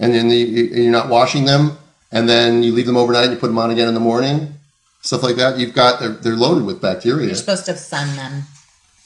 and 0.00 0.12
then 0.12 0.28
the, 0.28 0.36
you're 0.36 0.90
not 0.90 1.08
washing 1.08 1.44
them, 1.44 1.78
and 2.10 2.28
then 2.28 2.64
you 2.64 2.72
leave 2.72 2.86
them 2.86 2.96
overnight 2.96 3.26
and 3.26 3.34
you 3.34 3.38
put 3.38 3.46
them 3.46 3.58
on 3.58 3.70
again 3.70 3.86
in 3.86 3.94
the 3.94 4.00
morning, 4.00 4.54
stuff 5.02 5.22
like 5.22 5.36
that. 5.36 5.58
You've 5.58 5.74
got 5.74 6.00
they're, 6.00 6.08
they're 6.22 6.36
loaded 6.36 6.64
with 6.64 6.82
bacteria. 6.82 7.26
You're 7.26 7.36
supposed 7.36 7.66
to 7.66 7.76
sun 7.76 8.16
them. 8.16 8.42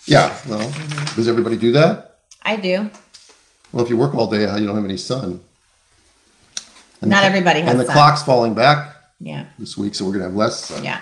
Yeah. 0.07 0.37
Well, 0.49 0.71
does 1.15 1.29
everybody 1.29 1.57
do 1.57 1.73
that? 1.73 2.17
I 2.43 2.57
do. 2.57 2.91
Well, 3.73 3.85
if 3.85 3.91
you 3.91 3.97
work 3.97 4.15
all 4.15 4.27
day, 4.29 4.41
you 4.41 4.67
don't 4.67 4.75
have 4.77 4.85
any 4.85 4.97
sun. 4.97 5.41
And 7.01 7.11
Not 7.11 7.21
the- 7.23 7.27
everybody 7.27 7.61
has 7.61 7.71
And 7.71 7.81
the 7.81 7.85
sun. 7.85 7.95
clock's 7.95 8.23
falling 8.23 8.55
back 8.55 8.97
Yeah. 9.21 9.45
this 9.59 9.77
week, 9.77 9.95
so 9.95 10.05
we're 10.05 10.13
gonna 10.13 10.25
have 10.25 10.35
less 10.35 10.65
sun. 10.67 10.85
Yeah. 10.85 10.99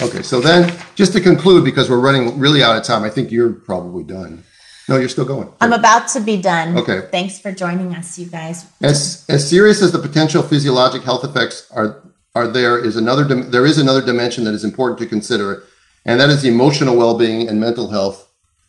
Okay, 0.00 0.22
so 0.22 0.40
then, 0.40 0.72
just 0.94 1.12
to 1.14 1.20
conclude, 1.20 1.64
because 1.64 1.90
we're 1.90 1.98
running 1.98 2.38
really 2.38 2.62
out 2.62 2.76
of 2.76 2.84
time, 2.84 3.02
I 3.02 3.10
think 3.10 3.30
you're 3.32 3.50
probably 3.50 4.04
done. 4.04 4.44
No, 4.88 4.96
you're 4.96 5.08
still 5.08 5.24
going. 5.24 5.48
I'm 5.60 5.72
about 5.72 6.08
to 6.08 6.20
be 6.20 6.36
done. 6.38 6.76
Okay. 6.78 7.02
Thanks 7.10 7.38
for 7.38 7.52
joining 7.52 7.94
us, 7.94 8.18
you 8.18 8.26
guys. 8.26 8.64
As 8.82 9.24
as 9.28 9.46
serious 9.46 9.82
as 9.82 9.92
the 9.92 9.98
potential 9.98 10.42
physiologic 10.42 11.02
health 11.02 11.24
effects 11.24 11.64
are 11.74 11.96
are 12.34 12.46
there 12.48 12.78
is 12.78 12.96
another 12.96 13.24
there 13.24 13.66
is 13.66 13.76
another 13.78 14.00
dimension 14.00 14.44
that 14.44 14.54
is 14.54 14.64
important 14.64 14.98
to 15.00 15.06
consider, 15.06 15.64
and 16.06 16.18
that 16.20 16.30
is 16.30 16.44
emotional 16.44 16.96
well-being 16.96 17.48
and 17.48 17.60
mental 17.60 17.90
health 17.90 18.27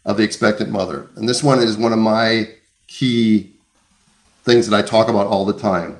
of 0.10 0.18
the 0.18 0.24
expectant 0.24 0.72
mother. 0.72 1.08
And 1.16 1.30
this 1.30 1.44
one 1.44 1.60
is 1.60 1.78
one 1.78 1.94
of 1.94 2.00
my 2.00 2.50
key 2.88 3.52
things 4.44 4.68
that 4.68 4.76
I 4.76 4.82
talk 4.82 5.08
about 5.08 5.28
all 5.28 5.46
the 5.46 5.54
time. 5.54 6.00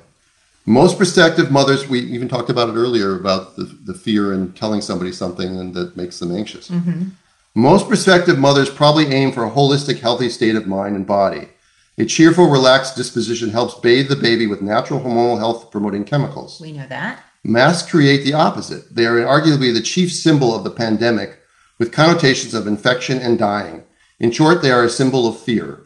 Most 0.66 0.98
prospective 0.98 1.52
mothers, 1.52 1.88
we 1.88 2.00
even 2.00 2.28
talked 2.28 2.50
about 2.50 2.68
it 2.68 2.74
earlier 2.74 3.14
about 3.14 3.54
the, 3.54 3.64
the 3.84 3.94
fear 3.94 4.32
in 4.32 4.52
telling 4.52 4.80
somebody 4.80 5.12
something 5.12 5.56
and 5.56 5.74
that 5.74 5.96
makes 5.96 6.18
them 6.18 6.34
anxious. 6.34 6.70
Mm-hmm. 6.70 7.10
Most 7.54 7.86
prospective 7.86 8.36
mothers 8.36 8.68
probably 8.68 9.06
aim 9.06 9.30
for 9.30 9.44
a 9.44 9.50
holistic, 9.50 10.00
healthy 10.00 10.28
state 10.28 10.56
of 10.56 10.66
mind 10.66 10.96
and 10.96 11.06
body. 11.06 11.48
A 11.96 12.04
cheerful, 12.04 12.50
relaxed 12.50 12.96
disposition 12.96 13.50
helps 13.50 13.78
bathe 13.78 14.08
the 14.08 14.16
baby 14.16 14.48
with 14.48 14.60
natural 14.60 15.00
hormonal 15.00 15.38
health 15.38 15.70
promoting 15.70 16.04
chemicals. 16.04 16.60
We 16.60 16.72
know 16.72 16.86
that. 16.88 17.22
Masks 17.44 17.88
create 17.88 18.24
the 18.24 18.34
opposite. 18.34 18.92
They 18.92 19.06
are 19.06 19.20
arguably 19.20 19.72
the 19.72 19.80
chief 19.80 20.12
symbol 20.12 20.52
of 20.54 20.64
the 20.64 20.70
pandemic, 20.70 21.38
with 21.78 21.92
connotations 21.92 22.54
of 22.54 22.66
infection 22.66 23.18
and 23.18 23.38
dying. 23.38 23.84
In 24.20 24.30
short, 24.30 24.60
they 24.60 24.70
are 24.70 24.84
a 24.84 24.90
symbol 24.90 25.26
of 25.26 25.40
fear. 25.40 25.80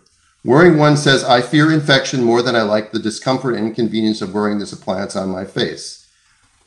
Wearing 0.44 0.76
one 0.76 0.96
says, 0.96 1.24
I 1.24 1.40
fear 1.40 1.72
infection 1.72 2.22
more 2.22 2.42
than 2.42 2.56
I 2.56 2.62
like 2.62 2.92
the 2.92 2.98
discomfort 2.98 3.54
and 3.54 3.66
inconvenience 3.68 4.20
of 4.20 4.34
wearing 4.34 4.58
this 4.58 4.72
appliance 4.72 5.16
on 5.16 5.30
my 5.30 5.44
face. 5.44 6.06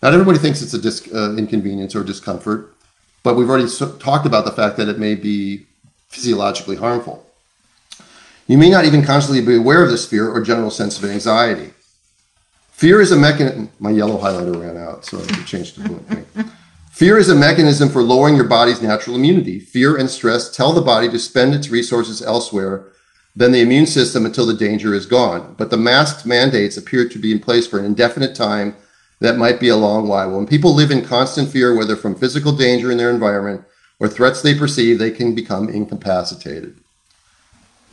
Not 0.02 0.14
everybody 0.14 0.40
thinks 0.40 0.62
it's 0.62 0.74
a 0.74 0.82
dis- 0.82 1.12
uh, 1.14 1.36
inconvenience 1.38 1.96
or 1.96 2.04
discomfort, 2.04 2.74
but 3.22 3.36
we've 3.36 3.50
already 3.50 3.68
so- 3.68 3.92
talked 3.98 4.26
about 4.26 4.46
the 4.46 4.52
fact 4.52 4.78
that 4.78 4.88
it 4.88 4.98
may 4.98 5.14
be 5.14 5.68
physiologically 6.08 6.78
harmful. 6.78 7.26
You 8.48 8.58
may 8.58 8.70
not 8.70 8.86
even 8.86 9.04
consciously 9.04 9.42
be 9.42 9.58
aware 9.58 9.84
of 9.84 9.90
this 9.90 10.06
fear 10.06 10.30
or 10.30 10.42
general 10.42 10.72
sense 10.72 10.98
of 10.98 11.10
anxiety. 11.10 11.74
Fear 12.72 13.02
is 13.02 13.12
a 13.12 13.18
mechanism. 13.18 13.70
My 13.80 13.90
yellow 13.90 14.18
highlighter 14.18 14.60
ran 14.60 14.78
out, 14.78 15.06
so 15.06 15.20
I 15.20 15.26
changed 15.44 15.76
to 15.76 15.82
blue. 15.82 16.26
Fear 16.98 17.20
is 17.20 17.30
a 17.30 17.36
mechanism 17.36 17.90
for 17.90 18.02
lowering 18.02 18.36
your 18.36 18.48
body's 18.48 18.82
natural 18.82 19.18
immunity. 19.18 19.60
Fear 19.60 19.98
and 19.98 20.10
stress 20.10 20.50
tell 20.50 20.74
the 20.74 20.82
body 20.82 21.08
to 21.10 21.20
spend 21.20 21.54
its 21.54 21.70
resources 21.70 22.24
elsewhere 22.24 22.88
than 23.36 23.52
the 23.52 23.62
immune 23.62 23.86
system 23.86 24.26
until 24.26 24.48
the 24.48 24.56
danger 24.56 24.96
is 24.96 25.06
gone. 25.06 25.54
But 25.60 25.70
the 25.70 25.78
masked 25.78 26.26
mandates 26.26 26.76
appear 26.76 27.08
to 27.08 27.20
be 27.20 27.32
in 27.32 27.38
place 27.38 27.68
for 27.68 27.78
an 27.78 27.86
indefinite 27.86 28.34
time 28.34 28.76
that 29.20 29.38
might 29.38 29.60
be 29.60 29.70
a 29.70 29.76
long 29.76 30.08
while. 30.08 30.32
When 30.32 30.48
people 30.48 30.74
live 30.74 30.90
in 30.90 31.06
constant 31.06 31.52
fear, 31.52 31.76
whether 31.76 31.96
from 31.96 32.16
physical 32.16 32.52
danger 32.52 32.92
in 32.92 32.98
their 32.98 33.12
environment 33.12 33.64
or 34.00 34.08
threats 34.08 34.42
they 34.42 34.58
perceive, 34.58 34.98
they 34.98 35.12
can 35.12 35.36
become 35.36 35.70
incapacitated. 35.70 36.80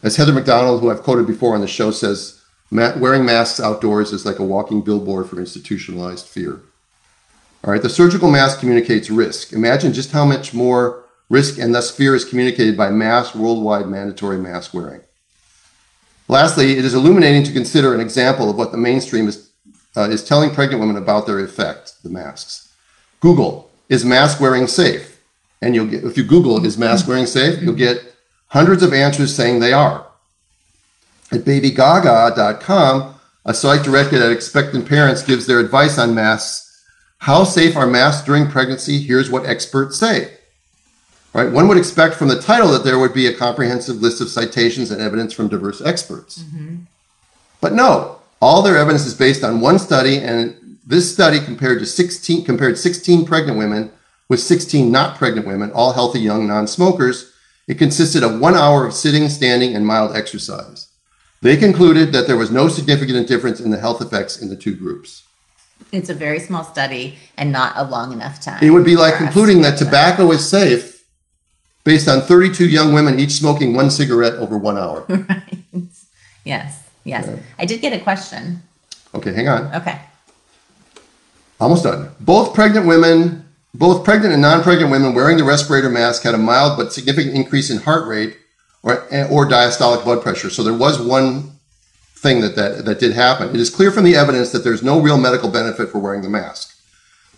As 0.03 0.17
Heather 0.17 0.33
McDonald, 0.33 0.81
who 0.81 0.91
I've 0.91 1.03
quoted 1.03 1.27
before 1.27 1.55
on 1.55 1.61
the 1.61 1.67
show, 1.67 1.91
says, 1.91 2.43
wearing 2.71 3.27
masks 3.27 3.61
outdoors 3.61 4.13
is 4.13 4.25
like 4.25 4.39
a 4.39 4.45
walking 4.45 4.81
billboard 4.81 5.29
for 5.29 5.39
institutionalized 5.39 6.25
fear. 6.25 6.63
All 7.65 7.73
right, 7.73 7.81
the 7.81 7.89
surgical 7.89 8.31
mask 8.31 8.61
communicates 8.61 9.09
risk. 9.09 9.55
Imagine 9.55 9.95
just 9.95 10.13
how 10.13 10.27
much 10.27 10.53
more 10.53 11.05
risk 11.31 11.59
and 11.59 11.75
thus 11.75 11.91
fear 11.91 12.15
is 12.15 12.25
communicated 12.25 12.77
by 12.77 12.91
mass 12.91 13.35
worldwide 13.35 13.89
mandatory 13.89 14.37
mask 14.37 14.75
wearing. 14.75 15.01
Lastly, 16.29 16.73
it 16.73 16.85
is 16.85 16.93
illuminating 16.93 17.43
to 17.45 17.53
consider 17.53 17.95
an 17.95 18.01
example 18.01 18.51
of 18.51 18.57
what 18.57 18.71
the 18.71 18.77
mainstream 18.77 19.29
is, 19.29 19.51
uh, 19.97 20.11
is 20.11 20.23
telling 20.23 20.51
pregnant 20.51 20.81
women 20.81 20.97
about 20.97 21.27
their 21.27 21.41
effect, 21.41 22.03
the 22.03 22.11
masks. 22.11 22.71
Google, 23.21 23.71
is 23.89 24.05
mask 24.05 24.41
wearing 24.41 24.67
safe? 24.67 25.23
And 25.63 25.75
you'll 25.75 25.87
get, 25.87 26.05
if 26.05 26.19
you 26.19 26.25
Google, 26.25 26.63
is 26.67 26.77
mask 26.77 27.09
wearing 27.09 27.27
safe? 27.27 27.63
You'll 27.63 27.75
get 27.75 28.15
hundreds 28.49 28.83
of 28.83 28.93
answers 28.93 29.35
saying 29.35 29.61
they 29.61 29.73
are. 29.73 30.07
At 31.33 31.41
babygaga.com, 31.41 33.15
a 33.47 33.55
site 33.55 33.83
directed 33.83 34.21
at 34.21 34.33
expectant 34.33 34.87
parents 34.87 35.23
gives 35.23 35.47
their 35.47 35.61
advice 35.61 35.99
on 35.99 36.15
masks. 36.15 36.64
How 37.25 37.43
safe 37.45 37.75
are 37.75 37.87
masks 37.87 38.23
during 38.27 38.49
pregnancy? 38.49 38.99
Here's 38.99 39.31
what 39.31 39.47
experts 39.47 39.97
say. 39.97 40.35
Right? 41.33 41.51
One 41.51 41.69
would 41.69 41.79
expect 41.79 42.17
from 42.17 42.29
the 42.29 42.39
title 42.39 42.71
that 42.73 42.85
there 42.85 42.99
would 42.99 43.15
be 43.15 43.27
a 43.27 43.35
comprehensive 43.35 44.03
list 44.03 44.21
of 44.21 44.29
citations 44.29 44.91
and 44.91 45.01
evidence 45.01 45.33
from 45.33 45.49
diverse 45.49 45.81
experts. 45.81 46.43
Mm-hmm. 46.43 46.81
But 47.63 47.73
no, 47.73 48.19
all 48.43 48.61
their 48.61 48.77
evidence 48.77 49.07
is 49.07 49.15
based 49.15 49.43
on 49.43 49.63
one 49.63 49.79
study, 49.79 50.19
and 50.19 50.77
this 50.87 51.11
study 51.11 51.41
compared 51.41 51.79
to 51.79 51.87
16 51.87 52.45
compared 52.45 52.77
16 52.77 53.25
pregnant 53.25 53.57
women 53.57 53.91
with 54.29 54.41
16 54.41 54.93
not 54.93 55.17
pregnant 55.17 55.47
women, 55.47 55.73
all 55.73 55.95
healthy 55.95 56.21
young 56.21 56.47
non-smokers. 56.47 57.33
It 57.67 57.79
consisted 57.79 58.23
of 58.23 58.39
one 58.39 58.55
hour 58.55 58.87
of 58.87 58.93
sitting, 58.93 59.31
standing, 59.31 59.75
and 59.75 59.87
mild 59.87 60.15
exercise. 60.15 60.89
They 61.41 61.57
concluded 61.57 62.13
that 62.13 62.27
there 62.27 62.37
was 62.37 62.51
no 62.51 62.69
significant 62.69 63.27
difference 63.29 63.61
in 63.61 63.71
the 63.71 63.81
health 63.81 64.03
effects 64.03 64.43
in 64.43 64.51
the 64.51 64.57
two 64.57 64.77
groups. 64.77 65.23
It's 65.93 66.09
a 66.09 66.15
very 66.15 66.41
small 66.41 66.65
study 66.65 67.19
and 67.37 67.53
not 67.53 67.73
a 67.77 67.85
long 67.85 68.13
enough 68.13 68.41
time. 68.41 68.63
It 68.63 68.71
would 68.71 68.85
be 68.85 68.97
like 68.97 69.15
concluding 69.17 69.63
that 69.63 69.79
tobacco 69.79 70.31
is 70.33 70.49
safe 70.49 71.05
based 71.85 72.09
on 72.09 72.23
32 72.23 72.69
young 72.69 72.93
women 72.93 73.21
each 73.21 73.33
smoking 73.33 73.75
one 73.75 73.91
cigarette 73.91 74.35
over 74.35 74.59
one 74.59 74.79
hour. 74.79 75.07
Right. 75.29 75.59
Yes. 76.45 76.89
Yes. 77.05 77.41
I 77.59 77.65
did 77.65 77.81
get 77.81 77.93
a 77.93 78.01
question. 78.01 78.63
Okay, 79.15 79.33
hang 79.33 79.49
on. 79.49 79.75
Okay. 79.75 79.99
Almost 81.59 81.85
done. 81.85 82.11
Both 82.21 82.55
pregnant 82.55 82.87
women, 82.87 83.47
both 83.73 84.05
pregnant 84.05 84.35
and 84.35 84.43
non-pregnant 84.43 84.91
women 84.91 85.15
wearing 85.15 85.37
the 85.37 85.45
respirator 85.45 85.89
mask 85.89 86.23
had 86.23 86.35
a 86.35 86.39
mild 86.39 86.77
but 86.77 86.93
significant 86.93 87.35
increase 87.35 87.71
in 87.71 87.79
heart 87.79 88.07
rate 88.07 88.37
or, 88.83 89.07
eh, 89.11 89.27
or 89.31 89.47
diastolic 89.47 90.05
blood 90.05 90.23
pressure. 90.23 90.51
So 90.51 90.63
there 90.63 90.75
was 90.75 91.01
one 91.01 91.54
thing 92.25 92.41
that, 92.41 92.57
that, 92.57 92.85
that 92.87 92.99
did 92.99 93.13
happen. 93.13 93.51
It 93.51 93.61
is 93.61 93.71
clear 93.71 93.93
from 93.93 94.03
the 94.03 94.17
evidence 94.17 94.51
that 94.51 94.65
there's 94.65 94.83
no 94.83 95.01
real 95.01 95.19
medical 95.19 95.51
benefit 95.51 95.91
for 95.91 95.99
wearing 95.99 96.23
the 96.23 96.29
mask. 96.29 96.77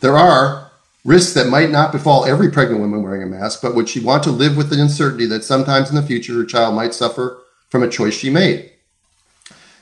There 0.00 0.16
are 0.16 0.70
risks 1.04 1.34
that 1.34 1.48
might 1.48 1.70
not 1.70 1.92
befall 1.92 2.24
every 2.24 2.50
pregnant 2.50 2.80
woman 2.80 3.02
wearing 3.02 3.22
a 3.22 3.26
mask, 3.26 3.60
but 3.60 3.74
would 3.74 3.88
she 3.88 4.00
want 4.00 4.22
to 4.22 4.30
live 4.30 4.56
with 4.56 4.70
the 4.70 4.80
uncertainty 4.80 5.26
that 5.26 5.44
sometimes 5.44 5.90
in 5.90 5.96
the 5.96 6.02
future 6.02 6.34
her 6.34 6.44
child 6.44 6.74
might 6.74 6.94
suffer 6.94 7.42
from 7.68 7.82
a 7.82 7.88
choice 7.88 8.14
she 8.14 8.30
made? 8.30 8.70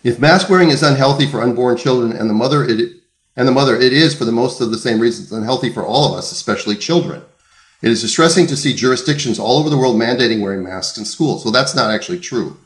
If 0.02 0.18
mask 0.18 0.48
wearing 0.48 0.70
is 0.70 0.82
unhealthy 0.82 1.26
for 1.26 1.42
unborn 1.42 1.76
children 1.76 2.12
and 2.12 2.28
the 2.28 2.34
mother 2.34 2.64
it 2.64 2.92
and 3.36 3.48
the 3.48 3.52
mother 3.52 3.76
it 3.76 3.92
is 3.92 4.14
for 4.14 4.24
the 4.24 4.32
most 4.32 4.60
of 4.60 4.70
the 4.70 4.78
same 4.78 5.00
reasons 5.00 5.32
unhealthy 5.32 5.70
for 5.70 5.84
all 5.84 6.10
of 6.10 6.18
us, 6.18 6.32
especially 6.32 6.76
children. 6.76 7.22
It 7.82 7.90
is 7.90 8.00
distressing 8.00 8.46
to 8.46 8.56
see 8.56 8.74
jurisdictions 8.74 9.38
all 9.38 9.58
over 9.58 9.68
the 9.68 9.76
world 9.76 9.96
mandating 9.96 10.40
wearing 10.40 10.62
masks 10.62 10.96
in 10.96 11.04
schools. 11.04 11.42
So 11.42 11.50
that's 11.50 11.74
not 11.74 11.90
actually 11.90 12.20
true. 12.20 12.56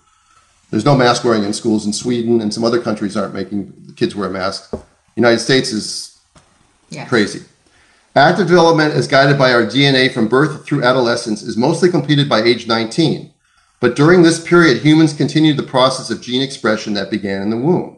There's 0.70 0.84
no 0.84 0.96
mask 0.96 1.24
wearing 1.24 1.44
in 1.44 1.52
schools 1.52 1.86
in 1.86 1.92
Sweden 1.92 2.40
and 2.40 2.52
some 2.52 2.64
other 2.64 2.80
countries 2.80 3.16
aren't 3.16 3.34
making 3.34 3.72
the 3.86 3.92
kids 3.92 4.14
wear 4.14 4.28
masks. 4.28 4.74
United 5.16 5.40
States 5.40 5.72
is 5.72 6.16
Yeah. 6.90 7.06
crazy. 7.06 7.42
Active 8.14 8.46
development 8.48 8.94
as 8.94 9.06
guided 9.06 9.38
by 9.38 9.52
our 9.52 9.64
DNA 9.64 10.08
from 10.08 10.26
birth 10.28 10.64
through 10.66 10.82
adolescence 10.82 11.42
is 11.42 11.56
mostly 11.56 11.88
completed 11.90 12.28
by 12.28 12.42
age 12.42 12.66
19. 12.66 13.30
But 13.80 13.94
during 13.94 14.22
this 14.22 14.40
period, 14.40 14.78
humans 14.78 15.12
continued 15.12 15.56
the 15.56 15.62
process 15.62 16.10
of 16.10 16.20
gene 16.20 16.42
expression 16.42 16.94
that 16.94 17.10
began 17.10 17.42
in 17.42 17.50
the 17.50 17.56
womb. 17.56 17.96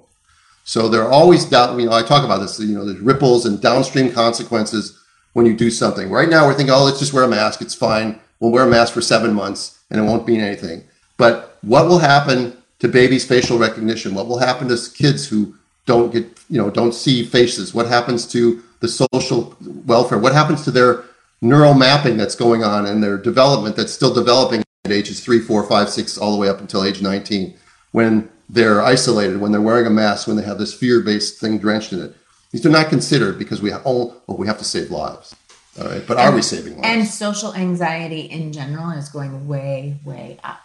So 0.64 0.88
there 0.88 1.02
are 1.02 1.10
always 1.10 1.44
down, 1.46 1.78
you 1.80 1.86
know, 1.86 1.92
I 1.92 2.02
talk 2.02 2.24
about 2.24 2.40
this, 2.40 2.58
you 2.60 2.76
know, 2.76 2.84
there's 2.84 3.00
ripples 3.00 3.46
and 3.46 3.60
downstream 3.60 4.12
consequences 4.12 4.92
when 5.32 5.46
you 5.46 5.56
do 5.56 5.70
something. 5.70 6.10
Right 6.10 6.28
now 6.28 6.46
we're 6.46 6.54
thinking, 6.54 6.74
oh, 6.74 6.84
let's 6.84 6.98
just 6.98 7.12
wear 7.12 7.24
a 7.24 7.28
mask, 7.28 7.62
it's 7.62 7.74
fine. 7.74 8.20
We'll 8.40 8.50
wear 8.50 8.64
a 8.64 8.70
mask 8.70 8.92
for 8.92 9.00
seven 9.00 9.32
months 9.32 9.78
and 9.90 10.00
it 10.00 10.04
won't 10.04 10.26
mean 10.26 10.40
anything. 10.40 10.84
But 11.16 11.56
what 11.62 11.88
will 11.88 11.98
happen 11.98 12.56
to 12.80 12.88
babies' 12.88 13.24
facial 13.24 13.58
recognition? 13.58 14.14
What 14.14 14.26
will 14.26 14.38
happen 14.38 14.68
to 14.68 14.78
kids 14.94 15.28
who 15.28 15.54
don't 15.86 16.12
get, 16.12 16.26
you 16.48 16.60
know, 16.60 16.70
don't 16.70 16.92
see 16.92 17.24
faces? 17.24 17.72
What 17.72 17.86
happens 17.86 18.26
to 18.28 18.62
the 18.80 18.88
social 18.88 19.56
welfare? 19.86 20.18
What 20.18 20.32
happens 20.32 20.64
to 20.64 20.70
their 20.70 21.04
neural 21.40 21.74
mapping 21.74 22.16
that's 22.16 22.34
going 22.34 22.64
on 22.64 22.86
and 22.86 23.02
their 23.02 23.16
development 23.16 23.76
that's 23.76 23.92
still 23.92 24.12
developing 24.12 24.62
at 24.84 24.92
ages 24.92 25.20
three, 25.20 25.40
four, 25.40 25.62
five, 25.64 25.88
six, 25.88 26.18
all 26.18 26.32
the 26.32 26.38
way 26.38 26.48
up 26.48 26.60
until 26.60 26.84
age 26.84 27.02
19, 27.02 27.54
when 27.92 28.28
they're 28.48 28.82
isolated, 28.82 29.40
when 29.40 29.52
they're 29.52 29.60
wearing 29.60 29.86
a 29.86 29.90
mask, 29.90 30.26
when 30.26 30.36
they 30.36 30.42
have 30.42 30.58
this 30.58 30.74
fear-based 30.74 31.38
thing 31.38 31.58
drenched 31.58 31.92
in 31.92 32.00
it. 32.00 32.14
These 32.50 32.66
are 32.66 32.70
not 32.70 32.88
considered 32.88 33.38
because 33.38 33.62
we 33.62 33.70
have, 33.70 33.82
oh, 33.84 34.20
well, 34.26 34.36
we 34.36 34.46
have 34.46 34.58
to 34.58 34.64
save 34.64 34.90
lives. 34.90 35.36
All 35.80 35.86
right, 35.86 36.04
but 36.06 36.16
are 36.16 36.32
we 36.32 36.42
saving 36.42 36.74
lives? 36.74 36.88
And 36.88 37.06
social 37.06 37.54
anxiety 37.54 38.22
in 38.22 38.52
general 38.52 38.90
is 38.90 39.08
going 39.08 39.46
way, 39.46 39.96
way 40.04 40.38
up. 40.42 40.60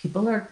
People 0.00 0.28
are 0.28 0.48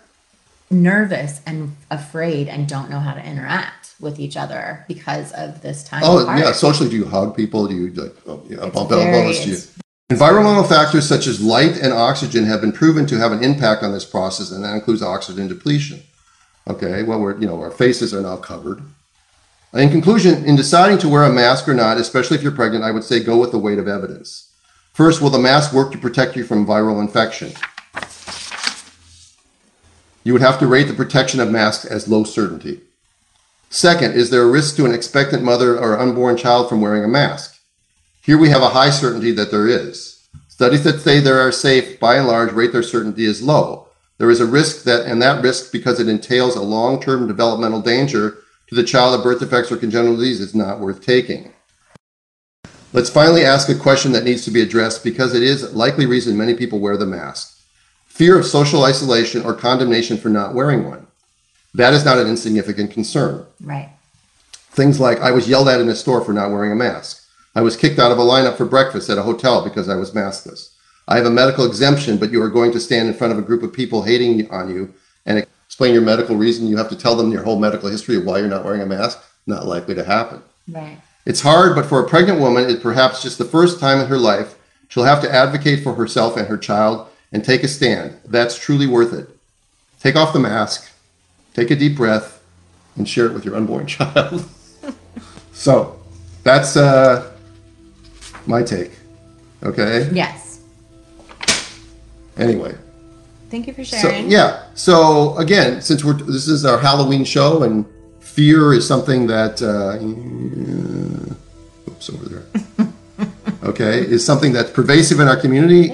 nervous 0.71 1.41
and 1.47 1.77
afraid 1.91 2.49
and 2.49 2.69
don't 2.69 2.91
know 2.91 2.99
how 2.99 3.15
to 3.15 3.25
interact 3.25 3.95
with 4.01 4.19
each 4.19 4.37
other 4.37 4.85
because 4.89 5.33
of 5.33 5.63
this 5.63 5.85
time. 5.85 6.03
oh 6.05 6.23
apart. 6.23 6.39
yeah, 6.39 6.53
socially, 6.53 6.91
do 6.91 6.97
you 6.97 7.05
hug 7.05 7.37
people? 7.37 7.67
Do 7.67 7.75
you 7.75 7.91
like 7.93 8.15
oh, 8.27 8.43
you 8.49 8.57
know, 8.57 8.71
bump 8.71 8.91
elbows? 8.91 9.45
Do 9.45 9.51
you? 9.51 9.59
Environmental 10.11 10.65
factors 10.65 11.09
such 11.09 11.27
as 11.27 11.43
light 11.43 11.79
and 11.79 11.93
oxygen 11.93 12.45
have 12.45 12.61
been 12.61 12.73
proven 12.73 13.07
to 13.07 13.17
have 13.17 13.33
an 13.33 13.43
impact 13.43 13.83
on 13.83 13.93
this 13.93 14.05
process, 14.05 14.51
and 14.51 14.63
that 14.63 14.75
includes 14.75 15.03
oxygen 15.03 15.49
depletion. 15.49 16.03
Okay, 16.69 17.03
well, 17.03 17.21
we're 17.21 17.39
you 17.41 17.47
know 17.47 17.61
our 17.61 17.71
faces 17.71 18.13
are 18.13 18.23
now 18.23 18.37
covered. 18.37 18.83
In 19.73 19.91
conclusion, 19.91 20.45
in 20.45 20.55
deciding 20.55 20.99
to 20.99 21.09
wear 21.09 21.25
a 21.25 21.33
mask 21.33 21.69
or 21.69 21.75
not, 21.75 21.97
especially 21.97 22.37
if 22.37 22.45
you're 22.45 22.53
pregnant, 22.53 22.85
I 22.85 22.93
would 22.93 23.03
say 23.03 23.19
go 23.19 23.39
with 23.39 23.51
the 23.51 23.59
weight 23.59 23.79
of 23.79 23.89
evidence. 23.89 24.53
First, 24.93 25.21
will 25.21 25.31
the 25.31 25.39
mask 25.39 25.73
work 25.73 25.91
to 25.91 25.99
protect 25.99 26.37
you 26.37 26.45
from 26.45 26.65
viral 26.65 27.01
infection? 27.01 27.53
You 30.25 30.33
would 30.33 30.43
have 30.43 30.59
to 30.59 30.67
rate 30.67 30.89
the 30.89 30.95
protection 30.95 31.39
of 31.39 31.51
masks 31.51 31.85
as 31.85 32.09
low 32.09 32.25
certainty. 32.25 32.81
Second, 33.69 34.15
is 34.15 34.31
there 34.31 34.43
a 34.43 34.51
risk 34.51 34.77
to 34.77 34.87
an 34.87 34.95
expectant 34.95 35.43
mother 35.43 35.79
or 35.79 35.99
unborn 35.99 36.37
child 36.37 36.69
from 36.69 36.81
wearing 36.81 37.05
a 37.05 37.09
mask? 37.09 37.61
Here 38.23 38.39
we 38.39 38.49
have 38.49 38.63
a 38.63 38.71
high 38.71 38.91
certainty 38.91 39.33
that 39.33 39.51
there 39.51 39.69
is. 39.69 40.27
Studies 40.49 40.85
that 40.85 41.01
say 41.01 41.21
there 41.21 41.41
are 41.41 41.53
safe, 41.53 42.01
by 42.01 42.17
and 42.17 42.27
large, 42.27 42.53
rate 42.53 42.73
their 42.73 42.83
certainty 42.83 43.27
as 43.27 43.43
low. 43.43 43.89
There 44.19 44.31
is 44.31 44.41
a 44.41 44.47
risk 44.47 44.85
that, 44.85 45.05
and 45.05 45.21
that 45.21 45.43
risk, 45.43 45.73
because 45.73 46.01
it 46.01 46.09
entails 46.09 46.57
a 46.57 46.63
long-term 46.63 47.27
developmental 47.27 47.83
danger 47.83 48.39
to 48.69 48.75
the 48.75 48.85
child 48.85 49.15
of 49.15 49.25
birth 49.25 49.41
defects 49.41 49.71
or 49.71 49.77
congenital 49.77 50.17
disease, 50.17 50.41
is 50.41 50.55
not 50.55 50.81
worth 50.81 51.05
taking. 51.05 51.53
Let's 52.93 53.11
finally 53.11 53.45
ask 53.45 53.69
a 53.69 53.75
question 53.75 54.13
that 54.13 54.25
needs 54.25 54.45
to 54.45 54.53
be 54.53 54.63
addressed 54.63 55.03
because 55.03 55.35
it 55.35 55.43
is 55.43 55.75
likely 55.75 56.07
reason 56.07 56.37
many 56.37 56.55
people 56.55 56.79
wear 56.79 56.97
the 56.97 57.05
mask. 57.05 57.54
Fear 58.15 58.39
of 58.39 58.47
social 58.47 58.85
isolation 58.85 59.45
or 59.45 59.55
condemnation 59.55 60.17
for 60.17 60.29
not 60.29 60.55
wearing 60.55 60.89
one. 60.89 61.09
That 61.75 61.93
is 61.93 62.05
not 62.05 62.17
an 62.17 62.29
insignificant 62.29 62.93
concern. 62.93 63.45
Right. 63.61 63.89
Things 64.53 65.01
like 65.01 65.19
I 65.19 65.33
was 65.33 65.49
yelled 65.49 65.69
at 65.69 65.81
in 65.81 65.89
a 65.89 65.97
store 65.97 66.25
for 66.25 66.33
not 66.33 66.53
wearing 66.53 66.71
a 66.71 66.77
mask. 66.77 67.27
I 67.57 67.63
was 67.63 67.77
kicked 67.77 67.99
out 67.99 68.13
of 68.13 68.19
a 68.19 68.23
lineup 68.23 68.57
for 68.57 68.67
breakfast 68.67 69.11
at 69.11 69.19
a 69.19 69.25
hotel 69.25 69.65
because 69.65 69.89
I 69.89 69.97
was 69.97 70.13
maskless. 70.13 70.71
I 71.09 71.17
have 71.17 71.27
a 71.27 71.31
medical 71.31 71.67
exemption, 71.67 72.17
but 72.17 72.31
you 72.31 72.41
are 72.41 72.51
going 72.51 72.71
to 72.71 72.79
stand 72.79 73.09
in 73.09 73.15
front 73.15 73.33
of 73.33 73.39
a 73.41 73.43
group 73.43 73.65
of 73.65 73.73
people 73.73 74.05
hating 74.05 74.49
on 74.49 74.73
you 74.73 74.95
and 75.27 75.45
explain 75.67 75.93
your 75.93 76.03
medical 76.03 76.37
reason. 76.37 76.69
You 76.69 76.77
have 76.77 76.91
to 76.91 76.97
tell 76.97 77.17
them 77.17 77.33
your 77.33 77.43
whole 77.43 77.59
medical 77.59 77.91
history 77.91 78.17
of 78.17 78.25
why 78.25 78.39
you're 78.39 78.47
not 78.47 78.65
wearing 78.65 78.83
a 78.83 78.87
mask. 78.87 79.21
Not 79.49 79.67
likely 79.67 79.97
to 79.97 80.05
happen. 80.05 80.41
Right. 80.69 80.99
It's 81.27 81.41
hard, 81.41 81.75
but 81.75 81.87
for 81.87 81.99
a 81.99 82.09
pregnant 82.09 82.39
woman, 82.39 82.71
it's 82.71 82.81
perhaps 82.81 83.25
just 83.25 83.39
the 83.39 83.45
first 83.45 83.81
time 83.81 83.99
in 83.99 84.07
her 84.07 84.19
life 84.19 84.55
she'll 84.87 85.03
have 85.03 85.23
to 85.23 85.35
advocate 85.35 85.83
for 85.83 85.95
herself 85.95 86.37
and 86.37 86.47
her 86.47 86.57
child 86.57 87.09
and 87.35 87.45
take 87.45 87.65
a 87.65 87.69
stand. 87.69 88.17
That's 88.25 88.57
truly 88.57 88.87
worth 88.87 89.13
it. 89.13 89.29
Take 90.01 90.15
off 90.17 90.33
the 90.33 90.39
mask, 90.39 90.91
take 91.53 91.71
a 91.71 91.77
deep 91.77 91.97
breath, 91.97 92.41
and 92.97 93.09
share 93.09 93.27
it 93.27 93.33
with 93.35 93.45
your 93.45 93.57
unborn 93.57 93.87
child. 93.89 94.49
so, 95.53 95.99
that's 96.45 96.77
uh, 96.77 97.33
my 98.47 98.63
take. 98.63 98.93
Okay. 99.65 100.09
Yes. 100.13 100.61
Anyway, 102.37 102.75
Thank 103.51 103.67
you 103.67 103.73
for 103.73 103.85
so 103.85 103.97
sharing. 103.97 104.31
yeah. 104.31 104.65
So 104.75 105.37
again, 105.39 105.81
since 105.81 106.05
we're 106.05 106.15
this 106.15 106.49
is 106.49 106.65
our 106.65 106.79
Halloween 106.79 107.25
show, 107.25 107.63
and 107.63 107.85
fear 108.21 108.75
is 108.75 108.87
something 108.87 109.27
that 109.29 109.63
uh, 109.63 109.99
oops 111.91 112.11
over 112.11 112.29
there. 112.29 112.89
okay, 113.65 114.01
is 114.01 114.25
something 114.25 114.53
that's 114.53 114.71
pervasive 114.71 115.21
in 115.21 115.29
our 115.29 115.37
community. 115.37 115.93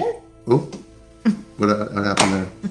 Oh, 0.48 0.68
what, 1.60 1.92
what 1.94 2.04
happened 2.04 2.32
there? 2.32 2.48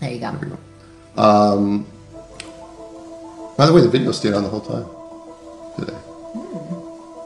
There 0.00 0.10
you 0.12 0.20
go. 0.20 0.30
There 0.32 0.40
we 0.40 0.56
go. 0.56 1.22
Um, 1.22 1.86
by 3.56 3.64
the 3.64 3.72
way, 3.72 3.80
the 3.80 3.88
video 3.88 4.12
stayed 4.12 4.34
on 4.34 4.42
the 4.42 4.48
whole 4.50 4.60
time 4.60 4.84
today. 5.78 5.98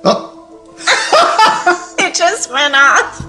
Oh, 0.04 1.96
It 1.98 2.14
just 2.14 2.50
went 2.52 2.76
off. 2.76 3.26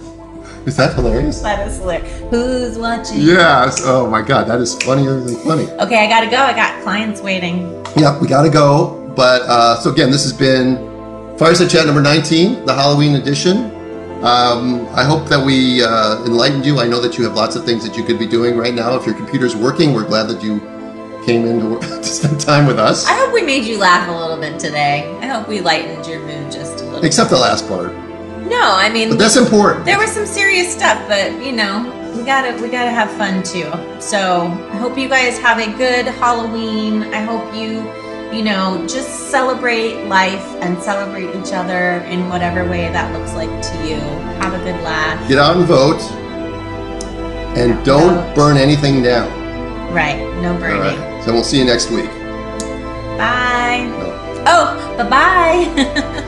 is 0.67 0.77
that 0.77 0.93
hilarious? 0.93 1.41
That 1.41 1.67
is 1.67 1.79
hilarious. 1.79 2.19
Who's 2.29 2.77
watching? 2.77 3.17
Yes. 3.21 3.81
Oh 3.83 4.07
my 4.07 4.21
God, 4.21 4.47
that 4.47 4.59
is 4.61 4.75
funnier 4.83 5.19
than 5.19 5.35
funny. 5.37 5.63
Okay, 5.81 6.05
I 6.05 6.07
gotta 6.07 6.29
go. 6.29 6.37
I 6.37 6.53
got 6.53 6.83
clients 6.83 7.19
waiting. 7.21 7.83
Yep, 7.97 8.21
we 8.21 8.27
gotta 8.27 8.49
go. 8.51 9.11
But 9.15 9.41
uh, 9.47 9.79
so 9.79 9.91
again, 9.91 10.11
this 10.11 10.21
has 10.23 10.33
been 10.33 10.77
Fireside 11.39 11.71
Chat 11.71 11.87
number 11.87 12.01
19, 12.01 12.65
the 12.67 12.73
Halloween 12.75 13.15
edition. 13.15 13.71
Um, 14.23 14.87
I 14.89 15.03
hope 15.03 15.27
that 15.29 15.43
we 15.43 15.83
uh, 15.83 16.23
enlightened 16.25 16.63
you. 16.65 16.79
I 16.79 16.87
know 16.87 17.01
that 17.01 17.17
you 17.17 17.23
have 17.23 17.33
lots 17.33 17.55
of 17.55 17.65
things 17.65 17.83
that 17.87 17.97
you 17.97 18.03
could 18.03 18.19
be 18.19 18.27
doing 18.27 18.55
right 18.55 18.73
now. 18.73 18.95
If 18.95 19.05
your 19.05 19.15
computer's 19.15 19.55
working, 19.55 19.93
we're 19.93 20.05
glad 20.07 20.27
that 20.27 20.43
you 20.43 20.59
came 21.25 21.45
in 21.45 21.59
to, 21.59 21.69
work, 21.71 21.81
to 21.81 22.03
spend 22.03 22.39
time 22.39 22.67
with 22.67 22.77
us. 22.77 23.07
I 23.07 23.13
hope 23.13 23.33
we 23.33 23.41
made 23.41 23.65
you 23.65 23.79
laugh 23.79 24.07
a 24.07 24.11
little 24.11 24.37
bit 24.37 24.59
today. 24.59 25.09
I 25.21 25.25
hope 25.25 25.47
we 25.47 25.59
lightened 25.59 26.05
your 26.05 26.19
mood 26.19 26.51
just 26.51 26.81
a 26.81 26.85
little. 26.85 27.03
Except 27.03 27.31
the 27.31 27.37
last 27.37 27.67
part. 27.67 27.93
No, 28.45 28.61
I 28.61 28.89
mean 28.91 29.09
But 29.09 29.17
that's 29.19 29.37
important. 29.37 29.85
there 29.85 29.97
was 29.97 30.11
some 30.11 30.25
serious 30.25 30.71
stuff, 30.71 31.01
but 31.07 31.31
you 31.43 31.51
know 31.53 31.81
we 32.15 32.23
gotta 32.23 32.61
we 32.61 32.69
gotta 32.69 32.91
have 32.91 33.09
fun 33.11 33.41
too. 33.43 33.71
So 34.01 34.45
I 34.71 34.77
hope 34.77 34.97
you 34.97 35.07
guys 35.07 35.37
have 35.39 35.57
a 35.59 35.71
good 35.77 36.05
Halloween. 36.05 37.03
I 37.13 37.21
hope 37.21 37.55
you 37.55 37.81
you 38.33 38.43
know 38.43 38.85
just 38.87 39.29
celebrate 39.29 40.05
life 40.05 40.45
and 40.61 40.81
celebrate 40.81 41.29
each 41.35 41.53
other 41.53 41.97
in 42.09 42.27
whatever 42.29 42.63
way 42.69 42.89
that 42.91 43.11
looks 43.17 43.33
like 43.33 43.49
to 43.61 43.87
you. 43.87 43.99
Have 44.41 44.53
a 44.53 44.57
good 44.63 44.81
laugh. 44.83 45.27
Get 45.27 45.37
out 45.37 45.57
and 45.57 45.65
vote. 45.65 46.01
And 47.57 47.83
don't 47.85 48.15
Vote. 48.15 48.35
burn 48.35 48.57
anything 48.57 49.03
down. 49.03 49.29
Right, 49.93 50.19
no 50.41 50.53
All 50.53 50.59
burning. 50.59 50.79
right. 50.79 51.23
So 51.25 51.33
we'll 51.33 51.43
see 51.43 51.59
you 51.59 51.65
next 51.65 51.91
week. 51.91 52.09
Bye. 53.17 53.87
No. 53.89 54.43
Oh, 54.47 54.95
bye 54.97 55.09
bye. 55.09 56.27